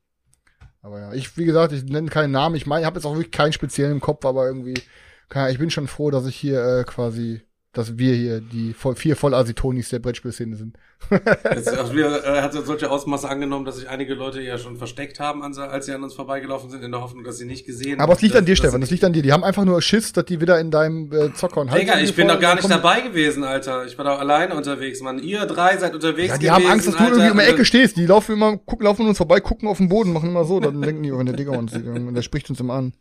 Aber 0.82 1.01
ja, 1.01 1.12
ich, 1.14 1.39
wie 1.39 1.47
gesagt, 1.47 1.72
ich 1.72 1.85
nenne 1.85 2.11
keinen 2.11 2.32
Namen. 2.32 2.57
Ich 2.57 2.66
meine, 2.66 2.82
ich 2.82 2.87
habe 2.87 2.99
jetzt 2.99 3.07
auch 3.07 3.14
wirklich 3.14 3.32
keinen 3.32 3.55
speziellen 3.55 3.93
im 3.93 4.01
Kopf, 4.03 4.26
aber 4.26 4.47
irgendwie, 4.47 4.74
ich 4.74 5.59
bin 5.59 5.70
schon 5.70 5.89
froh, 5.89 6.11
dass 6.11 6.26
ich 6.26 6.37
hier 6.37 6.62
äh, 6.62 6.85
quasi, 6.85 7.41
dass 7.75 7.99
wir 7.99 8.14
hier 8.14 8.41
die 8.41 8.72
voll, 8.72 8.97
vier 8.97 9.16
Vollasitonis 9.16 9.89
der 9.91 9.99
Brettspielszene 9.99 10.57
sind. 10.57 10.77
Jetzt, 11.11 11.68
also 11.68 11.95
wir, 11.95 12.25
äh, 12.25 12.41
hat 12.41 12.53
solche 12.55 12.91
Ausmaße 12.91 13.29
angenommen, 13.29 13.66
dass 13.66 13.77
sich 13.77 13.89
einige 13.89 14.14
Leute 14.14 14.41
ja 14.41 14.57
schon 14.57 14.77
versteckt 14.77 15.20
haben, 15.20 15.43
als 15.43 15.85
sie 15.87 15.93
an 15.93 16.03
uns 16.03 16.14
vorbeigelaufen 16.14 16.70
sind, 16.70 16.83
in 16.83 16.93
der 16.93 17.03
Hoffnung, 17.03 17.25
dass 17.25 17.37
sie 17.37 17.45
nicht 17.45 17.66
gesehen 17.66 18.01
Aber 18.01 18.14
es 18.14 18.22
liegt 18.22 18.37
an 18.37 18.45
dir, 18.47 18.53
dass- 18.55 18.61
dass 18.62 18.68
Stefan. 18.70 18.81
Das 18.81 18.91
liegt 18.91 19.05
an 19.05 19.12
dir. 19.12 19.22
Die 19.22 19.33
haben 19.33 19.45
einfach 19.45 19.64
nur 19.64 19.83
Schiss, 19.83 20.12
dass 20.14 20.25
die 20.25 20.41
wieder 20.41 20.59
in 20.61 20.70
deinem 20.70 21.12
äh, 21.12 21.35
Zocker 21.35 21.61
und 21.61 21.75
Digga, 21.75 21.99
ich 22.01 22.14
bin 22.14 22.29
doch 22.29 22.41
gar 22.41 22.55
nicht 22.55 22.70
dabei 22.70 23.03
gewesen, 23.03 23.45
Alter. 23.45 23.85
Ich 23.87 23.99
war 23.99 24.05
doch 24.07 24.18
alleine 24.18 24.55
unterwegs, 24.55 25.01
Mann. 25.03 25.18
Ihr 25.18 25.45
drei 25.47 25.77
seid 25.77 25.95
unterwegs 25.95 26.29
Ja, 26.29 26.39
die 26.39 26.47
gewesen, 26.47 26.55
haben 26.64 26.72
Angst, 26.72 26.87
dass 26.89 26.95
du 26.97 27.01
Alter. 27.01 27.16
irgendwie 27.16 27.31
um 27.33 27.39
die 27.39 27.45
Ecke 27.45 27.64
stehst. 27.64 27.97
Die 27.97 28.07
laufen 28.07 28.33
immer, 28.33 28.57
gucken, 28.57 28.85
laufen 28.87 29.07
uns 29.07 29.18
vorbei, 29.18 29.41
gucken 29.41 29.68
auf 29.68 29.79
den 29.79 29.89
Boden, 29.89 30.12
machen 30.12 30.31
immer 30.31 30.45
so. 30.45 30.61
Dann 30.61 30.81
denken 30.81 31.03
die, 31.03 31.12
oh, 31.12 31.18
wenn 31.18 31.27
der 31.27 31.37
Digger 31.37 31.53
uns 31.53 31.72
der 31.72 32.22
spricht 32.22 32.49
uns 32.51 32.61
immer 32.61 32.75
an. 32.75 32.95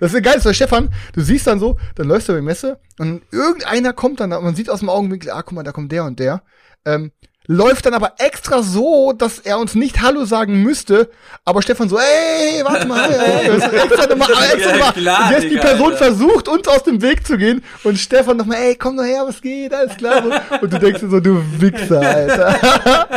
Das 0.00 0.12
ist 0.14 0.22
geil, 0.22 0.36
ist 0.36 0.46
der 0.46 0.54
Stefan. 0.54 0.88
Du 1.14 1.20
siehst 1.20 1.46
dann 1.46 1.60
so, 1.60 1.76
dann 1.94 2.08
läufst 2.08 2.28
du 2.28 2.32
über 2.32 2.40
die 2.40 2.46
Messe 2.46 2.80
und 2.98 3.22
irgendeiner 3.30 3.92
kommt 3.92 4.19
dann, 4.20 4.30
da, 4.30 4.40
man 4.40 4.54
sieht 4.54 4.70
aus 4.70 4.80
dem 4.80 4.88
Augenwinkel, 4.90 5.30
ah, 5.30 5.42
guck 5.42 5.52
mal, 5.52 5.62
da 5.62 5.72
kommt 5.72 5.90
der 5.92 6.04
und 6.04 6.18
der. 6.18 6.42
Ähm, 6.84 7.12
läuft 7.46 7.84
dann 7.86 7.94
aber 7.94 8.12
extra 8.18 8.62
so, 8.62 9.12
dass 9.12 9.40
er 9.40 9.58
uns 9.58 9.74
nicht 9.74 10.02
Hallo 10.02 10.24
sagen 10.24 10.62
müsste, 10.62 11.10
aber 11.44 11.62
Stefan 11.62 11.88
so, 11.88 11.98
ey, 11.98 12.62
warte 12.64 12.86
mal, 12.86 13.10
ey, 13.10 13.48
das 13.48 13.56
ist 13.66 13.72
extra 13.72 14.06
nochmal, 14.06 14.28
extra 14.30 14.70
Ja, 14.70 14.76
nochmal. 14.76 14.92
klar, 14.92 15.26
und 15.26 15.32
jetzt 15.32 15.50
die 15.52 15.56
Person 15.58 15.86
Alter. 15.92 15.96
versucht, 15.96 16.48
uns 16.48 16.68
aus 16.68 16.84
dem 16.84 17.02
Weg 17.02 17.26
zu 17.26 17.36
gehen 17.38 17.64
und 17.82 17.98
Stefan 17.98 18.36
nochmal, 18.36 18.58
ey, 18.58 18.76
komm 18.76 18.96
doch 18.96 19.04
her, 19.04 19.24
was 19.26 19.40
geht, 19.42 19.74
alles 19.74 19.96
klar. 19.96 20.22
Und 20.62 20.72
du 20.72 20.78
denkst 20.78 21.00
dir 21.00 21.08
so, 21.10 21.18
du 21.18 21.42
Wichser, 21.58 22.00
Alter. 22.00 23.08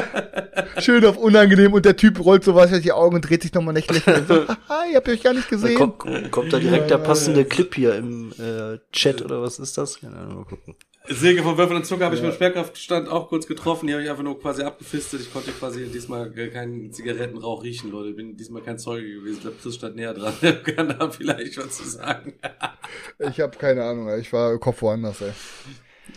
Schön 0.82 1.06
auf 1.06 1.18
unangenehm 1.18 1.74
und 1.74 1.86
der 1.86 1.96
Typ 1.96 2.24
rollt 2.24 2.44
so 2.44 2.56
was 2.56 2.72
die 2.72 2.92
Augen 2.92 3.16
und 3.16 3.30
dreht 3.30 3.44
sich 3.44 3.54
nochmal 3.54 3.74
nicht 3.76 3.92
lächelnd. 3.92 4.28
So, 4.28 4.36
Hi, 4.70 4.90
ich 4.90 4.96
hab 4.96 5.08
euch 5.08 5.22
gar 5.22 5.34
nicht 5.34 5.46
Da 5.46 5.56
gesehen. 5.56 5.78
kommt, 5.78 6.32
kommt 6.32 6.52
da 6.52 6.58
direkt 6.58 6.90
der 6.90 6.98
passende 6.98 7.46
Clip 7.46 7.76
hier 7.76 7.96
im 7.96 8.32
äh, 8.40 8.80
Chat 8.92 9.22
oder 9.22 9.42
was 9.44 9.60
ist 9.60 9.78
das? 9.78 10.00
Keine 10.00 10.16
Ahnung, 10.18 10.38
mal 10.38 10.46
gucken. 10.46 10.76
Silke 11.10 11.44
von 11.44 11.58
Würfel 11.58 11.76
und 11.76 11.86
Zucker 11.86 12.06
habe 12.06 12.16
ich 12.16 12.22
beim 12.22 12.32
Sperrkraftstand 12.32 13.10
auch 13.10 13.28
kurz 13.28 13.46
getroffen. 13.46 13.88
Die 13.88 13.94
habe 13.94 14.04
ich 14.04 14.10
einfach 14.10 14.24
nur 14.24 14.40
quasi 14.40 14.64
abgefistet. 14.64 15.20
Ich 15.20 15.34
konnte 15.34 15.52
quasi 15.52 15.88
diesmal 15.88 16.32
keinen 16.32 16.94
Zigarettenrauch 16.94 17.62
riechen, 17.64 17.92
Leute. 17.92 18.12
Ich 18.12 18.16
bin 18.16 18.38
diesmal 18.38 18.62
kein 18.62 18.80
Zeuge 18.80 19.16
gewesen. 19.16 19.36
Ich 19.36 19.42
glaube, 19.42 19.58
Chris 19.62 19.76
stand 19.76 19.98
näher 19.98 20.14
dran. 20.14 20.34
Der 20.42 20.64
kann 20.64 20.88
da 20.98 21.10
vielleicht 21.10 21.58
was 21.58 21.78
zu 21.78 21.90
sagen. 21.90 22.34
Ich 23.20 23.42
habe 23.42 23.58
keine 23.58 23.84
Ahnung, 23.84 24.18
ich 24.18 24.32
war 24.32 24.58
Kopf 24.60 24.82
woanders, 24.82 25.22
ey. 25.22 25.34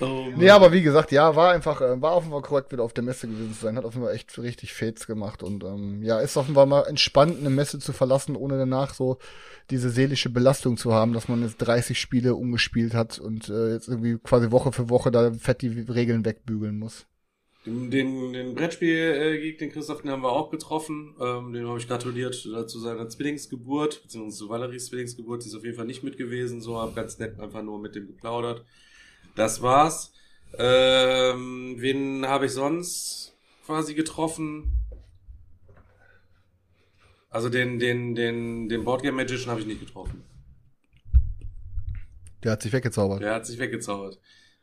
Oh. 0.00 0.26
Nee, 0.36 0.50
aber 0.50 0.72
wie 0.72 0.82
gesagt, 0.82 1.10
ja, 1.12 1.34
war 1.34 1.52
einfach, 1.52 1.80
äh, 1.80 2.00
war 2.02 2.16
offenbar 2.16 2.42
korrekt, 2.42 2.70
wieder 2.72 2.82
auf 2.82 2.92
der 2.92 3.04
Messe 3.04 3.28
gewesen 3.28 3.54
zu 3.54 3.62
sein, 3.62 3.76
hat 3.76 3.84
offenbar 3.84 4.12
echt 4.12 4.36
richtig 4.38 4.74
Fates 4.74 5.06
gemacht 5.06 5.42
und 5.42 5.64
ähm, 5.64 6.02
ja, 6.02 6.20
ist 6.20 6.36
offenbar 6.36 6.66
mal 6.66 6.82
entspannt, 6.82 7.38
eine 7.38 7.50
Messe 7.50 7.78
zu 7.78 7.92
verlassen, 7.92 8.36
ohne 8.36 8.58
danach 8.58 8.92
so 8.92 9.18
diese 9.70 9.90
seelische 9.90 10.30
Belastung 10.30 10.76
zu 10.76 10.92
haben, 10.92 11.12
dass 11.12 11.28
man 11.28 11.42
jetzt 11.42 11.58
30 11.58 11.98
Spiele 11.98 12.34
umgespielt 12.34 12.94
hat 12.94 13.18
und 13.18 13.48
äh, 13.48 13.72
jetzt 13.72 13.88
irgendwie 13.88 14.18
quasi 14.18 14.50
Woche 14.50 14.72
für 14.72 14.88
Woche 14.88 15.10
da 15.10 15.32
fett 15.32 15.62
die 15.62 15.68
Regeln 15.68 16.24
wegbügeln 16.24 16.78
muss. 16.78 17.06
Den, 17.66 17.90
den, 17.90 18.32
den 18.32 18.54
Brettspiel-Geek, 18.54 19.58
den 19.58 19.72
Christoph, 19.72 20.02
den 20.02 20.12
haben 20.12 20.22
wir 20.22 20.30
auch 20.30 20.50
getroffen. 20.50 21.16
Ähm, 21.20 21.52
dem 21.52 21.66
habe 21.66 21.78
ich 21.78 21.88
gratuliert 21.88 22.46
äh, 22.46 22.66
zu 22.66 22.78
seiner 22.78 23.08
Zwillingsgeburt, 23.08 24.02
beziehungsweise 24.04 24.38
zu 24.38 24.48
Valeries 24.48 24.86
Zwillingsgeburt. 24.86 25.42
Die 25.42 25.48
ist 25.48 25.56
auf 25.56 25.64
jeden 25.64 25.76
Fall 25.76 25.86
nicht 25.86 26.04
mit 26.04 26.16
gewesen. 26.16 26.60
So, 26.60 26.78
hab 26.80 26.94
ganz 26.94 27.18
nett 27.18 27.40
einfach 27.40 27.62
nur 27.62 27.80
mit 27.80 27.96
dem 27.96 28.06
geplaudert. 28.06 28.64
Das 29.34 29.62
war's. 29.62 30.12
Ähm, 30.56 31.74
wen 31.78 32.24
habe 32.26 32.46
ich 32.46 32.52
sonst 32.52 33.36
quasi 33.64 33.94
getroffen? 33.94 34.75
Also 37.28 37.48
den, 37.48 37.78
den, 37.78 38.14
den, 38.14 38.68
den 38.68 38.84
Boardgame 38.84 39.16
Magician 39.16 39.50
habe 39.50 39.60
ich 39.60 39.66
nicht 39.66 39.80
getroffen. 39.80 40.24
Der 42.42 42.52
hat 42.52 42.62
sich 42.62 42.72
weggezaubert. 42.72 43.22
Der 43.22 43.34
hat 43.34 43.46
sich 43.46 43.58
weggezaubert. 43.58 44.18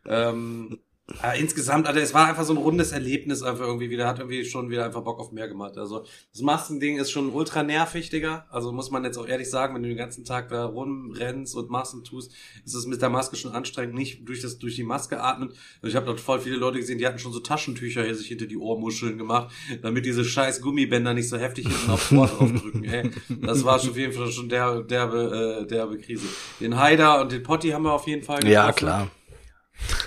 Ähm, 0.05 0.80
aber 1.20 1.36
insgesamt, 1.36 1.86
Alter, 1.86 2.01
es 2.01 2.14
war 2.14 2.28
einfach 2.28 2.45
so 2.45 2.54
ein 2.54 2.58
rundes 2.58 2.93
Erlebnis 2.93 3.43
einfach 3.43 3.66
irgendwie 3.66 3.89
wieder, 3.89 4.08
hat 4.08 4.20
irgendwie 4.20 4.45
schon 4.45 4.70
wieder 4.70 4.86
einfach 4.86 5.01
Bock 5.01 5.20
auf 5.20 5.34
mehr 5.34 5.49
gemacht. 5.49 5.78
Also 5.78 6.06
das 6.32 6.41
Maskending 6.41 6.97
ist 6.97 7.12
schon 7.12 7.30
ultra 7.30 7.62
nervig, 7.62 8.10
Digga. 8.10 8.45
Also 8.49 8.72
muss 8.72 8.89
man 8.89 9.04
jetzt 9.04 9.18
auch 9.18 9.28
ehrlich 9.28 9.49
sagen, 9.49 9.76
wenn 9.76 9.84
du 9.84 9.89
den 9.89 9.97
ganzen 9.97 10.24
Tag 10.24 10.47
da 10.47 10.64
rumrennst 10.64 11.58
und 11.58 11.70
Masken 11.70 12.06
tust, 12.06 12.32
ist 12.64 12.74
es 12.74 12.86
mit 12.86 13.01
der 13.01 13.10
Maske 13.10 13.36
schon 13.36 13.51
anstrengend, 13.51 13.95
nicht 13.95 14.28
durch 14.28 14.41
das 14.41 14.60
durch 14.60 14.78
die 14.78 14.84
Maske 14.84 15.22
atmen. 15.22 15.49
Und 15.82 15.89
ich 15.89 15.97
habe 15.97 16.06
dort 16.06 16.22
voll 16.22 16.39
viele 16.39 16.56
Leute 16.56 16.80
gesehen, 16.80 16.99
die 16.99 17.06
hatten 17.06 17.20
schon 17.20 17.34
so 17.34 17.41
Taschentücher 17.41 18.06
hier 18.06 18.16
sich 18.16 18.28
hinter 18.28 18.45
die 18.45 18.58
Ohrmuscheln 18.58 19.18
gemacht, 19.18 19.54
damit 19.82 20.06
diese 20.06 20.24
scheiß 20.24 20.62
Gummibänder 20.62 21.14
nicht 21.14 21.28
so 21.28 21.38
heftig 21.38 21.68
hinten 21.68 21.91
aufs 21.91 22.14
Ohr 22.14 22.28
draufdrücken. 22.28 22.86
Ey, 22.86 23.12
das 23.41 23.66
war 23.66 23.78
schon 23.78 23.89
auf 23.89 23.97
jeden 23.97 24.14
Fall 24.14 24.32
schon 24.32 24.47
der 24.47 24.82
derbe, 24.84 25.64
äh, 25.64 25.68
derbe 25.68 25.97
Krise. 25.97 26.28
Den 26.62 26.78
Haider 26.78 27.20
und 27.20 27.34
den 27.34 27.43
Potti 27.43 27.72
haben 27.72 27.84
wir 27.84 27.91
auf 27.91 28.08
jeden 28.08 28.24
Fall 28.24 28.38
getroffen. 28.38 28.54
Ja, 28.54 28.72
klar. 28.72 29.12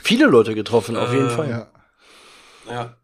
Viele 0.02 0.26
Leute 0.26 0.54
getroffen, 0.54 0.96
auf 0.96 1.12
jeden 1.12 1.26
Äh, 1.28 1.30
Fall. 1.30 1.50
Ja. 1.50 1.70
Ja. 2.68 2.96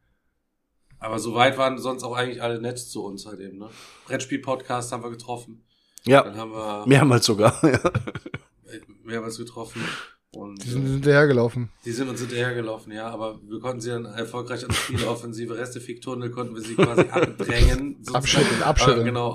Aber 0.99 1.19
soweit 1.19 1.59
waren 1.59 1.79
sonst 1.79 2.05
auch 2.05 2.15
eigentlich 2.17 2.41
alle 2.43 2.61
nett 2.61 2.79
zu 2.79 3.05
uns 3.05 3.27
halt 3.27 3.41
eben, 3.41 3.59
ne? 3.59 3.69
Brettspiel-Podcast 4.07 4.93
haben 4.93 5.03
wir 5.03 5.11
getroffen. 5.11 5.65
Ja, 6.05 6.23
Dann 6.23 6.37
haben 6.37 6.53
wir 6.53 6.85
mehrmals 6.87 7.27
sogar. 7.27 7.59
Ja. 7.63 7.81
mehrmals 9.03 9.37
getroffen. 9.37 9.83
Und 10.35 10.65
Die 10.65 10.71
sind 10.71 10.87
äh, 10.87 10.91
hinterhergelaufen. 10.93 11.69
die 11.85 11.93
sind 11.93 12.09
uns 12.09 12.21
hinterhergelaufen, 12.21 12.91
ja, 12.91 13.07
aber 13.09 13.39
wir 13.47 13.61
konnten 13.61 13.83
sie 13.83 13.91
dann 13.91 14.07
erfolgreich 14.07 14.63
ans 14.63 14.77
Spieleoffensive 14.79 15.59
Restefiktunnel 15.59 16.31
konnten 16.31 16.55
wir 16.55 16.63
sie 16.63 16.75
quasi 16.75 17.03
abdrängen. 17.03 17.97
Abschütteln, 18.15 18.63
abschütteln. 18.65 19.03
Äh, 19.03 19.05
genau. 19.11 19.33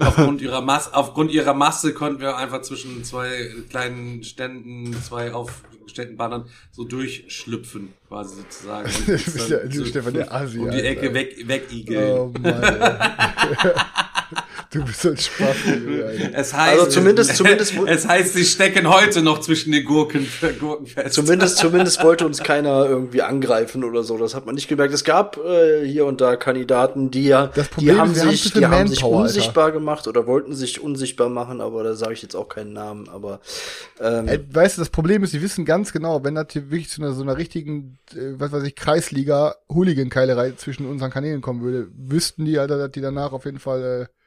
aufgrund 0.00 0.42
ihrer 0.42 0.60
Masse, 0.60 0.92
aufgrund 0.94 1.30
ihrer 1.32 1.54
Masse 1.54 1.94
konnten 1.94 2.20
wir 2.20 2.36
einfach 2.36 2.60
zwischen 2.60 3.04
zwei 3.04 3.50
kleinen 3.70 4.22
Ständen, 4.22 4.92
zwei 5.02 5.32
aufgestellten 5.32 6.18
Bannern 6.18 6.44
so 6.72 6.84
durchschlüpfen, 6.84 7.94
quasi 8.08 8.36
sozusagen. 8.36 8.90
Und 9.06 9.08
uns 9.08 9.48
ja- 9.48 9.64
du, 9.64 9.78
so 9.78 9.84
Stefan, 9.86 10.12
der 10.12 10.30
Asi, 10.30 10.58
Um 10.58 10.64
die 10.70 10.76
Alter. 10.76 10.88
Ecke 10.88 11.14
weg, 11.14 11.36
wegigeln. 11.48 12.18
Oh 12.18 12.32
Mann. 12.38 12.52
Du 14.72 14.84
bist 14.84 15.06
ein 15.06 15.16
Spaß. 15.16 15.56
Junge, 15.66 16.34
Es 16.34 16.52
heißt, 16.52 16.78
Also 16.80 16.90
zumindest- 16.90 17.34
zumindest- 17.36 17.72
es 17.86 18.06
heißt, 18.06 18.34
sie 18.34 18.44
stecken 18.44 18.86
heute 18.88 19.22
noch 19.22 19.40
zwischen 19.40 19.72
den 19.72 19.82
Gurken, 19.86 20.26
Gurken 20.60 20.86
fest. 20.86 21.14
Zumindest, 21.14 21.56
zumindest 21.56 22.02
wollte 22.04 22.26
uns 22.26 22.42
keiner 22.42 22.84
irgendwie 22.84 23.22
angreifen 23.22 23.82
oder 23.82 24.02
so. 24.02 24.18
Das 24.18 24.34
hat 24.34 24.44
man 24.44 24.54
nicht 24.54 24.68
gemerkt. 24.68 24.92
Es 24.92 25.04
gab 25.04 25.38
äh, 25.38 25.86
hier 25.86 26.04
und 26.04 26.20
da 26.20 26.36
Kandidaten, 26.36 27.10
die 27.10 27.24
ja, 27.28 27.46
die 27.78 27.92
haben 27.92 28.12
ist, 28.12 28.20
haben 28.22 28.30
sich, 28.30 28.42
viel 28.52 28.60
die 28.60 28.66
haben 28.66 28.88
sich 28.88 29.00
Manpower, 29.00 29.20
Alter. 29.22 29.28
unsichtbar 29.34 29.72
gemacht 29.72 30.06
oder 30.06 30.26
wollten 30.26 30.54
sich 30.54 30.82
unsichtbar 30.82 31.30
machen, 31.30 31.62
aber 31.62 31.82
da 31.82 31.94
sage 31.94 32.12
ich 32.12 32.20
jetzt 32.20 32.36
auch 32.36 32.50
keinen 32.50 32.74
Namen. 32.74 33.08
Aber 33.08 33.40
ähm, 34.00 34.28
Ey, 34.28 34.38
weißt 34.52 34.76
du, 34.76 34.82
das 34.82 34.90
Problem 34.90 35.24
ist, 35.24 35.32
die 35.32 35.40
wissen 35.40 35.64
ganz 35.64 35.92
genau, 35.94 36.24
wenn 36.24 36.34
das 36.34 36.48
hier 36.50 36.70
wirklich 36.70 36.90
zu 36.90 37.00
einer, 37.00 37.12
so 37.12 37.22
einer 37.22 37.38
richtigen, 37.38 37.98
äh, 38.14 38.32
was 38.38 38.52
weiß 38.52 38.64
ich, 38.64 38.74
Kreisliga 38.76 39.54
Hooligan-Keilerei 39.72 40.52
zwischen 40.58 40.84
unseren 40.86 41.10
Kanälen 41.10 41.40
kommen 41.40 41.62
würde, 41.62 41.88
wüssten 41.96 42.44
die, 42.44 42.58
Alter, 42.58 42.76
dass 42.76 42.90
die 42.90 43.00
danach 43.00 43.32
auf 43.32 43.46
jeden 43.46 43.60
Fall 43.60 44.02
äh, 44.10 44.17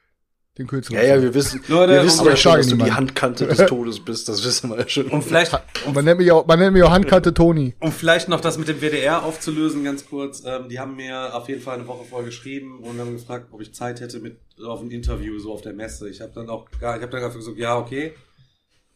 den 0.58 0.66
kürzeren 0.66 0.98
ja, 0.98 1.16
ja, 1.16 1.22
wir 1.22 1.32
wissen, 1.32 1.62
Leute, 1.68 1.94
wir 1.94 2.04
wissen 2.04 2.26
ja 2.26 2.36
schon, 2.36 2.56
dass 2.58 2.68
du 2.68 2.76
die. 2.76 2.92
Handkante 2.92 3.46
des 3.46 3.66
Todes 3.66 4.00
bist. 4.00 4.28
Das 4.28 4.44
wissen 4.44 4.68
wir 4.68 4.80
ja 4.80 4.88
schon. 4.88 5.06
Und 5.06 5.22
vielleicht, 5.22 5.50
Und 5.86 5.94
man 5.94 6.04
nennt 6.04 6.18
mich 6.18 6.30
auch, 6.30 6.46
man 6.46 6.58
nennt 6.58 6.74
mich 6.74 6.82
auch 6.82 6.90
Handkante 6.90 7.32
Toni. 7.32 7.74
um 7.80 7.90
vielleicht 7.90 8.28
noch 8.28 8.40
das 8.40 8.58
mit 8.58 8.68
dem 8.68 8.80
WDR 8.82 9.24
aufzulösen, 9.24 9.82
ganz 9.82 10.06
kurz. 10.06 10.42
Ähm, 10.44 10.68
die 10.68 10.78
haben 10.78 10.94
mir 10.96 11.34
auf 11.34 11.48
jeden 11.48 11.62
Fall 11.62 11.78
eine 11.78 11.86
Woche 11.86 12.04
vorher 12.04 12.26
geschrieben 12.26 12.80
und 12.80 13.00
haben 13.00 13.12
gefragt, 13.12 13.46
ob 13.50 13.62
ich 13.62 13.72
Zeit 13.72 14.00
hätte 14.00 14.20
mit 14.20 14.36
auf 14.62 14.82
ein 14.82 14.90
Interview 14.90 15.38
so 15.38 15.54
auf 15.54 15.62
der 15.62 15.72
Messe. 15.72 16.10
Ich 16.10 16.20
habe 16.20 16.32
dann 16.34 16.50
auch, 16.50 16.66
ich 16.70 16.82
habe 16.82 17.08
dann 17.08 17.24
einfach 17.24 17.38
gesagt, 17.38 17.56
ja 17.56 17.78
okay. 17.78 18.12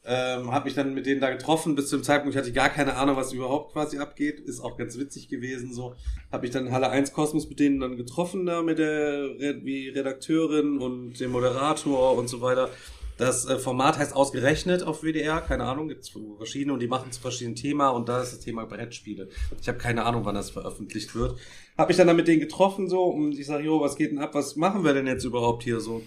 Ähm, 0.08 0.52
habe 0.52 0.66
mich 0.66 0.74
dann 0.74 0.94
mit 0.94 1.04
denen 1.04 1.20
da 1.20 1.30
getroffen. 1.30 1.74
Bis 1.74 1.88
zum 1.88 2.04
Zeitpunkt 2.04 2.36
hatte 2.36 2.48
ich 2.48 2.54
gar 2.54 2.68
keine 2.68 2.94
Ahnung, 2.94 3.16
was 3.16 3.32
überhaupt 3.32 3.72
quasi 3.72 3.98
abgeht. 3.98 4.38
Ist 4.38 4.60
auch 4.60 4.76
ganz 4.76 4.96
witzig 4.98 5.28
gewesen 5.28 5.74
so. 5.74 5.96
Habe 6.30 6.46
ich 6.46 6.52
dann 6.52 6.70
Halle 6.70 6.90
1 6.90 7.12
Kosmos 7.12 7.48
mit 7.48 7.58
denen 7.58 7.80
dann 7.80 7.96
getroffen 7.96 8.46
da 8.46 8.62
mit 8.62 8.78
der 8.78 9.30
wie 9.64 9.88
Redakteurin 9.88 10.78
und 10.78 11.18
dem 11.18 11.32
Moderator 11.32 12.16
und 12.16 12.28
so 12.28 12.40
weiter. 12.40 12.70
Das 13.16 13.46
äh, 13.46 13.58
Format 13.58 13.98
heißt 13.98 14.14
ausgerechnet 14.14 14.82
auf 14.82 15.02
WDR, 15.02 15.40
keine 15.40 15.64
Ahnung, 15.64 15.88
gibt 15.88 16.02
es 16.02 16.12
verschiedene 16.36 16.74
und 16.74 16.80
die 16.80 16.86
machen 16.86 17.10
zu 17.10 17.20
verschiedenen 17.20 17.56
Thema 17.56 17.88
und 17.88 18.08
da 18.08 18.22
ist 18.22 18.32
das 18.32 18.40
Thema 18.40 18.66
Brettspiele. 18.66 19.28
Ich 19.60 19.68
habe 19.68 19.78
keine 19.78 20.04
Ahnung, 20.04 20.24
wann 20.24 20.34
das 20.34 20.50
veröffentlicht 20.50 21.14
wird. 21.14 21.38
Habe 21.78 21.90
ich 21.90 21.96
dann 21.96 22.06
da 22.06 22.12
mit 22.12 22.28
denen 22.28 22.40
getroffen 22.40 22.88
so 22.88 23.04
und 23.04 23.38
ich 23.38 23.46
sage, 23.46 23.64
jo, 23.64 23.80
was 23.80 23.96
geht 23.96 24.10
denn 24.10 24.18
ab, 24.18 24.34
was 24.34 24.56
machen 24.56 24.84
wir 24.84 24.92
denn 24.92 25.06
jetzt 25.06 25.24
überhaupt 25.24 25.62
hier 25.62 25.80
so? 25.80 26.02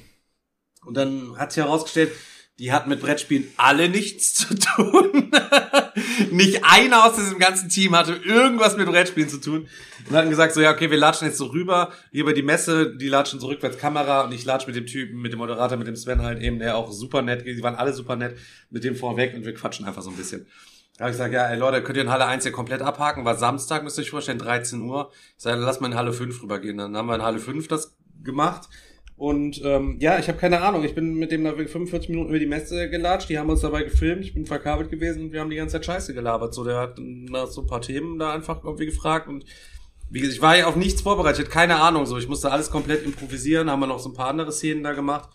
Und 0.85 0.95
dann 0.95 1.35
hat 1.37 1.51
sich 1.51 1.63
herausgestellt, 1.63 2.11
die 2.59 2.73
hatten 2.73 2.89
mit 2.89 2.99
Brettspielen 2.99 3.47
alle 3.57 3.89
nichts 3.89 4.33
zu 4.35 4.53
tun. 4.53 5.31
Nicht 6.31 6.63
einer 6.63 7.05
aus 7.05 7.15
diesem 7.15 7.39
ganzen 7.39 7.69
Team 7.69 7.95
hatte 7.95 8.13
irgendwas 8.13 8.77
mit 8.77 8.85
Brettspielen 8.85 9.29
zu 9.29 9.39
tun. 9.39 9.67
Und 10.07 10.15
hatten 10.15 10.29
gesagt, 10.29 10.53
so 10.53 10.61
ja, 10.61 10.71
okay, 10.71 10.91
wir 10.91 10.97
latschen 10.97 11.27
jetzt 11.27 11.37
so 11.37 11.47
rüber, 11.47 11.91
hier 12.11 12.21
über 12.21 12.33
die 12.33 12.43
Messe, 12.43 12.95
die 12.95 13.07
latschen 13.07 13.39
so 13.39 13.47
rückwärts 13.47 13.77
Kamera 13.77 14.21
und 14.21 14.33
ich 14.33 14.45
latsch 14.45 14.67
mit 14.67 14.75
dem 14.75 14.85
Typen, 14.85 15.21
mit 15.21 15.31
dem 15.31 15.39
Moderator, 15.39 15.77
mit 15.77 15.87
dem 15.87 15.95
Sven 15.95 16.21
halt 16.21 16.41
eben, 16.41 16.59
der 16.59 16.77
auch 16.77 16.91
super 16.91 17.21
nett, 17.21 17.45
die 17.45 17.63
waren 17.63 17.75
alle 17.75 17.93
super 17.93 18.15
nett, 18.15 18.37
mit 18.69 18.83
dem 18.83 18.95
vorweg 18.95 19.33
und 19.35 19.45
wir 19.45 19.53
quatschen 19.53 19.85
einfach 19.85 20.01
so 20.01 20.09
ein 20.09 20.17
bisschen. 20.17 20.45
Da 20.97 21.05
habe 21.05 21.11
ich 21.11 21.17
gesagt, 21.17 21.33
ja, 21.33 21.47
ey 21.47 21.57
Leute, 21.57 21.81
könnt 21.81 21.95
ihr 21.95 22.03
in 22.03 22.09
Halle 22.09 22.25
1 22.25 22.43
hier 22.43 22.51
komplett 22.51 22.81
abhaken? 22.81 23.23
War 23.23 23.37
Samstag, 23.37 23.83
müsst 23.83 23.97
ihr 23.97 24.01
euch 24.01 24.09
vorstellen, 24.09 24.37
13 24.37 24.81
Uhr. 24.81 25.11
Ich 25.37 25.43
sage, 25.43 25.61
lass 25.61 25.79
mal 25.79 25.87
in 25.87 25.95
Halle 25.95 26.11
5 26.11 26.43
rübergehen. 26.43 26.77
Dann 26.77 26.97
haben 26.97 27.07
wir 27.07 27.15
in 27.15 27.23
Halle 27.23 27.39
5 27.39 27.69
das 27.69 27.95
gemacht. 28.21 28.67
Und 29.19 29.61
ähm, 29.65 29.97
ja, 29.99 30.17
ich 30.17 30.29
habe 30.29 30.37
keine 30.37 30.61
Ahnung. 30.61 30.85
Ich 30.85 30.95
bin 30.95 31.15
mit 31.15 31.29
dem 31.29 31.43
da 31.43 31.49
wirklich 31.49 31.71
45 31.71 32.07
Minuten 32.07 32.29
über 32.29 32.39
die 32.39 32.45
Messe 32.45 32.89
gelatscht. 32.89 33.27
Die 33.27 33.37
haben 33.37 33.49
uns 33.49 33.59
dabei 33.59 33.83
gefilmt. 33.83 34.23
Ich 34.23 34.33
bin 34.33 34.45
verkabelt 34.45 34.89
gewesen 34.89 35.23
und 35.23 35.33
wir 35.33 35.41
haben 35.41 35.49
die 35.49 35.57
ganze 35.57 35.73
Zeit 35.73 35.85
Scheiße 35.85 36.13
gelabert. 36.13 36.53
So, 36.53 36.63
der 36.63 36.77
hat 36.77 36.97
nach 36.99 37.47
so 37.47 37.59
ein 37.59 37.67
paar 37.67 37.81
Themen 37.81 38.17
da 38.17 38.33
einfach 38.33 38.63
irgendwie 38.63 38.85
gefragt 38.85 39.27
und 39.27 39.43
wie 40.09 40.21
gesagt, 40.21 40.37
ich 40.37 40.41
war 40.41 40.57
ja 40.57 40.67
auf 40.67 40.77
nichts 40.77 41.01
vorbereitet, 41.01 41.51
keine 41.51 41.81
Ahnung 41.81 42.05
so. 42.05 42.17
Ich 42.17 42.29
musste 42.29 42.49
alles 42.49 42.71
komplett 42.71 43.03
improvisieren, 43.03 43.69
haben 43.69 43.81
wir 43.81 43.87
noch 43.87 43.99
so 43.99 44.07
ein 44.07 44.15
paar 44.15 44.29
andere 44.29 44.53
Szenen 44.53 44.83
da 44.83 44.93
gemacht. 44.93 45.27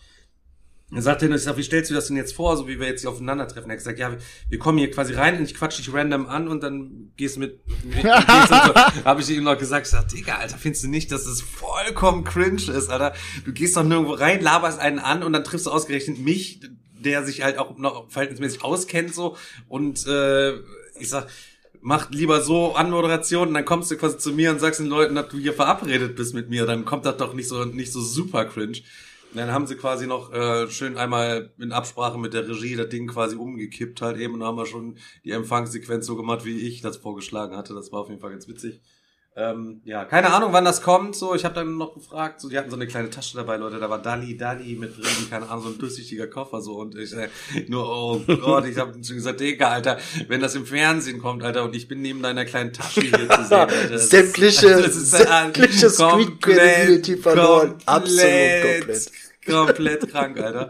Er 0.93 1.01
sagte, 1.01 1.27
ich 1.27 1.41
sag, 1.41 1.57
wie 1.57 1.63
stellst 1.63 1.89
du 1.89 1.95
das 1.95 2.07
denn 2.07 2.15
jetzt 2.15 2.35
vor, 2.35 2.55
so 2.55 2.67
wie 2.67 2.79
wir 2.79 2.87
jetzt 2.87 3.01
hier 3.01 3.09
aufeinandertreffen? 3.09 3.69
Er 3.69 3.73
hat 3.73 3.79
gesagt, 3.79 3.97
ja, 3.97 4.11
wir, 4.11 4.19
wir 4.49 4.59
kommen 4.59 4.77
hier 4.77 4.91
quasi 4.91 5.15
rein 5.15 5.37
und 5.37 5.43
ich 5.43 5.55
quatsch 5.55 5.79
dich 5.79 5.91
random 5.91 6.27
an 6.27 6.47
und 6.47 6.61
dann 6.61 7.11
gehst 7.17 7.37
du 7.37 7.39
mit, 7.39 7.59
mit 7.83 8.03
gehst 8.03 8.49
so. 8.49 8.75
Habe 9.05 9.21
ich 9.21 9.29
ihm 9.31 9.43
noch 9.43 9.57
gesagt, 9.57 9.87
ich 9.87 9.91
sag, 9.91 10.07
Digga, 10.09 10.35
Alter, 10.35 10.57
findest 10.59 10.83
du 10.83 10.87
nicht, 10.87 11.11
dass 11.11 11.25
es 11.25 11.41
vollkommen 11.41 12.23
cringe 12.23 12.71
ist, 12.71 12.91
Alter? 12.91 13.13
Du 13.45 13.51
gehst 13.51 13.75
doch 13.75 13.83
nirgendwo 13.83 14.13
rein, 14.13 14.41
laberst 14.41 14.79
einen 14.79 14.99
an 14.99 15.23
und 15.23 15.33
dann 15.33 15.43
triffst 15.43 15.65
du 15.65 15.71
ausgerechnet 15.71 16.19
mich, 16.19 16.61
der 16.99 17.23
sich 17.23 17.41
halt 17.41 17.57
auch 17.57 17.77
noch 17.77 18.09
verhältnismäßig 18.09 18.63
auskennt 18.63 19.13
so 19.13 19.37
und 19.67 20.05
äh, 20.05 20.53
ich 20.99 21.09
sag, 21.09 21.27
mach 21.81 22.09
lieber 22.11 22.41
so 22.41 22.75
Anmoderation 22.75 23.49
und 23.49 23.53
dann 23.55 23.65
kommst 23.65 23.89
du 23.89 23.97
quasi 23.97 24.17
zu 24.17 24.31
mir 24.33 24.51
und 24.51 24.59
sagst 24.59 24.79
den 24.79 24.87
Leuten, 24.87 25.15
dass 25.15 25.29
du 25.29 25.37
hier 25.37 25.53
verabredet 25.53 26.15
bist 26.15 26.33
mit 26.33 26.49
mir, 26.49 26.65
dann 26.65 26.85
kommt 26.85 27.05
das 27.05 27.17
doch 27.17 27.33
nicht 27.33 27.47
so 27.47 27.65
nicht 27.65 27.91
so 27.91 28.01
super 28.01 28.45
cringe. 28.45 28.81
Dann 29.35 29.51
haben 29.51 29.67
sie 29.67 29.75
quasi 29.75 30.07
noch 30.07 30.31
äh, 30.31 30.69
schön 30.69 30.97
einmal 30.97 31.51
in 31.59 31.73
Absprache 31.73 32.17
mit 32.17 32.33
der 32.33 32.47
Regie 32.47 32.75
das 32.75 32.89
Ding 32.89 33.07
quasi 33.07 33.35
umgekippt 33.35 34.01
halt 34.01 34.17
eben 34.17 34.35
und 34.35 34.43
haben 34.43 34.57
wir 34.57 34.65
schon 34.65 34.97
die 35.25 35.31
Empfangssequenz 35.31 36.05
so 36.05 36.15
gemacht, 36.15 36.45
wie 36.45 36.57
ich 36.57 36.81
das 36.81 36.97
vorgeschlagen 36.97 37.55
hatte. 37.55 37.73
Das 37.73 37.91
war 37.91 38.01
auf 38.01 38.09
jeden 38.09 38.21
Fall 38.21 38.31
ganz 38.31 38.47
witzig. 38.47 38.81
Ähm, 39.37 39.81
ja, 39.83 40.05
keine 40.05 40.31
Ahnung, 40.31 40.53
wann 40.53 40.63
das 40.63 40.81
kommt. 40.81 41.13
So, 41.13 41.35
ich 41.35 41.43
habe 41.43 41.55
dann 41.55 41.75
noch 41.77 41.93
gefragt. 41.93 42.39
So, 42.39 42.47
die 42.47 42.57
hatten 42.57 42.69
so 42.69 42.77
eine 42.77 42.87
kleine 42.87 43.09
Tasche 43.09 43.35
dabei, 43.35 43.57
Leute. 43.57 43.79
Da 43.79 43.89
war 43.89 44.01
Dali, 44.01 44.37
Dali 44.37 44.75
mit 44.75 44.95
drin, 44.95 45.05
keine 45.29 45.49
Ahnung, 45.49 45.63
so 45.65 45.69
ein 45.71 45.77
durchsichtiger 45.77 46.27
Koffer 46.27 46.61
so. 46.61 46.75
Und 46.77 46.95
ich 46.97 47.11
äh, 47.11 47.27
nur, 47.67 47.85
oh 47.85 48.19
Gott, 48.25 48.65
ich 48.65 48.77
habe 48.77 48.93
schon 49.03 49.15
gesagt, 49.17 49.41
Digga, 49.41 49.69
Alter, 49.71 49.97
wenn 50.29 50.39
das 50.39 50.55
im 50.55 50.65
Fernsehen 50.65 51.19
kommt, 51.19 51.43
Alter, 51.43 51.65
und 51.65 51.75
ich 51.75 51.89
bin 51.89 52.01
neben 52.01 52.21
deiner 52.21 52.45
kleinen 52.45 52.71
Tasche 52.71 53.01
hier 53.01 53.11
zu 53.11 53.43
sehen, 53.43 53.57
Alter. 53.57 53.67
das 53.89 54.03
ist- 54.05 54.09
Sämtliche- 54.11 54.69
das 54.81 54.95
ist, 54.95 55.11
sämtliche 55.11 55.89
Street 55.89 56.41
Credibility 56.41 57.17
verloren. 57.17 57.75
Absolut 57.85 58.21
komplett. 58.61 59.11
Komplett 59.45 60.09
krank, 60.11 60.39
Alter. 60.39 60.69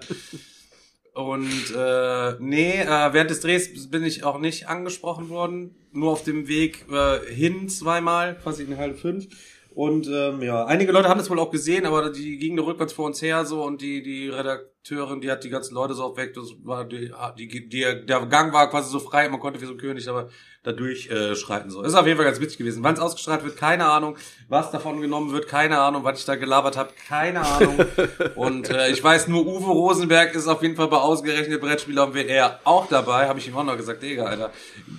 Und 1.13 1.72
äh, 1.78 2.34
nee, 2.39 2.82
äh, 2.82 3.13
während 3.13 3.30
des 3.30 3.39
Drehs 3.41 3.89
bin 3.89 4.03
ich 4.03 4.24
auch 4.24 4.39
nicht 4.39 4.68
angesprochen 4.68 5.30
worden. 5.30 5.76
Nur 5.95 6.11
auf 6.11 6.23
dem 6.23 6.47
Weg 6.47 6.85
äh, 6.91 7.19
hin 7.33 7.69
zweimal, 7.69 8.37
quasi 8.37 8.63
in 8.63 8.77
halb 8.77 8.99
fünf. 8.99 9.27
Und 9.75 10.07
ähm, 10.07 10.41
ja, 10.41 10.65
einige 10.65 10.93
Leute 10.93 11.09
haben 11.09 11.17
das 11.17 11.29
wohl 11.29 11.37
auch 11.37 11.51
gesehen, 11.51 11.85
aber 11.85 12.09
die 12.09 12.37
gingen 12.37 12.55
nur 12.55 12.67
rückwärts 12.67 12.93
vor 12.93 13.05
uns 13.05 13.21
her 13.21 13.43
so 13.43 13.61
und 13.61 13.81
die 13.81 14.01
die 14.01 14.29
Redakteurin, 14.29 15.19
die 15.19 15.29
hat 15.29 15.43
die 15.43 15.49
ganzen 15.49 15.75
Leute 15.75 15.93
so 15.93 16.15
weg. 16.15 16.33
Das 16.33 16.53
war 16.63 16.85
die, 16.85 17.11
die, 17.37 17.67
die 17.67 17.81
der 17.81 18.25
Gang 18.27 18.53
war 18.53 18.69
quasi 18.69 18.89
so 18.89 18.99
frei, 18.99 19.27
man 19.27 19.41
konnte 19.41 19.59
wie 19.59 19.65
so 19.65 19.73
ein 19.73 19.77
König 19.77 20.07
aber 20.07 20.29
da 20.66 20.72
durchschreiten 20.72 21.32
äh, 21.32 21.36
schreiten 21.36 21.70
so. 21.70 21.84
Ist 21.84 21.93
auf 21.93 22.07
jeden 22.07 22.18
Fall 22.18 22.26
ganz 22.26 22.39
witzig 22.39 22.57
gewesen. 22.57 22.84
Wann 22.84 22.95
es 22.95 22.99
ausgestrahlt 22.99 23.43
wird, 23.43 23.55
keine 23.55 23.86
Ahnung. 23.86 24.18
Was 24.49 24.72
davon 24.72 24.99
genommen 24.99 25.32
wird, 25.32 25.47
keine 25.47 25.80
Ahnung. 25.80 26.03
Was 26.03 26.20
ich 26.20 26.26
da 26.26 26.36
gelabert 26.36 26.76
habe, 26.76 26.89
keine 27.07 27.41
Ahnung. 27.41 27.86
und 28.36 28.70
äh, 28.72 28.89
ich 28.89 29.03
weiß 29.03 29.28
nur, 29.28 29.45
Uwe 29.45 29.72
Rosenberg 29.72 30.34
ist 30.34 30.47
auf 30.47 30.63
jeden 30.63 30.76
Fall 30.76 30.88
bei 30.88 30.97
ausgerechnet 30.97 31.61
Brettspieler 31.61 32.03
am 32.03 32.16
WR 32.16 32.59
auch 32.63 32.88
dabei. 32.88 33.28
Habe 33.28 33.38
ich 33.38 33.47
ihm 33.47 33.55
auch 33.55 33.63
noch 33.63 33.78
gesagt, 33.78 34.01
Digga, 34.01 34.26
Alter. 34.26 34.51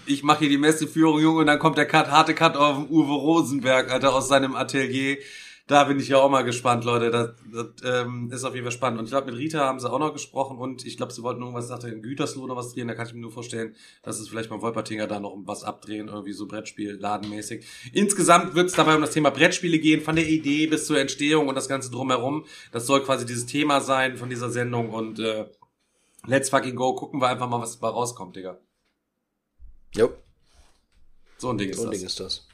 Ich 0.06 0.22
mache 0.22 0.40
hier 0.40 0.50
die 0.50 0.58
Messeführung, 0.58 1.18
Junge, 1.20 1.40
und 1.40 1.46
dann 1.46 1.58
kommt 1.58 1.78
der 1.78 1.86
Cut, 1.86 2.12
harte 2.12 2.34
Cut 2.34 2.56
auf 2.56 2.88
Uwe 2.88 3.14
Rosenberg, 3.14 3.90
Alter, 3.90 4.14
aus 4.14 4.28
seinem 4.28 4.54
Atelier. 4.54 5.18
Da 5.68 5.82
bin 5.82 5.98
ich 5.98 6.06
ja 6.06 6.18
auch 6.18 6.30
mal 6.30 6.42
gespannt, 6.42 6.84
Leute. 6.84 7.10
Das, 7.10 7.30
das 7.52 7.66
ähm, 7.82 8.30
ist 8.30 8.44
auf 8.44 8.54
jeden 8.54 8.64
Fall 8.64 8.72
spannend. 8.72 9.00
Und 9.00 9.06
ich 9.06 9.10
glaube, 9.10 9.32
mit 9.32 9.36
Rita 9.40 9.58
haben 9.58 9.80
sie 9.80 9.90
auch 9.90 9.98
noch 9.98 10.12
gesprochen 10.12 10.58
und 10.58 10.86
ich 10.86 10.96
glaube, 10.96 11.12
sie 11.12 11.24
wollten 11.24 11.40
irgendwas, 11.40 11.66
sagte 11.66 11.88
in 11.88 12.02
Gütersloh 12.02 12.44
oder 12.44 12.54
was 12.54 12.72
drehen. 12.72 12.86
Da 12.86 12.94
kann 12.94 13.08
ich 13.08 13.14
mir 13.14 13.20
nur 13.20 13.32
vorstellen, 13.32 13.74
dass 14.04 14.20
es 14.20 14.28
vielleicht 14.28 14.48
beim 14.48 14.62
Wolpertinger 14.62 15.08
da 15.08 15.18
noch 15.18 15.36
was 15.44 15.64
abdrehen, 15.64 16.06
irgendwie 16.06 16.34
so 16.34 16.46
Brettspiel, 16.46 16.92
ladenmäßig. 17.00 17.66
Insgesamt 17.92 18.54
wird 18.54 18.66
es 18.68 18.74
dabei 18.74 18.94
um 18.94 19.00
das 19.00 19.10
Thema 19.10 19.30
Brettspiele 19.30 19.80
gehen, 19.80 20.02
von 20.02 20.14
der 20.14 20.28
Idee 20.28 20.68
bis 20.68 20.86
zur 20.86 21.00
Entstehung 21.00 21.48
und 21.48 21.56
das 21.56 21.68
Ganze 21.68 21.90
drumherum. 21.90 22.44
Das 22.70 22.86
soll 22.86 23.02
quasi 23.02 23.26
dieses 23.26 23.46
Thema 23.46 23.80
sein 23.80 24.16
von 24.16 24.30
dieser 24.30 24.50
Sendung 24.50 24.90
und 24.90 25.18
äh, 25.18 25.46
let's 26.26 26.48
fucking 26.48 26.76
go. 26.76 26.94
Gucken 26.94 27.20
wir 27.20 27.26
einfach 27.26 27.48
mal, 27.48 27.60
was 27.60 27.78
dabei 27.80 27.92
rauskommt, 27.92 28.36
Digga. 28.36 28.60
Jo, 29.94 30.12
So 31.38 31.50
ein 31.50 31.58
Ding 31.58 31.70
ist 31.70 31.78
so 31.78 31.82
ein 31.82 31.90
das. 31.90 31.98
Ding 31.98 32.06
ist 32.06 32.20
das. 32.20 32.45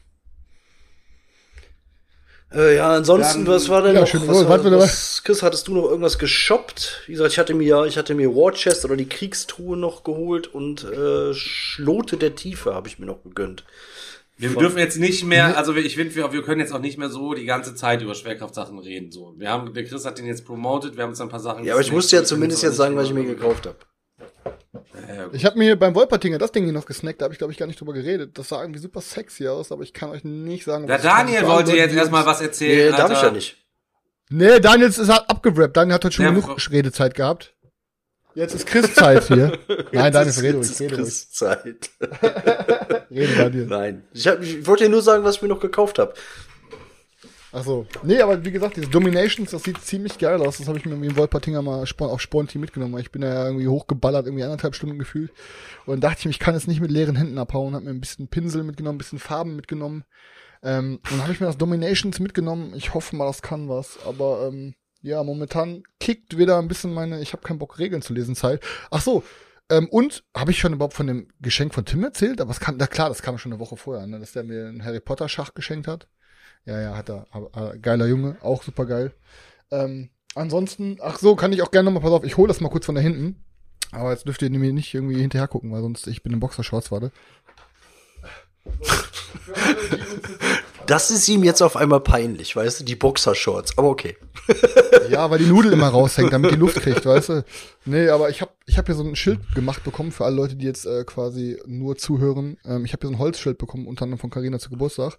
Äh, 2.54 2.76
ja, 2.76 2.94
ansonsten, 2.94 3.44
Dann- 3.44 3.54
was 3.54 3.68
war 3.68 3.82
denn 3.82 3.94
Ja, 3.94 4.00
noch? 4.02 4.06
schön, 4.06 4.20
was, 4.26 4.36
oh, 4.36 4.48
warte, 4.48 4.64
war, 4.64 4.72
warte. 4.72 4.84
was, 4.84 5.22
Chris, 5.24 5.42
hattest 5.42 5.68
du 5.68 5.74
noch 5.74 5.84
irgendwas 5.88 6.18
geshoppt? 6.18 7.02
Wie 7.06 7.12
gesagt, 7.12 7.32
ich 7.32 7.38
hatte 7.38 7.54
mir, 7.54 7.84
ich 7.86 7.96
hatte 7.96 8.14
mir 8.14 8.34
War 8.34 8.52
Chest 8.52 8.84
oder 8.84 8.96
die 8.96 9.08
Kriegstruhe 9.08 9.76
noch 9.76 10.04
geholt 10.04 10.46
und 10.48 10.84
äh, 10.84 11.32
Schlote 11.34 12.16
der 12.16 12.34
Tiefe 12.34 12.74
habe 12.74 12.88
ich 12.88 12.98
mir 12.98 13.06
noch 13.06 13.22
gegönnt. 13.22 13.64
Wir 14.38 14.50
dürfen 14.50 14.78
jetzt 14.78 14.98
nicht 14.98 15.24
mehr, 15.24 15.56
also 15.56 15.76
wir- 15.76 15.84
ich 15.84 15.94
finde, 15.94 16.14
wir, 16.16 16.32
wir 16.32 16.42
können 16.42 16.60
jetzt 16.60 16.72
auch 16.72 16.80
nicht 16.80 16.98
mehr 16.98 17.10
so 17.10 17.32
die 17.34 17.44
ganze 17.44 17.74
Zeit 17.74 18.02
über 18.02 18.14
Schwerkraftsachen 18.14 18.78
reden. 18.78 19.12
So, 19.12 19.34
wir 19.36 19.48
haben, 19.50 19.72
der 19.72 19.84
Chris 19.84 20.04
hat 20.04 20.18
den 20.18 20.26
jetzt 20.26 20.44
promoted, 20.44 20.96
wir 20.96 21.04
haben 21.04 21.10
uns 21.10 21.20
ein 21.20 21.28
paar 21.28 21.38
Sachen. 21.40 21.64
Ja, 21.64 21.74
aber 21.74 21.82
ich 21.82 21.92
musste 21.92 22.16
ja 22.16 22.24
zumindest 22.24 22.62
jetzt 22.62 22.76
sagen, 22.76 22.96
was 22.96 23.06
ich 23.06 23.14
mir 23.14 23.24
gekauft 23.24 23.66
habe. 23.66 23.76
Ja, 25.08 25.14
ja. 25.14 25.28
Ich 25.32 25.44
habe 25.44 25.58
mir 25.58 25.76
beim 25.78 25.94
Wolpertinger 25.94 26.38
das 26.38 26.52
Ding 26.52 26.64
hier 26.64 26.72
noch 26.72 26.86
gesnackt, 26.86 27.20
da 27.20 27.24
habe 27.24 27.32
ich 27.34 27.38
glaube 27.38 27.52
ich 27.52 27.58
gar 27.58 27.66
nicht 27.66 27.80
drüber 27.80 27.92
geredet. 27.92 28.36
Das 28.38 28.48
sah 28.48 28.60
irgendwie 28.60 28.80
super 28.80 29.00
sexy 29.00 29.48
aus, 29.48 29.72
aber 29.72 29.82
ich 29.82 29.92
kann 29.92 30.10
euch 30.10 30.24
nicht 30.24 30.64
sagen, 30.64 30.86
Der 30.86 30.96
was 30.96 31.02
kann. 31.02 31.26
Daniel 31.26 31.46
wollte 31.46 31.76
jetzt 31.76 31.94
erstmal 31.94 32.26
was 32.26 32.40
erzählen. 32.40 32.90
Nee, 32.90 32.96
darf 32.96 33.10
ich 33.12 33.22
ja 33.22 33.30
nicht. 33.30 33.56
Nee, 34.30 34.60
Daniel 34.60 34.88
ist 34.88 34.98
halt 35.08 35.28
abgerappt. 35.28 35.76
Daniel 35.76 35.94
hat 35.94 36.04
heute 36.04 36.14
schon 36.16 36.24
Der- 36.24 36.34
genug 36.34 36.56
Redezeit 36.70 37.14
gehabt. 37.14 37.54
Jetzt 38.34 38.54
ist 38.54 38.66
Chris 38.66 38.94
Zeit 38.94 39.24
hier. 39.24 39.58
Nein, 39.92 40.10
Daniel, 40.12 40.26
Jetzt 40.32 40.42
rede 40.42 40.58
ist 40.58 40.80
ruhig, 40.80 40.80
rede 40.80 40.94
ruhig. 40.96 41.04
Chris 41.04 41.30
Zeit. 41.32 41.90
Rede, 43.10 43.36
Daniel. 43.36 43.66
Nein. 43.66 44.04
Ich, 44.14 44.26
hab, 44.26 44.40
ich 44.40 44.66
wollte 44.66 44.84
dir 44.84 44.90
nur 44.90 45.02
sagen, 45.02 45.22
was 45.22 45.36
ich 45.36 45.42
mir 45.42 45.48
noch 45.48 45.60
gekauft 45.60 45.98
habe. 45.98 46.14
Achso. 47.52 47.86
Nee, 48.02 48.20
aber 48.20 48.42
wie 48.44 48.50
gesagt, 48.50 48.76
diese 48.76 48.88
Dominations, 48.88 49.50
das 49.50 49.62
sieht 49.62 49.78
ziemlich 49.82 50.18
geil 50.18 50.40
aus. 50.40 50.56
Das 50.56 50.68
habe 50.68 50.78
ich 50.78 50.86
mir 50.86 50.94
im 50.94 51.16
Wolpertinger 51.16 51.60
mal 51.60 51.84
auf 51.98 52.20
Spornteam 52.20 52.62
mitgenommen. 52.62 52.98
Ich 52.98 53.12
bin 53.12 53.20
da 53.20 53.28
ja 53.28 53.46
irgendwie 53.46 53.68
hochgeballert, 53.68 54.26
irgendwie 54.26 54.44
anderthalb 54.44 54.74
Stunden 54.74 54.98
gefühlt. 54.98 55.30
Und 55.84 56.02
dachte 56.02 56.20
ich 56.20 56.24
mir, 56.24 56.30
ich 56.30 56.38
kann 56.38 56.54
jetzt 56.54 56.66
nicht 56.66 56.80
mit 56.80 56.90
leeren 56.90 57.14
Händen 57.14 57.36
abhauen. 57.36 57.74
Hab 57.74 57.82
mir 57.82 57.90
ein 57.90 58.00
bisschen 58.00 58.28
Pinsel 58.28 58.62
mitgenommen, 58.62 58.96
ein 58.96 58.98
bisschen 58.98 59.18
Farben 59.18 59.54
mitgenommen. 59.54 60.04
Ähm, 60.62 60.98
und 61.02 61.12
dann 61.12 61.22
habe 61.22 61.32
ich 61.32 61.40
mir 61.40 61.46
das 61.46 61.58
Dominations 61.58 62.20
mitgenommen. 62.20 62.72
Ich 62.74 62.94
hoffe 62.94 63.14
mal, 63.16 63.26
das 63.26 63.42
kann 63.42 63.68
was. 63.68 63.98
Aber 64.06 64.48
ähm, 64.48 64.74
ja, 65.02 65.22
momentan 65.22 65.82
kickt 66.00 66.38
wieder 66.38 66.58
ein 66.58 66.68
bisschen 66.68 66.94
meine, 66.94 67.20
ich 67.20 67.34
habe 67.34 67.42
keinen 67.42 67.58
Bock, 67.58 67.78
Regeln 67.78 68.00
zu 68.00 68.14
lesen 68.14 68.34
Zeit. 68.34 68.62
Ach 68.90 69.02
so, 69.02 69.24
ähm, 69.68 69.88
und 69.90 70.24
habe 70.34 70.52
ich 70.52 70.58
schon 70.58 70.72
überhaupt 70.72 70.94
von 70.94 71.06
dem 71.06 71.28
Geschenk 71.40 71.74
von 71.74 71.84
Tim 71.84 72.04
erzählt? 72.04 72.40
Aber 72.40 72.50
es 72.50 72.60
kam, 72.60 72.76
na 72.78 72.86
klar, 72.86 73.08
das 73.08 73.22
kam 73.22 73.38
schon 73.38 73.52
eine 73.52 73.60
Woche 73.60 73.76
vorher, 73.76 74.06
ne, 74.06 74.18
dass 74.18 74.32
der 74.32 74.44
mir 74.44 74.68
einen 74.68 74.84
Harry 74.84 75.00
Potter 75.00 75.28
Schach 75.28 75.54
geschenkt 75.54 75.88
hat. 75.88 76.08
Ja, 76.64 76.80
ja, 76.80 76.96
hat 76.96 77.10
er. 77.10 77.26
Aber, 77.30 77.74
äh, 77.74 77.78
geiler 77.78 78.06
Junge, 78.06 78.36
auch 78.40 78.62
super 78.62 78.86
geil. 78.86 79.12
Ähm, 79.70 80.10
ansonsten, 80.34 80.98
ach 81.00 81.18
so, 81.18 81.34
kann 81.34 81.52
ich 81.52 81.62
auch 81.62 81.70
gerne 81.70 81.86
nochmal, 81.86 82.02
pass 82.02 82.12
auf, 82.12 82.24
ich 82.24 82.36
hole 82.36 82.48
das 82.48 82.60
mal 82.60 82.68
kurz 82.68 82.86
von 82.86 82.94
da 82.94 83.00
hinten. 83.00 83.42
Aber 83.90 84.10
jetzt 84.10 84.26
dürft 84.26 84.42
ihr 84.42 84.50
mir 84.50 84.72
nicht 84.72 84.94
irgendwie 84.94 85.20
hinterher 85.20 85.48
gucken, 85.48 85.70
weil 85.72 85.82
sonst 85.82 86.06
ich 86.06 86.22
bin 86.22 86.32
im 86.32 86.40
Boxershorts, 86.40 86.90
warte. 86.90 87.12
Das 90.86 91.10
ist 91.10 91.28
ihm 91.28 91.44
jetzt 91.44 91.62
auf 91.62 91.76
einmal 91.76 92.00
peinlich, 92.00 92.56
weißt 92.56 92.80
du, 92.80 92.84
die 92.84 92.96
Boxershorts, 92.96 93.78
aber 93.78 93.88
okay. 93.88 94.16
Ja, 95.10 95.30
weil 95.30 95.38
die 95.38 95.46
Nudel 95.46 95.72
immer 95.72 95.88
raushängt, 95.88 96.32
damit 96.32 96.52
die 96.52 96.56
Luft 96.56 96.80
kriegt, 96.80 97.04
weißt 97.06 97.28
du? 97.28 97.44
Nee, 97.84 98.08
aber 98.08 98.30
ich 98.30 98.40
habe 98.40 98.52
ich 98.66 98.78
hab 98.78 98.86
hier 98.86 98.94
so 98.94 99.04
ein 99.04 99.16
Schild 99.16 99.40
gemacht 99.54 99.84
bekommen 99.84 100.10
für 100.10 100.24
alle 100.24 100.36
Leute, 100.36 100.56
die 100.56 100.66
jetzt 100.66 100.86
äh, 100.86 101.04
quasi 101.04 101.60
nur 101.66 101.96
zuhören. 101.96 102.56
Ähm, 102.64 102.84
ich 102.84 102.92
habe 102.92 103.02
hier 103.02 103.10
so 103.10 103.14
ein 103.16 103.18
Holzschild 103.18 103.58
bekommen, 103.58 103.86
unter 103.86 104.04
anderem 104.04 104.18
von 104.18 104.30
Carina 104.30 104.58
zu 104.58 104.70
Geburtstag. 104.70 105.18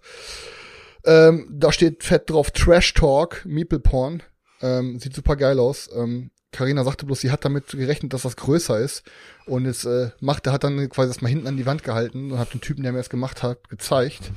Ähm, 1.06 1.48
da 1.50 1.72
steht 1.72 2.02
fett 2.02 2.30
drauf 2.30 2.50
Trash 2.50 2.94
Talk, 2.94 3.44
Meeple 3.44 3.80
Porn. 3.80 4.22
Ähm, 4.62 4.98
sieht 4.98 5.14
super 5.14 5.36
geil 5.36 5.58
aus. 5.58 5.90
Ähm, 5.94 6.30
Carina 6.54 6.84
sagte 6.84 7.04
bloß, 7.04 7.20
sie 7.20 7.30
hat 7.30 7.44
damit 7.44 7.68
gerechnet, 7.68 8.12
dass 8.12 8.22
das 8.22 8.36
größer 8.36 8.78
ist. 8.78 9.02
Und 9.46 9.66
jetzt 9.66 9.84
äh, 9.84 10.10
macht, 10.20 10.46
er 10.46 10.52
hat 10.52 10.64
dann 10.64 10.88
quasi 10.88 11.08
das 11.08 11.20
mal 11.20 11.28
hinten 11.28 11.46
an 11.48 11.56
die 11.56 11.66
Wand 11.66 11.82
gehalten 11.82 12.30
und 12.30 12.38
hat 12.38 12.54
den 12.54 12.60
Typen, 12.60 12.82
der 12.82 12.92
mir 12.92 12.98
das 12.98 13.10
gemacht 13.10 13.42
hat, 13.42 13.68
gezeigt. 13.68 14.30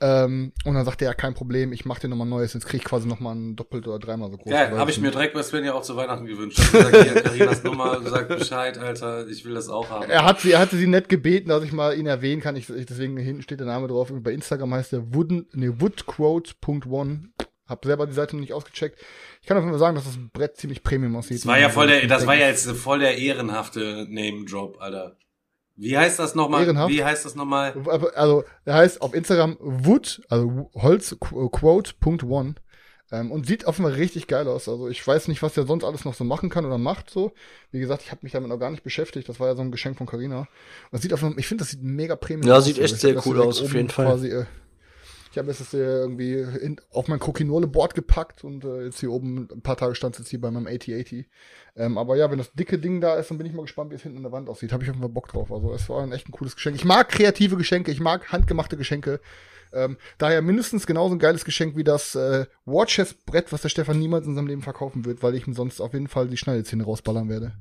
Ähm, 0.00 0.52
und 0.64 0.74
dann 0.74 0.84
sagte 0.84 1.04
er, 1.04 1.12
ja, 1.12 1.14
kein 1.14 1.32
Problem, 1.32 1.72
ich 1.72 1.84
mach 1.84 2.00
dir 2.00 2.08
nochmal 2.08 2.26
Neues, 2.26 2.52
jetzt 2.54 2.66
krieg 2.66 2.80
ich 2.80 2.84
quasi 2.84 3.06
nochmal 3.06 3.36
ein 3.36 3.54
doppelt 3.54 3.86
oder 3.86 4.00
dreimal 4.00 4.32
so 4.32 4.36
groß. 4.36 4.52
Ja, 4.52 4.76
habe 4.76 4.90
ich 4.90 5.00
mir 5.00 5.12
direkt 5.12 5.32
bei 5.32 5.42
Sven 5.44 5.64
ja 5.64 5.74
auch 5.74 5.82
zu 5.82 5.94
Weihnachten 5.94 6.26
gewünscht. 6.26 6.58
Ich 6.58 6.72
gesagt, 6.72 6.96
hier, 6.96 7.22
Carinas 7.22 7.62
Nummer, 7.62 8.02
sagt 8.02 8.28
Bescheid, 8.28 8.76
Alter, 8.78 9.28
ich 9.28 9.44
will 9.44 9.54
das 9.54 9.68
auch 9.68 9.88
haben. 9.90 10.10
Er 10.10 10.24
hat 10.24 10.40
sie, 10.40 10.52
er 10.52 10.58
hatte 10.58 10.76
sie 10.76 10.88
nett 10.88 11.08
gebeten, 11.08 11.50
dass 11.50 11.62
ich 11.62 11.72
mal 11.72 11.96
ihn 11.96 12.06
erwähnen 12.06 12.42
kann. 12.42 12.56
Ich, 12.56 12.68
ich 12.68 12.86
deswegen 12.86 13.16
hinten 13.16 13.42
steht 13.42 13.60
der 13.60 13.68
Name 13.68 13.86
drauf. 13.86 14.12
Bei 14.12 14.32
Instagram 14.32 14.74
heißt 14.74 14.90
der 14.90 15.14
Wooden, 15.14 15.46
nee, 15.52 15.70
woodquote.one. 15.78 17.28
Hab 17.72 17.84
selber 17.84 18.06
die 18.06 18.12
Seite 18.12 18.36
noch 18.36 18.40
nicht 18.40 18.52
ausgecheckt. 18.52 19.00
Ich 19.40 19.48
kann 19.48 19.56
auf 19.56 19.62
jeden 19.64 19.72
Fall 19.72 19.80
sagen, 19.80 19.96
dass 19.96 20.04
das 20.04 20.18
Brett 20.32 20.56
ziemlich 20.56 20.82
Premium 20.82 21.16
aussieht. 21.16 21.38
Das 21.38 21.46
war 21.46 21.58
ja 21.58 21.68
voll 21.68 21.88
der, 21.88 22.06
das 22.06 22.26
war 22.26 22.36
ja 22.36 22.46
jetzt 22.46 22.70
voll 22.70 23.00
der 23.00 23.18
ehrenhafte 23.18 24.06
Name-Drop, 24.08 24.80
Alter. 24.80 25.16
Wie 25.74 25.96
heißt 25.96 26.18
das 26.18 26.34
nochmal? 26.34 26.62
Ehrenhaft? 26.62 26.92
Wie 26.92 27.02
heißt 27.02 27.24
das 27.24 27.34
nochmal? 27.34 27.74
Also, 28.14 28.44
er 28.64 28.74
heißt 28.74 29.00
auf 29.02 29.14
Instagram 29.14 29.56
Wood, 29.58 30.22
also 30.28 30.70
Holzquote.one. 30.74 32.54
Ähm, 33.10 33.30
und 33.30 33.46
sieht 33.46 33.66
auf 33.66 33.78
jeden 33.78 33.90
Fall 33.90 33.98
richtig 33.98 34.26
geil 34.26 34.48
aus. 34.48 34.68
Also 34.68 34.88
ich 34.88 35.06
weiß 35.06 35.28
nicht, 35.28 35.42
was 35.42 35.52
der 35.52 35.66
sonst 35.66 35.84
alles 35.84 36.06
noch 36.06 36.14
so 36.14 36.24
machen 36.24 36.48
kann 36.48 36.64
oder 36.64 36.78
macht 36.78 37.10
so. 37.10 37.32
Wie 37.70 37.78
gesagt, 37.78 38.02
ich 38.02 38.10
habe 38.10 38.20
mich 38.22 38.32
damit 38.32 38.48
noch 38.48 38.58
gar 38.58 38.70
nicht 38.70 38.82
beschäftigt. 38.84 39.28
Das 39.28 39.38
war 39.38 39.48
ja 39.48 39.54
so 39.54 39.60
ein 39.60 39.70
Geschenk 39.70 39.98
von 39.98 40.06
Carina. 40.06 40.40
Und 40.40 40.48
das 40.92 41.02
sieht 41.02 41.12
auf 41.12 41.20
jeden 41.20 41.34
Fall, 41.34 41.40
ich 41.40 41.46
finde, 41.46 41.62
das 41.62 41.70
sieht 41.72 41.82
mega 41.82 42.16
Premium 42.16 42.48
Ja, 42.48 42.56
aus. 42.56 42.64
sieht 42.64 42.76
Also 42.80 42.84
echt 42.84 42.94
ich 42.94 43.00
sehr 43.00 43.26
cool 43.26 43.42
aus, 43.42 43.60
auf 43.60 43.74
jeden 43.74 43.90
Fall. 43.90 44.06
Quasi, 44.06 44.28
äh, 44.28 44.46
ich 45.32 45.38
habe 45.38 45.48
das 45.48 45.70
hier 45.70 45.80
irgendwie 45.80 46.34
in, 46.34 46.78
auf 46.90 47.08
mein 47.08 47.18
Coquinole-Board 47.18 47.94
gepackt 47.94 48.44
und 48.44 48.64
äh, 48.64 48.84
jetzt 48.84 49.00
hier 49.00 49.10
oben 49.10 49.48
ein 49.50 49.62
paar 49.62 49.78
Tage 49.78 49.94
stand 49.94 50.14
es 50.14 50.18
jetzt 50.18 50.28
hier 50.28 50.42
bei 50.42 50.50
meinem 50.50 50.66
8080. 50.66 51.26
Ähm, 51.74 51.96
aber 51.96 52.16
ja, 52.16 52.30
wenn 52.30 52.36
das 52.36 52.52
dicke 52.52 52.78
Ding 52.78 53.00
da 53.00 53.14
ist, 53.14 53.30
dann 53.30 53.38
bin 53.38 53.46
ich 53.46 53.54
mal 53.54 53.62
gespannt, 53.62 53.90
wie 53.90 53.94
es 53.94 54.02
hinten 54.02 54.18
an 54.18 54.24
der 54.24 54.32
Wand 54.32 54.50
aussieht. 54.50 54.74
Habe 54.74 54.84
ich 54.84 54.90
auf 54.90 54.94
jeden 54.94 55.02
Fall 55.02 55.12
Bock 55.12 55.28
drauf. 55.28 55.50
Also 55.50 55.72
es 55.72 55.88
war 55.88 56.02
ein 56.02 56.12
echt 56.12 56.28
ein 56.28 56.32
cooles 56.32 56.54
Geschenk. 56.54 56.76
Ich 56.76 56.84
mag 56.84 57.08
kreative 57.08 57.56
Geschenke, 57.56 57.90
ich 57.90 58.00
mag 58.00 58.30
handgemachte 58.30 58.76
Geschenke. 58.76 59.20
Ähm, 59.72 59.96
daher 60.18 60.42
mindestens 60.42 60.86
genauso 60.86 61.14
ein 61.14 61.18
geiles 61.18 61.46
Geschenk 61.46 61.76
wie 61.76 61.84
das 61.84 62.14
äh, 62.14 62.44
Watches-Brett, 62.66 63.52
was 63.52 63.62
der 63.62 63.70
Stefan 63.70 63.98
niemals 63.98 64.26
in 64.26 64.34
seinem 64.34 64.48
Leben 64.48 64.60
verkaufen 64.60 65.06
wird, 65.06 65.22
weil 65.22 65.34
ich 65.34 65.46
ihm 65.46 65.54
sonst 65.54 65.80
auf 65.80 65.94
jeden 65.94 66.08
Fall 66.08 66.28
die 66.28 66.36
Schneidezähne 66.36 66.84
rausballern 66.84 67.30
werde. 67.30 67.52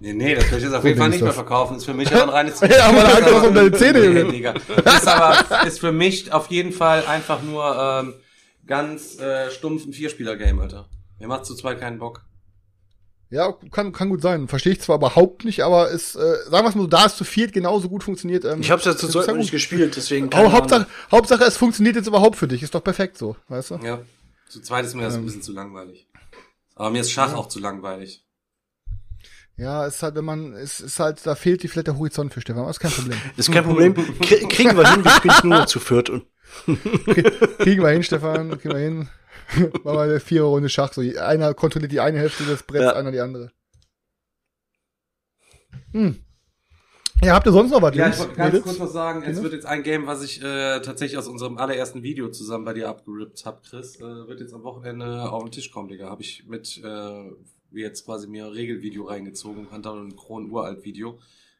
Nee, 0.00 0.12
nee, 0.12 0.34
das 0.34 0.50
will 0.50 0.58
ich 0.58 0.64
jetzt 0.64 0.74
auf 0.74 0.84
jeden 0.84 0.98
Fall 0.98 1.08
nicht 1.10 1.22
mehr 1.22 1.32
verkaufen. 1.32 1.76
Ist 1.76 1.84
für 1.84 1.94
mich 1.94 2.12
aber 2.12 2.24
ein 2.24 2.28
reines 2.28 2.60
Ja, 2.60 2.86
aber 2.86 3.02
da 3.02 3.16
hat 3.16 3.32
was 3.34 3.46
um 3.46 3.54
deine 3.54 3.72
Zähne, 3.72 4.24
Nee. 4.24 4.52
Ist 4.84 5.08
aber, 5.08 5.66
ist 5.66 5.80
für 5.80 5.92
mich 5.92 6.32
auf 6.32 6.50
jeden 6.50 6.72
Fall 6.72 7.06
einfach 7.06 7.42
nur 7.42 7.64
ähm, 7.76 8.14
ganz 8.66 9.18
äh, 9.18 9.50
stumpf 9.50 9.86
ein 9.86 9.92
Vierspieler-Game, 9.92 10.60
Alter. 10.60 10.88
Mir 11.18 11.28
macht 11.28 11.46
zu 11.46 11.54
zweit 11.54 11.80
keinen 11.80 11.98
Bock. 11.98 12.24
Ja, 13.30 13.52
kann, 13.72 13.92
kann 13.92 14.10
gut 14.10 14.22
sein. 14.22 14.46
Verstehe 14.48 14.72
ich 14.72 14.80
zwar 14.80 14.96
überhaupt 14.96 15.44
nicht, 15.44 15.64
aber 15.64 15.90
es, 15.90 16.14
äh, 16.14 16.20
sagen 16.50 16.64
wir 16.64 16.68
es 16.68 16.74
mal 16.74 16.82
so, 16.82 16.86
da 16.86 17.06
es 17.06 17.16
zu 17.16 17.24
viert 17.24 17.52
genauso 17.52 17.88
gut 17.88 18.04
funktioniert. 18.04 18.44
Ähm, 18.44 18.60
Ich 18.60 18.70
habe 18.70 18.80
es 18.80 18.86
ja 18.86 18.96
zu 18.96 19.08
zweit 19.08 19.34
nicht 19.36 19.50
gespielt, 19.50 19.96
deswegen 19.96 20.26
Aber 20.26 20.34
keine 20.34 20.52
Hauptsache. 20.52 20.86
Hauptsache, 21.10 21.44
es 21.44 21.56
funktioniert 21.56 21.96
jetzt 21.96 22.06
überhaupt 22.06 22.36
für 22.36 22.46
dich. 22.46 22.62
Ist 22.62 22.74
doch 22.74 22.84
perfekt 22.84 23.16
so, 23.18 23.36
weißt 23.48 23.72
du? 23.72 23.74
Ja. 23.82 24.00
Zu 24.48 24.60
zweit 24.60 24.84
ist 24.84 24.94
mir 24.94 25.02
das 25.02 25.14
ein 25.14 25.24
bisschen 25.24 25.42
zu 25.42 25.52
langweilig. 25.52 26.06
Aber 26.76 26.90
mir 26.90 27.00
ist 27.00 27.10
Schach 27.10 27.34
auch 27.34 27.48
zu 27.48 27.58
langweilig. 27.58 28.23
Ja, 29.56 29.86
ist 29.86 30.02
halt, 30.02 30.16
wenn 30.16 30.24
man, 30.24 30.52
es 30.54 30.80
ist 30.80 30.98
halt, 30.98 31.24
da 31.24 31.34
fehlt 31.36 31.62
die 31.62 31.68
vielleicht 31.68 31.86
der 31.86 31.96
Horizont 31.96 32.32
für 32.34 32.40
Stefan, 32.40 32.62
aber 32.62 32.70
ist 32.70 32.80
kein 32.80 32.90
Problem. 32.90 33.18
Ist 33.36 33.52
kein 33.52 33.64
Problem. 33.64 33.94
Krie- 34.20 34.48
Kriegen 34.48 34.76
wir 34.76 34.90
hin, 34.92 35.04
wir 35.04 35.10
spielen 35.12 35.34
nur 35.44 35.66
zu 35.66 35.78
viert 35.80 36.10
und 36.10 36.26
Kriegen 37.58 37.82
wir 37.82 37.88
hin, 37.90 38.02
Stefan, 38.02 38.50
kriegen 38.58 38.74
wir 38.74 38.80
hin. 38.80 39.08
Machen 39.84 39.84
wir 39.84 40.00
eine 40.00 40.20
vier 40.20 40.42
Runde 40.42 40.68
Schach. 40.68 40.92
So, 40.92 41.00
einer 41.02 41.54
kontrolliert 41.54 41.92
die 41.92 42.00
eine 42.00 42.18
Hälfte 42.18 42.44
des 42.44 42.62
Bretts, 42.64 42.84
Ja. 42.84 42.92
einer 42.94 43.12
die 43.12 43.20
andere. 43.20 43.50
Hm. 45.92 46.16
Ja, 47.22 47.34
habt 47.34 47.46
ihr 47.46 47.52
sonst 47.52 47.70
noch 47.70 47.80
was? 47.80 47.94
Ja, 47.94 48.08
ich 48.08 48.18
wollte 48.18 48.34
ganz 48.34 48.46
Mädels? 48.52 48.64
kurz 48.64 48.78
noch 48.78 48.90
sagen, 48.90 49.22
es 49.22 49.40
wird 49.42 49.52
jetzt 49.52 49.66
ein 49.66 49.82
Game, 49.82 50.06
was 50.06 50.22
ich 50.22 50.42
äh, 50.42 50.80
tatsächlich 50.80 51.16
aus 51.16 51.28
unserem 51.28 51.58
allerersten 51.58 52.02
Video 52.02 52.28
zusammen 52.30 52.64
bei 52.64 52.74
dir 52.74 52.88
abgerippt 52.88 53.46
hab, 53.46 53.62
Chris, 53.62 53.96
äh, 53.96 54.02
wird 54.02 54.40
jetzt 54.40 54.52
am 54.52 54.64
Wochenende 54.64 55.30
auf 55.30 55.44
den 55.44 55.52
Tisch 55.52 55.70
kommen, 55.70 55.88
Digga. 55.88 56.10
Habe 56.10 56.22
ich 56.22 56.44
mit 56.46 56.80
äh, 56.84 57.30
jetzt 57.82 58.04
quasi 58.04 58.26
mir 58.26 58.46
ein 58.46 58.52
Regelvideo 58.52 59.04
reingezogen, 59.04 59.66
fand 59.66 59.86
dann 59.86 60.08
ein 60.08 60.16
Kron 60.16 60.50
uralt 60.50 60.84
Video. 60.84 61.18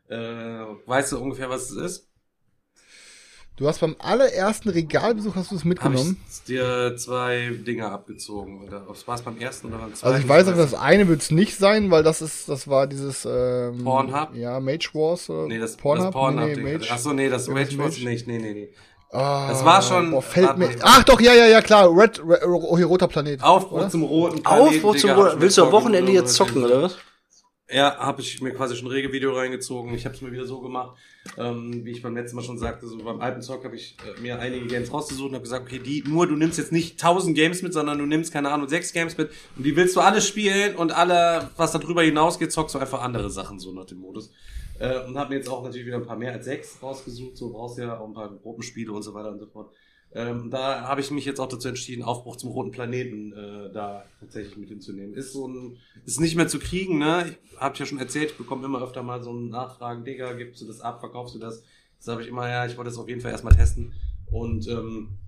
Äh, 0.09 0.17
weißt 0.17 1.13
du 1.13 1.19
ungefähr, 1.19 1.51
was 1.51 1.71
es 1.71 1.77
ist? 1.77 2.09
Du 3.57 3.69
hast 3.69 3.81
beim 3.81 3.95
allerersten 4.01 4.69
Regalbesuch 4.69 5.37
hast 5.37 5.53
du 5.53 5.55
es 5.55 5.65
mitgenommen. 5.65 6.21
ich 6.29 6.43
dir 6.43 6.97
zwei 6.97 7.53
Dinger 7.65 7.93
abgezogen. 7.93 8.65
Oder 8.65 8.85
war 8.89 9.15
es 9.15 9.23
beim 9.23 9.39
ersten 9.39 9.69
oder 9.69 9.79
beim 9.79 9.95
zweiten? 9.95 10.13
Also 10.13 10.25
ich 10.25 10.29
weiß 10.29 10.49
aber, 10.49 10.57
nicht. 10.57 10.73
das 10.73 10.81
eine 10.81 11.07
wird 11.07 11.23
es 11.23 11.31
nicht 11.31 11.57
sein, 11.57 11.89
weil 11.93 12.03
das 12.03 12.21
ist, 12.21 12.49
das 12.49 12.67
war 12.67 12.89
dieses 12.89 13.25
ähm, 13.25 13.85
Pornhub? 13.85 14.35
Ja, 14.35 14.59
Mage 14.59 14.91
Wars. 14.95 15.31
Oder 15.31 15.47
Nee, 15.47 15.61
das 15.61 15.77
Pornhub. 15.77 16.07
Das 16.07 16.13
Pornhub 16.13 16.49
nee, 16.49 16.57
nee. 16.57 16.73
Mage. 16.73 16.89
Ach 16.91 16.99
so, 16.99 17.13
nee, 17.13 17.29
das 17.29 17.47
Mage 17.47 17.79
Wars 17.79 17.97
nicht. 17.99 18.27
Nee, 18.27 18.39
nee, 18.39 18.55
nee. 18.55 18.69
Ah, 19.15 19.47
Das 19.49 19.65
war 19.65 19.81
schon- 19.81 20.11
Boah, 20.11 20.23
fällt 20.23 20.59
mir. 20.59 20.71
Ach 20.83 21.05
doch, 21.05 21.21
ja, 21.21 21.33
ja, 21.33 21.47
ja, 21.47 21.63
klar. 21.63 21.89
Red, 21.97 22.21
Red 22.27 22.43
oh, 22.47 22.77
hier 22.77 22.87
roter 22.87 23.07
Planet. 23.07 23.43
Aufbruch 23.43 23.79
oder? 23.79 23.89
zum 23.89 24.03
roten 24.03 24.45
Aufbruch 24.45 24.97
zum 24.97 25.11
mir 25.11 25.41
Willst 25.41 25.57
du 25.57 25.63
am 25.63 25.73
Wochenende 25.73 26.11
jetzt 26.11 26.35
zocken, 26.35 26.65
oder 26.65 26.83
was? 26.83 26.97
Ja, 27.71 27.97
habe 27.97 28.21
ich 28.21 28.43
mir 28.43 28.53
quasi 28.53 28.77
schon 28.77 28.89
ein 28.89 28.93
Regelvideo 28.93 29.33
reingezogen. 29.33 29.95
Ich 29.95 30.05
habe 30.05 30.15
es 30.15 30.21
mir 30.21 30.31
wieder 30.33 30.45
so 30.45 30.61
gemacht, 30.61 30.99
ähm, 31.39 31.85
wie 31.85 31.93
ich 31.93 32.03
beim 32.03 32.15
letzten 32.15 32.37
Mal 32.37 32.43
schon 32.43 32.59
sagte, 32.59 32.87
so 32.87 32.99
beim 32.99 33.21
alten 33.21 33.41
Zock 33.41 33.65
habe 33.65 33.75
ich 33.75 33.97
äh, 34.05 34.21
mir 34.21 34.39
einige 34.39 34.67
Games 34.67 34.93
rausgesucht 34.93 35.29
und 35.29 35.35
habe 35.35 35.45
gesagt, 35.45 35.67
okay, 35.67 35.79
die 35.79 36.05
nur 36.07 36.27
du 36.27 36.37
nimmst 36.37 36.59
jetzt 36.59 36.73
nicht 36.73 37.03
1000 37.03 37.35
Games 37.35 37.63
mit, 37.63 37.73
sondern 37.73 37.99
du 37.99 38.05
nimmst 38.05 38.33
keine 38.33 38.51
Ahnung 38.51 38.69
sechs 38.69 38.93
Games 38.93 39.17
mit 39.17 39.31
und 39.57 39.65
die 39.65 39.77
willst 39.77 39.97
du 39.97 40.01
alle 40.01 40.21
spielen 40.21 40.77
und 40.77 40.93
alle, 40.93 41.49
was 41.57 41.73
darüber 41.73 42.03
hinausgeht, 42.03 42.53
zockst 42.53 42.75
du 42.75 42.79
einfach 42.81 43.01
andere 43.03 43.31
Sachen 43.31 43.59
so 43.59 43.73
nach 43.73 43.87
dem 43.87 43.99
Modus. 43.99 44.31
Äh, 44.79 45.07
und 45.07 45.17
habe 45.17 45.31
mir 45.31 45.37
jetzt 45.37 45.49
auch 45.49 45.63
natürlich 45.63 45.87
wieder 45.87 45.97
ein 45.97 46.07
paar 46.07 46.17
mehr 46.17 46.33
als 46.33 46.45
sechs 46.45 46.83
rausgesucht. 46.83 47.37
So 47.37 47.51
brauchst 47.51 47.79
du 47.79 47.83
ja 47.83 47.99
auch 47.99 48.07
ein 48.07 48.15
paar 48.15 48.31
Gruppenspiele 48.31 48.93
und 48.93 49.03
so 49.03 49.15
weiter 49.15 49.31
und 49.31 49.39
so 49.39 49.47
fort. 49.47 49.73
Ähm, 50.17 50.49
da 50.51 50.83
habe 50.83 51.01
ich 51.01 51.11
mich 51.11 51.25
jetzt 51.25 51.41
auch 51.41 51.49
dazu 51.49 51.67
entschieden, 51.67 52.05
Aufbruch 52.05 52.37
zum 52.37 52.51
roten 52.51 52.71
Planeten 52.71 53.33
äh, 53.33 53.73
da 53.73 54.05
tatsächlich 54.21 54.57
mit 54.57 54.69
hinzunehmen. 54.69 55.15
Ist 55.15 55.33
so 55.33 55.49
ein, 55.49 55.77
ist 56.07 56.21
nicht 56.21 56.37
mehr 56.37 56.47
zu 56.47 56.61
kriegen, 56.61 56.99
ne? 56.99 57.37
Ich 57.51 57.59
hab 57.59 57.77
ja 57.77 57.85
schon 57.85 57.99
erzählt, 57.99 58.31
ich 58.31 58.39
bekomme 58.39 58.65
immer 58.65 58.81
öfter 58.81 59.03
mal 59.03 59.23
so 59.23 59.33
Nachfragen, 59.33 60.05
Digga, 60.05 60.33
gibst 60.35 60.63
du 60.63 60.67
das 60.67 60.81
ab, 60.81 61.01
verkaufst 61.01 61.35
du 61.35 61.41
das? 61.41 61.65
Das 61.99 62.09
habe 62.09 62.23
ich 62.23 62.29
immer, 62.29 62.49
ja, 62.49 62.65
ich 62.65 62.77
wollte 62.77 62.91
das 62.91 62.99
auf 62.99 63.09
jeden 63.09 63.21
Fall 63.21 63.33
erstmal 63.33 63.57
testen. 63.57 63.93
Und 64.31 64.69
ähm, 64.69 65.19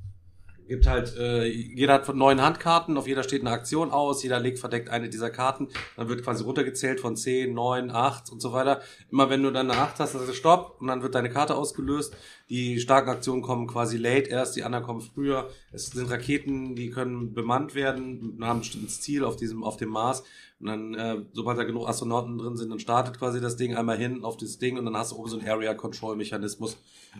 gibt 0.69 0.87
halt, 0.87 1.17
äh, 1.17 1.45
jeder 1.45 1.95
hat 1.95 2.07
von 2.07 2.17
neun 2.17 2.41
Handkarten, 2.41 2.97
auf 2.97 3.07
jeder 3.07 3.23
steht 3.23 3.41
eine 3.43 3.51
Aktion 3.51 3.91
aus, 3.91 4.23
jeder 4.23 4.41
legt 4.41 4.59
verdeckt 4.59 4.89
eine 4.91 5.09
dieser 5.09 5.31
Karten, 5.31 5.69
dann 5.97 6.09
wird 6.09 6.23
quasi 6.23 6.45
runtergezählt 6.45 7.01
von 7.01 7.17
10, 7.17 7.55
9, 7.55 7.91
8 7.91 8.31
und 8.31 8.41
so 8.41 8.53
weiter. 8.53 8.81
Immer 9.11 9.31
wenn 9.31 9.43
du 9.43 9.51
dann 9.51 9.71
eine 9.71 9.81
8 9.81 10.01
hast, 10.01 10.15
dann 10.15 10.21
sagst 10.21 10.35
du 10.35 10.37
Stopp 10.37 10.77
und 10.81 10.89
dann 10.89 11.03
wird 11.03 11.15
deine 11.15 11.31
Karte 11.31 11.55
ausgelöst. 11.55 12.17
Die 12.49 12.79
starken 12.79 13.11
Aktionen 13.11 13.43
kommen 13.43 13.67
quasi 13.67 13.97
late 13.97 14.31
erst, 14.31 14.57
die 14.57 14.63
anderen 14.63 14.85
kommen 14.85 15.01
früher. 15.01 15.51
Es 15.73 15.87
sind 15.87 16.11
Raketen, 16.11 16.77
die 16.77 16.91
können 16.91 17.35
bemannt 17.35 17.75
werden, 17.75 18.39
haben 18.41 18.59
ein 18.59 18.61
bestimmtes 18.61 19.01
Ziel 19.01 19.25
auf 19.25 19.37
diesem, 19.37 19.65
auf 19.65 19.77
dem 19.77 19.89
Mars. 19.89 20.23
Und 20.59 20.69
dann, 20.69 20.95
äh, 20.95 21.16
sobald 21.33 21.59
da 21.59 21.65
genug 21.65 21.87
Astronauten 21.87 22.39
drin 22.39 22.57
sind, 22.57 22.70
dann 22.70 22.78
startet 22.78 23.19
quasi 23.19 23.41
das 23.43 23.57
Ding 23.57 23.74
einmal 23.77 23.99
hin 23.99 24.24
auf 24.24 24.39
das 24.39 24.59
Ding 24.59 24.78
und 24.78 24.87
dann 24.87 24.97
hast 24.97 25.12
du 25.12 25.16
oben 25.16 25.28
so 25.28 25.39
einen 25.39 25.47
Area-Control-Mechanismus, 25.47 26.78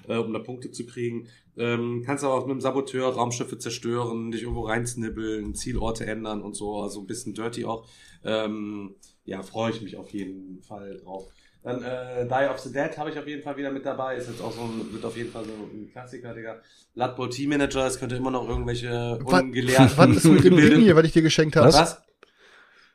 äh, 0.09 0.17
um 0.17 0.33
da 0.33 0.39
Punkte 0.39 0.71
zu 0.71 0.87
kriegen. 0.87 1.29
Ähm, 1.59 2.03
kannst 2.07 2.25
aber 2.25 2.35
auch 2.35 2.47
mit 2.47 2.53
einem 2.53 2.63
Saboteur 2.63 3.09
Raumschiffe 3.09 3.59
zerstören, 3.59 4.31
dich 4.31 4.43
irgendwo 4.43 4.63
reinsnibbeln, 4.63 5.55
Zielorte 5.55 6.07
ändern 6.07 6.41
und 6.41 6.57
so, 6.57 6.81
also 6.81 7.01
ein 7.01 7.07
bisschen 7.07 7.35
dirty 7.35 7.67
auch. 7.67 7.87
Ähm, 8.25 8.95
ja, 9.27 9.43
freue 9.43 9.71
ich 9.71 9.83
mich 9.83 9.99
auf 9.99 10.11
jeden 10.11 10.63
Fall 10.63 10.97
drauf. 10.97 11.27
Dann 11.63 11.83
äh, 11.83 12.27
Die 12.27 12.49
of 12.49 12.59
the 12.61 12.73
Dead 12.73 12.97
habe 12.97 13.11
ich 13.11 13.19
auf 13.19 13.27
jeden 13.27 13.43
Fall 13.43 13.57
wieder 13.57 13.73
mit 13.73 13.85
dabei. 13.85 14.17
Ist 14.17 14.29
jetzt 14.29 14.41
auch 14.41 14.53
so 14.53 14.63
ein, 14.63 14.93
wird 14.93 15.05
auf 15.05 15.17
jeden 15.17 15.33
Fall 15.33 15.45
so 15.45 15.51
ein 15.51 15.91
Klassiker, 15.91 16.33
Digga. 16.33 16.61
Blood 16.95 17.17
Bowl 17.17 17.29
Team 17.29 17.51
Manager, 17.51 17.87
es 17.87 17.99
könnte 17.99 18.15
immer 18.15 18.31
noch 18.31 18.49
irgendwelche 18.49 19.19
ungelehrten. 19.25 19.91
Was 19.97 20.17
ist 20.17 20.25
mit 20.25 20.45
dem 20.45 20.57
Ding 20.57 20.81
hier, 20.81 20.95
was 20.95 21.05
ich 21.05 21.13
dir 21.13 21.23
geschenkt 21.23 21.57
habe? 21.57 21.67
Was? 21.67 22.06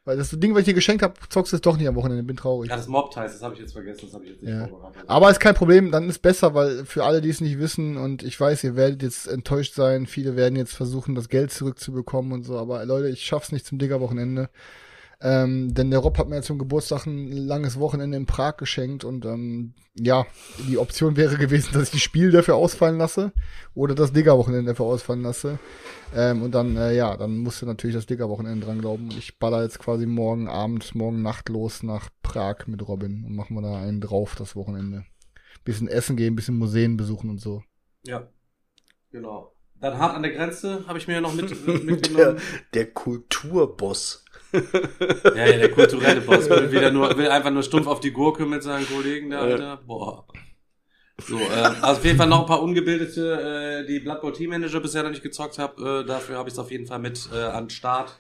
Weil 0.04 0.18
das 0.18 0.32
Ding, 0.32 0.54
was 0.54 0.62
ich 0.62 0.66
dir 0.66 0.74
geschenkt 0.74 1.04
habe, 1.04 1.14
zockst 1.30 1.54
du 1.54 1.58
es 1.58 1.62
doch 1.62 1.78
nicht 1.78 1.88
am 1.88 1.94
Wochenende, 1.96 2.24
bin 2.24 2.36
traurig. 2.36 2.72
Ja, 2.72 2.76
das 2.76 2.88
Mob 2.88 3.16
heißt, 3.16 3.36
das 3.36 3.44
habe 3.44 3.54
ich 3.54 3.60
jetzt 3.60 3.74
vergessen, 3.74 4.02
das 4.06 4.14
habe 4.16 4.26
ich 4.26 4.32
jetzt 4.32 4.42
nicht 4.42 4.52
Ja. 4.52 4.68
vorbereitet. 4.68 5.04
Aber 5.06 5.30
ist 5.30 5.40
kein 5.40 5.54
Problem, 5.54 5.92
dann 5.92 6.10
ist 6.10 6.20
besser, 6.20 6.56
weil 6.56 6.86
für 6.86 7.04
alle, 7.04 7.22
die 7.22 7.30
es 7.30 7.40
nicht 7.40 7.60
wissen, 7.60 7.98
und 7.98 8.24
ich 8.24 8.40
weiß, 8.40 8.64
ihr 8.64 8.76
werdet 8.76 9.04
jetzt 9.04 9.28
enttäuscht 9.28 9.76
sein, 9.76 10.08
viele 10.08 10.36
werden 10.36 10.56
jetzt 10.56 10.74
versuchen, 10.74 11.14
das 11.14 11.30
Geld 11.30 11.52
zurückzubekommen 11.52 12.32
und 12.32 12.44
so, 12.44 12.58
aber 12.58 12.84
Leute, 12.86 13.10
ich 13.10 13.24
schaff's 13.24 13.52
nicht 13.52 13.66
zum 13.68 13.78
Digger-Wochenende. 13.78 14.50
Ähm, 15.24 15.74
denn 15.74 15.92
der 15.92 16.00
Rob 16.00 16.18
hat 16.18 16.30
mir 16.30 16.38
jetzt 16.38 16.48
zum 16.48 16.58
Geburtstag 16.58 17.06
ein 17.06 17.32
langes 17.32 17.80
Wochenende 17.80 18.18
in 18.18 18.26
Prag 18.26 18.58
geschenkt 18.58 19.04
und 19.04 19.24
ähm, 19.26 19.76
ja, 19.94 20.26
die 20.68 20.80
Option 20.80 21.16
wäre 21.16 21.38
gewesen, 21.38 21.70
dass 21.74 21.84
ich 21.84 21.92
das 21.92 22.02
Spiel 22.02 22.32
dafür 22.32 22.56
ausfallen 22.56 22.98
lasse 22.98 23.32
oder 23.76 23.94
das 23.94 24.14
Digger-Wochenende 24.14 24.72
dafür 24.72 24.86
ausfallen 24.86 25.22
lasse. 25.22 25.60
Ähm, 26.16 26.42
und 26.42 26.56
dann, 26.56 26.76
äh, 26.76 26.96
ja, 26.96 27.16
dann 27.18 27.38
musste 27.38 27.68
natürlich 27.68 27.96
das 27.96 28.08
Digger-Wochenende 28.08 28.66
dran 28.66 28.82
glauben. 28.82 29.04
Und 29.10 29.18
ich 29.18 29.38
baller 29.38 29.62
jetzt 29.62 29.78
quasi 29.78 30.08
morgen 30.08 30.48
Abend, 30.48 30.96
morgen 30.96 31.22
Nacht 31.22 31.50
los 31.50 31.84
nach 31.84 32.10
Prag 32.24 32.66
mit 32.66 32.88
Robin 32.88 33.24
und 33.24 33.36
machen 33.36 33.56
wir 33.56 33.62
da 33.62 33.78
einen 33.80 34.02
drauf 34.02 34.34
das 34.36 34.56
Wochenende. 34.56 35.06
Bisschen 35.64 35.88
essen 35.88 36.18
gehen, 36.18 36.36
bisschen 36.36 36.58
Museen 36.58 36.98
besuchen 36.98 37.30
und 37.30 37.40
so. 37.40 37.62
Ja, 38.04 38.28
genau. 39.12 39.54
Dann 39.80 39.98
hart 39.98 40.16
an 40.16 40.24
der 40.24 40.32
Grenze 40.32 40.84
habe 40.88 40.98
ich 40.98 41.08
mir 41.08 41.14
ja 41.14 41.22
noch 41.22 41.34
mit, 41.34 41.50
Der, 41.50 41.80
mitgenommen. 41.84 42.40
der 42.74 42.92
Kulturboss. 42.92 44.26
Ja, 45.36 45.46
ja, 45.48 45.58
der 45.58 45.72
kulturelle 45.72 46.22
Boss 46.22 46.50
will 46.50 46.72
wieder 46.72 46.92
nur, 46.92 47.18
will 47.18 47.30
einfach 47.30 47.52
nur 47.52 47.64
stumpf 47.64 47.88
auf 47.88 48.00
die 48.00 48.12
Gurke 48.12 48.46
mit 48.46 48.64
seinen 48.64 48.88
Kollegen 48.88 49.30
da, 49.30 49.40
Alter. 49.40 49.78
Boah. 49.86 50.28
So, 51.28 51.38
äh, 51.38 51.42
also 51.82 52.00
auf 52.00 52.06
jeden 52.06 52.18
Fall 52.18 52.28
noch 52.28 52.42
ein 52.42 52.46
paar 52.46 52.62
ungebildete, 52.62 53.84
äh, 53.84 53.88
die 53.88 54.00
Blood 54.00 54.22
Bowl 54.22 54.34
Team 54.34 54.50
Manager 54.50 54.80
bisher 54.80 55.04
noch 55.04 55.12
nicht 55.12 55.24
gezockt 55.24 55.60
habe. 55.60 56.02
Äh, 56.02 56.08
dafür 56.08 56.38
habe 56.38 56.50
ich 56.50 56.54
es 56.54 56.60
auf 56.60 56.72
jeden 56.72 56.88
Fall 56.88 57.00
mit 57.00 57.30
äh, 57.34 57.38
an 57.38 57.66
den 57.66 57.70
Start 57.70 58.20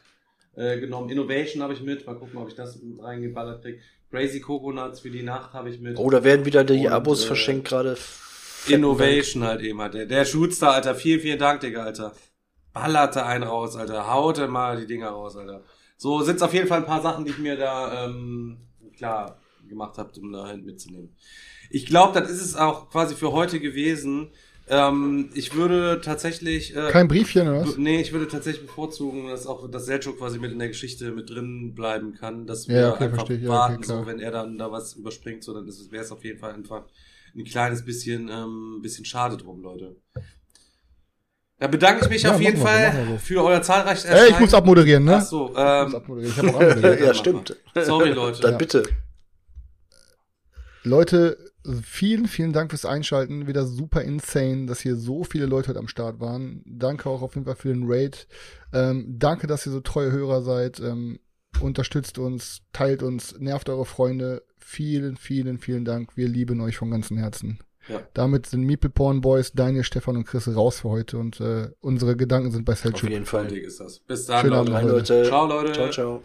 äh, 0.56 0.80
genommen. 0.80 1.10
Innovation 1.10 1.64
habe 1.64 1.74
ich 1.74 1.82
mit. 1.82 2.06
Mal 2.06 2.16
gucken, 2.16 2.38
ob 2.38 2.48
ich 2.48 2.56
das 2.56 2.82
mit 2.82 3.02
reingeballert 3.02 3.64
krieg. 3.64 3.82
Crazy 4.10 4.42
Coconuts 4.42 5.00
für 5.00 5.10
die 5.10 5.24
Nacht 5.24 5.54
habe 5.54 5.70
ich 5.70 5.80
mit. 5.80 5.98
Oh, 5.98 6.10
da 6.10 6.24
werden 6.24 6.46
wieder 6.46 6.64
die 6.64 6.86
Und, 6.86 6.92
Abos 6.92 7.24
äh, 7.24 7.28
verschenkt 7.28 7.68
gerade. 7.68 7.98
Innovation 8.68 9.44
halt 9.44 9.62
eben 9.62 9.82
halt. 9.82 9.94
Der, 9.94 10.06
der 10.06 10.26
Shootster, 10.26 10.74
Alter. 10.74 10.96
Vielen, 10.96 11.22
vielen 11.22 11.40
Dank, 11.40 11.62
Digga, 11.62 11.84
Alter. 11.84 12.14
Ballerte 12.74 13.26
einen 13.26 13.44
raus, 13.44 13.76
Alter. 13.76 14.12
Haute 14.12 14.48
mal 14.48 14.80
die 14.80 14.88
Dinger 14.88 15.10
raus, 15.10 15.36
Alter. 15.36 15.64
So 16.02 16.24
sind's 16.24 16.42
auf 16.42 16.52
jeden 16.52 16.68
Fall 16.68 16.80
ein 16.80 16.88
paar 16.88 17.04
Sachen, 17.04 17.26
die 17.26 17.30
ich 17.30 17.38
mir 17.38 17.56
da 17.56 18.06
ähm, 18.06 18.58
klar 18.98 19.38
gemacht 19.70 20.00
habe, 20.00 20.10
um 20.20 20.32
da 20.32 20.48
halt 20.48 20.66
mitzunehmen. 20.66 21.16
Ich 21.70 21.86
glaube, 21.86 22.20
das 22.20 22.32
ist 22.32 22.42
es 22.42 22.56
auch 22.56 22.90
quasi 22.90 23.14
für 23.14 23.32
heute 23.34 23.60
gewesen. 23.60 24.32
Ähm, 24.68 25.30
ich 25.36 25.54
würde 25.54 26.02
tatsächlich. 26.04 26.76
Äh, 26.76 26.90
Kein 26.90 27.08
Briefchen 27.08 27.48
oder 27.48 27.62
was? 27.62 27.78
Nee, 27.78 28.02
ich 28.02 28.14
würde 28.14 28.28
tatsächlich 28.28 28.66
bevorzugen, 28.66 29.28
dass 29.28 29.46
auch 29.46 29.70
das 29.70 29.86
Selchuk 29.86 30.18
quasi 30.18 30.40
mit 30.40 30.52
in 30.52 30.58
der 30.58 30.70
Geschichte 30.70 31.12
mit 31.12 31.30
drin 31.30 31.76
bleiben 31.76 32.16
kann, 32.16 32.48
dass 32.48 32.68
wir 32.68 32.80
Ja, 32.80 32.94
okay, 32.94 33.04
einfach 33.04 33.18
verstehe 33.18 33.38
ich. 33.38 33.44
Ja, 33.44 33.50
warten, 33.50 33.76
okay, 33.76 33.86
so 33.86 34.04
wenn 34.08 34.20
er 34.20 34.32
dann 34.32 34.58
da 34.58 34.72
was 34.72 34.96
überspringt, 34.96 35.44
so 35.44 35.54
dann 35.54 35.68
es 35.68 35.92
wäre 35.92 36.04
es 36.04 36.12
auf 36.12 36.24
jeden 36.24 36.40
Fall 36.40 36.54
einfach 36.54 36.86
ein 37.36 37.44
kleines 37.44 37.86
bisschen 37.86 38.28
ähm, 38.28 38.80
bisschen 38.82 39.06
schade 39.06 39.38
drum, 39.38 39.62
Leute. 39.62 39.98
Da 41.62 41.68
bedanke 41.68 42.06
ich 42.06 42.10
mich 42.10 42.24
Ja, 42.24 42.34
auf 42.34 42.42
jeden 42.42 42.56
wir 42.56 42.62
so, 42.62 42.66
Fall 42.66 43.06
so. 43.08 43.18
für 43.20 43.44
euer 43.44 43.62
zahlreiches 43.62 44.06
Ey, 44.06 44.32
ich 44.32 44.40
muss 44.40 44.52
abmoderieren, 44.52 45.04
ne? 45.06 45.18
Ach 45.18 45.22
so, 45.22 45.50
Ich 45.50 45.54
muss 45.54 45.60
ähm, 45.60 45.96
abmoderieren. 45.96 46.34
Ich 46.34 46.38
hab 46.40 46.56
auch 46.56 46.60
abmoderiert. 46.60 47.02
ja, 47.06 47.14
stimmt. 47.14 47.56
sorry 47.80 48.10
Leute. 48.10 48.42
Dann 48.42 48.58
bitte. 48.58 48.82
Leute, 50.82 51.38
vielen, 51.84 52.26
vielen 52.28 52.52
Dank 52.52 52.72
fürs 52.72 52.86
Einschalten. 52.86 53.46
Wieder 53.46 53.68
super 53.68 54.02
insane, 54.02 54.66
dass 54.66 54.80
hier 54.80 54.96
so 54.96 55.24
viele 55.24 55.46
Leute 55.46 55.70
heute 55.70 55.78
am 55.78 55.88
Start 55.88 56.20
waren. 56.20 56.64
Danke 56.66 57.08
auch 57.08 57.22
auf 57.22 57.36
jeden 57.36 57.46
Fall 57.46 57.56
für 57.56 57.68
den 57.70 57.84
Raid. 57.86 58.28
Ähm, 58.74 59.06
danke, 59.20 59.46
dass 59.46 59.68
ihr 59.68 59.72
so 59.72 59.82
treue 59.82 60.12
Hörer 60.12 60.42
seid. 60.42 60.80
Ähm, 60.80 61.20
unterstützt 61.60 62.18
uns, 62.18 62.64
teilt 62.74 63.04
uns, 63.04 63.36
nervt 63.38 63.70
eure 63.70 63.86
Freunde. 63.86 64.42
Vielen, 64.58 65.16
vielen, 65.16 65.60
vielen 65.60 65.86
Dank. 65.86 66.18
Wir 66.18 66.28
lieben 66.28 66.60
euch 66.60 66.78
von 66.78 66.90
ganzem 66.90 67.18
Herzen. 67.18 67.60
Ja. 67.92 68.02
Damit 68.14 68.46
sind 68.48 68.62
Meeple 68.64 68.90
Porn 68.90 69.22
Boys, 69.22 69.52
Daniel, 69.54 69.84
Stefan 69.84 70.18
und 70.18 70.26
Chris 70.26 70.48
raus 70.56 70.80
für 70.82 70.90
heute 70.90 71.18
und 71.18 71.40
äh, 71.40 71.70
unsere 71.82 72.16
Gedanken 72.16 72.52
sind 72.52 72.66
bei 72.66 72.74
Auf 72.74 72.80
Selchuk. 72.80 73.10
jeden 73.10 73.26
Fall. 73.26 73.52
Ist 73.52 73.80
das. 73.80 74.00
Bis 74.00 74.26
dann, 74.26 74.42
Schönen 74.42 74.54
Leute. 74.54 74.76
Abend, 74.76 74.92
Leute. 74.92 75.24
Ciao, 75.24 75.46
Leute. 75.48 75.72
Ciao, 75.74 75.90
ciao. 75.90 76.22